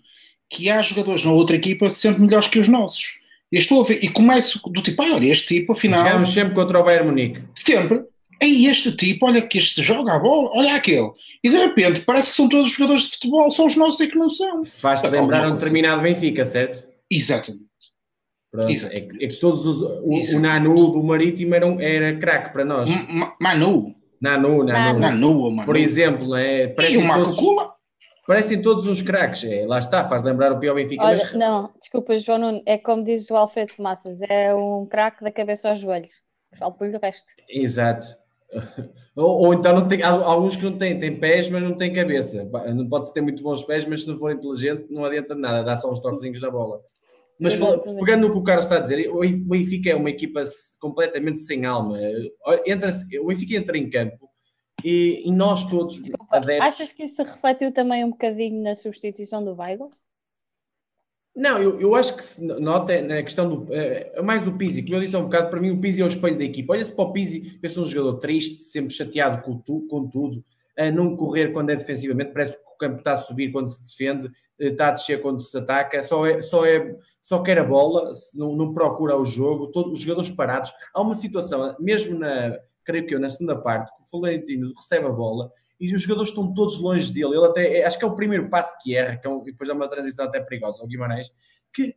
que 0.51 0.71
há 0.71 0.81
jogadores 0.83 1.25
na 1.25 1.33
outra 1.33 1.57
equipa 1.57 1.89
sempre 1.89 2.23
melhores 2.23 2.49
que 2.49 2.59
os 2.59 2.69
nossos. 2.69 3.19
E 3.53 3.59
estou 3.59 3.83
a 3.83 3.87
ver, 3.87 4.03
e 4.03 4.09
começo 4.09 4.61
do 4.71 4.83
tipo, 4.83 5.03
ah, 5.03 5.15
olha, 5.15 5.31
este 5.31 5.47
tipo, 5.47 5.73
afinal. 5.73 6.05
Jogamos 6.05 6.33
sempre 6.33 6.55
contra 6.55 6.81
o 6.81 6.85
Bayern 6.85 7.09
Munique. 7.09 7.43
Sempre. 7.55 8.03
É 8.41 8.47
este 8.47 8.93
tipo, 8.97 9.27
olha 9.27 9.41
que 9.41 9.59
este 9.59 9.83
joga 9.83 10.15
a 10.15 10.19
bola, 10.19 10.51
olha 10.55 10.75
aquele. 10.75 11.11
E 11.43 11.49
de 11.49 11.57
repente 11.57 12.01
parece 12.01 12.31
que 12.31 12.37
são 12.37 12.49
todos 12.49 12.71
os 12.71 12.77
jogadores 12.77 13.05
de 13.05 13.11
futebol, 13.13 13.51
são 13.51 13.67
os 13.67 13.77
nossos 13.77 14.01
é 14.01 14.07
que 14.07 14.19
não 14.19 14.29
são. 14.29 14.65
Faz-te 14.65 15.07
lembrar 15.07 15.49
um 15.49 15.55
determinado 15.55 16.03
Benfica, 16.03 16.45
certo? 16.45 16.83
Exatamente. 17.09 17.65
Pronto, 18.51 18.71
é, 18.71 19.01
que, 19.01 19.25
é, 19.25 19.29
que, 19.29 19.41
todos 19.41 19.67
os. 19.67 19.83
O, 19.83 20.37
o 20.37 20.41
Nanu 20.41 20.91
do 20.91 21.03
Marítimo 21.03 21.55
era, 21.55 21.67
um, 21.67 21.81
era 21.81 22.17
craque 22.19 22.53
para 22.53 22.65
nós. 22.65 22.89
M 22.89 23.33
Manu. 23.41 23.95
Nanu, 24.21 24.63
Nanu. 24.63 25.01
Nanu, 25.01 25.51
Manu. 25.51 25.67
Por 25.67 25.77
exemplo, 25.77 26.35
é, 26.37 26.69
parecem, 26.69 27.01
e 27.01 27.05
o 27.05 27.07
Marco 27.07 27.35
todos, 27.35 27.69
parecem 28.27 28.61
todos 28.61 28.87
uns 28.87 29.03
craques. 29.03 29.45
É, 29.45 29.67
lá 29.67 29.79
está, 29.79 30.05
faz 30.05 30.23
lembrar 30.23 30.53
o 30.53 30.59
pior 30.59 30.75
Benfica. 30.75 31.05
Olha, 31.05 31.19
mas... 31.23 31.33
Não, 31.35 31.73
desculpa, 31.79 32.17
João 32.17 32.39
Nuno, 32.39 32.63
é 32.67 32.79
como 32.79 33.03
diz 33.03 33.31
o 33.31 33.37
Alfredo 33.37 33.73
Massas, 33.79 34.21
é 34.23 34.55
um 34.55 34.87
craque 34.87 35.23
da 35.23 35.31
cabeça 35.31 35.69
aos 35.69 35.79
joelhos. 35.79 36.23
Falta-lhe 36.59 36.97
o 36.97 37.01
resto. 37.01 37.31
Exato. 37.49 38.07
Ou, 39.17 39.47
ou, 39.47 39.55
então 39.55 39.73
não 39.73 39.87
tem, 39.87 40.03
há 40.03 40.09
alguns 40.09 40.57
que 40.57 40.65
não 40.65 40.77
têm, 40.77 40.99
têm 40.99 41.17
pés, 41.17 41.49
mas 41.49 41.63
não 41.63 41.77
têm 41.77 41.93
cabeça. 41.93 42.51
Não 42.75 42.89
pode-se 42.89 43.15
ter 43.15 43.21
muito 43.21 43.45
bons 43.45 43.63
pés, 43.63 43.87
mas 43.87 44.03
se 44.03 44.09
não 44.09 44.17
for 44.17 44.33
inteligente, 44.33 44.89
não 44.91 45.05
adianta 45.05 45.37
nada, 45.37 45.63
dá 45.63 45.77
só 45.77 45.89
uns 45.89 46.01
toquezinhos 46.01 46.43
na 46.43 46.51
bola. 46.51 46.81
Mas 47.39 47.55
pegando 47.55 48.27
no 48.27 48.33
que 48.33 48.39
o 48.41 48.43
Carlos 48.43 48.65
está 48.65 48.79
a 48.79 48.81
dizer, 48.81 49.09
o 49.09 49.21
Benfica 49.21 49.91
é 49.91 49.95
uma 49.95 50.11
equipa 50.11 50.43
completamente 50.81 51.39
sem 51.39 51.65
alma. 51.65 51.97
Entra, 52.67 52.91
o 53.21 53.27
Benfica 53.27 53.55
entra 53.55 53.79
em 53.79 53.89
campo 53.89 54.29
e, 54.85 55.23
e 55.25 55.33
nós 55.33 55.65
todos 55.65 55.99
Desculpa, 55.99 56.37
adeptos... 56.37 56.67
Achas 56.67 56.93
que 56.93 57.05
isso 57.05 57.23
refletiu 57.23 57.73
também 57.73 58.05
um 58.05 58.11
bocadinho 58.11 58.63
na 58.63 58.75
substituição 58.75 59.43
do 59.43 59.55
Weigl? 59.55 59.91
Não, 61.35 61.61
eu, 61.61 61.81
eu 61.81 61.95
acho 61.95 62.15
que 62.17 62.23
se 62.23 62.45
nota 62.45 63.01
na 63.03 63.21
questão 63.23 63.49
do. 63.49 63.75
É, 63.75 64.23
mais 64.23 64.47
o 64.47 64.53
Pizzi, 64.53 64.83
como 64.83 64.97
eu 64.97 65.01
disse 65.01 65.17
há 65.17 65.19
um 65.19 65.25
bocado, 65.25 65.51
para 65.51 65.61
mim 65.61 65.71
o 65.71 65.81
Pizzi 65.81 66.01
é 66.01 66.05
o 66.05 66.09
espelho 66.09 66.39
da 66.39 66.45
equipa. 66.45 66.75
Olha-se 66.75 66.95
para 66.95 67.05
o 67.05 67.13
Pizzi, 67.13 67.59
pensa 67.61 67.81
um 67.81 67.85
jogador 67.85 68.19
triste, 68.19 68.63
sempre 68.63 68.95
chateado 68.95 69.43
com, 69.43 69.59
tu, 69.59 69.85
com 69.89 70.07
tudo, 70.07 70.45
a 70.79 70.91
não 70.93 71.17
correr 71.17 71.53
quando 71.53 71.71
é 71.71 71.77
defensivamente, 71.77 72.33
parece 72.33 72.57
que 72.57 72.63
o 72.63 72.77
campo 72.77 72.99
está 72.99 73.15
a 73.15 73.17
subir 73.17 73.51
quando 73.51 73.67
se 73.67 73.83
defende, 73.83 74.31
eh, 74.61 74.69
está 74.69 74.89
a 74.89 74.91
descer 74.93 75.21
quando 75.23 75.41
se 75.41 75.57
ataca, 75.59 76.03
só, 76.05 76.25
é, 76.25 76.41
só, 76.41 76.65
é, 76.65 76.97
só 77.21 77.43
quer 77.43 77.59
a 77.59 77.65
bola, 77.65 78.13
não, 78.35 78.55
não 78.55 78.73
procura 78.73 79.17
o 79.17 79.25
jogo, 79.25 79.69
todos 79.69 79.95
os 79.95 80.01
jogadores 80.01 80.31
parados. 80.31 80.73
Há 80.93 81.01
uma 81.01 81.17
situação, 81.17 81.75
mesmo 81.81 82.17
na, 82.17 82.57
creio 82.85 83.07
que 83.07 83.15
eu, 83.15 83.21
na 83.21 83.29
segunda 83.29 83.57
parte, 83.61 83.91
que 83.97 84.05
o 84.05 84.09
Florentino 84.09 84.73
recebe 84.75 85.07
a 85.07 85.11
bola 85.11 85.51
e 85.81 85.95
os 85.95 86.03
jogadores 86.03 86.31
estão 86.31 86.53
todos 86.55 86.79
longe 86.81 87.13
dele. 87.13 87.37
Ele 87.37 87.47
até, 87.47 87.79
é, 87.79 87.87
acho 87.87 87.99
que 87.99 88.05
é 88.05 88.09
o 88.09 88.15
primeiro 88.15 88.49
passo 88.49 88.77
que 88.83 88.97
erra, 88.97 89.17
que 89.17 89.27
é 89.27 89.31
um, 89.31 89.43
depois 89.43 89.69
é 89.69 89.73
uma 89.73 89.89
transição 89.89 90.25
até 90.25 90.41
perigosa, 90.41 90.83
o 90.83 90.87
Guimarães, 90.87 91.33
que 91.73 91.97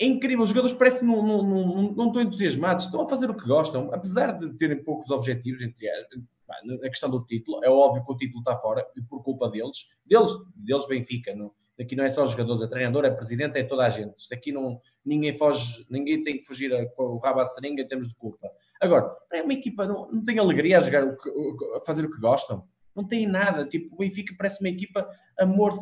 é 0.00 0.06
incrível, 0.06 0.42
os 0.42 0.48
jogadores 0.48 0.76
parecem 0.76 1.06
não, 1.06 1.22
não, 1.22 1.42
não, 1.42 1.92
não 1.92 2.06
estão 2.06 2.22
entusiasmados, 2.22 2.86
estão 2.86 3.02
a 3.02 3.08
fazer 3.08 3.30
o 3.30 3.34
que 3.34 3.46
gostam, 3.46 3.92
apesar 3.92 4.32
de 4.32 4.52
terem 4.54 4.82
poucos 4.82 5.10
objetivos, 5.10 5.62
entre 5.62 5.86
a 5.88 6.88
questão 6.88 7.10
do 7.10 7.24
título, 7.24 7.62
é 7.64 7.68
óbvio 7.68 8.04
que 8.04 8.12
o 8.12 8.16
título 8.16 8.40
está 8.40 8.56
fora, 8.56 8.86
e 8.96 9.02
por 9.02 9.22
culpa 9.22 9.50
deles, 9.50 9.88
deles, 10.04 10.32
deles 10.56 10.86
Benfica, 10.86 11.34
não, 11.34 11.52
aqui 11.80 11.96
não 11.96 12.04
é 12.04 12.10
só 12.10 12.24
os 12.24 12.30
jogadores, 12.30 12.62
é 12.62 12.66
treinador, 12.66 13.04
é 13.04 13.10
presidente, 13.10 13.58
é 13.58 13.64
toda 13.64 13.84
a 13.84 13.90
gente. 13.90 14.18
Isto 14.18 14.34
aqui 14.34 14.52
não, 14.52 14.80
ninguém 15.04 15.36
foge, 15.36 15.86
ninguém 15.90 16.22
tem 16.22 16.38
que 16.38 16.44
fugir 16.44 16.70
com 16.94 17.04
o 17.04 17.18
rabo 17.18 17.40
à 17.40 17.44
seringa 17.44 17.82
em 17.82 17.88
termos 17.88 18.08
de 18.08 18.14
culpa. 18.14 18.50
Agora, 18.82 19.16
é 19.32 19.42
uma 19.42 19.52
equipa, 19.52 19.86
não, 19.86 20.10
não 20.10 20.24
tem 20.24 20.40
alegria 20.40 20.78
a 20.78 20.80
jogar, 20.80 21.04
a 21.04 21.84
fazer 21.86 22.04
o 22.04 22.10
que 22.10 22.20
gostam. 22.20 22.66
Não 22.96 23.04
tem 23.04 23.28
nada. 23.28 23.64
Tipo, 23.64 23.94
o 23.94 23.98
Benfica 23.98 24.34
parece 24.36 24.60
uma 24.60 24.68
equipa 24.68 25.08
amor 25.38 25.72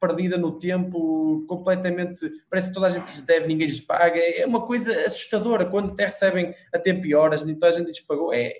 perdida 0.00 0.36
no 0.36 0.58
tempo, 0.58 1.46
completamente. 1.48 2.28
Parece 2.50 2.68
que 2.68 2.74
toda 2.74 2.88
a 2.88 2.90
gente 2.90 3.12
lhes 3.12 3.22
deve, 3.22 3.46
ninguém 3.46 3.68
lhes 3.68 3.80
paga. 3.80 4.18
É 4.18 4.44
uma 4.44 4.66
coisa 4.66 5.06
assustadora. 5.06 5.66
Quando 5.66 5.92
até 5.92 6.06
recebem 6.06 6.52
a 6.74 6.78
tempo 6.80 7.06
e 7.06 7.14
horas, 7.14 7.44
nem 7.44 7.54
toda 7.54 7.68
a 7.68 7.78
gente 7.78 7.86
lhes 7.86 8.00
pagou. 8.00 8.34
É, 8.34 8.52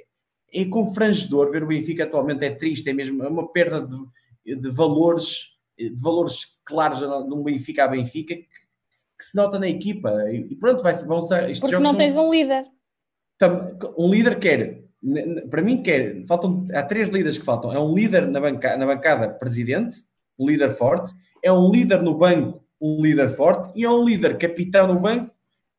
é 0.54 0.64
confrangedor 0.66 1.50
ver 1.50 1.64
o 1.64 1.66
Benfica 1.66 2.04
atualmente. 2.04 2.44
É 2.44 2.54
triste, 2.54 2.88
é 2.88 2.92
mesmo 2.92 3.24
é 3.24 3.28
uma 3.28 3.50
perda 3.50 3.84
de, 3.84 4.56
de 4.56 4.70
valores, 4.70 5.58
de 5.76 6.00
valores 6.00 6.60
claros 6.64 7.02
no 7.02 7.42
Benfica 7.42 7.84
a 7.84 7.88
Benfica 7.88 8.34
que, 8.34 8.42
que 8.44 9.24
se 9.24 9.36
nota 9.36 9.58
na 9.58 9.68
equipa. 9.68 10.14
E 10.30 10.54
pronto, 10.54 10.84
vai, 10.84 10.94
vão 10.94 11.20
ser. 11.20 11.58
Porque 11.58 11.78
não 11.80 11.96
tens 11.96 12.16
um 12.16 12.32
líder. 12.32 12.64
Um 13.96 14.10
líder 14.10 14.38
quer 14.38 14.88
para 15.48 15.62
mim 15.62 15.82
quer, 15.82 16.24
faltam, 16.26 16.66
há 16.72 16.82
três 16.82 17.08
líderes 17.08 17.38
que 17.38 17.44
faltam. 17.44 17.72
É 17.72 17.78
um 17.78 17.94
líder 17.94 18.26
na, 18.26 18.40
banca, 18.40 18.76
na 18.76 18.86
bancada 18.86 19.28
presidente, 19.28 19.98
um 20.38 20.46
líder 20.48 20.70
forte, 20.70 21.12
é 21.42 21.52
um 21.52 21.70
líder 21.70 22.02
no 22.02 22.16
banco, 22.16 22.64
um 22.80 23.00
líder 23.02 23.30
forte, 23.30 23.70
e 23.76 23.84
é 23.84 23.90
um 23.90 24.04
líder 24.04 24.36
capitão 24.38 24.86
no 24.86 24.98
banco, 24.98 25.32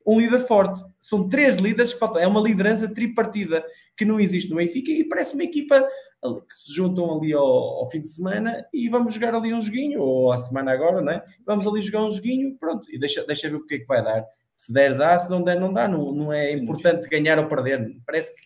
um 0.05 0.19
líder 0.19 0.39
forte. 0.39 0.81
São 1.01 1.27
três 1.27 1.57
líderes 1.57 1.93
que 1.93 1.99
faltam. 1.99 2.21
É 2.21 2.27
uma 2.27 2.41
liderança 2.41 2.91
tripartida 2.91 3.63
que 3.95 4.05
não 4.05 4.19
existe 4.19 4.49
no 4.49 4.55
Benfica 4.55 4.91
e 4.91 5.03
parece 5.03 5.33
uma 5.33 5.43
equipa 5.43 5.85
que 6.21 6.55
se 6.55 6.73
juntam 6.73 7.17
ali 7.17 7.31
ao, 7.31 7.45
ao, 7.45 7.89
fim 7.89 8.01
de 8.01 8.09
semana 8.09 8.65
e 8.73 8.89
vamos 8.89 9.13
jogar 9.13 9.33
ali 9.35 9.53
um 9.53 9.61
joguinho, 9.61 10.01
ou 10.01 10.31
a 10.31 10.37
semana 10.37 10.71
agora, 10.71 11.01
não 11.01 11.13
é? 11.13 11.23
Vamos 11.45 11.67
ali 11.67 11.81
jogar 11.81 12.03
um 12.05 12.09
joguinho, 12.09 12.57
pronto, 12.57 12.91
e 12.91 12.97
deixa, 12.97 13.25
deixa 13.25 13.49
ver 13.49 13.55
o 13.55 13.65
que 13.65 13.75
é 13.75 13.79
que 13.79 13.85
vai 13.85 14.03
dar. 14.03 14.25
Se 14.59 14.73
der, 14.73 14.97
dá, 14.97 15.17
se 15.17 15.29
não 15.29 15.41
der, 15.41 15.57
não 15.57 15.71
dá. 15.71 15.87
Não, 15.87 16.11
não 16.11 16.33
é 16.33 16.51
importante 16.51 17.07
ganhar 17.07 17.39
ou 17.39 17.47
perder. 17.47 17.95
Parece 18.05 18.35
que 18.35 18.41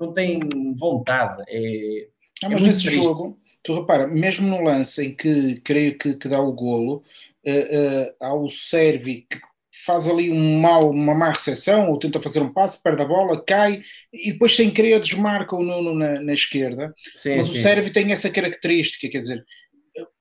não 0.00 0.14
tem 0.14 0.40
vontade. 0.78 1.42
É, 1.46 2.08
ah, 2.42 2.46
é 2.46 2.48
mas 2.48 2.62
nesse 2.62 2.84
triste. 2.84 3.02
jogo, 3.02 3.38
tu 3.62 3.74
repara, 3.78 4.06
mesmo 4.06 4.48
no 4.48 4.62
lance 4.62 5.04
em 5.04 5.14
que 5.14 5.60
creio 5.60 5.98
que, 5.98 6.14
que 6.14 6.26
dá 6.26 6.40
o 6.40 6.54
golo, 6.54 7.02
uh, 7.44 7.50
uh, 7.50 8.14
há 8.18 8.32
o 8.32 8.48
Servi 8.48 9.26
que 9.30 9.38
faz 9.84 10.08
ali 10.08 10.30
um 10.30 10.58
mau, 10.58 10.90
uma 10.90 11.14
má 11.14 11.32
recepção 11.32 11.90
ou 11.90 11.98
tenta 11.98 12.18
fazer 12.18 12.40
um 12.40 12.50
passo, 12.50 12.82
perde 12.82 13.02
a 13.02 13.06
bola, 13.06 13.44
cai 13.44 13.82
e 14.10 14.32
depois 14.32 14.56
sem 14.56 14.70
querer 14.70 14.98
desmarca 15.00 15.54
o 15.54 15.62
Nuno 15.62 15.92
na, 15.92 16.18
na 16.18 16.32
esquerda. 16.32 16.94
Sim, 17.14 17.36
mas 17.36 17.46
sim. 17.46 17.58
o 17.58 17.60
Servi 17.60 17.90
tem 17.90 18.10
essa 18.10 18.30
característica, 18.30 19.06
quer 19.10 19.18
dizer, 19.18 19.44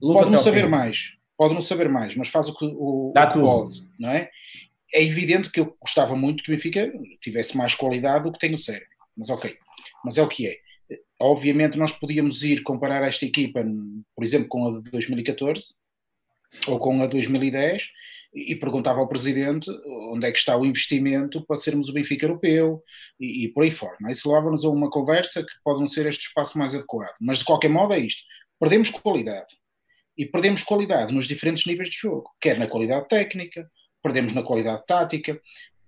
Luta 0.02 0.20
pode 0.20 0.32
não 0.32 0.40
saber 0.40 0.64
fim. 0.64 0.70
mais, 0.70 1.14
pode 1.38 1.54
não 1.54 1.62
saber 1.62 1.88
mais, 1.88 2.16
mas 2.18 2.28
faz 2.28 2.50
o 2.50 2.54
que, 2.54 2.66
o, 2.66 3.14
Dá 3.16 3.30
o 3.30 3.32
que 3.32 3.40
pode, 3.40 3.76
não 3.98 4.10
é? 4.10 4.30
É 4.94 5.04
evidente 5.04 5.52
que 5.52 5.60
eu 5.60 5.78
gostava 5.82 6.16
muito 6.16 6.44
que 6.44 6.52
o 6.52 6.56
Benfica 6.56 6.92
tivesse 7.22 7.58
mais 7.58 7.76
qualidade 7.76 8.24
do 8.24 8.32
que 8.32 8.40
tem 8.40 8.54
o 8.54 8.58
Sérvio, 8.58 8.88
mas 9.16 9.30
ok 9.30 9.58
mas 10.04 10.18
é 10.18 10.22
o 10.22 10.28
que 10.28 10.48
é. 10.48 10.58
Obviamente 11.20 11.78
nós 11.78 11.92
podíamos 11.92 12.44
ir 12.44 12.64
comparar 12.64 13.06
esta 13.08 13.26
equipa, 13.26 13.66
por 14.16 14.24
exemplo, 14.24 14.48
com 14.48 14.68
a 14.68 14.82
de 14.82 14.90
2014 14.92 15.76
ou 16.68 16.80
com 16.80 17.02
a 17.02 17.06
de 17.06 17.12
2010 17.12 17.90
e 18.34 18.56
perguntava 18.56 19.00
ao 19.00 19.08
presidente 19.08 19.70
onde 20.14 20.28
é 20.28 20.32
que 20.32 20.38
está 20.38 20.56
o 20.56 20.66
investimento 20.66 21.44
para 21.46 21.58
sermos 21.58 21.90
o 21.90 21.94
Benfica 21.94 22.26
europeu 22.26 22.82
e, 23.20 23.46
e 23.46 23.48
por 23.50 23.64
aí 23.64 23.72
fora. 23.72 23.98
É? 24.08 24.12
Isso 24.12 24.32
leva-nos 24.32 24.64
a 24.64 24.70
uma 24.70 24.90
conversa 24.90 25.44
que 25.44 25.54
pode 25.64 25.80
não 25.80 25.88
ser 25.88 26.06
este 26.06 26.28
espaço 26.28 26.58
mais 26.58 26.76
adequado. 26.76 27.16
Mas 27.20 27.40
de 27.40 27.46
qualquer 27.46 27.70
modo 27.70 27.94
é 27.94 28.00
isto. 28.00 28.24
Perdemos 28.60 28.90
qualidade. 28.90 29.56
E 30.18 30.26
perdemos 30.26 30.64
qualidade 30.64 31.14
nos 31.14 31.28
diferentes 31.28 31.66
níveis 31.66 31.90
de 31.90 31.98
jogo, 31.98 32.28
quer 32.42 32.58
na 32.58 32.68
qualidade 32.68 33.08
técnica, 33.08 33.70
perdemos 34.08 34.34
na 34.34 34.42
qualidade 34.42 34.86
tática. 34.86 35.40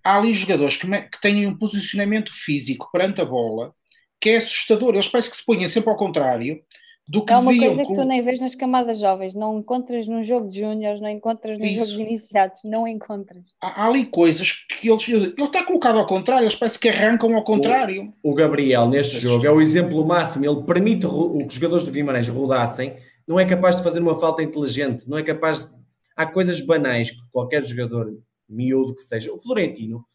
Há 0.03 0.17
ali 0.17 0.34
jogadores 0.34 0.75
que, 0.75 0.88
que 0.88 1.21
têm 1.21 1.47
um 1.47 1.58
posicionamento 1.58 2.34
físico 2.34 2.89
perante 2.91 3.21
a 3.21 3.25
bola 3.25 3.73
que 4.19 4.32
é 4.32 4.38
assustador. 4.38 4.93
Eles 4.93 5.08
parecem 5.08 5.32
que 5.32 5.38
se 5.38 5.45
põem 5.45 5.65
sempre 5.67 5.89
ao 5.89 5.97
contrário 5.97 6.62
do 7.08 7.25
que 7.25 7.34
É 7.34 7.38
uma 7.38 7.55
coisa 7.55 7.86
que 7.86 7.93
tu 7.93 8.03
nem 8.03 8.21
vês 8.21 8.39
nas 8.39 8.53
camadas 8.53 8.99
jovens, 8.99 9.34
não 9.34 9.58
encontras 9.58 10.08
num 10.08 10.21
jogo 10.21 10.47
de 10.47 10.60
júniores, 10.60 11.01
não 11.01 11.10
encontras 11.10 11.58
num 11.58 11.65
Isso. 11.65 11.86
jogo 11.86 12.03
de 12.03 12.10
iniciados, 12.10 12.60
não 12.63 12.88
encontras. 12.88 13.45
Há, 13.60 13.84
há, 13.84 13.88
ali 13.88 14.05
coisas 14.05 14.51
que 14.51 14.89
eles. 14.89 15.08
Ele 15.08 15.34
está 15.39 15.63
colocado 15.63 15.97
ao 15.97 16.05
contrário, 16.05 16.43
eles 16.43 16.55
parecem 16.55 16.79
que 16.79 16.89
arrancam 16.89 17.36
ao 17.36 17.43
contrário. 17.43 18.13
O, 18.21 18.32
o 18.32 18.36
Gabriel, 18.36 18.88
neste 18.88 19.15
Mas... 19.15 19.23
jogo, 19.23 19.45
é 19.45 19.51
o 19.51 19.60
exemplo 19.60 20.05
máximo. 20.05 20.45
Ele 20.45 20.62
permite 20.63 21.08
que 21.08 21.47
os 21.47 21.53
jogadores 21.53 21.86
do 21.86 21.91
Guimarães 21.91 22.27
rodassem, 22.27 22.95
não 23.27 23.39
é 23.39 23.45
capaz 23.45 23.77
de 23.77 23.84
fazer 23.84 23.99
uma 23.99 24.19
falta 24.19 24.43
inteligente, 24.43 25.10
não 25.10 25.17
é 25.17 25.23
capaz 25.23 25.65
de. 25.65 25.79
Há 26.19 26.25
coisas 26.25 26.60
banais 26.60 27.12
que 27.12 27.21
qualquer 27.32 27.63
jogador, 27.63 28.21
miúdo 28.45 28.93
que 28.93 29.03
seja, 29.03 29.32
o 29.32 29.38
Florentino 29.38 30.05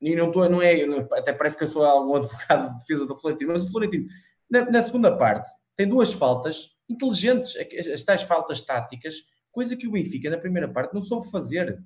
e 0.00 0.16
não, 0.16 0.28
estou, 0.28 0.48
não 0.48 0.62
é, 0.62 0.82
até 1.12 1.30
parece 1.30 1.58
que 1.58 1.64
eu 1.64 1.68
sou 1.68 1.84
algum 1.84 2.16
advogado 2.16 2.72
de 2.72 2.78
defesa 2.78 3.04
do 3.04 3.14
Florentino, 3.18 3.52
mas 3.52 3.66
o 3.66 3.70
Florentino, 3.70 4.06
na, 4.50 4.70
na, 4.70 4.80
segunda 4.80 5.14
parte, 5.14 5.46
tem 5.76 5.86
duas 5.86 6.10
faltas 6.10 6.70
inteligentes, 6.88 7.54
as 7.92 8.02
tais 8.02 8.22
faltas 8.22 8.62
táticas, 8.62 9.16
coisa 9.52 9.76
que 9.76 9.86
o 9.86 9.92
Benfica, 9.92 10.30
na 10.30 10.38
primeira 10.38 10.68
parte, 10.72 10.94
não 10.94 11.02
soube 11.02 11.30
fazer. 11.30 11.82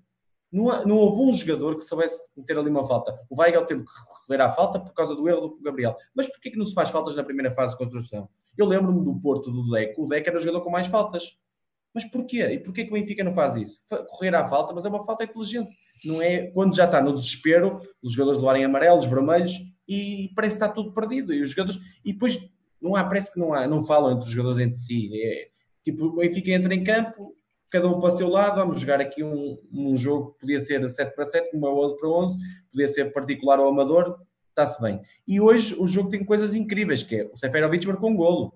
Não, 0.52 0.84
não 0.84 0.96
houve 0.96 1.22
um 1.22 1.32
jogador 1.32 1.76
que 1.76 1.82
soubesse 1.82 2.20
meter 2.36 2.56
ali 2.56 2.70
uma 2.70 2.86
falta. 2.86 3.18
O 3.28 3.40
Weigel 3.40 3.66
teve 3.66 3.82
que 3.84 3.90
recorrer 3.90 4.40
à 4.44 4.52
falta 4.52 4.78
por 4.78 4.94
causa 4.94 5.12
do 5.16 5.28
erro 5.28 5.48
do 5.48 5.60
Gabriel. 5.60 5.96
Mas 6.14 6.28
porquê 6.28 6.52
que 6.52 6.56
não 6.58 6.64
se 6.64 6.74
faz 6.74 6.90
faltas 6.90 7.16
na 7.16 7.24
primeira 7.24 7.52
fase 7.52 7.72
de 7.72 7.78
construção? 7.78 8.28
Eu 8.56 8.66
lembro-me 8.66 9.04
do 9.04 9.20
Porto 9.20 9.50
do 9.50 9.68
Deco. 9.70 10.04
O 10.04 10.08
Deco 10.08 10.28
era 10.28 10.36
o 10.36 10.40
jogador 10.40 10.62
com 10.62 10.70
mais 10.70 10.88
faltas. 10.88 11.36
Mas 11.94 12.04
porquê? 12.04 12.44
E 12.46 12.58
porquê 12.58 12.84
que 12.84 12.90
o 12.90 12.94
Benfica 12.94 13.24
não 13.24 13.34
faz 13.34 13.56
isso? 13.56 13.80
Correr 14.08 14.34
à 14.34 14.48
falta, 14.48 14.72
mas 14.72 14.84
é 14.84 14.88
uma 14.88 15.04
falta 15.04 15.24
inteligente 15.24 15.76
não 16.04 16.20
é 16.20 16.46
quando 16.48 16.74
já 16.74 16.84
está 16.84 17.02
no 17.02 17.12
desespero, 17.12 17.80
os 18.02 18.12
jogadores 18.12 18.40
doarem 18.40 18.64
amarelos, 18.64 19.06
vermelhos 19.06 19.52
e 19.86 20.30
parece 20.34 20.58
que 20.58 20.64
está 20.64 20.74
tudo 20.74 20.92
perdido. 20.92 21.32
E 21.32 21.42
os 21.42 21.50
jogadores, 21.50 21.80
e 22.04 22.12
depois 22.12 22.40
não 22.80 22.96
há, 22.96 23.04
parece 23.04 23.32
que 23.32 23.38
não 23.38 23.52
há, 23.52 23.66
não 23.66 23.82
falam 23.82 24.12
entre 24.12 24.24
os 24.24 24.30
jogadores 24.30 24.58
entre 24.58 24.78
si. 24.78 25.10
É, 25.14 25.48
tipo, 25.84 26.06
o 26.06 26.16
Benfica 26.16 26.50
entra 26.50 26.74
em 26.74 26.84
campo 26.84 27.34
cada 27.70 27.86
um 27.86 28.00
para 28.00 28.08
o 28.08 28.12
seu 28.12 28.28
lado, 28.28 28.56
vamos 28.56 28.80
jogar 28.80 29.00
aqui 29.00 29.22
um, 29.22 29.56
um 29.72 29.96
jogo 29.96 30.32
que 30.32 30.40
podia 30.40 30.58
ser 30.58 30.88
7 30.88 31.14
para 31.14 31.24
7, 31.24 31.56
uma 31.56 31.72
11 31.72 31.96
para 31.98 32.08
11, 32.08 32.38
podia 32.68 32.88
ser 32.88 33.12
particular 33.12 33.60
ou 33.60 33.68
amador, 33.68 34.18
está-se 34.48 34.82
bem. 34.82 35.00
E 35.24 35.40
hoje 35.40 35.76
o 35.78 35.86
jogo 35.86 36.08
tem 36.08 36.24
coisas 36.24 36.56
incríveis, 36.56 37.04
que 37.04 37.14
é 37.14 37.24
o 37.32 37.36
Seferovic 37.36 37.86
marcou 37.86 38.10
um 38.10 38.16
golo. 38.16 38.52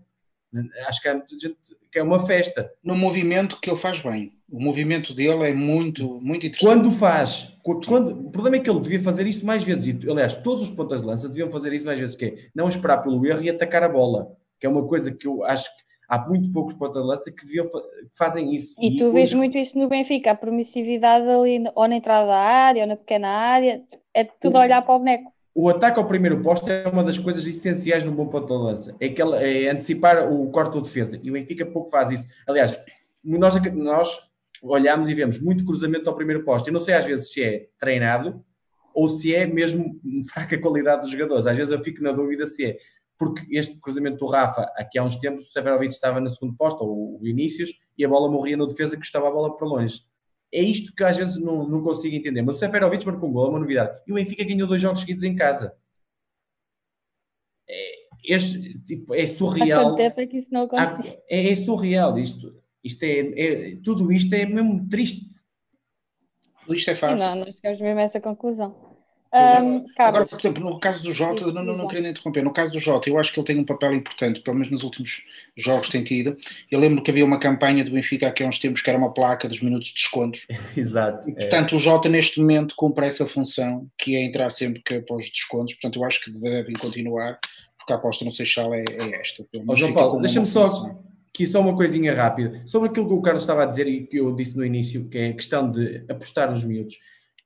Acho 0.87 1.03
que, 1.03 1.39
gente, 1.39 1.57
que 1.91 1.99
é 1.99 2.03
uma 2.03 2.25
festa. 2.25 2.71
No 2.83 2.97
movimento 2.97 3.61
que 3.61 3.71
ele 3.71 3.79
faz 3.79 4.01
bem. 4.01 4.33
O 4.51 4.63
movimento 4.63 5.15
dele 5.15 5.45
é 5.45 5.53
muito, 5.55 6.21
muito 6.21 6.47
interessante. 6.47 6.61
Quando 6.61 6.93
faz, 6.93 7.59
quando, 7.63 8.27
o 8.27 8.31
problema 8.31 8.57
é 8.57 8.61
que 8.61 8.71
ele 8.71 8.81
devia 8.81 9.01
fazer 9.01 9.27
isso 9.27 9.45
mais 9.45 9.65
vezes. 9.65 9.87
E, 9.87 10.11
aliás, 10.11 10.35
todos 10.37 10.63
os 10.63 10.71
pontas 10.71 11.01
de 11.01 11.07
lança 11.07 11.29
deviam 11.29 11.51
fazer 11.51 11.73
isso 11.73 11.87
mais 11.87 11.99
vezes, 11.99 12.15
que 12.15 12.25
é 12.25 12.35
não 12.55 12.69
esperar 12.69 12.99
pelo 12.99 13.25
erro 13.27 13.43
e 13.43 13.51
atacar 13.51 13.83
a 13.83 13.89
bola. 13.89 14.37
Que 14.61 14.67
é 14.67 14.69
uma 14.69 14.87
coisa 14.87 15.13
que 15.13 15.27
eu 15.27 15.45
acho 15.45 15.69
que 15.77 15.85
há 16.09 16.19
muito 16.29 16.53
poucos 16.53 16.75
pontas 16.75 17.03
de 17.03 17.09
lança 17.09 17.33
que, 17.33 17.45
deviam, 17.45 17.67
que 17.67 18.17
fazem 18.17 18.55
isso. 18.55 18.77
E, 18.79 18.95
e 18.95 18.97
tu 18.97 19.11
vês 19.11 19.33
muito 19.35 19.59
isso 19.59 19.79
no 19.79 19.89
Benfica, 19.89 20.31
a 20.31 20.37
permissividade 20.37 21.27
ali, 21.29 21.65
ou 21.75 21.89
na 21.89 21.97
entrada 21.97 22.27
da 22.27 22.39
área, 22.39 22.83
ou 22.83 22.89
na 22.89 22.97
pequena 22.97 23.29
área, 23.29 23.83
é 24.13 24.25
tudo 24.25 24.57
o, 24.57 24.61
olhar 24.61 24.83
para 24.83 24.95
o 24.95 24.99
boneco. 24.99 25.34
O 25.57 25.69
ataque 25.69 26.01
ao 26.01 26.07
primeiro 26.07 26.43
posto 26.43 26.69
é 26.69 26.89
uma 26.89 27.05
das 27.05 27.17
coisas 27.17 27.47
essenciais 27.47 28.05
no 28.05 28.11
bom 28.11 28.27
ponto 28.27 28.47
de 28.47 28.61
lança. 28.61 28.97
É, 28.99 29.07
é 29.07 29.71
antecipar 29.71 30.29
o 30.33 30.51
corte 30.51 30.75
ou 30.75 30.83
defesa. 30.83 31.21
E 31.23 31.31
o 31.31 31.35
Benfica 31.35 31.65
pouco 31.65 31.91
faz 31.91 32.11
isso. 32.11 32.27
Aliás, 32.45 32.77
nós, 33.23 33.55
nós 33.73 34.19
olhamos 34.61 35.09
e 35.09 35.15
vemos 35.15 35.39
muito 35.39 35.65
cruzamento 35.65 36.11
ao 36.11 36.17
primeiro 36.17 36.45
posto. 36.45 36.67
Eu 36.67 36.73
não 36.73 36.81
sei 36.81 36.95
às 36.95 37.07
vezes 37.07 37.33
se 37.33 37.41
é 37.41 37.69
treinado 37.79 38.45
ou 38.93 39.07
se 39.07 39.33
é 39.33 39.47
mesmo 39.47 40.01
fraca 40.29 40.61
qualidade 40.61 41.03
dos 41.03 41.11
jogadores. 41.11 41.47
Às 41.47 41.57
vezes 41.57 41.73
eu 41.73 41.85
fico 41.85 42.03
na 42.03 42.11
dúvida 42.11 42.47
se 42.47 42.67
é. 42.67 42.79
Porque 43.17 43.47
este 43.57 43.79
cruzamento 43.79 44.17
do 44.17 44.27
Rafa, 44.27 44.63
aqui 44.77 44.99
há 44.99 45.05
uns 45.05 45.15
tempos, 45.15 45.45
o 45.45 45.49
Severovic 45.53 45.93
estava 45.93 46.21
na 46.21 46.29
segunda 46.29 46.57
posto, 46.59 46.83
ou 46.83 47.15
o 47.15 47.19
Vinícius, 47.21 47.71
e 47.97 48.05
a 48.05 48.09
bola 48.09 48.29
morria 48.29 48.57
no 48.57 48.67
defesa 48.67 48.97
que 48.97 49.07
estava 49.07 49.29
a 49.29 49.31
bola 49.31 49.57
para 49.57 49.69
longe 49.69 50.01
é 50.55 50.63
isto 50.63 50.95
que 50.95 51.03
às 51.03 51.17
vezes 51.17 51.37
não, 51.39 51.69
não 51.69 51.83
consigo 51.83 52.15
entender. 52.15 52.41
Mas 52.41 52.57
o 52.57 52.59
Seferovic 52.61 53.05
marcou 53.05 53.29
um 53.29 53.33
gol, 53.33 53.47
é 53.47 53.51
uma 53.51 53.59
novidade. 53.59 54.01
E 54.07 54.13
o 54.13 54.15
Benfica 54.15 54.45
ganhou 54.45 54.69
dois 54.69 54.81
jogos 54.81 55.01
seguidos 55.01 55.25
em 55.25 55.35
casa. 55.35 55.77
É, 57.69 58.05
este, 58.25 58.79
tipo, 58.81 59.15
é 59.15 59.27
surreal. 59.27 59.97
É 59.99 60.27
que 60.27 60.37
isso 60.37 60.53
não 60.53 60.63
acontece. 60.63 61.19
É, 61.29 61.51
é, 61.51 61.57
surreal 61.57 62.17
isto. 62.19 62.63
Isto 62.85 63.03
é, 63.03 63.19
é, 63.19 63.77
tudo 63.83 64.13
isto 64.13 64.33
é 64.33 64.47
mesmo 64.47 64.89
triste. 64.89 65.27
Isto 66.69 66.91
é 66.93 66.95
fácil. 66.95 67.19
Não, 67.19 67.35
nós 67.35 67.57
chegamos 67.57 67.81
mesmo 67.81 67.99
a 67.99 68.03
essa 68.03 68.21
conclusão. 68.21 68.84
Um, 69.35 69.85
Agora, 69.99 70.25
por 70.25 70.39
exemplo, 70.39 70.63
no 70.63 70.79
caso 70.79 71.03
do 71.03 71.13
Jota, 71.13 71.51
não, 71.51 71.65
não, 71.65 71.75
não 71.75 71.89
querendo 71.89 72.07
interromper, 72.07 72.45
no 72.45 72.53
caso 72.53 72.71
do 72.71 72.79
Jota, 72.79 73.11
eu 73.11 73.19
acho 73.19 73.33
que 73.33 73.41
ele 73.41 73.47
tem 73.47 73.59
um 73.59 73.65
papel 73.65 73.93
importante, 73.93 74.41
pelo 74.41 74.57
menos 74.57 74.71
nos 74.71 74.85
últimos 74.85 75.25
jogos 75.57 75.89
tem 75.89 76.05
tido. 76.05 76.37
Eu 76.71 76.79
lembro 76.79 77.03
que 77.03 77.11
havia 77.11 77.25
uma 77.25 77.41
campanha 77.41 77.85
do 77.85 77.91
Benfica 77.91 78.29
aqui 78.29 78.45
há 78.45 78.47
uns 78.47 78.61
tempos 78.61 78.81
que 78.81 78.89
era 78.89 78.97
uma 78.97 79.13
placa 79.13 79.49
dos 79.49 79.61
minutos 79.61 79.89
de 79.89 79.95
descontos. 79.95 80.47
Exato. 80.77 81.29
E, 81.29 81.33
portanto, 81.35 81.75
é. 81.75 81.79
o 81.79 81.81
Jota 81.81 82.09
neste 82.09 82.41
momento 82.41 82.77
cumpre 82.77 83.07
essa 83.07 83.27
função, 83.27 83.89
que 83.99 84.15
é 84.15 84.23
entrar 84.23 84.51
sempre 84.51 84.81
que 84.81 84.95
após 84.95 85.25
os 85.25 85.31
descontos. 85.33 85.75
Portanto, 85.75 85.99
eu 85.99 86.05
acho 86.05 86.23
que 86.23 86.31
devem 86.31 86.75
continuar, 86.75 87.41
porque 87.77 87.93
a 87.93 87.97
aposta 87.97 88.25
no 88.25 88.31
Seixal 88.31 88.73
é, 88.73 88.85
é 88.89 89.21
esta. 89.21 89.45
Oh, 89.67 89.75
João 89.75 89.93
Paulo, 89.93 90.21
deixa-me 90.21 90.47
só 90.47 90.67
aqui 91.35 91.45
só 91.45 91.61
uma 91.61 91.75
coisinha 91.75 92.15
rápida 92.15 92.63
sobre 92.67 92.89
aquilo 92.89 93.09
que 93.09 93.15
o 93.15 93.21
Carlos 93.21 93.43
estava 93.43 93.65
a 93.65 93.67
dizer 93.67 93.89
e 93.89 94.07
que 94.07 94.19
eu 94.19 94.33
disse 94.33 94.57
no 94.57 94.65
início, 94.65 95.09
que 95.09 95.19
é 95.19 95.29
a 95.31 95.33
questão 95.35 95.69
de 95.69 96.05
apostar 96.09 96.49
nos 96.49 96.63
miúdos. 96.63 96.95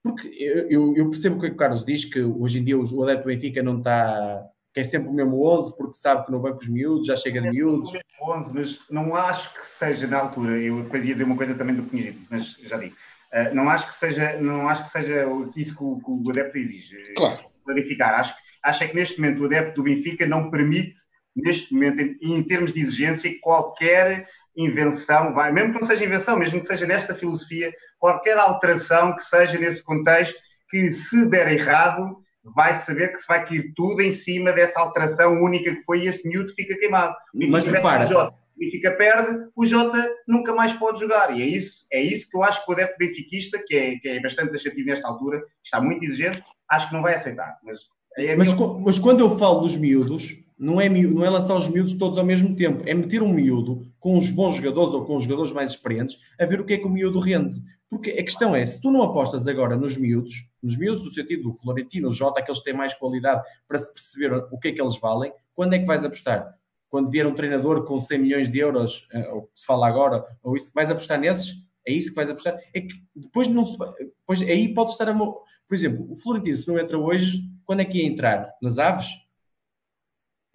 Porque 0.09 0.29
eu, 0.71 0.97
eu 0.97 1.11
percebo 1.11 1.37
o 1.37 1.41
que 1.41 1.47
o 1.49 1.57
Carlos 1.57 1.85
diz, 1.85 2.05
que 2.05 2.21
hoje 2.21 2.59
em 2.59 2.65
dia 2.65 2.79
o 2.79 3.03
adepto 3.03 3.25
do 3.25 3.27
Benfica 3.27 3.63
não 3.63 3.79
está 3.79 4.49
que 4.73 4.81
é 4.81 4.85
sempre 4.85 5.09
o 5.09 5.13
mesmo 5.13 5.45
11, 5.45 5.77
porque 5.77 5.95
sabe 5.95 6.25
que 6.25 6.31
no 6.31 6.39
banco 6.39 6.59
os 6.59 6.69
miúdos, 6.69 7.07
já 7.07 7.17
chega 7.17 7.41
de 7.41 7.51
miúdos. 7.51 7.93
É 7.95 8.01
11, 8.23 8.55
mas 8.55 8.81
não 8.89 9.17
acho 9.17 9.53
que 9.55 9.67
seja 9.67 10.07
na 10.07 10.19
altura, 10.19 10.57
eu 10.57 10.83
depois 10.83 11.05
ia 11.05 11.15
dizer 11.15 11.25
uma 11.25 11.37
coisa 11.37 11.55
também 11.55 11.75
do 11.75 11.83
Pinhito, 11.83 12.21
mas 12.31 12.53
já 12.63 12.77
digo, 12.77 12.95
uh, 12.95 13.55
não 13.55 13.69
acho 13.69 13.89
que 13.89 13.95
seja, 13.95 14.39
não 14.41 14.69
acho 14.69 14.85
que 14.85 14.91
seja 14.91 15.27
isso 15.57 15.77
que 15.77 15.83
o, 15.83 15.97
que 15.99 16.11
o 16.11 16.31
adepto 16.31 16.59
exige. 16.59 16.97
Claro. 17.17 17.45
Clarificar, 17.65 18.21
acho, 18.21 18.35
acho 18.63 18.85
é 18.85 18.89
que 18.89 18.95
neste 18.95 19.21
momento 19.21 19.43
o 19.43 19.47
adepto 19.47 19.75
do 19.75 19.83
Benfica 19.83 20.27
não 20.27 20.51
permite, 20.51 20.97
neste 21.35 21.73
momento, 21.73 22.01
em, 22.01 22.17
em 22.23 22.43
termos 22.43 22.73
de 22.73 22.81
exigência, 22.81 23.35
qualquer 23.41 24.29
invenção, 24.57 25.35
vai, 25.35 25.53
mesmo 25.53 25.73
que 25.73 25.81
não 25.81 25.87
seja 25.87 26.05
invenção, 26.05 26.39
mesmo 26.39 26.61
que 26.61 26.67
seja 26.67 26.87
nesta 26.87 27.15
filosofia, 27.15 27.73
qualquer 27.99 28.37
alteração 28.39 29.15
que 29.17 29.23
seja 29.23 29.59
nesse 29.59 29.83
contexto, 29.83 30.39
que 30.71 30.91
se 30.91 31.29
der 31.29 31.53
errado, 31.53 32.19
vai 32.55 32.75
saber 32.75 33.09
que 33.09 33.19
se 33.19 33.27
vai 33.27 33.47
cair 33.47 33.73
tudo 33.75 34.01
em 34.01 34.11
cima 34.11 34.53
dessa 34.53 34.81
alteração 34.81 35.43
única 35.43 35.75
que 35.75 35.83
foi 35.83 36.03
e 36.03 36.09
esse 36.09 36.27
miúdo 36.29 36.53
fica 36.55 36.79
queimado. 36.79 37.15
Mas 37.51 37.67
repara... 37.67 38.05
O 38.05 38.07
Jota, 38.07 38.35
Benfica 38.57 38.91
perde, 38.93 39.49
o 39.55 39.65
Jota 39.65 40.11
nunca 40.27 40.53
mais 40.55 40.73
pode 40.73 41.01
jogar. 41.01 41.37
E 41.37 41.43
é 41.43 41.47
isso, 41.47 41.87
é 41.93 42.03
isso 42.03 42.29
que 42.29 42.37
eu 42.37 42.43
acho 42.43 42.65
que 42.65 42.71
o 42.71 42.75
adepto 42.75 42.97
benfiquista, 42.99 43.63
que 43.65 43.77
é, 43.77 43.97
que 43.99 44.09
é 44.09 44.21
bastante 44.21 44.51
taxativo 44.51 44.89
nesta 44.89 45.07
altura, 45.07 45.43
está 45.63 45.81
muito 45.81 46.05
exigente, 46.05 46.43
acho 46.71 46.89
que 46.89 46.95
não 46.95 47.03
vai 47.03 47.15
aceitar. 47.15 47.57
Mas, 47.63 47.79
é 48.17 48.35
mas, 48.35 48.53
mas 48.85 48.99
quando 48.99 49.21
eu 49.21 49.39
falo 49.39 49.61
dos 49.61 49.77
miúdos, 49.77 50.43
não 50.59 50.81
é, 50.81 50.89
não 50.89 51.25
é 51.25 51.31
lançar 51.31 51.55
os 51.55 51.69
miúdos 51.69 51.95
todos 51.95 52.19
ao 52.19 52.25
mesmo 52.25 52.57
tempo, 52.57 52.83
é 52.87 52.93
meter 52.93 53.23
um 53.23 53.33
miúdo 53.33 53.87
com 54.01 54.17
os 54.17 54.31
bons 54.31 54.57
jogadores 54.57 54.93
ou 54.93 55.05
com 55.05 55.17
os 55.17 55.23
jogadores 55.23 55.53
mais 55.53 55.71
experientes 55.71 56.19
a 56.39 56.45
ver 56.45 56.61
o 56.61 56.65
que 56.65 56.75
é 56.75 56.79
que 56.79 56.87
o 56.87 56.91
miúdo 56.91 57.21
rende. 57.21 57.63
Porque 57.89 58.11
a 58.11 58.23
questão 58.23 58.55
é, 58.55 58.67
se 58.67 58.81
tu 58.81 58.91
não 58.91 59.03
apostas 59.03 59.49
agora 59.49 59.77
nos 59.77 59.97
miúdos, 59.97 60.51
nos 60.63 60.77
miúdos 60.77 61.03
no 61.03 61.11
sentido 61.11 61.45
do 61.45 61.55
Florentino, 61.55 62.09
o 62.09 62.13
Jota, 62.13 62.41
aqueles 62.41 62.59
que 62.59 62.65
têm 62.65 62.75
mais 62.75 62.93
qualidade 62.93 63.43
para 63.67 63.79
se 63.79 63.93
perceber 63.93 64.33
o 64.51 64.59
que 64.59 64.69
é 64.69 64.73
que 64.73 64.83
eles 64.83 64.99
valem, 64.99 65.33
quando 65.55 65.73
é 65.75 65.79
que 65.79 65.87
vais 65.87 66.05
apostar? 66.05 66.55
Quando 66.91 67.11
vier 67.11 67.27
um 67.27 67.35
treinador 67.35 67.85
com 67.85 67.99
100 67.99 68.19
milhões 68.19 68.51
de 68.51 68.59
euros, 68.59 69.09
eh, 69.13 69.29
ou 69.31 69.43
que 69.43 69.61
se 69.61 69.67
fala 69.67 69.87
agora, 69.87 70.25
ou 70.43 70.57
isso, 70.57 70.71
vais 70.75 70.91
apostar 70.91 71.19
nesses? 71.19 71.55
É 71.87 71.93
isso 71.93 72.11
que 72.11 72.17
vais 72.17 72.29
apostar? 72.29 72.59
É 72.75 72.81
que 72.81 72.95
depois 73.15 73.49
não 73.49 73.65
se, 73.65 73.77
depois 73.99 74.43
aí 74.43 74.75
pode 74.75 74.91
estar 74.91 75.09
a... 75.09 75.15
Por 75.15 75.75
exemplo, 75.75 76.07
o 76.11 76.17
Florentino, 76.17 76.57
se 76.57 76.69
não 76.69 76.79
entra 76.79 76.99
hoje, 76.99 77.43
quando 77.65 77.81
é 77.81 77.85
que 77.85 77.99
ia 77.99 78.07
entrar? 78.07 78.51
Nas 78.61 78.79
aves? 78.79 79.09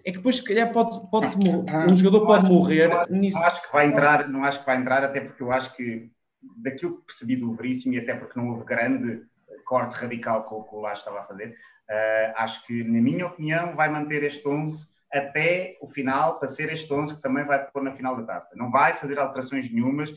É 0.05 0.11
que 0.11 0.17
depois, 0.17 0.37
se 0.37 0.43
calhar, 0.43 0.71
pode, 0.71 1.09
pode 1.09 1.27
ah, 1.69 1.85
um 1.87 1.95
jogador 1.95 2.25
pode 2.25 2.51
morrer. 2.51 2.89
Não 2.89 2.97
acho, 2.99 3.13
nisso. 3.13 3.37
não 3.37 3.45
acho 3.45 3.61
que 3.61 3.71
vai 3.71 3.87
entrar, 3.87 4.27
não 4.27 4.43
acho 4.43 4.59
que 4.59 4.65
vai 4.65 4.77
entrar, 4.77 5.03
até 5.03 5.21
porque 5.21 5.41
eu 5.41 5.51
acho 5.51 5.73
que 5.75 6.11
daquilo 6.57 6.97
que 6.97 7.05
percebi 7.05 7.35
do 7.37 7.53
Veríssimo, 7.53 7.93
e 7.93 7.99
até 7.99 8.13
porque 8.13 8.37
não 8.37 8.49
houve 8.49 8.65
grande 8.65 9.23
corte 9.65 9.95
radical 9.95 10.47
que 10.47 10.53
o, 10.53 10.63
que 10.63 10.75
o 10.75 10.81
Lage 10.81 10.99
estava 10.99 11.21
a 11.21 11.23
fazer, 11.23 11.49
uh, 11.49 12.33
acho 12.35 12.65
que, 12.65 12.83
na 12.83 13.01
minha 13.01 13.27
opinião, 13.27 13.75
vai 13.75 13.89
manter 13.89 14.23
este 14.23 14.45
11 14.47 14.87
até 15.11 15.77
o 15.79 15.87
final, 15.87 16.39
para 16.39 16.47
ser 16.47 16.71
este 16.71 16.91
11 16.91 17.15
que 17.15 17.21
também 17.21 17.45
vai 17.45 17.63
pôr 17.65 17.83
na 17.83 17.93
final 17.93 18.17
da 18.17 18.23
taça. 18.23 18.55
Não 18.55 18.71
vai 18.71 18.97
fazer 18.97 19.19
alterações 19.19 19.71
nenhumas, 19.71 20.11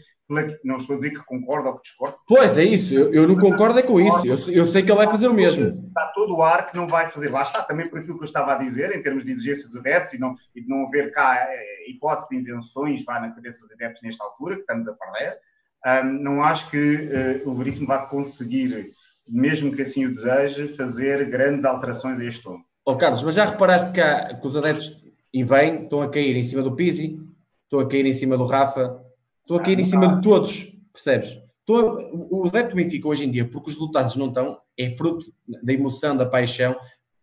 não 0.64 0.76
estou 0.76 0.94
a 0.94 0.96
dizer 0.96 1.10
que 1.10 1.24
concordo 1.24 1.68
ou 1.68 1.76
que 1.76 1.82
discordo. 1.82 2.16
Pois 2.26 2.58
é 2.58 2.64
isso, 2.64 2.92
eu, 2.92 3.12
eu 3.12 3.28
não 3.28 3.36
concordo 3.36 3.78
é 3.78 3.82
com 3.82 4.00
isso, 4.00 4.26
eu, 4.26 4.54
eu, 4.54 4.66
sei 4.66 4.82
que 4.82 4.90
ele 4.90 4.98
vai 4.98 5.08
fazer 5.08 5.28
o 5.28 5.34
mesmo. 5.34 5.86
Está 5.86 6.06
todo 6.14 6.36
o 6.36 6.42
ar 6.42 6.66
que 6.66 6.76
não 6.76 6.88
vai 6.88 7.10
fazer, 7.10 7.30
lá 7.30 7.42
está, 7.42 7.62
também 7.62 7.88
por 7.88 8.00
aquilo 8.00 8.16
que 8.16 8.24
eu 8.24 8.26
estava 8.26 8.54
a 8.54 8.58
dizer, 8.58 8.94
em 8.94 9.02
termos 9.02 9.24
de 9.24 9.32
exigência 9.32 9.68
dos 9.68 9.76
adeptos 9.76 10.14
e, 10.14 10.18
não, 10.18 10.34
e 10.54 10.60
de 10.60 10.68
não 10.68 10.86
haver 10.86 11.12
cá 11.12 11.36
é, 11.48 11.90
hipótese 11.90 12.28
de 12.28 12.36
invenções 12.36 13.04
vá 13.04 13.20
na 13.20 13.30
cabeça 13.30 13.60
dos 13.60 13.70
adeptos 13.70 14.02
nesta 14.02 14.24
altura, 14.24 14.56
que 14.56 14.62
estamos 14.62 14.88
a 14.88 14.92
perder, 14.94 15.38
um, 15.86 16.22
não 16.22 16.42
acho 16.42 16.68
que 16.70 16.76
uh, 17.44 17.48
o 17.48 17.54
Veríssimo 17.54 17.86
vai 17.86 18.08
conseguir, 18.08 18.92
mesmo 19.28 19.74
que 19.74 19.82
assim 19.82 20.06
o 20.06 20.12
deseje, 20.12 20.76
fazer 20.76 21.24
grandes 21.30 21.64
alterações 21.64 22.18
a 22.18 22.24
este 22.24 22.42
tom. 22.42 22.58
Oh, 22.84 22.96
Carlos, 22.96 23.22
mas 23.22 23.36
já 23.36 23.44
reparaste 23.44 23.92
que, 23.92 24.00
há, 24.00 24.34
que 24.34 24.46
os 24.46 24.56
adeptos, 24.56 25.00
e 25.32 25.44
bem, 25.44 25.84
estão 25.84 26.02
a 26.02 26.10
cair 26.10 26.36
em 26.36 26.42
cima 26.42 26.62
do 26.62 26.74
Pizzi, 26.74 27.20
estão 27.64 27.78
a 27.78 27.88
cair 27.88 28.06
em 28.06 28.12
cima 28.12 28.36
do 28.36 28.46
Rafa, 28.46 29.00
Estou 29.46 29.58
a 29.58 29.62
cair 29.62 29.78
em 29.78 29.84
cima 29.84 30.16
de 30.16 30.22
todos, 30.22 30.72
percebes? 30.92 31.40
Estou 31.60 32.00
o 32.12 32.48
adepto 32.48 32.70
do 32.70 32.82
Benfica 32.82 33.06
hoje 33.06 33.24
em 33.24 33.30
dia, 33.30 33.48
porque 33.48 33.70
os 33.70 33.76
resultados 33.76 34.16
não 34.16 34.26
estão, 34.26 34.58
é 34.76 34.90
fruto 34.96 35.32
da 35.62 35.72
emoção, 35.72 36.16
da 36.16 36.26
paixão 36.26 36.74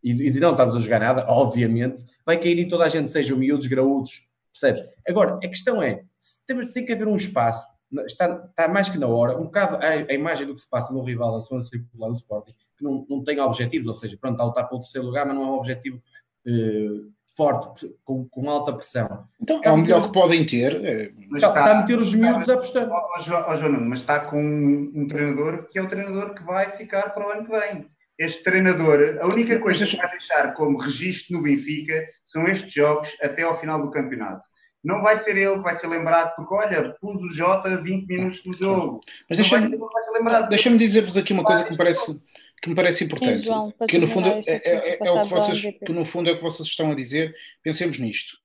e, 0.01 0.31
de 0.31 0.39
não 0.39 0.51
estarmos 0.51 0.73
a 0.73 0.79
jogar 0.79 1.01
nada, 1.01 1.25
obviamente, 1.27 2.01
vai 2.25 2.39
cair 2.39 2.57
em 2.59 2.69
toda 2.69 2.85
a 2.85 2.87
gente, 2.87 3.11
sejam 3.11 3.37
miúdos, 3.37 3.67
graúdos, 3.67 4.29
percebes? 4.53 4.89
Agora, 5.05 5.35
a 5.35 5.49
questão 5.49 5.83
é, 5.83 6.05
tem, 6.47 6.71
tem 6.71 6.85
que 6.85 6.93
haver 6.93 7.09
um 7.09 7.15
espaço, 7.17 7.67
está, 8.05 8.41
está 8.49 8.69
mais 8.69 8.87
que 8.87 8.97
na 8.97 9.07
hora, 9.07 9.37
um 9.37 9.43
bocado 9.43 9.75
a, 9.75 9.89
a 9.89 10.13
imagem 10.13 10.47
do 10.47 10.55
que 10.55 10.61
se 10.61 10.69
passa 10.69 10.93
no 10.93 11.03
rival, 11.03 11.35
a 11.35 11.39
zona 11.41 11.61
circular 11.61 12.07
do 12.07 12.15
Sporting, 12.15 12.55
que 12.77 12.85
não, 12.85 13.05
não 13.09 13.21
tem 13.21 13.37
objetivos, 13.41 13.89
ou 13.89 13.93
seja, 13.93 14.17
pronto, 14.17 14.35
está 14.35 14.43
a 14.43 14.47
lutar 14.47 14.69
pelo 14.69 14.79
terceiro 14.79 15.07
lugar, 15.07 15.25
mas 15.25 15.35
não 15.35 15.43
é 15.43 15.47
um 15.47 15.55
objetivo 15.55 16.01
eh, 16.47 17.01
forte, 17.35 17.87
com, 18.03 18.27
com 18.29 18.49
alta 18.49 18.73
pressão. 18.73 19.27
Então 19.41 19.59
é 19.63 19.71
o 19.71 19.77
melhor 19.77 20.01
que 20.03 20.13
podem 20.13 20.45
ter. 20.45 20.83
É... 20.85 21.11
Está, 21.35 21.47
está, 21.47 21.71
a 21.71 21.81
meter 21.81 21.97
os 21.97 22.13
miúdos 22.13 22.49
a 22.49 22.53
apostar. 22.53 22.87
Ó, 22.89 23.09
oh, 23.17 23.21
João, 23.55 23.81
mas 23.81 23.99
está 23.99 24.19
com 24.19 24.41
um, 24.41 24.91
um, 24.95 25.07
treinador 25.07 25.67
que 25.69 25.79
é 25.79 25.81
o 25.81 25.87
treinador 25.87 26.33
que 26.33 26.43
vai 26.43 26.75
ficar 26.77 27.13
para 27.13 27.27
o 27.27 27.31
ano 27.31 27.45
que 27.45 27.51
vem. 27.51 27.87
Este 28.19 28.43
treinador, 28.43 29.17
a 29.19 29.27
única 29.27 29.59
coisa 29.59 29.85
que 29.87 29.97
vai 29.97 30.09
deixar 30.11 30.53
como 30.53 30.77
registro 30.77 31.35
no 31.35 31.43
Benfica 31.43 32.05
são 32.23 32.47
estes 32.47 32.71
jogos 32.71 33.09
até 33.21 33.41
ao 33.41 33.59
final 33.59 33.81
do 33.81 33.89
campeonato. 33.89 34.47
Não 34.83 35.01
vai 35.01 35.15
ser 35.15 35.37
ele 35.37 35.55
que 35.55 35.63
vai 35.63 35.73
ser 35.73 35.87
lembrado, 35.87 36.35
porque 36.35 36.53
olha, 36.53 36.93
pus 36.99 37.23
o 37.23 37.33
Jota 37.33 37.81
20 37.81 38.05
minutos 38.05 38.45
no 38.45 38.53
jogo. 38.53 39.01
Mas 39.29 39.37
deixa-me 39.37 40.49
deixa 40.49 40.77
dizer-vos 40.77 41.17
aqui 41.17 41.33
uma 41.33 41.43
coisa 41.43 41.63
que 41.63 41.71
me 41.71 41.77
parece 41.77 42.21
que 42.63 42.69
me 42.69 42.75
parece 42.75 43.03
importante, 43.03 43.39
Sim, 43.39 43.43
João, 43.43 43.73
que 43.89 43.97
no 43.97 44.07
fundo 44.07 44.29
é, 44.29 44.41
é, 44.47 44.97
é, 45.05 45.11
o 45.11 45.23
que 45.25 45.29
vocês, 45.29 45.75
que 45.85 45.91
no 45.91 46.05
fundo 46.05 46.29
é 46.29 46.31
o 46.31 46.37
que 46.37 46.41
vocês 46.41 46.65
estão 46.65 46.91
a 46.91 46.95
dizer. 46.95 47.35
Pensemos 47.61 47.99
nisto. 47.99 48.37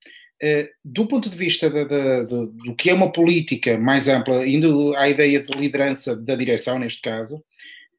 Uh, 0.43 0.67
do 0.85 1.07
ponto 1.07 1.31
de 1.31 1.37
vista 1.37 1.71
de, 1.71 1.85
de, 1.85 2.27
de, 2.27 2.47
do 2.65 2.75
que 2.75 2.91
é 2.91 2.95
uma 2.95 3.13
política 3.13 3.79
mais 3.79 4.09
ampla, 4.09 4.45
indo 4.45 4.93
à 4.97 5.09
ideia 5.09 5.41
de 5.41 5.57
liderança 5.57 6.17
da 6.17 6.35
direção, 6.35 6.81
neste 6.81 7.01
caso, 7.01 7.45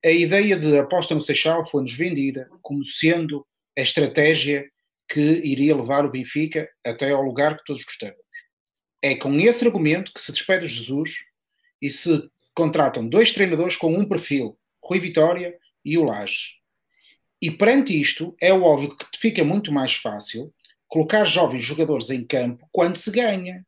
a 0.04 0.12
ideia 0.12 0.60
de 0.60 0.78
aposta 0.78 1.16
no 1.16 1.22
Seixal 1.22 1.66
foi-nos 1.66 1.94
vendida 1.94 2.50
como 2.62 2.84
sendo 2.84 3.48
a 3.78 3.82
estratégia 3.82 4.70
que 5.08 5.22
iria 5.22 5.76
levar 5.76 6.06
o 6.06 6.12
Benfica 6.12 6.70
até 6.86 7.12
ao 7.12 7.24
lugar 7.24 7.58
que 7.58 7.64
todos 7.64 7.84
gostamos. 7.84 8.18
É 9.02 9.16
com 9.16 9.40
esse 9.40 9.66
argumento 9.66 10.12
que 10.14 10.20
se 10.20 10.34
despede 10.34 10.66
Jesus 10.68 11.12
e 11.82 11.90
se 11.90 12.30
contratam 12.54 13.08
dois 13.08 13.32
treinadores 13.32 13.78
com 13.78 13.98
um 13.98 14.06
perfil, 14.06 14.58
Rui 14.84 15.00
Vitória 15.00 15.58
e 15.84 15.98
o 15.98 16.04
Laje. 16.04 16.60
E 17.42 17.50
perante 17.50 18.00
isto, 18.00 18.36
é 18.42 18.52
óbvio 18.54 18.96
que 18.98 19.18
fica 19.18 19.44
muito 19.44 19.72
mais 19.72 19.96
fácil 19.96 20.54
colocar 20.88 21.24
jovens 21.26 21.64
jogadores 21.64 22.10
em 22.10 22.26
campo 22.26 22.68
quando 22.72 22.98
se 22.98 23.12
ganha. 23.12 23.66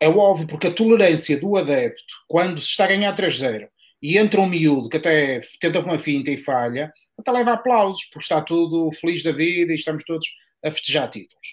É 0.00 0.08
óbvio, 0.08 0.46
porque 0.46 0.68
a 0.68 0.74
tolerância 0.74 1.38
do 1.38 1.56
adepto, 1.56 2.14
quando 2.26 2.60
se 2.60 2.68
está 2.68 2.84
a 2.84 2.88
ganhar 2.88 3.14
3-0, 3.14 3.68
e 4.00 4.16
entra 4.16 4.40
um 4.40 4.48
miúdo 4.48 4.88
que 4.88 4.96
até 4.96 5.40
tenta 5.60 5.80
uma 5.80 5.98
finta 5.98 6.30
e 6.30 6.36
falha, 6.36 6.92
até 7.18 7.32
leva 7.32 7.52
aplausos, 7.52 8.04
porque 8.04 8.24
está 8.24 8.40
tudo 8.40 8.90
feliz 8.92 9.22
da 9.22 9.32
vida 9.32 9.72
e 9.72 9.74
estamos 9.74 10.04
todos 10.04 10.26
a 10.64 10.70
festejar 10.70 11.10
títulos. 11.10 11.46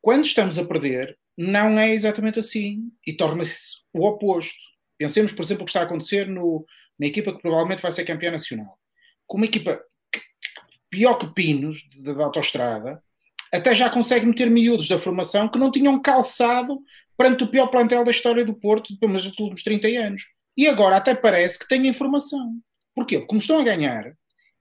Quando 0.00 0.24
estamos 0.24 0.58
a 0.58 0.64
perder, 0.64 1.16
não 1.36 1.78
é 1.78 1.92
exatamente 1.92 2.38
assim 2.38 2.90
e 3.06 3.12
torna-se 3.12 3.78
o 3.92 4.04
oposto. 4.06 4.58
Pensemos, 4.98 5.32
por 5.32 5.44
exemplo, 5.44 5.62
o 5.62 5.64
que 5.66 5.70
está 5.70 5.80
a 5.80 5.84
acontecer 5.84 6.26
no, 6.26 6.66
na 7.00 7.06
equipa 7.06 7.32
que 7.32 7.40
provavelmente 7.40 7.80
vai 7.80 7.90
ser 7.90 8.04
campeã 8.04 8.30
nacional. 8.30 8.78
Com 9.26 9.38
uma 9.38 9.46
equipa 9.46 9.82
pior 10.90 11.14
que 11.14 11.32
Pinos, 11.32 11.88
da 12.02 12.24
autoestrada, 12.24 13.02
até 13.50 13.74
já 13.74 13.88
consegue 13.88 14.26
meter 14.26 14.50
miúdos 14.50 14.86
da 14.86 14.98
formação 14.98 15.48
que 15.48 15.58
não 15.58 15.70
tinham 15.70 16.00
calçado 16.00 16.78
perante 17.16 17.44
o 17.44 17.48
pior 17.48 17.68
plantel 17.68 18.04
da 18.04 18.10
história 18.10 18.44
do 18.44 18.54
Porto, 18.54 18.98
pelo 18.98 19.12
menos 19.12 19.24
nos 19.24 19.38
últimos 19.38 19.62
30 19.62 19.88
anos. 19.88 20.26
E 20.56 20.68
agora 20.68 20.96
até 20.96 21.14
parece 21.14 21.58
que 21.58 21.66
têm 21.66 21.86
informação. 21.86 22.60
Porquê? 22.94 23.20
Como 23.20 23.40
estão 23.40 23.58
a 23.58 23.64
ganhar, 23.64 24.12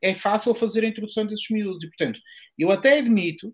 é 0.01 0.13
fácil 0.13 0.53
fazer 0.55 0.85
a 0.85 0.87
introdução 0.87 1.25
desses 1.25 1.49
miúdos. 1.49 1.83
E, 1.83 1.87
portanto, 1.87 2.21
eu 2.57 2.71
até 2.71 2.99
admito 2.99 3.53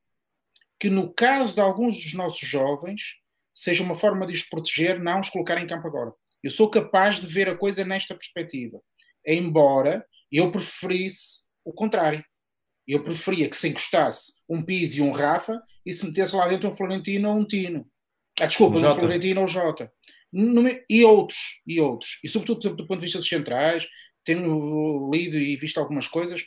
que 0.80 0.90
no 0.90 1.12
caso 1.12 1.56
de 1.56 1.62
alguns 1.62 1.96
dos 2.04 2.14
nossos 2.14 2.48
jovens, 2.48 3.16
seja 3.54 3.82
uma 3.82 3.96
forma 3.96 4.28
de 4.28 4.34
os 4.34 4.44
proteger, 4.44 5.02
não 5.02 5.20
os 5.22 5.30
colocar 5.30 5.58
em 5.60 5.66
campo 5.66 5.88
agora. 5.88 6.12
Eu 6.46 6.52
sou 6.52 6.70
capaz 6.70 7.20
de 7.20 7.26
ver 7.26 7.50
a 7.50 7.58
coisa 7.58 7.84
nesta 7.84 8.14
perspectiva. 8.14 8.80
Embora 9.26 10.06
eu 10.32 10.52
preferisse 10.52 11.46
o 11.66 11.74
contrário. 11.74 12.24
Eu 12.88 13.04
preferia 13.04 13.50
que 13.50 13.58
se 13.58 13.68
encostasse 13.68 14.34
um 14.48 14.64
Pizzi 14.64 15.00
e 15.00 15.02
um 15.02 15.12
Rafa 15.12 15.60
e 15.84 15.92
se 15.92 16.06
metesse 16.06 16.36
lá 16.36 16.48
dentro 16.48 16.70
um 16.70 16.78
Florentino 16.78 17.32
ou 17.32 17.40
um 17.40 17.48
Tino. 17.48 17.90
Ah, 18.40 18.46
desculpa, 18.46 18.78
um 18.78 18.94
Florentino 18.94 19.40
ou 19.40 19.46
um 19.46 19.48
Jota 19.48 19.92
e 20.88 21.04
outros, 21.04 21.62
e 21.66 21.82
outros. 21.82 22.20
E 22.24 22.30
sobretudo 22.30 22.76
do 22.76 22.86
ponto 22.86 23.00
de 23.00 23.06
vista 23.06 23.18
dos 23.18 23.28
centrais, 23.28 23.88
tenho 24.24 25.10
lido 25.12 25.40
e 25.40 25.56
visto 25.56 25.80
algumas 25.80 26.08
coisas, 26.08 26.46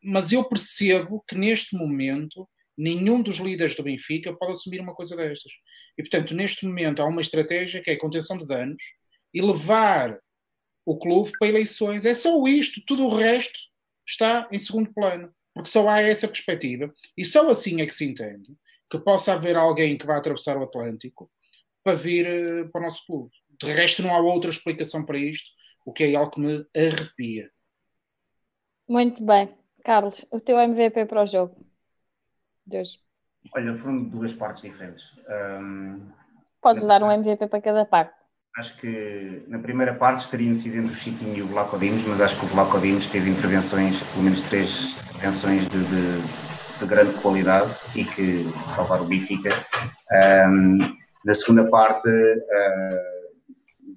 mas 0.00 0.30
eu 0.30 0.44
percebo 0.44 1.24
que 1.26 1.34
neste 1.34 1.76
momento 1.76 2.48
nenhum 2.78 3.20
dos 3.20 3.38
líderes 3.38 3.74
do 3.74 3.82
Benfica 3.82 4.32
pode 4.32 4.52
assumir 4.52 4.80
uma 4.80 4.94
coisa 4.94 5.16
destas. 5.16 5.52
E 5.98 6.02
portanto, 6.02 6.32
neste 6.32 6.64
momento 6.64 7.02
há 7.02 7.06
uma 7.06 7.20
estratégia 7.20 7.82
que 7.82 7.90
é 7.90 7.94
a 7.94 7.98
contenção 7.98 8.38
de 8.38 8.46
danos 8.46 8.80
e 9.32 9.40
levar 9.40 10.18
o 10.84 10.98
clube 10.98 11.32
para 11.38 11.48
eleições. 11.48 12.04
É 12.04 12.14
só 12.14 12.46
isto, 12.46 12.80
tudo 12.86 13.06
o 13.06 13.14
resto 13.14 13.58
está 14.06 14.48
em 14.50 14.58
segundo 14.58 14.92
plano, 14.92 15.32
porque 15.54 15.70
só 15.70 15.88
há 15.88 16.00
essa 16.00 16.26
perspectiva 16.26 16.92
e 17.16 17.24
só 17.24 17.48
assim 17.50 17.80
é 17.80 17.86
que 17.86 17.94
se 17.94 18.04
entende 18.04 18.56
que 18.90 18.98
possa 18.98 19.32
haver 19.32 19.56
alguém 19.56 19.96
que 19.96 20.06
vá 20.06 20.16
atravessar 20.16 20.56
o 20.56 20.64
Atlântico 20.64 21.30
para 21.82 21.96
vir 21.96 22.26
uh, 22.26 22.68
para 22.70 22.80
o 22.80 22.84
nosso 22.84 23.06
clube. 23.06 23.30
De 23.60 23.72
resto, 23.72 24.02
não 24.02 24.14
há 24.14 24.20
outra 24.20 24.50
explicação 24.50 25.04
para 25.04 25.18
isto, 25.18 25.48
o 25.86 25.92
que 25.92 26.04
é 26.04 26.14
algo 26.14 26.32
que 26.32 26.40
me 26.40 26.66
arrepia. 26.76 27.50
Muito 28.88 29.24
bem. 29.24 29.56
Carlos, 29.84 30.24
o 30.30 30.38
teu 30.38 30.58
MVP 30.58 31.06
para 31.06 31.22
o 31.22 31.26
jogo 31.26 31.56
Deus. 32.66 33.02
Olha, 33.54 33.74
foram 33.74 34.04
duas 34.04 34.32
partes 34.32 34.62
diferentes. 34.62 35.16
Um, 35.28 36.10
Podes 36.60 36.86
dar 36.86 37.02
um 37.02 37.10
MVP 37.10 37.48
para 37.48 37.60
cada 37.60 37.84
parte. 37.84 38.14
Acho 38.56 38.76
que 38.78 39.44
na 39.48 39.58
primeira 39.58 39.94
parte 39.94 40.24
estaria 40.24 40.48
indeciso 40.48 40.76
entre 40.76 40.92
o 40.92 40.94
Chiquinho 40.94 41.36
e 41.38 41.42
o 41.42 41.46
Vlaco 41.46 41.78
Dimos, 41.78 42.06
mas 42.06 42.20
acho 42.20 42.38
que 42.38 42.44
o 42.44 42.48
Vlaco 42.48 42.78
Dimos 42.78 43.06
teve 43.06 43.30
intervenções, 43.30 44.02
pelo 44.12 44.24
menos 44.24 44.42
três 44.42 44.94
intervenções 45.08 45.66
de, 45.68 45.78
de, 45.78 46.78
de 46.78 46.86
grande 46.86 47.14
qualidade 47.22 47.72
e 47.96 48.04
que 48.04 48.44
salvaram 48.74 49.04
o 49.04 49.08
Benfica. 49.08 49.50
Um, 50.50 50.78
na 51.24 51.32
segunda 51.32 51.70
parte, 51.70 52.10
uh, 52.10 53.12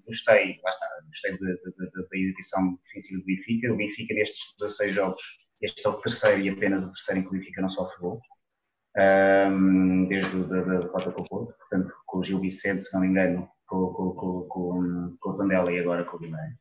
gostei, 0.05 0.57
lá 0.63 0.69
está, 0.69 0.87
gostei 1.05 1.37
da 1.37 2.17
exibição 2.17 2.79
defensiva 2.81 3.19
do 3.19 3.25
Benfica. 3.25 3.73
O 3.73 3.77
Benfica, 3.77 4.13
nestes 4.13 4.53
16 4.57 4.93
jogos, 4.93 5.21
este 5.61 5.85
é 5.85 5.89
o 5.89 5.93
terceiro 5.95 6.41
e 6.41 6.49
apenas 6.49 6.81
o 6.81 6.91
terceiro 6.91 7.19
em 7.19 7.23
que 7.23 7.29
o 7.29 7.31
Benfica 7.33 7.61
não 7.61 7.69
sofre 7.69 7.99
gols, 7.99 8.25
um, 8.97 10.07
desde 10.07 10.29
a 10.29 10.61
derrota 10.61 11.11
com 11.11 11.21
o 11.23 11.27
Porto, 11.27 11.53
portanto, 11.57 11.93
com 12.05 12.19
o 12.19 12.23
Gil 12.23 12.39
Vicente, 12.39 12.85
se 12.85 12.93
não 12.93 13.01
me 13.01 13.07
engano, 13.07 13.49
com, 13.67 13.87
com, 13.87 14.11
com, 14.13 15.17
com, 15.19 15.29
o 15.29 15.37
Tondela 15.37 15.71
e 15.71 15.79
agora 15.79 16.03
com 16.05 16.17
o 16.17 16.19
Guimarães. 16.19 16.55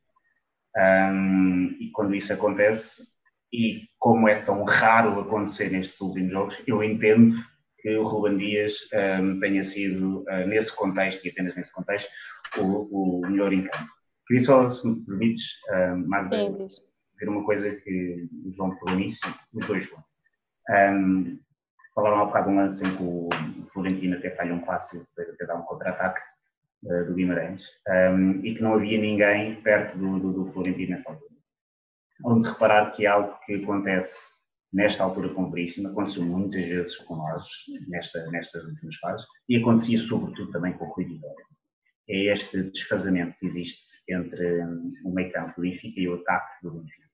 Um, 0.77 1.77
e 1.79 1.89
quando 1.91 2.15
isso 2.15 2.33
acontece, 2.33 3.03
e 3.51 3.87
como 3.97 4.27
é 4.27 4.41
tão 4.41 4.63
raro 4.63 5.19
acontecer 5.19 5.69
nestes 5.69 5.99
últimos 6.01 6.31
jogos, 6.31 6.61
eu 6.67 6.83
entendo 6.83 7.35
que 7.79 7.95
o 7.95 8.03
Ruben 8.03 8.37
Dias 8.37 8.89
um, 9.21 9.39
tenha 9.39 9.63
sido, 9.63 10.23
uh, 10.23 10.47
nesse 10.47 10.75
contexto, 10.75 11.25
e 11.25 11.29
apenas 11.29 11.55
nesse 11.55 11.71
contexto, 11.71 12.09
o, 12.57 13.19
o 13.19 13.27
melhor 13.27 13.53
em 13.53 13.63
campo. 13.63 13.91
Queria 14.27 14.43
só, 14.43 14.67
se 14.67 14.87
me 14.87 15.05
permites, 15.05 15.43
uh, 15.69 15.97
Magda, 16.07 16.35
Sim, 16.35 16.67
dizer 17.11 17.29
uma 17.29 17.45
coisa 17.45 17.73
que 17.73 18.27
o 18.45 18.51
João 18.51 18.77
falou 18.77 18.95
início, 18.95 19.33
os 19.53 19.65
dois 19.65 19.85
João. 19.85 20.03
Um, 20.69 21.39
falaram 21.93 22.21
há 22.21 22.25
bocado 22.25 22.49
um 22.49 22.57
lance 22.57 22.85
em 22.85 22.97
que 22.97 23.03
o 23.03 23.29
Florentino 23.71 24.17
até 24.17 24.31
falha 24.31 24.53
um 24.53 24.65
passe 24.65 25.01
para 25.15 25.47
dar 25.47 25.55
um 25.55 25.61
contra-ataque 25.61 26.19
uh, 26.85 27.05
do 27.05 27.13
Guimarães 27.13 27.67
um, 27.87 28.45
e 28.45 28.55
que 28.55 28.61
não 28.61 28.75
havia 28.75 28.99
ninguém 28.99 29.61
perto 29.61 29.97
do, 29.97 30.19
do, 30.19 30.33
do 30.33 30.51
Florentino 30.51 30.91
nessa 30.91 31.09
altura. 31.09 31.35
Onde 32.23 32.49
reparar 32.49 32.91
que 32.91 33.05
é 33.05 33.09
algo 33.09 33.37
que 33.45 33.55
acontece 33.55 34.35
nesta 34.73 35.03
altura 35.03 35.29
com 35.29 35.43
o 35.43 35.51
Veríssimo, 35.51 35.89
aconteceu 35.89 36.23
muitas 36.23 36.65
vezes 36.65 36.97
com 36.97 37.15
nós, 37.15 37.45
nesta, 37.87 38.29
nestas 38.29 38.67
últimas 38.67 38.95
fases, 38.97 39.25
e 39.47 39.57
acontecia 39.57 39.97
sobretudo 39.97 40.51
também 40.51 40.73
com 40.73 40.85
o 40.85 40.89
Rui 40.89 41.05
Vitória. 41.05 41.45
É 42.09 42.31
este 42.31 42.61
desfazamento 42.63 43.35
que 43.39 43.45
existe 43.45 43.97
entre 44.09 44.63
um, 44.63 44.93
o 45.05 45.13
meio 45.13 45.31
campo 45.31 45.53
do 45.55 45.61
Benfica 45.61 45.99
e 45.99 46.07
o 46.07 46.15
ataque 46.15 46.61
do 46.61 46.71
Benfica. 46.71 47.05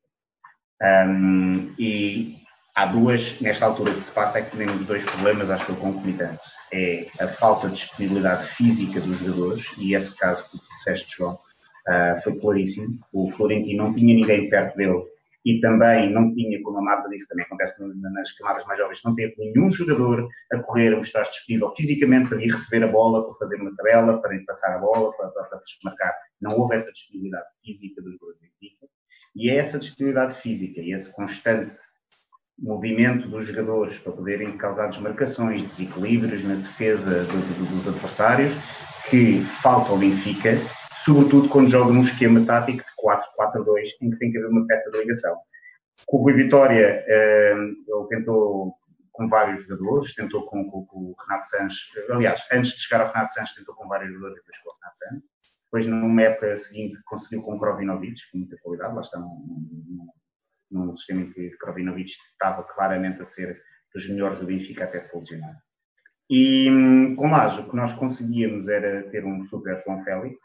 Um, 0.81 1.73
e 1.77 2.41
há 2.75 2.85
duas, 2.85 3.39
nesta 3.39 3.65
altura 3.65 3.93
que 3.93 4.03
se 4.03 4.11
passa, 4.11 4.39
é 4.39 4.41
que 4.41 4.55
temos 4.55 4.85
dois 4.85 5.03
problemas, 5.03 5.49
acho 5.49 5.71
eu, 5.71 5.75
concomitantes. 5.75 6.51
É 6.71 7.07
a 7.19 7.27
falta 7.27 7.67
de 7.67 7.75
disponibilidade 7.75 8.47
física 8.47 8.99
dos 8.99 9.19
jogadores, 9.19 9.65
e 9.77 9.95
esse 9.95 10.15
caso 10.17 10.49
que 10.49 10.57
disseste, 10.57 11.17
João, 11.17 11.33
uh, 11.33 12.21
foi 12.23 12.39
claríssimo. 12.39 12.99
O 13.11 13.29
Florentino 13.29 13.85
não 13.85 13.93
tinha 13.93 14.13
ninguém 14.13 14.49
perto 14.49 14.75
dele 14.77 15.03
e 15.43 15.59
também 15.59 16.11
não 16.13 16.33
tinha, 16.33 16.61
como 16.61 16.77
a 16.77 16.81
Marta 16.81 17.09
disse, 17.09 17.27
também 17.27 17.45
acontece 17.45 17.83
nas 17.83 18.31
camadas 18.33 18.65
mais 18.65 18.77
jovens, 18.77 19.01
não 19.03 19.15
teve 19.15 19.33
nenhum 19.37 19.71
jogador 19.71 20.27
a 20.51 20.59
correr, 20.59 20.93
a 20.93 20.97
mostrar-se 20.97 21.31
disponível 21.31 21.73
fisicamente 21.75 22.29
para 22.29 22.43
ir 22.43 22.51
receber 22.51 22.83
a 22.85 22.87
bola, 22.87 23.25
para 23.25 23.33
fazer 23.39 23.59
uma 23.59 23.75
tabela, 23.75 24.21
para 24.21 24.35
ir 24.35 24.45
passar 24.45 24.75
a 24.75 24.77
bola, 24.77 25.11
para, 25.17 25.29
para, 25.29 25.43
para 25.45 25.57
se 25.57 25.75
desmarcar. 25.75 26.13
Não 26.39 26.57
houve 26.57 26.75
essa 26.75 26.91
disponibilidade 26.91 27.47
física 27.63 28.01
dos 28.01 28.13
jogadores 28.13 28.39
da. 28.41 28.47
E 29.33 29.49
é 29.49 29.55
essa 29.55 29.79
disponibilidade 29.79 30.35
física 30.35 30.81
e 30.81 30.91
esse 30.93 31.11
constante 31.13 31.73
movimento 32.61 33.27
dos 33.27 33.47
jogadores 33.47 33.97
para 33.97 34.13
poderem 34.13 34.55
causar 34.57 34.87
desmarcações, 34.87 35.63
desequilíbrios 35.63 36.43
na 36.43 36.55
defesa 36.55 37.23
do, 37.23 37.33
do, 37.33 37.75
dos 37.75 37.87
adversários, 37.87 38.53
que 39.09 39.41
falta 39.41 39.91
ao 39.91 39.97
Benfica 39.97 40.57
sobretudo 41.03 41.49
quando 41.49 41.69
joga 41.69 41.91
num 41.91 42.01
esquema 42.01 42.45
tático 42.45 42.77
de 42.77 43.63
4-4-2, 43.63 43.89
em 44.01 44.11
que 44.11 44.17
tem 44.17 44.31
que 44.31 44.37
haver 44.37 44.49
uma 44.49 44.67
peça 44.67 44.91
de 44.91 44.99
ligação. 44.99 45.35
Com 46.05 46.17
o 46.17 46.21
Rui 46.23 46.33
Vitória, 46.33 47.03
eh, 47.07 47.53
ele 47.53 48.07
tentou 48.09 48.75
com 49.11 49.27
vários 49.27 49.63
jogadores, 49.65 50.13
tentou 50.13 50.45
com, 50.45 50.69
com, 50.69 50.85
com, 50.85 50.99
o 50.99 51.15
Renato 51.27 51.47
Sanches, 51.47 51.89
aliás, 52.09 52.45
antes 52.51 52.71
de 52.71 52.81
chegar 52.81 53.01
ao 53.01 53.11
Renato 53.11 53.33
Sanches, 53.33 53.55
tentou 53.55 53.75
com 53.75 53.87
vários 53.87 54.11
jogadores 54.13 54.35
depois 54.35 54.57
com 54.59 54.69
o 54.69 54.73
Renato 54.79 54.97
Sanches. 54.97 55.23
Depois, 55.65 55.87
numa 55.87 56.21
época 56.21 56.55
seguinte, 56.55 56.99
conseguiu 57.05 57.41
com 57.43 57.55
o 57.55 57.59
Krovinovic, 57.59 58.19
com 58.31 58.39
muita 58.39 58.57
qualidade, 58.61 58.93
lá 58.93 59.01
está 59.01 59.19
num, 59.19 60.07
num 60.71 60.95
sistema 60.95 61.21
em 61.21 61.31
que 61.31 61.49
Krovinovic 61.57 62.11
estava 62.11 62.63
claramente 62.63 63.21
a 63.21 63.25
ser 63.25 63.61
dos 63.93 64.07
melhores 64.09 64.39
do 64.39 64.45
Benfica 64.45 64.85
até 64.85 64.99
se 64.99 65.15
lesionar. 65.15 65.55
E 66.29 66.69
com 67.17 67.29
Laje, 67.29 67.59
o 67.59 67.69
que 67.69 67.75
nós 67.75 67.91
conseguíamos 67.91 68.69
era 68.69 69.03
ter 69.09 69.25
um 69.25 69.43
super 69.43 69.77
João 69.83 70.03
Félix, 70.03 70.37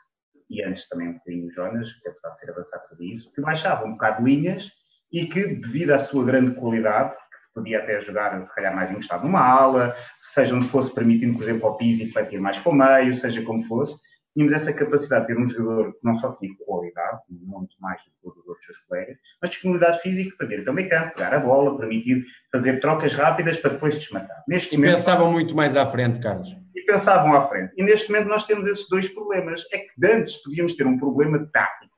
e 0.51 0.63
antes 0.63 0.89
também 0.89 1.09
um 1.09 1.15
bocadinho 1.15 1.53
Jonas, 1.53 1.93
que 1.93 2.09
apesar 2.09 2.31
de 2.31 2.39
ser 2.39 2.51
avançado 2.51 2.89
fazia 2.89 3.13
isso, 3.13 3.33
que 3.33 3.41
baixava 3.41 3.85
um 3.85 3.93
bocado 3.93 4.25
de 4.25 4.31
linhas 4.31 4.71
e 5.13 5.27
que, 5.27 5.57
devido 5.57 5.93
à 5.93 5.99
sua 5.99 6.25
grande 6.25 6.55
qualidade, 6.55 7.17
que 7.17 7.39
se 7.39 7.53
podia 7.55 7.79
até 7.79 8.01
jogar, 8.01 8.41
se 8.41 8.55
calhar, 8.55 8.75
mais 8.75 8.91
encostado 8.91 9.25
numa 9.25 9.41
ala, 9.41 9.97
seja 10.23 10.55
onde 10.55 10.67
fosse, 10.67 10.93
permitindo, 10.93 11.35
por 11.35 11.45
exemplo, 11.45 11.67
ao 11.67 11.77
Pizzi 11.77 12.11
fletir 12.11 12.41
mais 12.41 12.59
para 12.59 12.73
o 12.73 12.75
meio, 12.75 13.15
seja 13.15 13.43
como 13.43 13.63
fosse, 13.63 13.97
tínhamos 14.37 14.53
essa 14.53 14.71
capacidade 14.71 15.27
de 15.27 15.35
ter 15.35 15.41
um 15.41 15.49
jogador 15.49 15.93
que 15.95 15.99
não 16.05 16.15
só 16.15 16.31
tinha 16.33 16.55
qualidade, 16.59 17.21
muito 17.31 17.75
mais 17.81 17.99
do 18.03 18.11
que 18.11 18.17
todos 18.23 18.39
os 18.39 18.47
outros 18.47 18.67
seus 18.67 18.79
colegas, 18.81 19.17
mas 19.41 19.51
disponibilidade 19.51 20.01
física 20.03 20.37
para 20.37 20.47
vir 20.47 20.61
até 20.61 20.71
o 20.71 20.75
meio 20.75 20.91
campo, 20.91 21.15
pegar 21.15 21.35
a 21.35 21.41
bola, 21.41 21.79
permitir 21.79 22.23
fazer 22.53 22.79
trocas 22.81 23.15
rápidas 23.15 23.57
para 23.57 23.71
depois 23.71 23.99
desmatar. 23.99 24.45
Neste 24.47 24.75
e 24.75 24.79
momento, 24.79 24.97
pensavam 24.97 25.33
muito 25.33 25.57
mais 25.57 25.75
à 25.75 25.87
frente, 25.87 26.21
Carlos. 26.21 26.55
E 26.75 26.83
pensavam 26.83 27.35
à 27.35 27.49
frente. 27.49 27.73
E 27.79 27.83
neste 27.83 28.13
momento 28.13 28.29
nós 28.29 28.45
temos 28.45 28.67
esses 28.67 28.87
dois 28.91 29.09
problemas. 29.09 29.65
É 29.73 29.79
que 29.79 30.07
antes 30.07 30.37
podíamos 30.43 30.75
ter 30.75 30.87
um 30.87 30.99
problema 30.99 31.39
tático, 31.51 31.95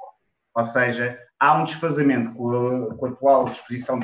ou 0.54 0.64
seja, 0.64 1.18
há 1.40 1.60
um 1.60 1.64
desfazamento 1.64 2.34
com 2.34 2.50
a, 2.50 2.94
com 2.94 3.06
a 3.06 3.08
atual 3.08 3.44
disposição 3.46 3.98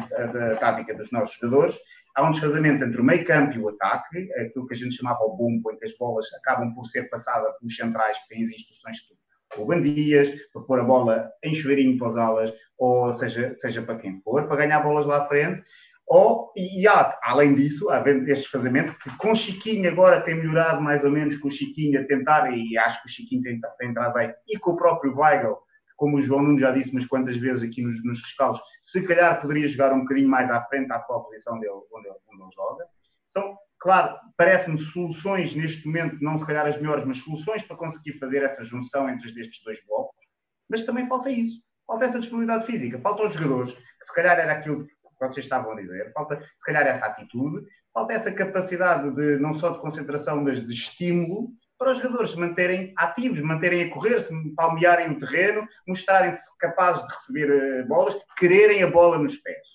tática 0.59 0.93
dos 0.95 1.12
nossos 1.12 1.37
jogadores 1.37 1.78
há 2.15 2.29
um 2.29 2.33
desfazamento 2.33 2.85
entre 2.85 3.01
o 3.01 3.05
meio 3.05 3.25
campo 3.25 3.57
e 3.57 3.61
o 3.61 3.69
ataque, 3.69 4.33
aquilo 4.35 4.67
que 4.67 4.75
a 4.75 4.77
gente 4.77 4.95
chamava 4.95 5.23
o 5.25 5.37
bumbo, 5.37 5.71
em 5.73 5.79
que 5.79 5.85
as 5.85 5.97
bolas 5.97 6.27
acabam 6.35 6.73
por 6.75 6.85
ser 6.85 7.09
passadas 7.11 7.57
pelos 7.59 7.77
centrais 7.77 8.19
que 8.21 8.29
têm 8.29 8.45
as 8.45 8.51
instruções 8.51 8.97
de 8.97 9.15
ou 9.57 9.67
bandias, 9.67 10.31
para 10.53 10.62
pôr 10.62 10.81
a 10.81 10.85
bola 10.85 11.31
em 11.43 11.55
chuveirinho 11.55 11.99
para 11.99 12.09
as 12.09 12.17
alas, 12.17 12.53
ou 12.79 13.12
seja, 13.12 13.55
seja 13.57 13.83
para 13.83 13.99
quem 13.99 14.19
for, 14.19 14.47
para 14.47 14.57
ganhar 14.57 14.81
bolas 14.81 15.07
lá 15.07 15.23
à 15.23 15.29
frente. 15.29 15.62
Ou, 16.07 16.53
e 16.55 16.87
há, 16.87 17.19
além 17.23 17.55
disso, 17.55 17.89
há 17.89 18.01
este 18.01 18.25
desfazamento, 18.25 18.99
que 18.99 19.17
com 19.17 19.35
Chiquinho 19.35 19.91
agora 19.91 20.21
tem 20.21 20.35
melhorado 20.35 20.83
mais 20.83 21.03
ou 21.03 21.11
menos, 21.11 21.37
com 21.39 21.49
o 21.49 21.51
Chiquinho 21.51 22.01
a 22.01 22.05
tentar, 22.05 22.51
e 22.51 22.77
acho 22.77 23.01
que 23.03 23.09
o 23.09 23.11
Chiquinho 23.11 23.43
tem, 23.43 23.61
tem 23.79 23.91
entrado 23.91 24.12
bem, 24.12 24.35
e 24.49 24.59
com 24.59 24.73
o 24.73 24.77
próprio 24.77 25.17
Weigl, 25.17 25.57
como 25.97 26.16
o 26.16 26.20
João 26.20 26.42
Nuno 26.42 26.59
já 26.59 26.72
disse 26.72 26.90
umas 26.90 27.07
quantas 27.07 27.36
vezes 27.36 27.62
aqui 27.62 27.82
nos, 27.82 28.03
nos 28.05 28.20
rescaldos, 28.20 28.61
se 28.82 29.07
calhar 29.07 29.40
poderia 29.40 29.68
jogar 29.68 29.92
um 29.92 30.01
bocadinho 30.01 30.28
mais 30.28 30.51
à 30.51 30.62
frente 30.64 30.90
à 30.92 30.97
atual 30.97 31.24
posição 31.24 31.59
dele, 31.59 31.72
onde 31.92 32.09
ele, 32.09 32.16
onde 32.32 32.42
ele 32.42 32.51
joga. 32.55 32.84
São, 33.24 33.57
claro, 33.78 34.16
parece-me 34.36 34.78
soluções 34.78 35.55
neste 35.55 35.86
momento, 35.86 36.18
não 36.20 36.38
se 36.38 36.47
calhar 36.47 36.66
as 36.66 36.76
melhores, 36.76 37.05
mas 37.05 37.18
soluções 37.18 37.62
para 37.62 37.76
conseguir 37.76 38.18
fazer 38.18 38.42
essa 38.42 38.64
junção 38.64 39.09
entre 39.09 39.28
estes 39.40 39.62
dois 39.64 39.78
blocos. 39.86 40.26
Mas 40.68 40.82
também 40.82 41.09
falta 41.09 41.30
isso. 41.30 41.62
Falta 41.86 42.07
essa 42.07 42.18
disponibilidade 42.18 42.66
física. 42.66 42.99
Falta 43.01 43.24
os 43.24 43.32
jogadores, 43.32 43.72
que 43.72 44.07
se 44.07 44.14
calhar 44.14 44.38
era 44.38 44.53
aquilo 44.53 44.86
que 44.86 44.92
vocês 45.20 45.45
estavam 45.45 45.72
a 45.72 45.80
dizer. 45.80 46.12
Falta, 46.12 46.40
se 46.40 46.64
calhar, 46.64 46.86
essa 46.86 47.07
atitude. 47.07 47.64
Falta 47.92 48.12
essa 48.12 48.32
capacidade 48.32 49.14
de, 49.14 49.38
não 49.38 49.55
só 49.55 49.70
de 49.70 49.80
concentração, 49.80 50.42
mas 50.42 50.64
de 50.64 50.72
estímulo 50.72 51.53
para 51.79 51.91
os 51.91 51.99
jogadores 51.99 52.31
se 52.31 52.39
manterem 52.39 52.93
ativos, 52.97 53.41
manterem 53.41 53.85
a 53.85 53.91
correr, 53.91 54.20
se 54.20 54.33
palmearem 54.55 55.11
o 55.11 55.18
terreno, 55.18 55.66
mostrarem-se 55.87 56.43
capazes 56.59 57.07
de 57.07 57.14
receber 57.14 57.83
uh, 57.83 57.89
bolas, 57.89 58.16
quererem 58.37 58.83
a 58.83 58.91
bola 58.91 59.18
nos 59.18 59.37
pés. 59.37 59.66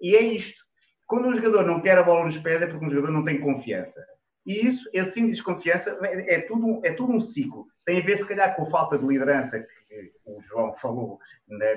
E 0.00 0.14
é 0.14 0.22
isto. 0.22 0.64
Quando 1.06 1.28
um 1.28 1.34
jogador 1.34 1.64
não 1.64 1.80
quer 1.80 1.98
a 1.98 2.02
bola 2.02 2.24
nos 2.24 2.38
pés 2.38 2.62
é 2.62 2.66
porque 2.66 2.84
um 2.84 2.90
jogador 2.90 3.12
não 3.12 3.24
tem 3.24 3.40
confiança. 3.40 4.04
E 4.44 4.64
isso, 4.64 4.88
esse 4.92 5.12
sim 5.12 5.24
de 5.26 5.32
desconfiança, 5.32 5.98
é, 6.02 6.36
é, 6.36 6.40
tudo, 6.42 6.80
é 6.84 6.92
tudo 6.92 7.12
um 7.12 7.20
ciclo. 7.20 7.66
Tem 7.84 8.00
a 8.00 8.04
ver, 8.04 8.16
se 8.16 8.26
calhar, 8.26 8.54
com 8.54 8.62
a 8.62 8.70
falta 8.70 8.96
de 8.96 9.06
liderança 9.06 9.58
que 9.60 10.12
o 10.24 10.40
João 10.40 10.72
falou 10.72 11.18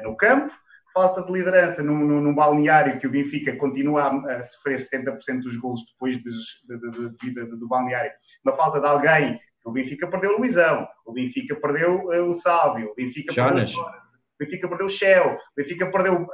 no 0.03 0.15
campo, 0.15 0.53
falta 0.93 1.23
de 1.23 1.31
liderança 1.31 1.83
num, 1.83 1.99
num, 1.99 2.21
num, 2.21 2.35
balneário 2.35 2.99
que 2.99 3.07
o 3.07 3.11
Benfica 3.11 3.55
continua 3.55 4.07
a, 4.07 4.43
sofrer 4.43 4.77
70% 4.77 5.41
dos 5.41 5.55
gols 5.57 5.81
depois 5.91 6.17
de, 6.17 6.29
de, 6.67 7.11
de, 7.17 7.33
de 7.33 7.45
do 7.57 7.67
balneário. 7.67 8.11
Uma 8.43 8.55
falta 8.55 8.79
de 8.79 8.87
alguém. 8.87 9.39
O 9.65 9.71
Benfica 9.71 10.07
perdeu 10.07 10.35
o 10.35 10.37
Luizão, 10.37 10.87
o 11.05 11.11
Benfica 11.11 11.55
perdeu 11.55 12.05
uh, 12.05 12.29
o 12.29 12.33
Sálvio, 12.33 12.91
o 12.91 12.95
Benfica 12.95 13.33
Jonas. 13.33 13.65
perdeu 13.65 13.81
o 13.81 14.39
Benfica 14.39 14.67
perdeu 14.69 14.85
o 14.85 14.89
Shell, 14.89 15.33
o 15.33 15.55
Benfica 15.55 15.91
perdeu 15.91 16.13
uh, 16.15 16.29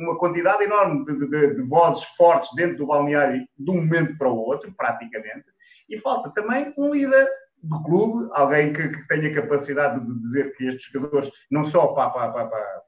uma 0.00 0.16
quantidade 0.18 0.62
enorme 0.62 1.04
de, 1.04 1.54
de, 1.54 1.62
vozes 1.62 2.04
fortes 2.16 2.48
dentro 2.54 2.78
do 2.78 2.86
balneário 2.86 3.44
de 3.58 3.70
um 3.70 3.76
momento 3.76 4.16
para 4.16 4.28
o 4.28 4.36
outro, 4.36 4.72
praticamente. 4.76 5.46
E 5.88 5.98
falta 5.98 6.30
também 6.30 6.72
um 6.78 6.92
líder 6.92 7.28
do 7.62 7.82
clube, 7.82 8.30
alguém 8.32 8.72
que, 8.72 8.88
que 8.88 9.08
tenha 9.08 9.34
capacidade 9.34 10.00
de 10.06 10.20
dizer 10.20 10.54
que 10.54 10.68
estes 10.68 10.92
jogadores, 10.92 11.30
não 11.50 11.64
só 11.64 11.88
para, 11.88 12.10
para, 12.10 12.32
para, 12.32 12.46
para 12.46 12.82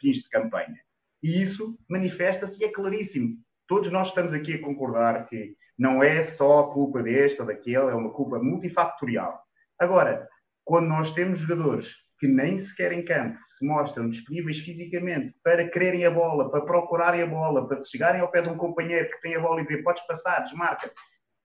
fins 0.00 0.18
de 0.18 0.28
campanha. 0.28 0.78
E 1.22 1.40
isso 1.40 1.78
manifesta-se 1.88 2.62
e 2.62 2.66
é 2.66 2.72
claríssimo. 2.72 3.36
Todos 3.66 3.90
nós 3.90 4.08
estamos 4.08 4.32
aqui 4.32 4.54
a 4.54 4.62
concordar 4.62 5.26
que 5.26 5.54
não 5.78 6.02
é 6.02 6.22
só 6.22 6.60
a 6.60 6.72
culpa 6.72 7.02
deste 7.02 7.40
ou 7.40 7.46
daquele, 7.46 7.90
é 7.90 7.94
uma 7.94 8.12
culpa 8.12 8.38
multifactorial. 8.38 9.40
Agora, 9.78 10.28
quando 10.64 10.88
nós 10.88 11.12
temos 11.12 11.38
jogadores 11.38 11.94
que 12.18 12.28
nem 12.28 12.58
sequer 12.58 12.92
em 12.92 13.02
campo 13.02 13.38
se 13.46 13.66
mostram 13.66 14.08
disponíveis 14.08 14.58
fisicamente 14.58 15.34
para 15.42 15.66
quererem 15.68 16.04
a 16.04 16.10
bola, 16.10 16.50
para 16.50 16.60
procurarem 16.60 17.22
a 17.22 17.26
bola, 17.26 17.66
para 17.66 17.82
chegarem 17.82 18.20
ao 18.20 18.30
pé 18.30 18.42
de 18.42 18.50
um 18.50 18.58
companheiro 18.58 19.08
que 19.10 19.20
tem 19.22 19.34
a 19.34 19.40
bola 19.40 19.60
e 19.60 19.64
dizer 19.64 19.82
podes 19.82 20.06
passar, 20.06 20.40
desmarca, 20.40 20.92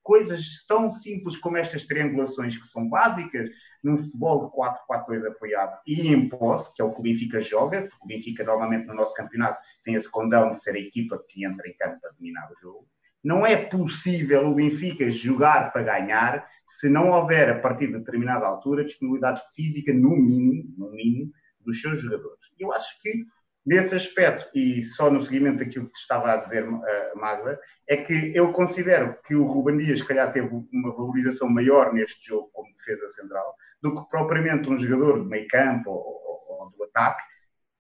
coisas 0.06 0.64
tão 0.68 0.88
simples 0.88 1.36
como 1.36 1.58
estas 1.58 1.84
triangulações 1.84 2.56
que 2.56 2.68
são 2.68 2.88
básicas 2.88 3.50
num 3.84 3.98
futebol 3.98 4.46
de 4.46 4.56
4-4-2 4.56 5.28
apoiado 5.28 5.80
e 5.88 6.08
em 6.08 6.30
posse, 6.30 6.72
que 6.76 6.82
é 6.82 6.86
o 6.86 6.94
que 6.94 7.00
o 7.00 7.04
Benfica 7.04 7.40
joga, 7.40 7.82
porque 7.82 8.04
o 8.04 8.08
Benfica 8.08 8.44
normalmente 8.44 8.86
no 8.86 8.94
nosso 8.94 9.16
campeonato 9.16 9.60
tem 9.84 9.96
esse 9.96 10.10
condão 10.10 10.52
de 10.52 10.62
ser 10.62 10.76
a 10.76 10.80
equipa 10.80 11.20
que 11.28 11.44
entra 11.44 11.68
em 11.68 11.76
campo 11.76 12.00
para 12.00 12.12
dominar 12.12 12.48
o 12.52 12.62
jogo. 12.62 12.88
Não 13.24 13.44
é 13.44 13.58
possível 13.58 14.46
o 14.46 14.54
Benfica 14.54 15.10
jogar 15.10 15.74
para 15.74 15.82
ganhar 15.82 16.48
se 16.68 16.88
não 16.88 17.10
houver, 17.10 17.50
a 17.50 17.60
partir 17.60 17.88
de 17.88 17.98
determinada 17.98 18.46
altura, 18.46 18.86
disponibilidade 18.86 19.42
física, 19.56 19.92
no 19.92 20.12
mínimo, 20.12 20.72
no 20.78 20.92
mínimo, 20.92 21.32
dos 21.62 21.82
seus 21.82 22.00
jogadores. 22.00 22.44
Eu 22.60 22.72
acho 22.72 23.02
que 23.02 23.26
Nesse 23.66 23.96
aspecto, 23.96 24.48
e 24.54 24.82
só 24.82 25.10
no 25.10 25.22
seguimento 25.22 25.58
daquilo 25.58 25.90
que 25.90 25.98
estava 25.98 26.34
a 26.34 26.38
dizer 26.38 26.68
uh, 26.70 26.82
Magda, 27.16 27.60
é 27.90 27.98
que 27.98 28.32
eu 28.36 28.52
considero 28.54 29.18
que 29.26 29.34
o 29.34 29.44
Ruben 29.44 29.78
Dias, 29.78 30.00
se 30.00 30.06
calhar, 30.06 30.32
teve 30.32 30.50
uma 30.72 30.96
valorização 30.96 31.50
maior 31.50 31.92
neste 31.92 32.28
jogo 32.28 32.50
como 32.54 32.72
defesa 32.74 33.08
central 33.08 33.56
do 33.82 33.96
que 33.96 34.10
propriamente 34.10 34.70
um 34.70 34.78
jogador 34.78 35.24
de 35.24 35.28
meio 35.28 35.48
campo 35.48 35.90
ou, 35.90 35.98
ou, 35.98 36.62
ou 36.62 36.72
do 36.78 36.84
ataque, 36.84 37.24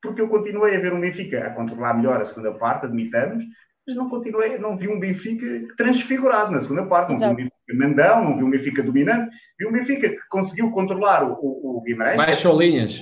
porque 0.02 0.22
eu 0.22 0.28
continuei 0.28 0.76
a 0.76 0.80
ver 0.80 0.94
um 0.94 1.02
Benfica 1.02 1.46
a 1.46 1.50
controlar 1.52 1.94
melhor 1.96 2.20
a 2.20 2.26
segunda 2.26 2.54
parte, 2.54 2.86
admitamos, 2.86 3.44
mas 3.88 3.96
não 3.96 4.10
continuei, 4.10 4.58
não 4.58 4.76
vi 4.76 4.88
um 4.88 5.00
Benfica 5.00 5.46
transfigurado 5.78 6.52
na 6.52 6.60
segunda 6.60 6.86
parte, 6.88 7.10
não 7.10 7.18
Exato. 7.18 7.36
vi 7.36 7.44
um 7.44 7.46
Benfica 7.46 7.88
mandão, 7.88 8.24
não 8.24 8.38
vi 8.38 8.44
um 8.44 8.50
Benfica 8.50 8.84
dominante, 8.84 9.36
vi 9.60 9.68
um 9.68 9.72
Benfica 9.72 10.10
que 10.10 10.28
conseguiu 10.30 10.72
controlar 10.72 11.24
o, 11.24 11.34
o, 11.34 11.78
o 11.78 11.82
Guimarães. 11.82 12.18
Baixou 12.18 12.60
linhas. 12.60 13.02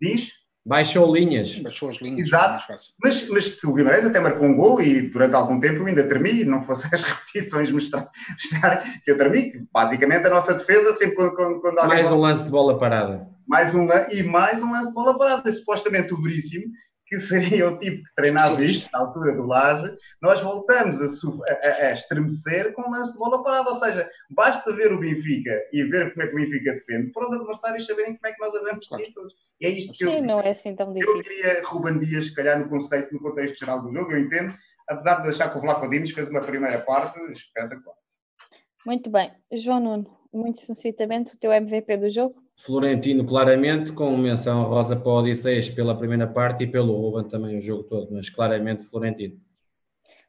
Diz? 0.00 0.37
Baixou 0.68 1.10
linhas. 1.14 1.58
Baixou 1.60 1.88
as 1.88 1.96
linhas. 1.96 2.28
Exato. 2.28 2.62
Mas, 3.02 3.26
mas 3.30 3.48
que 3.48 3.66
o 3.66 3.72
Guimarães 3.72 4.04
até 4.04 4.20
marcou 4.20 4.46
um 4.46 4.54
gol 4.54 4.82
e 4.82 5.00
durante 5.08 5.34
algum 5.34 5.58
tempo 5.58 5.78
eu 5.78 5.86
ainda 5.86 6.06
tremi, 6.06 6.44
não 6.44 6.60
fosse 6.60 6.86
as 6.94 7.02
repetições 7.08 7.70
mostrar, 7.70 8.10
mostrar 8.30 8.84
que 9.02 9.10
eu 9.10 9.16
tremi, 9.16 9.50
que 9.50 9.66
basicamente 9.72 10.26
a 10.26 10.30
nossa 10.30 10.52
defesa 10.52 10.92
sempre 10.92 11.16
quando, 11.16 11.34
quando, 11.34 11.60
quando 11.62 11.78
alguém... 11.78 11.96
Mais 11.96 12.12
um 12.12 12.20
lance 12.20 12.44
de 12.44 12.50
bola 12.50 12.78
parada. 12.78 13.26
Mais 13.46 13.74
um, 13.74 13.88
e 14.10 14.22
mais 14.22 14.62
um 14.62 14.70
lance 14.70 14.88
de 14.88 14.94
bola 14.94 15.16
parada. 15.16 15.50
Supostamente 15.50 16.12
o 16.12 16.20
Veríssimo 16.20 16.66
que 17.08 17.18
seria 17.18 17.68
o 17.68 17.78
tipo 17.78 18.04
que 18.04 18.14
treinava 18.14 18.62
isto 18.62 18.90
na 18.92 19.00
altura 19.00 19.34
do 19.34 19.46
Laje, 19.46 19.96
nós 20.20 20.40
voltamos 20.42 21.00
a, 21.00 21.06
a, 21.06 21.86
a, 21.86 21.92
estremecer 21.92 22.72
com 22.74 22.82
o 22.82 22.90
lance 22.90 23.12
de 23.12 23.18
bola 23.18 23.42
parada. 23.42 23.70
Ou 23.70 23.76
seja, 23.76 24.08
basta 24.30 24.74
ver 24.74 24.92
o 24.92 25.00
Benfica 25.00 25.58
e 25.72 25.82
ver 25.84 26.12
como 26.12 26.22
é 26.22 26.26
que 26.26 26.34
o 26.34 26.36
Benfica 26.36 26.72
defende 26.74 27.10
para 27.12 27.26
os 27.26 27.32
adversários 27.32 27.86
saberem 27.86 28.16
como 28.16 28.26
é 28.26 28.32
que 28.32 28.40
nós 28.40 28.54
havemos 28.54 28.86
títulos. 28.86 29.34
E 29.60 29.66
é 29.66 29.70
isto 29.70 29.92
que 29.92 30.04
Sim, 30.04 30.16
eu, 30.16 30.22
não 30.22 30.40
é 30.40 30.50
assim 30.50 30.76
tão 30.76 30.92
difícil. 30.92 31.16
eu 31.16 31.22
queria 31.22 31.62
Ruben 31.64 31.98
Dias, 31.98 32.26
se 32.26 32.34
calhar, 32.34 32.58
no 32.58 32.68
contexto, 32.68 33.12
no 33.12 33.20
contexto 33.20 33.58
geral 33.58 33.82
do 33.82 33.90
jogo, 33.90 34.12
eu 34.12 34.18
entendo, 34.18 34.54
apesar 34.88 35.22
de 35.22 35.28
achar 35.28 35.50
que 35.50 35.58
o 35.58 35.60
Vlaco 35.60 35.88
Dimes 35.88 36.10
fez 36.10 36.28
uma 36.28 36.42
primeira 36.42 36.80
parte 36.80 37.18
espetacular. 37.32 37.96
Muito 38.86 39.10
bem. 39.10 39.32
João 39.52 39.80
Nuno, 39.80 40.18
muito 40.32 40.60
sucintamente, 40.60 41.34
o 41.34 41.38
teu 41.38 41.52
MVP 41.52 41.96
do 41.96 42.08
jogo? 42.08 42.47
Florentino, 42.58 43.24
claramente, 43.24 43.92
com 43.92 44.16
menção 44.16 44.64
rosa 44.64 44.96
para 44.96 45.08
o 45.08 45.18
Odisseias 45.20 45.70
pela 45.70 45.96
primeira 45.96 46.26
parte 46.26 46.64
e 46.64 46.66
pelo 46.66 46.92
Ruben 46.92 47.28
também 47.28 47.56
o 47.56 47.60
jogo 47.60 47.84
todo, 47.84 48.12
mas 48.12 48.28
claramente 48.28 48.82
Florentino. 48.82 49.40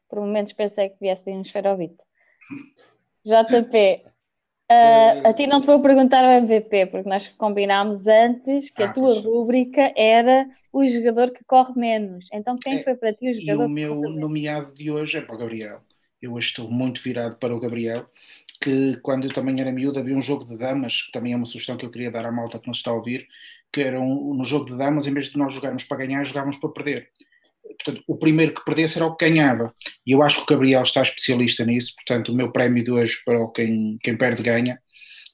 Por 0.08 0.20
momentos 0.20 0.52
pensei 0.52 0.90
que 0.90 0.96
viesse 1.00 1.28
um 1.28 1.42
esferovite. 1.42 2.04
JP, 3.24 4.04
uh, 4.70 5.26
a 5.26 5.32
ti 5.32 5.48
não 5.48 5.60
te 5.60 5.66
vou 5.66 5.82
perguntar 5.82 6.24
o 6.24 6.30
MVP, 6.30 6.86
porque 6.86 7.08
nós 7.08 7.26
combinámos 7.26 8.06
antes 8.06 8.70
que 8.70 8.84
a 8.84 8.90
ah, 8.90 8.92
tua 8.92 9.20
rúbrica 9.20 9.92
era 9.96 10.48
o 10.72 10.84
jogador 10.84 11.32
que 11.32 11.44
corre 11.44 11.72
menos. 11.74 12.28
Então, 12.32 12.56
quem 12.56 12.74
é, 12.74 12.80
foi 12.80 12.94
para 12.94 13.12
ti 13.12 13.28
o 13.28 13.34
jogador? 13.34 13.64
E 13.64 13.66
o 13.66 13.68
meu 13.68 13.94
nomeado 14.08 14.72
de 14.72 14.88
hoje 14.88 15.18
é 15.18 15.20
para 15.20 15.34
o 15.34 15.38
Gabriel. 15.38 15.80
Eu 16.22 16.34
hoje 16.34 16.48
estou 16.48 16.70
muito 16.70 17.02
virado 17.02 17.36
para 17.38 17.54
o 17.54 17.58
Gabriel 17.58 18.06
que 18.60 18.98
quando 19.02 19.26
eu 19.26 19.32
também 19.32 19.58
era 19.60 19.72
miúdo 19.72 19.98
havia 19.98 20.16
um 20.16 20.20
jogo 20.20 20.44
de 20.44 20.58
damas, 20.58 21.02
que 21.02 21.12
também 21.12 21.32
é 21.32 21.36
uma 21.36 21.46
sugestão 21.46 21.76
que 21.76 21.86
eu 21.86 21.90
queria 21.90 22.10
dar 22.10 22.26
à 22.26 22.32
malta 22.32 22.58
que 22.58 22.68
nos 22.68 22.78
está 22.78 22.90
a 22.90 22.94
ouvir, 22.94 23.26
que 23.72 23.80
era 23.80 23.98
um, 23.98 24.34
no 24.34 24.44
jogo 24.44 24.66
de 24.66 24.76
damas, 24.76 25.06
em 25.06 25.14
vez 25.14 25.30
de 25.30 25.38
nós 25.38 25.54
jogarmos 25.54 25.84
para 25.84 25.98
ganhar, 25.98 26.24
jogávamos 26.24 26.56
para 26.56 26.70
perder. 26.70 27.08
Portanto, 27.62 28.02
o 28.06 28.16
primeiro 28.16 28.54
que 28.54 28.64
perdesse 28.64 28.98
era 28.98 29.06
o 29.06 29.16
que 29.16 29.28
ganhava. 29.28 29.74
E 30.06 30.10
eu 30.12 30.22
acho 30.22 30.38
que 30.38 30.42
o 30.42 30.56
Gabriel 30.56 30.82
está 30.82 31.00
especialista 31.00 31.64
nisso, 31.64 31.94
portanto, 31.94 32.32
o 32.32 32.34
meu 32.34 32.52
prémio 32.52 32.84
de 32.84 32.90
hoje 32.90 33.18
para 33.24 33.38
quem, 33.52 33.98
quem 34.02 34.16
perde 34.16 34.42
ganha 34.42 34.78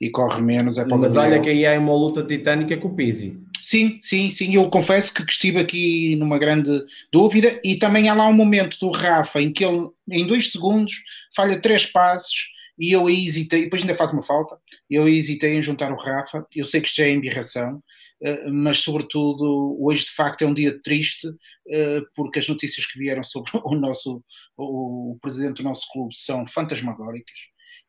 e 0.01 0.11
corre 0.11 0.43
menos 0.43 0.79
é 0.79 0.85
para 0.85 0.97
Mas 0.97 1.17
olha 1.17 1.41
que 1.41 1.49
aí 1.49 1.67
há 1.67 1.79
uma 1.79 1.95
luta 1.95 2.23
titânica 2.23 2.77
com 2.77 2.89
o 2.89 2.95
Pizzi. 2.95 3.37
Sim, 3.61 3.97
sim, 3.99 4.31
sim. 4.31 4.55
Eu 4.55 4.71
confesso 4.71 5.13
que 5.13 5.23
estive 5.23 5.59
aqui 5.59 6.15
numa 6.15 6.39
grande 6.39 6.85
dúvida 7.11 7.59
e 7.65 7.75
também 7.77 8.09
há 8.09 8.15
lá 8.15 8.29
um 8.29 8.33
momento 8.33 8.79
do 8.79 8.91
Rafa 8.91 9.41
em 9.41 9.53
que 9.53 9.65
ele, 9.65 9.89
em 10.09 10.25
dois 10.25 10.53
segundos, 10.53 10.93
falha 11.35 11.59
três 11.59 11.85
passos 11.85 12.55
e 12.79 12.93
eu 12.93 13.07
aí 13.07 13.25
hesitei, 13.25 13.65
depois 13.65 13.83
ainda 13.83 13.95
faz 13.95 14.13
uma 14.13 14.23
falta, 14.23 14.59
eu 14.91 15.09
hesitei 15.09 15.55
em 15.55 15.63
juntar 15.63 15.93
o 15.93 15.97
Rafa. 15.97 16.47
Eu 16.55 16.65
sei 16.65 16.81
que 16.81 16.89
isto 16.89 17.01
é 17.01 17.11
embirração, 17.11 17.83
eh, 18.23 18.51
mas 18.51 18.79
sobretudo 18.81 19.77
hoje 19.81 20.05
de 20.05 20.11
facto 20.13 20.43
é 20.43 20.47
um 20.47 20.55
dia 20.55 20.81
triste 20.83 21.29
eh, 21.71 22.01
porque 22.15 22.39
as 22.39 22.49
notícias 22.49 22.87
que 22.87 22.99
vieram 22.99 23.23
sobre 23.23 23.51
o 23.65 23.75
nosso 23.75 24.23
o 24.57 25.19
presidente 25.21 25.59
do 25.59 25.63
nosso 25.63 25.87
clube 25.93 26.15
são 26.15 26.47
fantasmagóricas. 26.47 27.39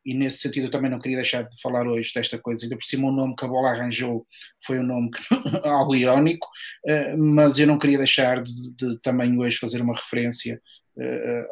E 0.06 0.14
nesse 0.14 0.38
sentido 0.38 0.66
eu 0.66 0.70
também 0.70 0.90
não 0.90 1.00
queria 1.00 1.18
deixar 1.18 1.42
de 1.42 1.60
falar 1.60 1.86
hoje 1.86 2.12
desta 2.14 2.38
coisa, 2.38 2.64
ainda 2.64 2.76
por 2.76 2.84
cima 2.84 3.08
o 3.08 3.12
nome 3.12 3.34
que 3.36 3.44
a 3.44 3.48
bola 3.48 3.70
arranjou 3.70 4.26
foi 4.64 4.78
um 4.78 4.82
nome 4.82 5.10
que, 5.10 5.20
algo 5.68 5.94
irónico, 5.94 6.46
uh, 6.86 7.18
mas 7.18 7.58
eu 7.58 7.66
não 7.66 7.78
queria 7.78 7.98
deixar 7.98 8.42
de, 8.42 8.76
de, 8.76 9.00
também 9.02 9.38
hoje 9.38 9.58
fazer 9.58 9.82
uma 9.82 9.94
referência 9.94 10.60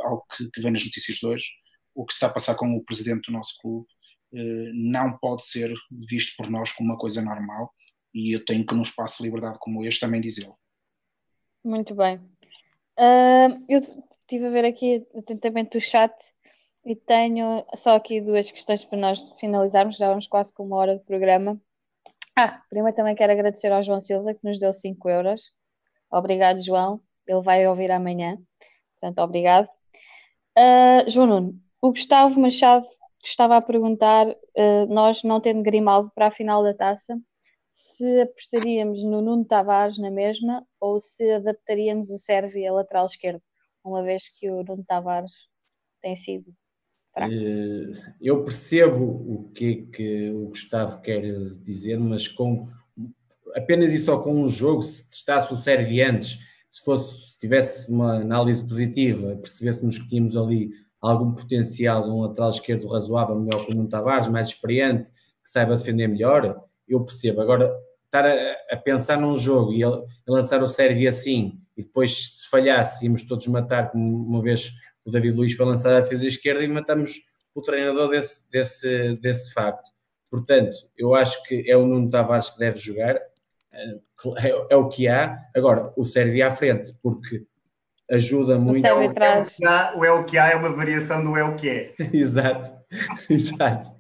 ao 0.05 0.25
que, 0.27 0.51
que, 0.51 0.61
vem 0.61 0.73
nas 0.73 0.85
notícias 0.85 1.19
de 1.19 1.27
hoje, 1.27 1.47
o 1.97 2.05
que 2.05 2.13
está 2.13 2.27
a 2.27 2.33
passar 2.33 2.55
com 2.57 2.77
o 2.77 2.85
presidente 2.85 3.27
do 3.27 3.33
nosso 3.33 3.59
clube 3.61 3.87
uh, 4.33 4.71
não 4.75 5.17
pode 5.19 5.45
ser 5.45 5.73
visto 6.09 6.35
por 6.37 6.49
nós 6.49 6.73
como 6.73 6.91
uma 6.91 6.99
coisa 6.99 7.23
normal 7.23 7.73
e 8.15 8.35
eu 8.35 8.45
tenho 8.45 8.65
que 8.65 8.75
num 8.75 8.83
espaço 8.83 9.19
de 9.19 9.25
liberdade 9.25 9.59
como 9.59 9.85
este 9.85 10.01
também 10.01 10.21
dizê-lo. 10.21 10.57
Muito 11.65 11.95
bem. 11.95 12.21
eu 13.69 13.79
estive 13.79 14.47
a 14.47 14.51
ver 14.51 14.65
aqui 14.65 15.07
atentamente 15.15 15.77
o 15.77 15.81
chat 15.81 16.15
e 16.85 16.95
tenho 16.95 17.67
só 17.75 17.97
aqui 17.97 18.21
duas 18.21 18.51
questões 18.51 18.85
para 18.85 18.97
nós 18.97 19.21
finalizarmos, 19.41 19.97
já 19.97 20.09
vamos 20.09 20.29
quase 20.29 20.53
com 20.53 20.65
uma 20.65 20.77
hora 20.77 20.97
de 20.97 21.05
programa. 21.05 21.61
Ah, 22.39 22.63
primeiro 22.71 22.95
também 22.95 23.17
quero 23.17 23.33
agradecer 23.33 23.73
ao 23.73 23.83
João 23.83 24.01
Silva 24.01 24.35
que 24.35 24.45
nos 24.45 24.59
deu 24.59 24.73
5 24.73 25.09
euros. 25.09 25.53
Obrigado, 26.11 26.63
João. 26.63 27.01
Ele 27.27 27.41
vai 27.43 27.67
ouvir 27.67 27.91
amanhã. 27.91 28.39
Portanto, 28.93 29.19
obrigado. 29.19 29.69
Uh, 30.57 31.09
João 31.09 31.27
Nuno, 31.27 31.61
o 31.81 31.91
Gustavo 31.91 32.41
Machado 32.41 32.87
estava 33.25 33.57
a 33.57 33.63
perguntar, 33.63 34.29
uh, 34.29 34.87
nós 34.89 35.23
não 35.23 35.41
tendo 35.41 35.63
Grimaldo 35.63 36.11
para 36.15 36.29
a 36.29 36.31
final 36.31 36.63
da 36.63 36.75
taça, 36.75 37.19
se 37.67 38.21
apostaríamos 38.21 39.03
no 39.03 39.21
Nuno 39.21 39.45
Tavares 39.45 39.99
na 39.99 40.11
mesma 40.11 40.67
ou 40.81 40.99
se 40.99 41.31
adaptaríamos 41.33 42.11
o 42.11 42.19
Sérvio 42.19 42.69
a 42.69 42.75
lateral 42.75 43.07
esquerdo, 43.07 43.43
uma 43.85 44.03
vez 44.03 44.29
que 44.29 44.51
o 44.51 44.63
Nuno 44.63 44.85
Tavares 44.85 45.33
tem 46.01 46.17
sido 46.17 46.55
eh, 47.19 47.93
eu 48.21 48.45
percebo 48.45 49.05
o 49.05 49.51
que, 49.55 49.89
é 49.91 49.97
que 49.97 50.31
o 50.31 50.49
Gustavo 50.49 51.01
quer 51.01 51.23
dizer, 51.63 51.99
mas 51.99 52.29
com 52.29 52.69
apenas 53.55 53.93
e 53.93 53.99
só 53.99 54.19
com 54.19 54.35
um 54.35 54.49
jogo, 54.49 54.83
se 54.83 55.09
testasse 55.09 55.53
o 55.53 55.57
Sérvio 55.57 56.07
antes, 56.07 56.39
se 56.71 56.85
fosse, 56.85 57.39
tivesse 57.39 57.91
uma 57.91 58.17
análise 58.21 58.67
positiva, 58.67 59.37
percebêssemos 59.37 59.99
que 59.99 60.09
tínhamos 60.09 60.37
ali 60.37 60.71
algum 61.09 61.33
potencial 61.33 62.05
de 62.05 62.11
um 62.11 62.21
lateral 62.23 62.51
esquerdo 62.51 62.89
razoável, 62.89 63.39
melhor 63.39 63.65
que 63.65 63.73
o 63.73 63.75
Nuno 63.75 63.89
Tavares, 63.89 64.29
mais 64.29 64.49
experiente, 64.49 65.11
que 65.11 65.51
saiba 65.51 65.77
defender 65.77 66.09
melhor, 66.09 66.65
eu 66.89 67.05
percebo. 67.05 67.41
Agora, 67.41 67.75
estar 68.05 68.25
a, 68.27 68.57
a 68.71 68.77
pensar 68.77 69.19
num 69.21 69.35
jogo 69.35 69.73
e 69.73 69.85
a, 69.85 69.89
a 69.89 70.03
lançar 70.27 70.63
o 70.63 70.67
Sérvio 70.67 71.09
assim, 71.09 71.61
e 71.77 71.83
depois, 71.83 72.41
se 72.41 72.49
falhasse, 72.49 73.05
íamos 73.05 73.23
todos 73.23 73.47
matar, 73.47 73.91
como 73.91 74.25
uma 74.27 74.43
vez 74.43 74.73
o 75.05 75.11
David 75.11 75.37
Luiz 75.37 75.55
foi 75.55 75.67
lançar 75.67 75.95
a 75.95 76.01
defesa 76.01 76.27
esquerda 76.27 76.65
e 76.65 76.69
matamos 76.69 77.23
o 77.55 77.63
treinador 77.63 78.09
desse, 78.11 78.51
desse, 78.51 79.17
desse 79.17 79.53
facto. 79.53 79.91
Portanto, 80.31 80.77
eu 80.97 81.15
acho 81.15 81.43
que 81.45 81.65
é 81.71 81.77
o 81.77 81.87
Nuno 81.87 82.11
Tavares 82.11 82.51
que 82.51 82.59
deve 82.59 82.79
jogar, 82.79 83.17
é, 83.73 83.91
é, 84.39 84.67
é 84.71 84.77
o 84.77 84.89
que 84.89 85.07
há. 85.07 85.39
Agora, 85.55 85.93
o 85.97 86.05
Sérvio 86.05 86.47
à 86.47 86.51
frente, 86.51 86.93
porque 87.03 87.47
ajuda 88.11 88.59
muito. 88.59 88.83
O, 88.83 88.87
é 88.87 88.93
o, 88.93 89.13
que 89.13 89.65
há, 89.65 89.95
o 89.97 90.05
é 90.05 90.13
o 90.13 90.25
que 90.25 90.39
há 90.39 90.51
é 90.51 90.57
uma 90.57 90.71
variação 90.71 91.25
do 91.25 91.37
é 91.37 91.45
o 91.45 91.55
que 91.55 91.69
é. 91.69 91.95
exato, 92.13 92.71
exato. 93.29 93.91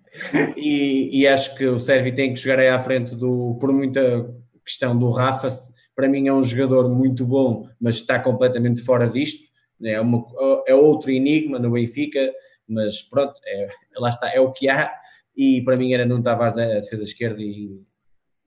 E, 0.56 1.20
e, 1.20 1.28
acho 1.28 1.54
que 1.56 1.66
o 1.66 1.78
Sérvio 1.78 2.14
tem 2.14 2.32
que 2.32 2.40
jogar 2.40 2.60
aí 2.60 2.68
à 2.68 2.78
frente 2.78 3.14
do, 3.14 3.58
por 3.60 3.70
muita 3.70 4.26
questão 4.64 4.98
do 4.98 5.10
Rafa. 5.10 5.48
Para 5.94 6.08
mim 6.08 6.26
é 6.26 6.32
um 6.32 6.42
jogador 6.42 6.88
muito 6.88 7.26
bom, 7.26 7.68
mas 7.78 7.96
está 7.96 8.18
completamente 8.18 8.80
fora 8.82 9.08
disto 9.08 9.46
é, 9.84 10.00
uma, 10.00 10.24
é 10.66 10.74
outro 10.74 11.10
enigma 11.10 11.58
no 11.58 11.72
Benfica, 11.72 12.32
mas 12.68 13.02
pronto, 13.02 13.34
é, 13.46 13.68
lá 13.96 14.08
está, 14.08 14.30
é 14.30 14.40
o 14.40 14.52
que 14.52 14.68
há, 14.68 14.92
e 15.36 15.62
para 15.62 15.76
mim 15.76 15.92
era 15.92 16.06
não 16.06 16.22
Tavares 16.22 16.56
a 16.58 16.66
defesa 16.66 17.04
esquerda 17.04 17.42
e 17.42 17.80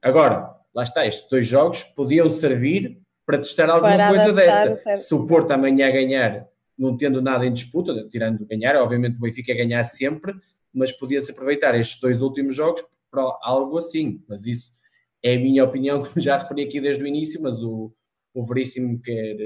agora, 0.01 0.49
lá 0.73 0.83
está, 0.83 1.05
estes 1.05 1.29
dois 1.29 1.47
jogos 1.47 1.83
podiam 1.83 2.29
servir 2.29 2.99
para 3.29 3.37
testar 3.37 3.69
alguma 3.69 3.93
para 3.93 4.09
coisa 4.09 4.33
dessa. 4.33 4.95
Se 4.95 5.13
o 5.13 5.27
Porto 5.27 5.51
amanhã 5.51 5.87
a 5.87 5.91
ganhar, 5.91 6.47
não 6.75 6.97
tendo 6.97 7.21
nada 7.21 7.45
em 7.45 7.53
disputa, 7.53 7.93
tirando 8.09 8.43
ganhar, 8.43 8.75
obviamente 8.77 9.17
o 9.17 9.19
Benfica 9.19 9.53
ganhar 9.53 9.83
sempre, 9.83 10.33
mas 10.73 10.91
podia-se 10.91 11.29
aproveitar 11.29 11.79
estes 11.79 11.99
dois 11.99 12.23
últimos 12.23 12.55
jogos 12.55 12.83
para 13.11 13.21
algo 13.43 13.77
assim, 13.77 14.23
mas 14.27 14.47
isso 14.47 14.73
é 15.21 15.35
a 15.35 15.39
minha 15.39 15.63
opinião, 15.63 15.99
como 16.03 16.19
já 16.19 16.39
referi 16.39 16.63
aqui 16.63 16.81
desde 16.81 17.03
o 17.03 17.05
início, 17.05 17.39
mas 17.39 17.61
o, 17.61 17.93
o 18.33 18.43
Veríssimo 18.43 18.99
quer 18.99 19.37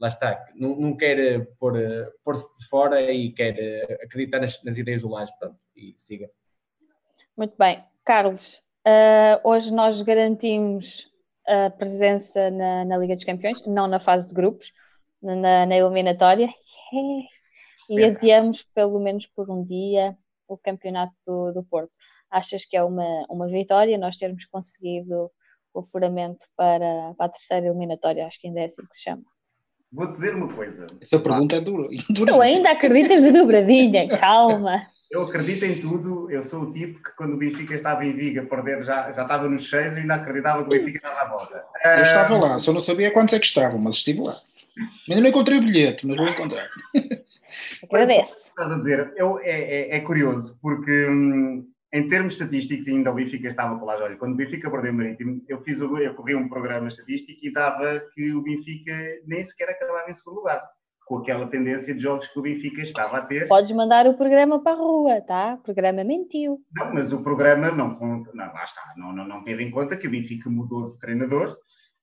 lá 0.00 0.08
está, 0.08 0.44
não, 0.56 0.74
não 0.74 0.96
quer 0.96 1.16
eh, 1.20 1.38
pôr, 1.56 1.80
eh, 1.80 2.10
pôr-se 2.24 2.44
de 2.58 2.66
fora 2.66 3.12
e 3.12 3.30
quer 3.30 3.56
eh, 3.56 4.00
acreditar 4.02 4.40
nas, 4.40 4.60
nas 4.64 4.76
ideias 4.76 5.02
do 5.02 5.08
Laje, 5.08 5.30
pronto, 5.38 5.56
e 5.76 5.94
siga. 5.98 6.28
Muito 7.36 7.54
bem. 7.56 7.80
Carlos, 8.04 8.58
uh, 8.84 9.48
hoje 9.48 9.72
nós 9.72 10.02
garantimos 10.02 11.13
a 11.46 11.70
presença 11.70 12.50
na, 12.50 12.84
na, 12.84 12.96
Liga 12.96 13.14
dos 13.14 13.24
Campeões, 13.24 13.64
não 13.66 13.86
na 13.86 14.00
fase 14.00 14.28
de 14.28 14.34
grupos, 14.34 14.72
na, 15.22 15.66
na 15.66 15.76
eliminatória, 15.76 16.48
yeah. 16.92 17.28
e 17.90 18.04
adiamos 18.04 18.62
pelo 18.74 18.98
menos 19.00 19.26
por 19.26 19.50
um 19.50 19.64
dia 19.64 20.16
o 20.48 20.56
campeonato 20.56 21.14
do, 21.26 21.52
do 21.52 21.64
Porto. 21.64 21.90
Achas 22.30 22.64
que 22.64 22.76
é 22.76 22.82
uma, 22.82 23.26
uma 23.28 23.46
vitória 23.46 23.96
nós 23.98 24.16
termos 24.16 24.44
conseguido 24.46 25.30
o 25.72 25.80
apuramento 25.80 26.46
para, 26.56 27.14
para 27.14 27.26
a 27.26 27.28
terceira 27.28 27.66
eliminatória, 27.66 28.26
acho 28.26 28.40
que 28.40 28.46
ainda 28.46 28.60
é 28.60 28.66
assim 28.66 28.82
que 28.82 28.96
se 28.96 29.02
chama? 29.02 29.22
Vou 29.92 30.10
dizer 30.10 30.34
uma 30.34 30.52
coisa. 30.52 30.86
Essa 31.00 31.20
pergunta 31.20 31.56
é 31.56 31.60
dura. 31.62 31.88
Tu 31.88 32.40
ainda 32.40 32.72
acreditas 32.72 33.24
na 33.24 33.30
dobradinha, 33.30 34.08
calma. 34.18 34.86
Eu 35.14 35.22
acredito 35.22 35.64
em 35.64 35.80
tudo. 35.80 36.28
Eu 36.28 36.42
sou 36.42 36.62
o 36.62 36.72
tipo 36.72 37.00
que, 37.00 37.14
quando 37.16 37.34
o 37.34 37.36
Benfica 37.36 37.72
estava 37.72 38.04
em 38.04 38.12
Viga 38.12 38.42
a 38.42 38.46
perder, 38.46 38.82
já, 38.82 39.12
já 39.12 39.22
estava 39.22 39.48
nos 39.48 39.70
seis 39.70 39.96
e 39.96 40.00
ainda 40.00 40.16
acreditava 40.16 40.64
que 40.64 40.66
o 40.66 40.70
Benfica 40.70 40.96
estava 40.96 41.20
à 41.20 41.28
volta. 41.28 41.64
Eu 41.84 42.02
estava 42.02 42.36
lá, 42.36 42.58
só 42.58 42.72
não 42.72 42.80
sabia 42.80 43.12
quantos 43.12 43.32
é 43.32 43.38
que 43.38 43.46
estavam, 43.46 43.78
mas 43.78 43.94
estive 43.94 44.22
lá. 44.22 44.34
Ainda 45.08 45.22
não 45.22 45.28
encontrei 45.28 45.58
o 45.58 45.62
bilhete, 45.62 46.04
mas 46.04 46.16
vou 46.16 46.28
encontrar. 46.28 46.68
Agradeço. 47.88 48.36
Estás 48.38 48.72
a 48.72 48.76
dizer, 48.76 49.12
eu, 49.16 49.38
é, 49.38 49.50
é, 49.50 49.96
é 49.96 50.00
curioso, 50.00 50.58
porque 50.60 51.06
hum, 51.08 51.64
em 51.92 52.08
termos 52.08 52.32
estatísticos, 52.32 52.88
ainda 52.88 53.12
o 53.12 53.14
Benfica 53.14 53.46
estava 53.46 53.78
com 53.78 53.84
lá. 53.84 53.94
Olha, 53.94 54.16
quando 54.16 54.32
o 54.32 54.36
Benfica 54.36 54.68
perdeu 54.68 54.90
o 54.90 54.96
Marítimo, 54.96 55.40
eu, 55.48 55.62
fiz, 55.62 55.78
eu 55.78 56.14
corri 56.14 56.34
um 56.34 56.48
programa 56.48 56.88
estatístico 56.88 57.38
e 57.40 57.52
dava 57.52 58.02
que 58.12 58.32
o 58.32 58.42
Benfica 58.42 58.92
nem 59.28 59.44
sequer 59.44 59.70
acabava 59.70 60.10
em 60.10 60.12
segundo 60.12 60.38
lugar, 60.38 60.60
com 61.04 61.18
aquela 61.18 61.46
tendência 61.46 61.94
de 61.94 62.00
jogos 62.00 62.28
que 62.28 62.38
o 62.38 62.42
Benfica 62.42 62.82
estava 62.82 63.18
a 63.18 63.22
ter. 63.22 63.46
Podes 63.48 63.70
mandar 63.72 64.06
o 64.06 64.14
programa 64.14 64.62
para 64.62 64.72
a 64.72 64.80
rua, 64.80 65.20
tá? 65.20 65.54
O 65.54 65.62
programa 65.62 66.02
mentiu. 66.04 66.60
Não, 66.74 66.94
mas 66.94 67.12
o 67.12 67.22
programa 67.22 67.70
não, 67.70 67.98
não 67.98 68.24
lá 68.34 68.64
está, 68.64 68.94
não, 68.96 69.12
não, 69.12 69.26
não 69.26 69.42
teve 69.42 69.62
em 69.62 69.70
conta 69.70 69.96
que 69.96 70.06
o 70.06 70.10
Benfica 70.10 70.48
mudou 70.48 70.86
de 70.86 70.98
treinador 70.98 71.56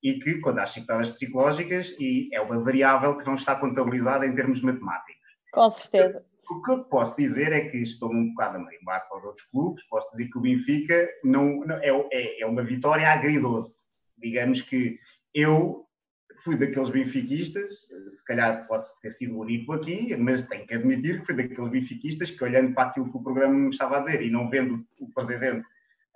e 0.03 0.13
que, 0.13 0.39
quando 0.39 0.59
há 0.59 0.65
chicotadas 0.65 1.11
psicológicas, 1.11 1.95
e 1.99 2.29
é 2.33 2.41
uma 2.41 2.59
variável 2.59 3.17
que 3.17 3.25
não 3.25 3.35
está 3.35 3.55
contabilizada 3.55 4.25
em 4.25 4.33
termos 4.33 4.61
matemáticos. 4.61 5.21
Com 5.53 5.69
certeza. 5.69 6.25
O 6.49 6.61
que 6.61 6.71
eu 6.71 6.83
posso 6.83 7.15
dizer 7.15 7.53
é 7.53 7.69
que 7.69 7.77
estou 7.77 8.11
um 8.11 8.29
bocado 8.29 8.57
a 8.57 8.59
marimbar 8.59 9.07
para 9.07 9.19
os 9.19 9.25
outros 9.25 9.45
clubes. 9.45 9.87
Posso 9.87 10.09
dizer 10.11 10.29
que 10.29 10.37
o 10.37 10.41
Benfica 10.41 11.07
não, 11.23 11.61
não 11.61 11.75
é, 11.75 11.89
é, 12.11 12.41
é, 12.41 12.45
uma 12.45 12.63
vitória 12.63 13.07
agridoce. 13.09 13.87
Digamos 14.17 14.61
que 14.61 14.99
eu 15.33 15.85
fui 16.43 16.57
daqueles 16.57 16.89
benfiquistas, 16.89 17.87
se 18.09 18.25
calhar 18.25 18.67
pode 18.67 18.85
ter 19.01 19.09
sido 19.09 19.35
o 19.35 19.41
único 19.41 19.73
aqui, 19.73 20.15
mas 20.17 20.41
tenho 20.43 20.65
que 20.65 20.75
admitir 20.75 21.19
que 21.19 21.25
fui 21.25 21.35
daqueles 21.35 21.71
benfiquistas 21.71 22.31
que, 22.31 22.43
olhando 22.43 22.73
para 22.73 22.89
aquilo 22.89 23.11
que 23.11 23.17
o 23.17 23.23
programa 23.23 23.53
me 23.53 23.69
estava 23.69 23.97
a 23.97 23.99
dizer 24.01 24.21
e 24.21 24.31
não 24.31 24.49
vendo 24.49 24.85
o 24.99 25.11
presidente 25.13 25.65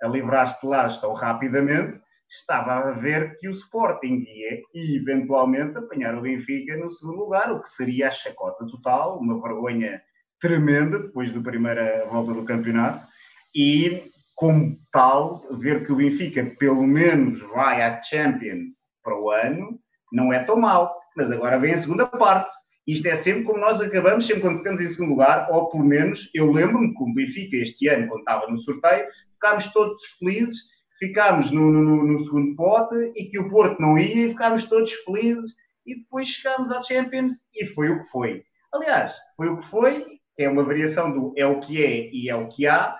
a 0.02 0.08
livrar-se 0.08 0.60
de 0.60 0.66
lá 0.66 0.88
tão 0.88 1.12
rapidamente, 1.14 2.00
estava 2.28 2.90
a 2.90 2.92
ver 2.92 3.36
que 3.38 3.48
o 3.48 3.52
Sporting 3.52 4.24
ia 4.26 4.62
eventualmente 4.74 5.78
apanhar 5.78 6.16
o 6.16 6.22
Benfica 6.22 6.76
no 6.76 6.90
segundo 6.90 7.18
lugar, 7.18 7.52
o 7.52 7.60
que 7.60 7.68
seria 7.68 8.08
a 8.08 8.10
chacota 8.10 8.66
total, 8.66 9.18
uma 9.18 9.40
vergonha 9.40 10.02
tremenda 10.40 10.98
depois 10.98 11.32
da 11.32 11.40
primeira 11.40 12.06
volta 12.10 12.34
do 12.34 12.44
campeonato 12.44 13.06
e, 13.54 14.10
como 14.34 14.76
tal, 14.92 15.46
ver 15.58 15.86
que 15.86 15.92
o 15.92 15.96
Benfica 15.96 16.44
pelo 16.58 16.86
menos 16.86 17.40
vai 17.40 17.82
à 17.82 18.02
Champions 18.02 18.86
para 19.02 19.18
o 19.18 19.30
ano 19.30 19.80
não 20.12 20.32
é 20.32 20.42
tão 20.44 20.56
mal, 20.56 20.94
mas 21.16 21.30
agora 21.30 21.58
vem 21.58 21.74
a 21.74 21.78
segunda 21.78 22.06
parte. 22.06 22.50
Isto 22.86 23.08
é 23.08 23.16
sempre 23.16 23.44
como 23.44 23.58
nós 23.58 23.80
acabamos, 23.80 24.26
sempre 24.26 24.42
quando 24.42 24.58
ficamos 24.58 24.80
em 24.80 24.88
segundo 24.88 25.10
lugar, 25.10 25.48
ou 25.50 25.68
pelo 25.68 25.84
menos 25.84 26.30
eu 26.34 26.52
lembro-me 26.52 26.94
que 26.94 27.02
o 27.02 27.14
Benfica 27.14 27.56
este 27.56 27.88
ano, 27.88 28.06
quando 28.06 28.20
estava 28.20 28.46
no 28.46 28.58
sorteio, 28.58 29.06
ficámos 29.32 29.72
todos 29.72 30.02
felizes, 30.18 30.56
ficámos 30.98 31.50
no, 31.50 31.70
no, 31.70 32.06
no, 32.06 32.24
segundo 32.24 32.54
pote 32.54 33.12
e 33.16 33.24
que 33.24 33.38
o 33.38 33.48
Porto 33.48 33.80
não 33.80 33.98
ia 33.98 34.26
e 34.26 34.30
ficámos 34.30 34.64
todos 34.64 34.92
felizes 34.92 35.54
e 35.84 35.96
depois 35.96 36.28
chegámos 36.28 36.70
à 36.70 36.80
Champions 36.82 37.34
e 37.54 37.66
foi 37.66 37.90
o 37.90 37.98
que 37.98 38.06
foi. 38.06 38.42
Aliás, 38.72 39.12
foi 39.36 39.48
o 39.48 39.56
que 39.56 39.64
foi, 39.64 40.06
é 40.38 40.48
uma 40.48 40.64
variação 40.64 41.12
do 41.12 41.32
é 41.36 41.46
o 41.46 41.60
que 41.60 41.84
é 41.84 42.08
e 42.12 42.28
é 42.28 42.36
o 42.36 42.48
que 42.48 42.66
há, 42.66 42.96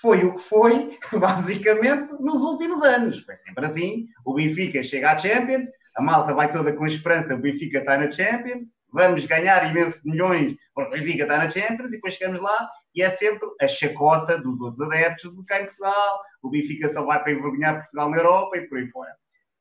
foi 0.00 0.24
o 0.24 0.34
que 0.34 0.42
foi, 0.42 0.98
basicamente, 1.18 2.12
nos 2.20 2.40
últimos 2.42 2.82
anos. 2.82 3.20
Foi 3.24 3.36
sempre 3.36 3.66
assim. 3.66 4.06
O 4.24 4.34
Benfica 4.34 4.82
chega 4.82 5.12
à 5.12 5.18
Champions, 5.18 5.68
a 5.98 6.02
malta 6.02 6.32
vai 6.32 6.50
toda 6.50 6.72
com 6.72 6.86
esperança, 6.86 7.34
o 7.34 7.38
Benfica 7.38 7.78
está 7.78 7.98
na 7.98 8.10
Champions, 8.10 8.68
vamos 8.92 9.24
ganhar 9.24 9.70
imensos 9.70 10.02
milhões 10.04 10.56
o 10.76 10.90
Benfica 10.90 11.24
está 11.24 11.38
na 11.38 11.50
Champions, 11.50 11.88
e 11.88 11.96
depois 11.96 12.14
chegamos 12.14 12.40
lá 12.40 12.68
e 12.94 13.02
é 13.02 13.08
sempre 13.08 13.48
a 13.60 13.66
chacota 13.66 14.38
dos 14.38 14.60
outros 14.60 14.80
adeptos 14.80 15.36
de 15.36 15.44
cá 15.44 15.58
Portugal, 15.58 16.20
o 16.42 16.50
Benfica 16.50 16.88
só 16.92 17.04
vai 17.04 17.20
para 17.20 17.32
envergonhar 17.32 17.80
Portugal 17.80 18.10
na 18.10 18.16
Europa 18.16 18.56
e 18.56 18.68
por 18.68 18.78
aí 18.78 18.88
fora. 18.88 19.12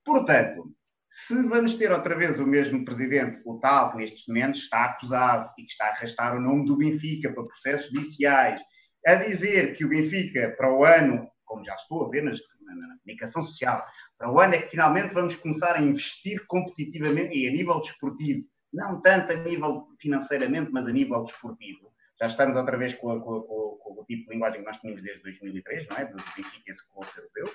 Portanto, 0.06 0.72
se 1.10 1.48
vamos 1.48 1.76
ter 1.76 1.92
outra 1.92 2.16
vez 2.16 2.40
o 2.40 2.46
mesmo 2.46 2.86
presidente, 2.86 3.42
o 3.46 3.60
tal 3.60 3.92
que 3.92 3.98
nestes 3.98 4.28
momentos 4.28 4.62
está 4.62 4.86
acusado 4.86 5.50
e 5.58 5.64
que 5.64 5.72
está 5.72 5.86
a 5.86 5.90
arrastar 5.90 6.36
o 6.36 6.42
nome 6.42 6.66
do 6.66 6.78
Benfica 6.78 7.34
para 7.34 7.44
processos 7.44 7.92
judiciais, 7.92 8.62
a 9.06 9.16
dizer 9.16 9.76
que 9.76 9.86
o 9.86 9.90
Benfica 9.90 10.54
para 10.58 10.72
o 10.72 10.86
ano, 10.86 11.28
como 11.46 11.64
já 11.64 11.74
estou 11.74 12.06
a 12.06 12.10
ver 12.10 12.24
nas, 12.24 12.40
na, 12.62 12.76
na, 12.76 12.98
comunicação 13.00 13.44
social, 13.44 13.84
para 14.18 14.32
o 14.32 14.40
ano 14.40 14.56
é 14.56 14.62
que 14.62 14.70
finalmente 14.70 15.14
vamos 15.14 15.36
começar 15.36 15.76
a 15.76 15.82
investir 15.82 16.46
competitivamente 16.48 17.38
e 17.38 17.48
a 17.48 17.52
nível 17.52 17.80
desportivo, 17.80 18.46
não 18.74 19.02
tanto 19.02 19.32
a 19.32 19.36
nível 19.36 19.88
financeiramente, 20.00 20.72
mas 20.72 20.88
a 20.88 20.92
nível 20.92 21.24
desportivo. 21.24 21.94
Já 22.20 22.26
estamos 22.26 22.58
outra 22.58 22.78
vez 22.78 22.94
com, 22.96 23.12
a, 23.12 23.20
com, 23.20 23.36
a, 23.36 23.42
com, 23.42 24.02
o 24.02 24.06
tipo 24.06 24.28
de 24.28 24.34
linguagem 24.34 24.62
que 24.62 24.66
nós 24.66 24.78
tínhamos 24.78 25.02
desde 25.02 25.22
2003, 25.22 25.88
não 25.88 25.98
é? 25.98 26.06
Do 26.06 26.18
Benfica 26.36 26.72
esse 26.72 26.88
colosso 26.90 27.20
europeu. 27.20 27.46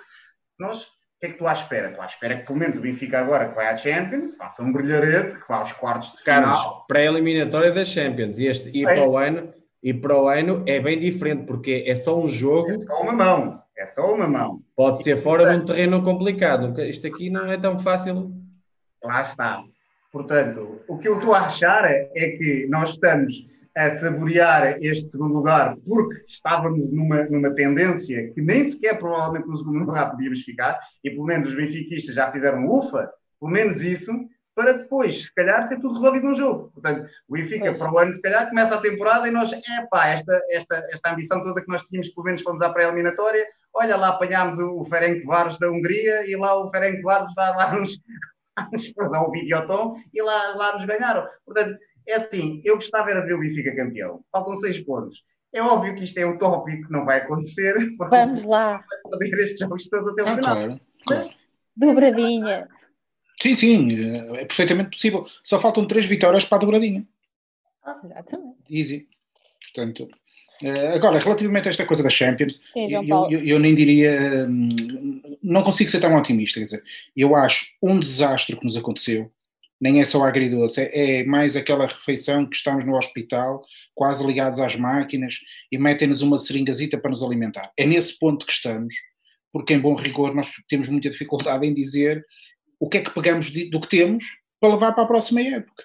Nós 0.58 0.86
que 1.22 1.26
é 1.26 1.30
que 1.30 1.38
tu 1.38 1.46
à 1.46 1.52
espera? 1.52 1.88
Estou 1.88 2.02
à 2.02 2.06
espera 2.06 2.36
que 2.36 2.46
pelo 2.46 2.58
menos 2.58 2.76
o 2.76 2.80
Benfica 2.80 3.20
agora 3.20 3.48
que 3.48 3.54
vai 3.54 3.68
à 3.68 3.76
Champions 3.76 4.34
faça 4.34 4.60
um 4.60 4.72
brilharete, 4.72 5.38
que 5.38 5.48
vá 5.48 5.58
aos 5.58 5.72
quartos 5.72 6.10
de 6.16 6.22
final. 6.24 6.42
Carlos, 6.42 6.84
pré-eliminatória 6.88 7.70
da 7.70 7.84
Champions 7.84 8.40
e, 8.40 8.46
este, 8.46 8.76
e 8.76 8.82
para 8.82 9.08
o 9.08 9.16
ano 9.16 9.54
e 9.80 9.94
para 9.94 10.16
o 10.16 10.28
ano 10.28 10.64
é 10.66 10.80
bem 10.80 10.98
diferente 10.98 11.44
porque 11.46 11.84
é 11.86 11.94
só 11.94 12.20
um 12.20 12.26
jogo. 12.26 12.72
É 12.72 12.86
só 12.86 13.02
uma 13.02 13.12
mão, 13.12 13.62
é 13.82 13.86
só 13.86 14.14
uma 14.14 14.28
mão. 14.28 14.62
Pode 14.76 15.02
ser 15.02 15.16
fora 15.16 15.50
de 15.50 15.56
um 15.56 15.64
terreno 15.64 16.02
complicado. 16.04 16.80
Isto 16.82 17.08
aqui 17.08 17.28
não 17.28 17.46
é 17.46 17.58
tão 17.58 17.78
fácil. 17.78 18.32
Lá 19.02 19.22
está. 19.22 19.62
Portanto, 20.12 20.80
o 20.86 20.98
que 20.98 21.08
eu 21.08 21.18
estou 21.18 21.34
a 21.34 21.46
achar 21.46 21.84
é 21.84 22.36
que 22.38 22.66
nós 22.68 22.90
estamos 22.90 23.44
a 23.76 23.90
saborear 23.90 24.76
este 24.82 25.10
segundo 25.10 25.34
lugar 25.34 25.76
porque 25.86 26.24
estávamos 26.28 26.92
numa, 26.92 27.24
numa 27.24 27.50
tendência 27.54 28.30
que 28.32 28.42
nem 28.42 28.70
sequer 28.70 28.98
provavelmente 28.98 29.48
no 29.48 29.56
segundo 29.56 29.78
lugar 29.86 30.10
podíamos 30.10 30.42
ficar 30.42 30.78
e 31.02 31.10
pelo 31.10 31.24
menos 31.24 31.48
os 31.48 31.54
benfiquistas 31.54 32.14
já 32.14 32.30
fizeram 32.30 32.66
ufa, 32.66 33.10
pelo 33.40 33.50
menos 33.50 33.82
isso, 33.82 34.12
para 34.54 34.72
depois, 34.72 35.24
se 35.24 35.34
calhar, 35.34 35.66
ser 35.66 35.80
tudo 35.80 35.94
resolvido 35.94 36.26
num 36.26 36.34
jogo. 36.34 36.70
Portanto, 36.74 37.08
o 37.26 37.32
Benfica 37.32 37.72
para 37.72 37.92
o 37.92 37.98
ano, 37.98 38.12
se 38.12 38.20
calhar, 38.20 38.48
começa 38.48 38.74
a 38.74 38.80
temporada 38.80 39.26
e 39.26 39.30
nós, 39.30 39.50
é 39.52 39.86
pá, 39.90 40.08
esta, 40.08 40.38
esta, 40.50 40.86
esta 40.92 41.10
ambição 41.10 41.42
toda 41.42 41.62
que 41.62 41.68
nós 41.68 41.82
tínhamos, 41.84 42.10
pelo 42.10 42.26
menos 42.26 42.42
fomos 42.42 42.60
à 42.60 42.70
pré-eliminatória, 42.70 43.46
olha 43.74 43.96
lá 43.96 44.08
apanhámos 44.08 44.58
o, 44.58 44.84
Ferenc 44.84 45.24
Varos 45.24 45.58
da 45.58 45.70
Hungria 45.70 46.28
e 46.28 46.36
lá 46.36 46.56
o 46.56 46.70
Ferenc 46.70 47.00
Varos 47.02 47.32
dá 47.34 47.50
lá 47.56 47.78
nos, 47.78 48.00
perdão, 48.94 49.24
o 49.24 49.30
Videoton 49.30 49.96
e 50.12 50.22
lá, 50.22 50.54
lá 50.54 50.74
nos 50.74 50.84
ganharam. 50.84 51.26
Portanto, 51.44 51.78
é 52.06 52.14
assim, 52.14 52.60
eu 52.64 52.74
gostava 52.74 53.10
era 53.10 53.20
de 53.20 53.28
ver 53.28 53.34
o 53.34 53.40
Benfica 53.40 53.74
campeão. 53.74 54.24
Faltam 54.30 54.54
seis 54.56 54.78
pontos. 54.78 55.24
É 55.52 55.62
óbvio 55.62 55.94
que 55.94 56.04
isto 56.04 56.18
é 56.18 56.26
utópico, 56.26 56.90
não 56.90 57.04
vai 57.04 57.18
acontecer. 57.18 57.74
Vamos 57.98 58.44
lá. 58.44 58.82
Vai 59.10 59.18
perder 59.18 59.42
estes 59.42 59.58
jogos 59.58 59.88
todos 59.88 60.12
até 60.12 60.22
o 60.22 60.26
ah, 60.26 60.36
final. 60.36 60.54
Claro, 60.54 60.80
claro. 61.06 61.24
Mas... 61.24 61.36
Dobradinha. 61.76 62.68
Sim, 63.40 63.56
sim, 63.56 64.14
é 64.36 64.44
perfeitamente 64.44 64.90
possível. 64.90 65.26
Só 65.42 65.58
faltam 65.58 65.86
três 65.86 66.06
vitórias 66.06 66.44
para 66.44 66.58
a 66.58 66.60
dobradinha. 66.60 67.06
Ah, 67.84 68.00
exatamente. 68.04 68.58
Easy. 68.70 69.08
Portanto, 69.62 70.08
agora, 70.94 71.18
relativamente 71.18 71.68
a 71.68 71.70
esta 71.70 71.86
coisa 71.86 72.02
da 72.02 72.10
Champions, 72.10 72.60
sim, 72.72 72.86
eu, 72.92 73.02
eu, 73.30 73.44
eu, 73.44 73.58
nem 73.58 73.74
diria. 73.74 74.46
Hum, 74.48 75.20
não 75.42 75.62
consigo 75.62 75.90
ser 75.90 76.00
tão 76.00 76.16
otimista. 76.16 76.60
Quer 76.60 76.64
dizer, 76.64 76.84
eu 77.16 77.34
acho 77.34 77.66
um 77.82 77.98
desastre 77.98 78.56
que 78.56 78.64
nos 78.64 78.76
aconteceu 78.76 79.30
nem 79.82 80.00
é 80.00 80.04
só 80.04 80.22
agridoce, 80.22 80.80
é, 80.80 81.22
é 81.22 81.24
mais 81.24 81.56
aquela 81.56 81.88
refeição 81.88 82.46
que 82.46 82.54
estamos 82.54 82.84
no 82.84 82.96
hospital, 82.96 83.64
quase 83.96 84.24
ligados 84.24 84.60
às 84.60 84.76
máquinas, 84.76 85.40
e 85.72 85.76
metem-nos 85.76 86.22
uma 86.22 86.38
seringazita 86.38 86.96
para 86.96 87.10
nos 87.10 87.20
alimentar. 87.20 87.72
É 87.76 87.84
nesse 87.84 88.16
ponto 88.16 88.46
que 88.46 88.52
estamos, 88.52 88.94
porque 89.52 89.74
em 89.74 89.80
bom 89.80 89.96
rigor 89.96 90.32
nós 90.36 90.52
temos 90.68 90.88
muita 90.88 91.10
dificuldade 91.10 91.66
em 91.66 91.74
dizer 91.74 92.24
o 92.78 92.88
que 92.88 92.98
é 92.98 93.00
que 93.00 93.12
pegamos 93.12 93.50
do 93.50 93.80
que 93.80 93.88
temos 93.88 94.24
para 94.60 94.72
levar 94.72 94.92
para 94.92 95.02
a 95.02 95.06
próxima 95.06 95.40
época. 95.40 95.82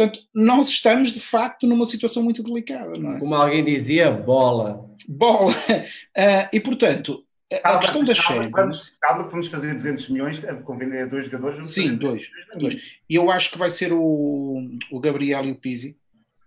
Portanto, 0.00 0.20
nós 0.34 0.70
estamos 0.70 1.12
de 1.12 1.20
facto 1.20 1.66
numa 1.66 1.84
situação 1.84 2.22
muito 2.22 2.42
delicada, 2.42 2.96
não 2.96 3.16
é? 3.16 3.18
Como 3.18 3.34
alguém 3.34 3.62
dizia, 3.62 4.10
bola. 4.10 4.90
Bola. 5.06 5.52
Uh, 5.52 6.48
e 6.50 6.58
portanto, 6.58 7.22
a 7.62 7.78
questão 7.78 8.02
da 8.02 8.14
Champions. 8.14 8.96
Calma 8.98 9.24
que 9.24 9.30
vamos 9.30 9.48
fazer 9.48 9.74
200 9.74 10.08
milhões 10.08 10.40
com 10.64 10.78
vender 10.78 11.06
dois 11.06 11.26
jogadores. 11.26 11.70
Sim, 11.70 11.96
dois, 11.96 12.30
dois. 12.56 12.96
E 13.10 13.14
eu 13.14 13.30
acho 13.30 13.50
que 13.50 13.58
vai 13.58 13.68
ser 13.68 13.92
o, 13.92 14.70
o 14.90 15.00
Gabriel 15.00 15.44
e 15.44 15.52
o 15.52 15.56
Pizzi, 15.56 15.98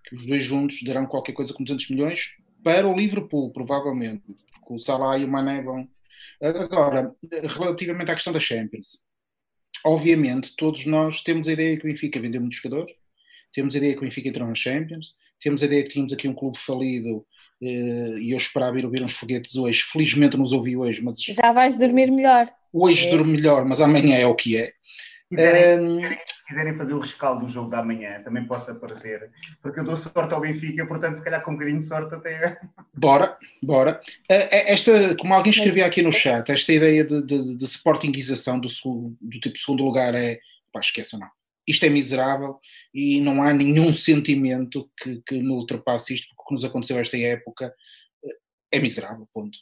que 0.04 0.16
os 0.16 0.26
dois 0.26 0.44
juntos 0.44 0.82
darão 0.82 1.06
qualquer 1.06 1.34
coisa 1.34 1.54
com 1.54 1.64
200 1.64 1.92
milhões 1.92 2.32
para 2.64 2.88
o 2.88 2.98
Liverpool, 2.98 3.54
provavelmente. 3.54 4.24
Porque 4.52 4.74
o 4.74 4.80
Salah 4.80 5.20
e 5.20 5.26
o 5.26 5.28
Mané 5.28 5.62
vão. 5.62 5.88
Agora, 6.42 7.14
relativamente 7.32 8.10
à 8.10 8.16
questão 8.16 8.34
da 8.34 8.40
Champions, 8.40 9.06
obviamente 9.86 10.56
todos 10.56 10.88
nós 10.88 11.22
temos 11.22 11.48
a 11.48 11.54
ideia 11.54 11.78
que 11.78 11.86
o 11.86 11.90
Benfica 11.92 12.20
vendeu 12.20 12.42
muitos 12.42 12.60
jogadores, 12.60 12.96
temos 13.54 13.76
a 13.76 13.78
ideia 13.78 13.94
que 13.94 14.00
o 14.00 14.02
Benfica 14.02 14.30
entrou 14.30 14.48
na 14.48 14.56
Champions, 14.56 15.16
temos 15.40 15.62
a 15.62 15.66
ideia 15.66 15.84
que 15.84 15.90
tínhamos 15.90 16.14
aqui 16.14 16.28
um 16.28 16.34
clube 16.34 16.58
falido 16.58 17.26
eh, 17.62 18.18
e 18.20 18.32
eu 18.32 18.38
esperava 18.38 18.78
ir 18.80 18.86
ouvir 18.86 19.04
uns 19.04 19.14
foguetes 19.14 19.56
hoje. 19.56 19.84
Felizmente 19.84 20.38
não 20.38 20.44
os 20.44 20.54
ouvi 20.54 20.76
hoje, 20.76 21.04
mas. 21.04 21.22
Já 21.22 21.52
vais 21.52 21.78
dormir 21.78 22.12
melhor. 22.12 22.50
Hoje 22.72 23.08
é. 23.08 23.12
durmo 23.12 23.32
melhor, 23.32 23.66
mas 23.66 23.80
amanhã 23.80 24.18
é 24.18 24.26
o 24.26 24.36
que 24.36 24.58
é. 24.58 24.74
Quiserem, 25.30 25.80
um... 25.80 26.02
se 26.02 26.46
quiserem 26.48 26.78
fazer 26.78 26.94
o 26.94 27.00
rescaldo 27.00 27.46
do 27.46 27.52
jogo 27.52 27.70
da 27.70 27.84
manhã, 27.84 28.22
também 28.24 28.46
posso 28.46 28.70
aparecer, 28.70 29.32
porque 29.62 29.80
eu 29.80 29.84
dou 29.84 29.98
sorte 29.98 30.34
ao 30.34 30.42
Benfica, 30.42 30.86
portanto, 30.86 31.18
se 31.18 31.24
calhar 31.24 31.44
com 31.44 31.52
um 31.52 31.54
bocadinho 31.56 31.80
de 31.80 31.86
sorte 31.86 32.14
até. 32.14 32.60
Bora, 32.94 33.38
bora. 33.62 34.02
Eh, 34.30 34.50
eh, 34.52 34.74
esta, 34.74 35.16
como 35.16 35.34
alguém 35.34 35.52
escreveu 35.52 35.86
aqui 35.86 36.02
no 36.02 36.12
chat, 36.12 36.52
esta 36.52 36.72
ideia 36.72 37.04
de, 37.04 37.22
de, 37.24 37.56
de 37.56 37.66
sportingização 37.66 38.60
do, 38.60 38.68
do 39.22 39.40
tipo 39.40 39.58
segundo 39.58 39.84
lugar 39.84 40.14
é. 40.14 40.40
Pá, 40.72 40.80
esqueçam, 40.80 41.20
não 41.20 41.43
isto 41.68 41.86
é 41.86 41.90
miserável 41.90 42.60
e 42.94 43.22
não 43.22 43.42
há 43.42 43.54
nenhum 43.54 43.94
sentimento 43.94 44.90
que, 44.98 45.22
que 45.26 45.42
me 45.42 45.52
ultrapasse 45.52 46.14
isto, 46.14 46.28
porque 46.28 46.42
o 46.42 46.46
que 46.48 46.54
nos 46.56 46.66
aconteceu 46.66 47.00
esta 47.00 47.18
época 47.18 47.74
é 48.72 48.80
miserável, 48.80 49.28
ponto. 49.34 49.58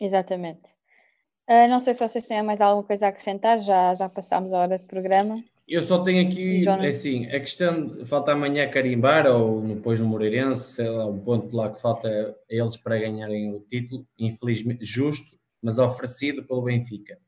Exatamente. 0.00 0.72
Uh, 1.48 1.66
não 1.68 1.80
sei 1.80 1.94
se 1.94 2.06
vocês 2.06 2.26
têm 2.26 2.42
mais 2.42 2.60
alguma 2.60 2.86
coisa 2.86 3.06
a 3.06 3.08
acrescentar, 3.08 3.58
já, 3.58 3.94
já 3.94 4.08
passámos 4.08 4.52
a 4.52 4.58
hora 4.58 4.78
de 4.78 4.84
programa. 4.84 5.42
Eu 5.66 5.82
só 5.82 6.02
tenho 6.02 6.26
aqui, 6.26 6.56
assim, 6.86 7.26
a 7.26 7.40
questão, 7.40 8.04
falta 8.06 8.32
amanhã 8.32 8.70
carimbar, 8.70 9.26
ou 9.26 9.60
depois 9.60 10.00
no 10.00 10.06
Moreirense, 10.06 10.76
sei 10.76 10.88
lá, 10.88 11.06
um 11.06 11.18
ponto 11.18 11.54
lá 11.54 11.70
que 11.70 11.80
falta 11.80 12.08
a 12.08 12.34
eles 12.48 12.76
para 12.76 12.98
ganharem 12.98 13.54
o 13.54 13.60
título, 13.60 14.06
infelizmente, 14.18 14.84
justo, 14.84 15.38
mas 15.62 15.76
oferecido 15.78 16.42
pelo 16.44 16.62
Benfica. 16.62 17.18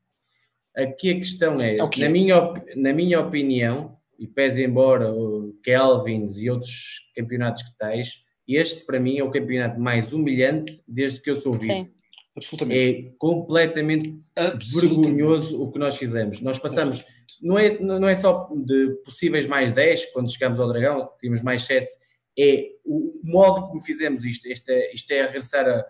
Aqui 0.77 1.11
a 1.11 1.16
questão 1.16 1.61
é, 1.61 1.77
é 1.77 1.99
na, 1.99 2.09
minha, 2.09 2.55
na 2.77 2.93
minha 2.93 3.21
opinião, 3.21 3.97
e 4.18 4.27
pese 4.27 4.62
embora 4.62 5.11
o 5.11 5.55
Kelvins 5.62 6.37
e 6.39 6.51
outros 6.51 7.11
campeonatos 7.14 7.62
que 7.62 7.77
tens, 7.79 8.25
este 8.47 8.85
para 8.85 9.01
mim 9.01 9.18
é 9.18 9.25
o 9.25 9.31
campeonato 9.31 9.81
mais 9.81 10.12
humilhante 10.12 10.83
desde 10.87 11.21
que 11.21 11.31
eu 11.31 11.37
sou 11.37 11.55
vivo. 11.55 11.85
Sim. 11.85 11.95
Absolutamente. 12.37 13.09
É 13.09 13.12
completamente 13.18 14.18
Absolutamente. 14.37 15.01
vergonhoso 15.01 15.62
o 15.62 15.71
que 15.71 15.79
nós 15.79 15.97
fizemos. 15.97 16.41
Nós 16.41 16.59
passamos, 16.59 17.05
não 17.41 17.59
é, 17.59 17.79
não 17.79 18.09
é 18.09 18.14
só 18.14 18.49
de 18.55 18.91
possíveis 19.05 19.47
mais 19.47 19.73
10, 19.73 20.07
quando 20.12 20.33
chegamos 20.33 20.61
ao 20.61 20.68
Dragão, 20.68 21.11
tínhamos 21.21 21.43
mais 21.43 21.64
7, 21.64 21.91
é 22.39 22.68
o 22.85 23.21
modo 23.25 23.68
como 23.68 23.81
fizemos 23.83 24.25
isto. 24.25 24.49
Isto 24.49 24.71
é, 24.71 24.93
isto 24.95 25.11
é 25.11 25.27
regressar 25.27 25.68
a 25.68 25.85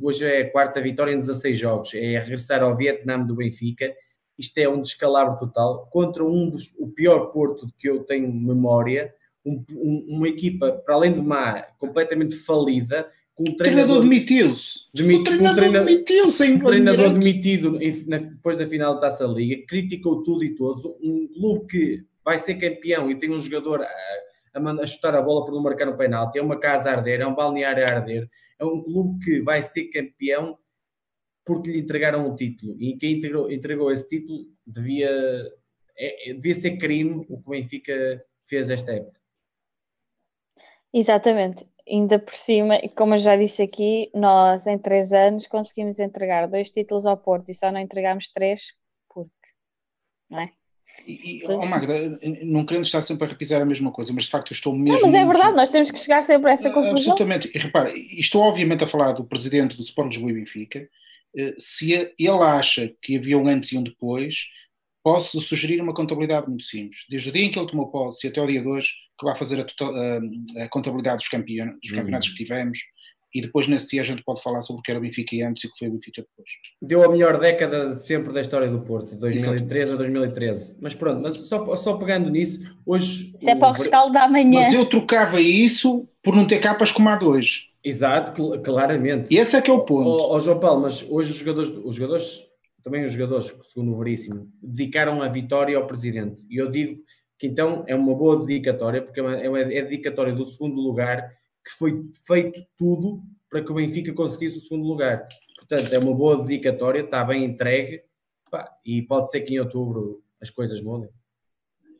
hoje 0.00 0.24
é 0.24 0.42
a 0.42 0.50
quarta 0.50 0.80
vitória 0.80 1.12
em 1.12 1.18
16 1.18 1.58
jogos, 1.58 1.94
é 1.94 2.18
regressar 2.18 2.62
ao 2.62 2.76
Vietnã 2.76 3.18
do 3.22 3.34
Benfica. 3.34 3.92
Isto 4.38 4.58
é 4.58 4.68
um 4.68 4.80
descalabro 4.80 5.38
total 5.38 5.88
contra 5.90 6.24
um 6.24 6.50
dos, 6.50 6.74
o 6.78 6.88
pior 6.88 7.26
Porto 7.32 7.66
que 7.78 7.88
eu 7.88 8.04
tenho 8.04 8.32
memória, 8.32 9.12
um, 9.44 9.64
um, 9.70 10.06
uma 10.16 10.28
equipa, 10.28 10.72
para 10.84 10.94
além 10.94 11.12
de 11.12 11.20
má, 11.20 11.62
completamente 11.78 12.36
falida, 12.36 13.08
com 13.34 13.48
um 13.48 13.56
treinador, 13.56 14.02
demitiu-se. 14.02 14.80
Demit, 14.94 15.20
o 15.20 15.24
treinador 15.24 15.56
treina, 15.56 15.84
demitiu-se 15.84 16.52
Um 16.52 16.58
treinador 16.58 17.12
demitido 17.14 17.78
depois 17.78 18.58
da 18.58 18.66
final 18.66 18.94
da 18.94 19.00
Taça 19.00 19.24
Liga, 19.24 19.64
criticou 19.66 20.22
tudo 20.22 20.44
e 20.44 20.54
todos. 20.54 20.84
Um 20.84 21.28
clube 21.32 21.66
que 21.66 22.04
vai 22.24 22.38
ser 22.38 22.56
campeão 22.56 23.10
e 23.10 23.18
tem 23.18 23.30
um 23.30 23.40
jogador 23.40 23.80
a, 24.54 24.86
chutar 24.86 25.14
a 25.14 25.22
bola 25.22 25.44
por 25.44 25.54
não 25.54 25.62
marcar 25.62 25.88
um 25.88 25.96
penalti, 25.96 26.38
é 26.38 26.42
uma 26.42 26.58
casa 26.58 26.90
a 26.90 26.94
arder, 26.94 27.20
é 27.20 27.26
um 27.26 27.34
balneário 27.34 27.84
a 27.84 27.90
arder, 27.90 28.28
é 28.58 28.64
um 28.64 28.82
clube 28.82 29.24
que 29.24 29.42
vai 29.42 29.62
ser 29.62 29.84
campeão 29.88 30.58
porque 31.44 31.70
lhe 31.70 31.80
entregaram 31.80 32.26
um 32.26 32.36
título. 32.36 32.76
E 32.80 32.96
quem 32.96 33.18
entregou, 33.18 33.50
entregou 33.50 33.90
esse 33.90 34.06
título 34.08 34.46
devia, 34.66 35.10
é, 35.96 36.30
é, 36.30 36.34
devia 36.34 36.54
ser 36.54 36.76
crime 36.78 37.26
o 37.28 37.42
que 37.42 37.48
o 37.48 37.50
Benfica 37.50 38.24
fez 38.44 38.70
esta 38.70 38.92
época. 38.92 39.20
Exatamente. 40.92 41.66
Ainda 41.88 42.18
por 42.18 42.34
cima, 42.34 42.78
como 42.96 43.14
eu 43.14 43.18
já 43.18 43.36
disse 43.36 43.62
aqui, 43.62 44.10
nós 44.14 44.66
em 44.66 44.78
três 44.78 45.12
anos 45.12 45.46
conseguimos 45.46 45.98
entregar 45.98 46.46
dois 46.46 46.70
títulos 46.70 47.06
ao 47.06 47.16
Porto 47.16 47.50
e 47.50 47.54
só 47.54 47.72
não 47.72 47.80
entregámos 47.80 48.28
três, 48.28 48.72
porque, 49.08 49.30
não 50.30 50.40
é? 50.40 50.52
E, 51.06 51.42
oh 51.46 51.66
Magda, 51.66 52.18
não 52.42 52.64
querendo 52.64 52.84
estar 52.84 53.02
sempre 53.02 53.24
a 53.24 53.28
repisar 53.28 53.60
a 53.60 53.64
mesma 53.64 53.90
coisa, 53.90 54.12
mas 54.12 54.24
de 54.24 54.30
facto 54.30 54.52
eu 54.52 54.54
estou 54.54 54.72
mesmo. 54.72 55.00
Não, 55.00 55.02
mas 55.02 55.14
é 55.14 55.24
verdade, 55.24 55.56
nós 55.56 55.70
temos 55.70 55.90
que 55.90 55.98
chegar 55.98 56.22
sempre 56.22 56.50
a 56.50 56.54
essa 56.54 56.68
ah, 56.68 56.72
conclusão. 56.72 57.12
Absolutamente. 57.12 57.50
E 57.52 57.58
repara, 57.58 57.92
estou 57.96 58.42
obviamente 58.42 58.84
a 58.84 58.86
falar 58.86 59.12
do 59.12 59.24
presidente 59.24 59.76
do 59.76 59.82
Sport 59.82 60.08
Lisboa 60.08 60.30
e 60.30 60.34
Benfica. 60.34 60.88
Eh, 61.36 61.54
se 61.58 61.92
ele 61.92 62.42
acha 62.42 62.92
que 63.02 63.16
havia 63.16 63.36
um 63.38 63.48
antes 63.48 63.72
e 63.72 63.78
um 63.78 63.82
depois, 63.82 64.46
posso 65.02 65.40
sugerir 65.40 65.80
uma 65.80 65.94
contabilidade 65.94 66.48
muito 66.48 66.64
simples. 66.64 67.04
Desde 67.08 67.30
o 67.30 67.32
dia 67.32 67.44
em 67.44 67.50
que 67.50 67.58
ele 67.58 67.68
tomou 67.68 67.90
posse 67.90 68.28
até 68.28 68.40
o 68.40 68.46
dia 68.46 68.60
de 68.60 68.68
hoje, 68.68 68.90
que 69.18 69.26
vai 69.26 69.36
fazer 69.36 69.60
a, 69.60 69.64
total, 69.64 69.94
a, 69.94 70.64
a 70.64 70.68
contabilidade 70.68 71.18
dos, 71.18 71.28
campeon, 71.28 71.72
dos 71.82 71.90
campeonatos 71.90 72.28
uhum. 72.28 72.34
que 72.34 72.44
tivemos, 72.44 72.78
e 73.34 73.40
depois 73.40 73.66
nesse 73.66 73.88
dia 73.88 74.02
a 74.02 74.04
gente 74.04 74.22
pode 74.22 74.42
falar 74.42 74.60
sobre 74.60 74.80
o 74.80 74.82
que 74.82 74.90
era 74.90 74.98
o 74.98 75.02
Benfica 75.02 75.36
antes 75.48 75.64
e 75.64 75.66
o 75.66 75.72
que 75.72 75.78
foi 75.78 75.88
o 75.88 75.92
Benfica 75.92 76.22
depois. 76.22 76.48
Deu 76.80 77.02
a 77.02 77.10
melhor 77.10 77.38
década 77.38 77.94
de 77.94 78.02
sempre 78.02 78.32
da 78.32 78.40
história 78.40 78.68
do 78.68 78.80
Porto, 78.80 79.16
2013 79.16 79.92
a 79.92 79.96
2013. 79.96 80.76
Mas 80.80 80.94
pronto, 80.94 81.22
mas 81.22 81.36
só, 81.48 81.74
só 81.76 81.96
pegando 81.96 82.28
nisso, 82.30 82.60
hoje. 82.84 83.34
Isso 83.40 83.50
é 83.50 83.54
para 83.54 83.68
o 83.68 83.72
rescaldo 83.72 84.12
da 84.12 84.28
manhã. 84.28 84.60
Mas 84.60 84.74
eu 84.74 84.84
trocava 84.84 85.40
isso 85.40 86.08
por 86.22 86.36
não 86.36 86.46
ter 86.46 86.58
capas 86.58 86.92
como 86.92 87.08
há 87.08 87.16
de 87.16 87.24
hoje. 87.24 87.72
Exato, 87.84 88.60
claramente. 88.62 89.34
E 89.34 89.38
esse 89.38 89.56
é 89.56 89.62
que 89.62 89.70
é 89.70 89.74
o 89.74 89.80
ponto. 89.80 90.08
Ó 90.08 90.36
oh, 90.36 90.40
João 90.40 90.60
Paulo, 90.60 90.82
mas 90.82 91.02
hoje 91.08 91.32
os 91.32 91.36
jogadores, 91.36 91.70
os 91.70 91.96
jogadores, 91.96 92.46
também 92.82 93.04
os 93.04 93.12
jogadores, 93.12 93.54
segundo 93.62 93.92
o 93.92 93.98
Veríssimo, 93.98 94.48
dedicaram 94.62 95.22
a 95.22 95.28
vitória 95.28 95.76
ao 95.76 95.86
presidente. 95.86 96.46
E 96.48 96.56
eu 96.56 96.70
digo 96.70 97.00
que 97.38 97.46
então 97.46 97.82
é 97.88 97.94
uma 97.94 98.14
boa 98.14 98.38
dedicatória, 98.38 99.02
porque 99.02 99.18
é, 99.18 99.22
uma, 99.22 99.36
é, 99.36 99.48
uma, 99.48 99.60
é 99.60 99.80
a 99.80 99.82
dedicatória 99.82 100.32
do 100.32 100.44
segundo 100.44 100.80
lugar 100.80 101.28
que 101.64 101.70
foi 101.72 102.10
feito 102.26 102.64
tudo 102.76 103.22
para 103.50 103.62
que 103.62 103.70
o 103.70 103.74
Benfica 103.74 104.12
conseguisse 104.12 104.58
o 104.58 104.60
segundo 104.60 104.86
lugar. 104.86 105.28
Portanto, 105.56 105.92
é 105.92 105.98
uma 105.98 106.14
boa 106.14 106.42
dedicatória, 106.42 107.00
está 107.00 107.22
bem 107.24 107.44
entregue 107.44 108.02
pá, 108.50 108.68
e 108.84 109.02
pode 109.02 109.30
ser 109.30 109.42
que 109.42 109.54
em 109.54 109.60
outubro 109.60 110.22
as 110.40 110.50
coisas 110.50 110.80
mudem. 110.80 111.10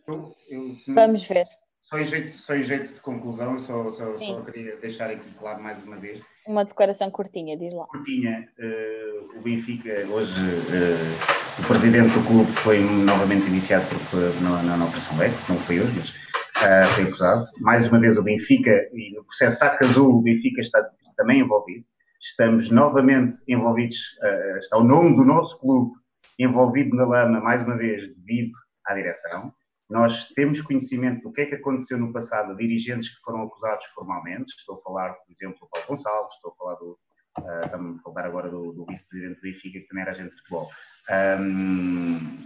Eu, 0.08 0.34
eu, 0.48 0.74
Vamos 0.88 1.24
ver. 1.24 1.46
Só 1.82 1.98
em 1.98 2.04
jeito, 2.04 2.38
só 2.38 2.54
em 2.54 2.62
jeito 2.62 2.94
de 2.94 3.00
conclusão, 3.00 3.58
só, 3.58 3.90
só, 3.90 4.18
só, 4.18 4.40
queria 4.42 4.76
deixar 4.76 5.10
aqui 5.10 5.30
claro 5.38 5.62
mais 5.62 5.82
uma 5.84 5.96
vez. 5.96 6.22
Uma 6.46 6.64
declaração 6.64 7.10
curtinha, 7.10 7.56
diz 7.56 7.72
lá. 7.74 7.84
Curtinha. 7.86 8.48
Uh, 8.58 9.38
o 9.38 9.42
Benfica, 9.42 9.90
hoje, 10.08 10.40
uh, 10.40 11.62
o 11.62 11.68
presidente 11.68 12.14
do 12.14 12.26
clube 12.26 12.50
foi 12.52 12.80
novamente 12.80 13.46
iniciado 13.46 13.84
por, 14.10 14.18
na, 14.42 14.62
na, 14.62 14.76
na 14.78 14.84
Operação 14.86 15.16
Lex, 15.18 15.46
não 15.48 15.56
foi 15.56 15.80
hoje, 15.80 15.92
mas 15.96 16.14
uh, 16.62 16.94
foi 16.94 17.04
acusado. 17.04 17.46
Mais 17.60 17.88
uma 17.88 18.00
vez 18.00 18.16
o 18.16 18.22
Benfica, 18.22 18.70
e 18.92 19.14
no 19.14 19.24
processo 19.24 19.58
Saca 19.58 19.84
Azul, 19.84 20.18
o 20.18 20.22
Benfica 20.22 20.60
está 20.60 20.88
também 21.16 21.40
envolvido. 21.40 21.84
Estamos 22.20 22.70
novamente 22.70 23.36
envolvidos, 23.48 24.18
uh, 24.22 24.58
está 24.58 24.76
o 24.78 24.84
nome 24.84 25.16
do 25.16 25.24
nosso 25.24 25.58
clube 25.60 25.92
envolvido 26.38 26.96
na 26.96 27.04
lama, 27.04 27.40
mais 27.40 27.62
uma 27.62 27.76
vez, 27.76 28.08
devido 28.16 28.52
à 28.86 28.94
direção. 28.94 29.52
Nós 29.90 30.28
temos 30.28 30.60
conhecimento 30.60 31.22
do 31.22 31.32
que 31.32 31.42
é 31.42 31.46
que 31.46 31.54
aconteceu 31.56 31.98
no 31.98 32.12
passado, 32.12 32.56
dirigentes 32.56 33.10
que 33.10 33.20
foram 33.20 33.42
acusados 33.42 33.84
formalmente. 33.86 34.54
Estou 34.56 34.76
a 34.76 34.82
falar, 34.82 35.12
por 35.12 35.32
exemplo, 35.32 35.60
do 35.60 35.68
Paulo 35.68 35.86
Gonçalves, 35.88 36.34
estou 36.34 36.52
a 36.52 36.54
falar 36.56 36.74
do, 36.76 36.98
uh, 37.38 37.64
estamos 37.64 37.98
a 37.98 38.02
falar 38.02 38.26
agora 38.26 38.48
do, 38.48 38.72
do 38.72 38.86
vice-presidente 38.86 39.36
do 39.36 39.42
Benfica, 39.42 39.80
que 39.80 39.88
também 39.88 40.02
era 40.02 40.12
agente 40.12 40.30
de 40.30 40.36
futebol. 40.36 40.70
Um, 41.10 42.38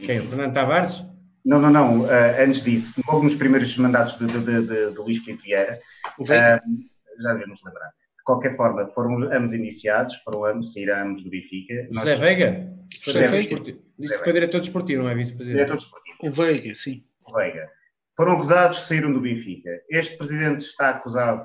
Quem? 0.00 0.22
Fernando 0.22 0.54
Tavares? 0.54 1.04
Não, 1.44 1.60
não, 1.60 1.70
não. 1.70 2.00
Uh, 2.02 2.08
antes 2.38 2.62
disso, 2.62 3.00
logo 3.06 3.24
nos 3.24 3.34
primeiros 3.34 3.76
mandatos 3.76 4.16
de, 4.18 4.26
de, 4.26 4.66
de, 4.66 4.92
de 4.92 4.98
Luís 4.98 5.18
Filipe 5.18 5.42
Vieira, 5.42 5.80
uh, 6.18 6.26
já 6.26 7.32
devemos 7.32 7.60
lembrar. 7.64 7.88
De 7.88 8.24
qualquer 8.24 8.56
forma, 8.56 8.86
foram 8.88 9.22
ambos 9.32 9.52
iniciados, 9.52 10.16
foram 10.16 10.44
ambos, 10.44 10.72
saíram 10.72 11.08
ambos 11.08 11.22
do 11.22 11.30
Benfica. 11.30 11.88
José 11.90 12.10
Nós... 12.10 12.18
Veiga? 12.18 12.72
José 13.02 13.28
Veiga. 13.28 13.76
Disse 13.98 14.18
que 14.18 14.24
foi 14.24 14.32
diretor 14.32 14.60
desportivo, 14.60 15.02
não 15.02 15.10
é 15.10 15.14
vice-presidente? 15.14 15.56
Diretor 15.56 15.76
desportivo. 15.76 16.18
O 16.22 16.30
Veiga, 16.30 16.74
sim. 16.74 17.04
O 17.26 17.32
Veiga. 17.34 17.68
Foram 18.16 18.32
acusados, 18.32 18.86
saíram 18.86 19.12
do 19.12 19.20
Benfica. 19.20 19.70
Este 19.88 20.16
presidente 20.18 20.60
está 20.60 20.90
acusado 20.90 21.42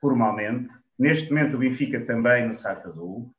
formalmente. 0.00 0.72
Neste 0.98 1.30
momento, 1.30 1.54
o 1.54 1.58
Benfica 1.58 2.00
também 2.00 2.48
no 2.48 2.54
saco 2.54 2.88
azul 2.88 3.34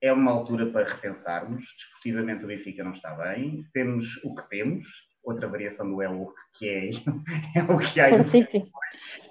é 0.00 0.12
uma 0.12 0.30
altura 0.30 0.70
para 0.70 0.86
repensarmos. 0.86 1.64
Desportivamente 1.76 2.44
o 2.44 2.48
Benfica 2.48 2.84
não 2.84 2.90
está 2.90 3.14
bem. 3.14 3.64
Temos 3.72 4.22
o 4.24 4.34
que 4.34 4.48
temos. 4.48 4.84
Outra 5.22 5.48
variação 5.48 5.90
do 5.90 6.00
é 6.00 6.08
o 6.08 6.32
que 6.56 6.68
é, 6.68 6.90
é 7.58 7.62
o 7.64 7.78
que 7.78 8.00
há. 8.00 8.10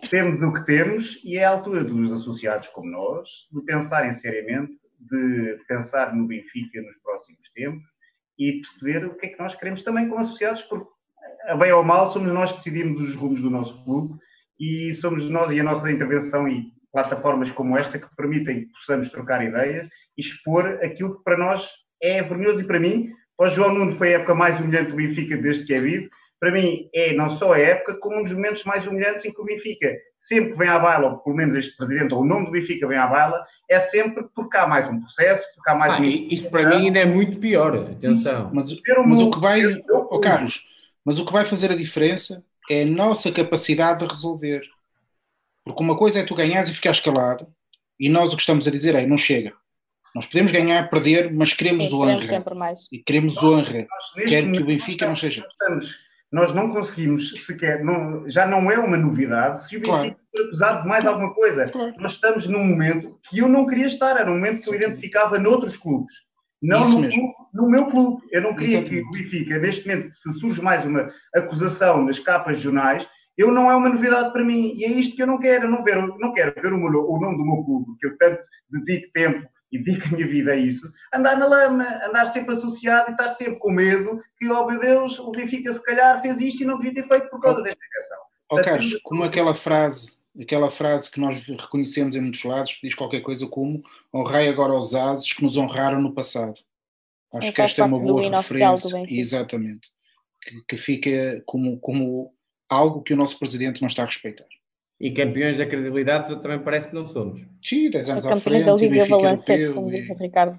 temos 0.09 0.41
o 0.41 0.51
que 0.51 0.65
temos 0.65 1.23
e 1.23 1.37
é 1.37 1.45
a 1.45 1.51
altura 1.51 1.85
dos 1.85 2.11
associados 2.11 2.67
como 2.69 2.91
nós 2.91 3.47
de 3.51 3.61
pensarem 3.63 4.11
seriamente, 4.11 4.75
de 4.99 5.57
pensar 5.67 6.13
no 6.13 6.27
Benfica 6.27 6.81
nos 6.81 6.97
próximos 6.97 7.49
tempos 7.53 7.95
e 8.37 8.59
perceber 8.59 9.05
o 9.05 9.15
que 9.15 9.27
é 9.27 9.29
que 9.29 9.39
nós 9.39 9.55
queremos 9.55 9.83
também 9.83 10.09
como 10.09 10.19
associados, 10.19 10.63
porque 10.63 10.89
a 11.47 11.55
bem 11.55 11.71
ou 11.71 11.83
mal 11.83 12.11
somos 12.11 12.31
nós 12.31 12.51
que 12.51 12.57
decidimos 12.57 13.01
os 13.01 13.15
rumos 13.15 13.41
do 13.41 13.49
nosso 13.49 13.83
clube 13.85 14.19
e 14.59 14.91
somos 14.93 15.29
nós 15.29 15.51
e 15.51 15.59
a 15.59 15.63
nossa 15.63 15.91
intervenção 15.91 16.47
e 16.47 16.74
plataformas 16.95 17.51
como 17.51 17.77
esta 17.77 17.99
que 17.99 18.07
permitem 18.15 18.61
que 18.61 18.71
possamos 18.71 19.09
trocar 19.09 19.43
ideias 19.43 19.85
e 20.17 20.21
expor 20.21 20.65
aquilo 20.81 21.17
que 21.17 21.23
para 21.25 21.37
nós 21.37 21.67
é 22.01 22.23
vergonhoso 22.23 22.61
e 22.61 22.63
para 22.63 22.79
mim, 22.79 23.11
para 23.37 23.47
o 23.47 23.49
João 23.49 23.73
Nuno 23.73 23.91
foi 23.91 24.13
a 24.13 24.19
época 24.19 24.33
mais 24.33 24.57
humilhante 24.61 24.91
do 24.91 24.95
Benfica 24.95 25.35
desde 25.35 25.65
que 25.65 25.73
é 25.73 25.81
vivo, 25.81 26.09
para 26.39 26.53
mim 26.53 26.87
é 26.93 27.13
não 27.13 27.29
só 27.29 27.51
a 27.51 27.59
época, 27.59 27.97
como 27.99 28.17
um 28.17 28.23
dos 28.23 28.31
momentos 28.31 28.63
mais 28.63 28.87
humilhantes 28.87 29.25
em 29.25 29.33
que 29.33 29.41
o 29.41 29.43
Benfica 29.43 29.93
sempre 30.17 30.53
que 30.53 30.57
vem 30.57 30.69
à 30.69 30.79
baila, 30.79 31.11
ou 31.11 31.17
pelo 31.17 31.35
menos 31.35 31.53
este 31.53 31.75
presidente, 31.75 32.13
ou 32.13 32.21
o 32.21 32.25
nome 32.25 32.45
do 32.45 32.51
Benfica 32.51 32.87
vem 32.87 32.97
à 32.97 33.07
baila, 33.07 33.43
é 33.69 33.77
sempre 33.77 34.23
porque 34.33 34.55
há 34.55 34.65
mais 34.65 34.89
um 34.89 35.01
processo, 35.01 35.45
porque 35.53 35.69
há 35.69 35.75
mais 35.75 35.93
ah, 35.93 35.99
Isso 36.01 36.49
para 36.49 36.69
mim 36.69 36.87
ainda 36.87 36.99
é 36.99 37.05
muito 37.05 37.39
pior, 37.39 37.75
atenção. 37.75 38.49
Mas, 38.53 38.69
mas 39.05 39.19
o 39.19 39.29
que 39.29 39.39
vai, 39.39 39.61
oh, 39.91 40.19
Carlos, 40.19 40.63
mas 41.03 41.19
o 41.19 41.25
que 41.25 41.33
vai 41.33 41.43
fazer 41.43 41.71
a 41.71 41.75
diferença 41.75 42.41
é 42.69 42.83
a 42.83 42.85
nossa 42.85 43.31
capacidade 43.31 43.99
de 43.99 44.11
resolver. 44.11 44.61
Porque 45.65 45.83
uma 45.83 45.97
coisa 45.97 46.19
é 46.19 46.23
tu 46.23 46.35
ganhares 46.35 46.69
e 46.69 46.73
ficares 46.73 46.99
calado, 46.99 47.47
e 47.99 48.07
nós 48.07 48.31
o 48.31 48.35
que 48.35 48.41
estamos 48.41 48.67
a 48.67 48.71
dizer 48.71 48.93
é: 48.95 49.05
não 49.05 49.17
chega. 49.17 49.53
Nós 50.13 50.27
podemos 50.27 50.51
ganhar, 50.51 50.89
perder, 50.89 51.33
mas 51.33 51.53
queremos 51.53 51.85
Sim, 51.85 51.95
honra. 51.95 52.19
Queremos 52.19 52.87
e 52.89 52.99
queremos 52.99 53.35
nós, 53.35 53.43
honra. 53.43 53.87
Nós, 53.89 54.29
Quer 54.29 54.49
que 54.49 54.59
o 54.59 54.65
Benfica 54.65 55.07
não 55.07 55.15
seja. 55.15 55.45
Estamos, 55.49 55.97
nós 56.31 56.53
não 56.53 56.69
conseguimos 56.69 57.31
sequer, 57.45 57.83
não, 57.83 58.29
já 58.29 58.45
não 58.45 58.71
é 58.71 58.77
uma 58.79 58.95
novidade 58.95 59.67
se 59.67 59.75
o 59.75 59.81
Benfica 59.81 59.97
claro. 59.97 60.15
for 60.31 60.45
acusado 60.45 60.81
de 60.83 60.87
mais 60.87 61.05
alguma 61.05 61.33
coisa. 61.33 61.67
Claro. 61.67 61.93
Nós 61.97 62.11
estamos 62.11 62.47
num 62.47 62.63
momento 62.63 63.19
que 63.27 63.39
eu 63.39 63.49
não 63.49 63.65
queria 63.65 63.87
estar, 63.87 64.17
era 64.17 64.31
um 64.31 64.35
momento 64.35 64.61
que 64.61 64.69
eu 64.69 64.75
identificava 64.75 65.37
noutros 65.37 65.75
clubes. 65.75 66.13
Não 66.61 66.89
no, 66.89 67.09
clube, 67.09 67.33
no, 67.53 67.69
meu 67.69 67.87
clube. 67.87 68.23
Eu 68.31 68.41
não 68.41 68.55
queria 68.55 68.79
Exatamente. 68.79 69.03
que 69.03 69.09
o 69.09 69.11
Benfica, 69.11 69.59
neste 69.59 69.87
momento, 69.87 70.15
se 70.15 70.33
surge 70.39 70.61
mais 70.61 70.85
uma 70.85 71.09
acusação 71.35 72.03
nas 72.03 72.19
capas 72.19 72.59
jornais, 72.59 73.07
eu 73.37 73.51
não 73.51 73.69
é 73.69 73.75
uma 73.75 73.89
novidade 73.89 74.31
para 74.31 74.43
mim. 74.43 74.73
E 74.75 74.85
é 74.85 74.89
isto 74.89 75.15
que 75.15 75.21
eu 75.21 75.27
não 75.27 75.37
quero. 75.37 75.65
Eu 75.65 75.71
não, 75.71 75.83
ver, 75.83 75.95
não 75.95 76.33
quero 76.33 76.53
ver 76.61 76.73
o, 76.73 76.77
meu, 76.77 77.09
o 77.09 77.19
nome 77.19 77.37
do 77.37 77.45
meu 77.45 77.63
clube, 77.63 77.97
que 77.99 78.07
eu 78.07 78.17
tanto 78.17 78.41
dedico 78.69 79.11
tempo 79.13 79.47
e 79.71 79.83
dedico 79.83 80.07
a 80.07 80.11
minha 80.11 80.27
vida 80.27 80.51
a 80.53 80.55
isso, 80.55 80.91
andar 81.13 81.37
na 81.37 81.47
lama, 81.47 81.83
andar 82.05 82.27
sempre 82.27 82.53
associado 82.53 83.09
e 83.09 83.11
estar 83.11 83.29
sempre 83.29 83.59
com 83.59 83.71
medo 83.71 84.21
que, 84.37 84.49
ó 84.49 84.63
oh, 84.63 84.67
meu 84.67 84.79
Deus, 84.79 85.19
o 85.19 85.31
Benfica 85.31 85.71
se 85.71 85.83
calhar 85.83 86.21
fez 86.21 86.39
isto 86.39 86.63
e 86.63 86.65
não 86.65 86.77
devia 86.77 86.93
ter 86.93 87.07
feito 87.07 87.29
por 87.29 87.39
causa 87.41 87.61
desta 87.61 87.81
questão. 87.93 88.17
Ó 88.49 88.59
oh, 88.59 88.63
Carlos, 88.63 88.99
como 89.03 89.23
aquela 89.23 89.55
frase, 89.55 90.17
aquela 90.39 90.71
frase 90.71 91.11
que 91.11 91.19
nós 91.19 91.45
reconhecemos 91.45 92.15
em 92.15 92.21
muitos 92.21 92.43
lados, 92.43 92.73
que 92.73 92.87
diz 92.87 92.95
qualquer 92.95 93.21
coisa 93.21 93.47
como 93.47 93.83
honrai 94.13 94.47
agora 94.47 94.73
os 94.73 94.93
ases 94.95 95.33
que 95.33 95.43
nos 95.43 95.57
honraram 95.57 96.01
no 96.01 96.13
passado. 96.13 96.59
Acho 97.33 97.51
que 97.51 97.61
esta 97.61 97.81
é 97.81 97.85
uma 97.85 97.99
boa 97.99 98.21
referência. 98.21 99.05
Exatamente. 99.09 99.89
Que, 100.41 100.61
que 100.69 100.77
fica 100.77 101.41
como, 101.45 101.77
como 101.79 102.33
algo 102.69 103.01
que 103.01 103.13
o 103.13 103.17
nosso 103.17 103.37
presidente 103.37 103.81
não 103.81 103.87
está 103.87 104.03
a 104.03 104.05
respeitar. 104.05 104.47
E 104.99 105.11
campeões 105.11 105.57
da 105.57 105.65
credibilidade 105.65 106.41
também 106.41 106.59
parece 106.59 106.87
que 106.87 106.95
não 106.95 107.05
somos. 107.05 107.45
Sim, 107.61 107.89
10 107.89 108.09
anos 108.09 108.25
à 108.25 108.37
frente, 108.37 108.65
da 108.65 108.75
Liga 108.75 109.05
Valência, 109.05 109.73
como 109.73 109.89
diz 109.89 110.09
o 110.09 110.13
Ricardo. 110.13 110.57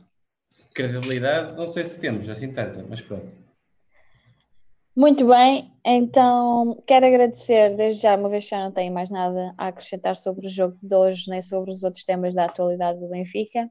Credibilidade, 0.75 1.57
não 1.57 1.67
sei 1.69 1.85
se 1.85 2.01
temos 2.01 2.29
assim 2.29 2.53
tanta, 2.53 2.85
mas 2.89 3.01
pronto. 3.01 3.47
Muito 4.95 5.27
bem, 5.27 5.71
então 5.85 6.83
quero 6.87 7.07
agradecer 7.07 7.77
desde 7.77 8.03
já, 8.03 8.17
uma 8.17 8.31
vez 8.31 8.45
que 8.45 8.51
já 8.51 8.65
não 8.65 8.73
tenho 8.73 8.93
mais 8.93 9.11
nada 9.11 9.55
a 9.59 9.69
acrescentar 9.69 10.17
sobre 10.17 10.47
o 10.47 10.51
jogo 10.51 10.79
de 10.83 10.95
hoje, 10.95 11.29
nem 11.29 11.43
sobre 11.43 11.71
os 11.71 11.83
outros 11.83 12.03
temas 12.03 12.35
da 12.35 12.47
atualidade 12.47 12.99
do 12.99 13.09
Benfica. 13.09 13.71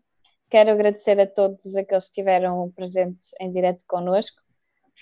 Quero 0.52 0.72
agradecer 0.72 1.20
a 1.20 1.26
todos 1.26 1.76
aqueles 1.76 2.06
que 2.06 2.10
estiveram 2.12 2.72
presentes 2.76 3.32
em 3.42 3.52
direto 3.52 3.84
connosco. 3.88 4.40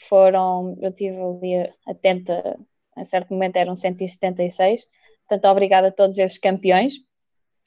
Foram, 0.08 0.78
eu 0.82 0.90
estive 0.90 1.22
ali 1.22 1.70
atenta 1.86 2.58
a 2.96 3.04
certo 3.04 3.34
momento 3.34 3.58
eram 3.58 3.76
176. 3.76 4.86
Portanto, 5.28 5.52
obrigada 5.52 5.88
a 5.88 5.92
todos 5.92 6.18
esses 6.18 6.38
campeões. 6.38 6.96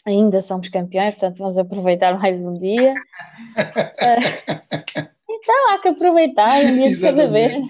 ainda 0.04 0.40
somos 0.40 0.68
campeões, 0.68 1.14
portanto 1.14 1.38
vamos 1.38 1.58
aproveitar 1.58 2.18
mais 2.18 2.44
um 2.44 2.54
dia. 2.58 2.94
uh, 2.94 3.56
então 5.28 5.70
há 5.72 5.78
que 5.80 5.88
aproveitar 5.88 6.64
um 6.64 6.74
dia 6.74 6.92
de 6.92 7.00
cada 7.00 7.28
vez. 7.28 7.66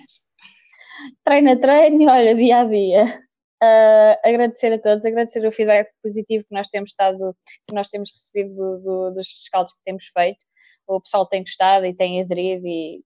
Treino 1.25 1.53
a 1.53 1.57
treino, 1.57 2.11
olha, 2.11 2.35
dia 2.35 2.61
a 2.61 2.65
dia. 2.65 3.27
Uh, 3.63 4.17
agradecer 4.23 4.71
a 4.73 4.79
todos, 4.79 5.05
agradecer 5.07 5.47
o 5.47 5.51
feedback 5.51 5.91
positivo 6.03 6.45
que 6.45 6.55
nós 6.55 6.69
temos 6.69 6.91
estado, 6.91 7.35
que 7.67 7.75
nós 7.75 7.89
temos 7.89 8.11
recebido 8.13 8.55
do, 8.55 8.79
do, 8.81 9.11
dos 9.15 9.29
scouts 9.29 9.73
que 9.73 9.81
temos 9.85 10.07
feito. 10.09 10.45
O 10.87 11.01
pessoal 11.01 11.27
tem 11.27 11.43
gostado 11.43 11.87
e 11.87 11.95
tem 11.95 12.21
aderido 12.21 12.67
e 12.67 13.03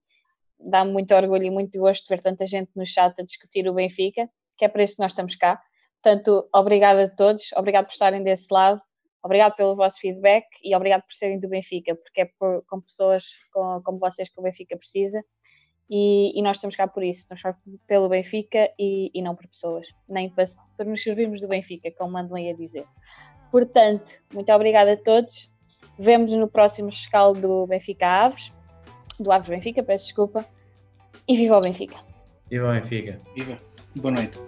dá-me 0.59 0.93
muito 0.93 1.15
orgulho 1.15 1.45
e 1.45 1.51
muito 1.51 1.79
gosto 1.79 2.09
ver 2.09 2.21
tanta 2.21 2.45
gente 2.47 2.71
no 2.75 2.85
chat 2.85 3.19
a 3.21 3.25
discutir 3.25 3.69
o 3.69 3.75
Benfica, 3.75 4.29
que 4.61 4.65
é 4.67 4.69
para 4.69 4.83
isso 4.83 4.97
que 4.97 5.03
nós 5.03 5.13
estamos 5.13 5.35
cá. 5.37 5.59
Portanto, 6.03 6.47
obrigado 6.55 6.99
a 6.99 7.09
todos, 7.09 7.51
obrigado 7.57 7.87
por 7.87 7.93
estarem 7.93 8.23
desse 8.23 8.53
lado, 8.53 8.79
obrigado 9.23 9.57
pelo 9.57 9.75
vosso 9.75 9.99
feedback 9.99 10.47
e 10.63 10.77
obrigado 10.77 11.03
por 11.03 11.15
serem 11.15 11.39
do 11.39 11.49
Benfica, 11.49 11.95
porque 11.95 12.21
é 12.21 12.25
por, 12.39 12.63
com 12.69 12.79
pessoas 12.81 13.25
com, 13.53 13.81
como 13.83 13.99
vocês 13.99 14.29
que 14.29 14.39
o 14.39 14.43
Benfica 14.43 14.77
precisa 14.77 15.25
e, 15.89 16.39
e, 16.39 16.43
nós 16.43 16.59
estamos 16.59 16.77
cá 16.77 16.87
por 16.87 17.03
isso, 17.03 17.21
estamos 17.21 17.43
cá 17.43 17.57
pelo 17.87 18.09
Benfica 18.11 18.71
e, 18.79 19.11
e 19.15 19.23
não 19.23 19.35
por 19.35 19.49
pessoas, 19.49 19.89
nem 20.07 20.29
para, 20.31 20.45
para 20.77 20.87
nos 20.87 21.03
servirmos 21.03 21.41
do 21.41 21.49
Benfica, 21.49 21.91
como 21.99 22.13
mandam 22.13 22.37
aí 22.37 22.51
a 22.51 22.55
dizer. 22.55 22.85
Portanto, 23.51 24.21
muito 24.33 24.53
obrigada 24.53 24.93
a 24.93 24.97
todos. 24.97 25.51
Vemos 25.99 26.33
no 26.33 26.49
próximo 26.49 26.91
escalo 26.91 27.35
do 27.35 27.67
Benfica 27.67 28.07
Aves, 28.07 28.53
do 29.19 29.33
Aves 29.33 29.49
Benfica, 29.49 29.83
peço 29.83 30.05
desculpa. 30.05 30.47
E 31.27 31.37
viva 31.37 31.57
o 31.57 31.61
Benfica! 31.61 32.10
Viva 32.51 32.73
Benfica! 32.73 33.17
Viva! 33.35 33.57
Boa 34.01 34.11
noite! 34.13 34.41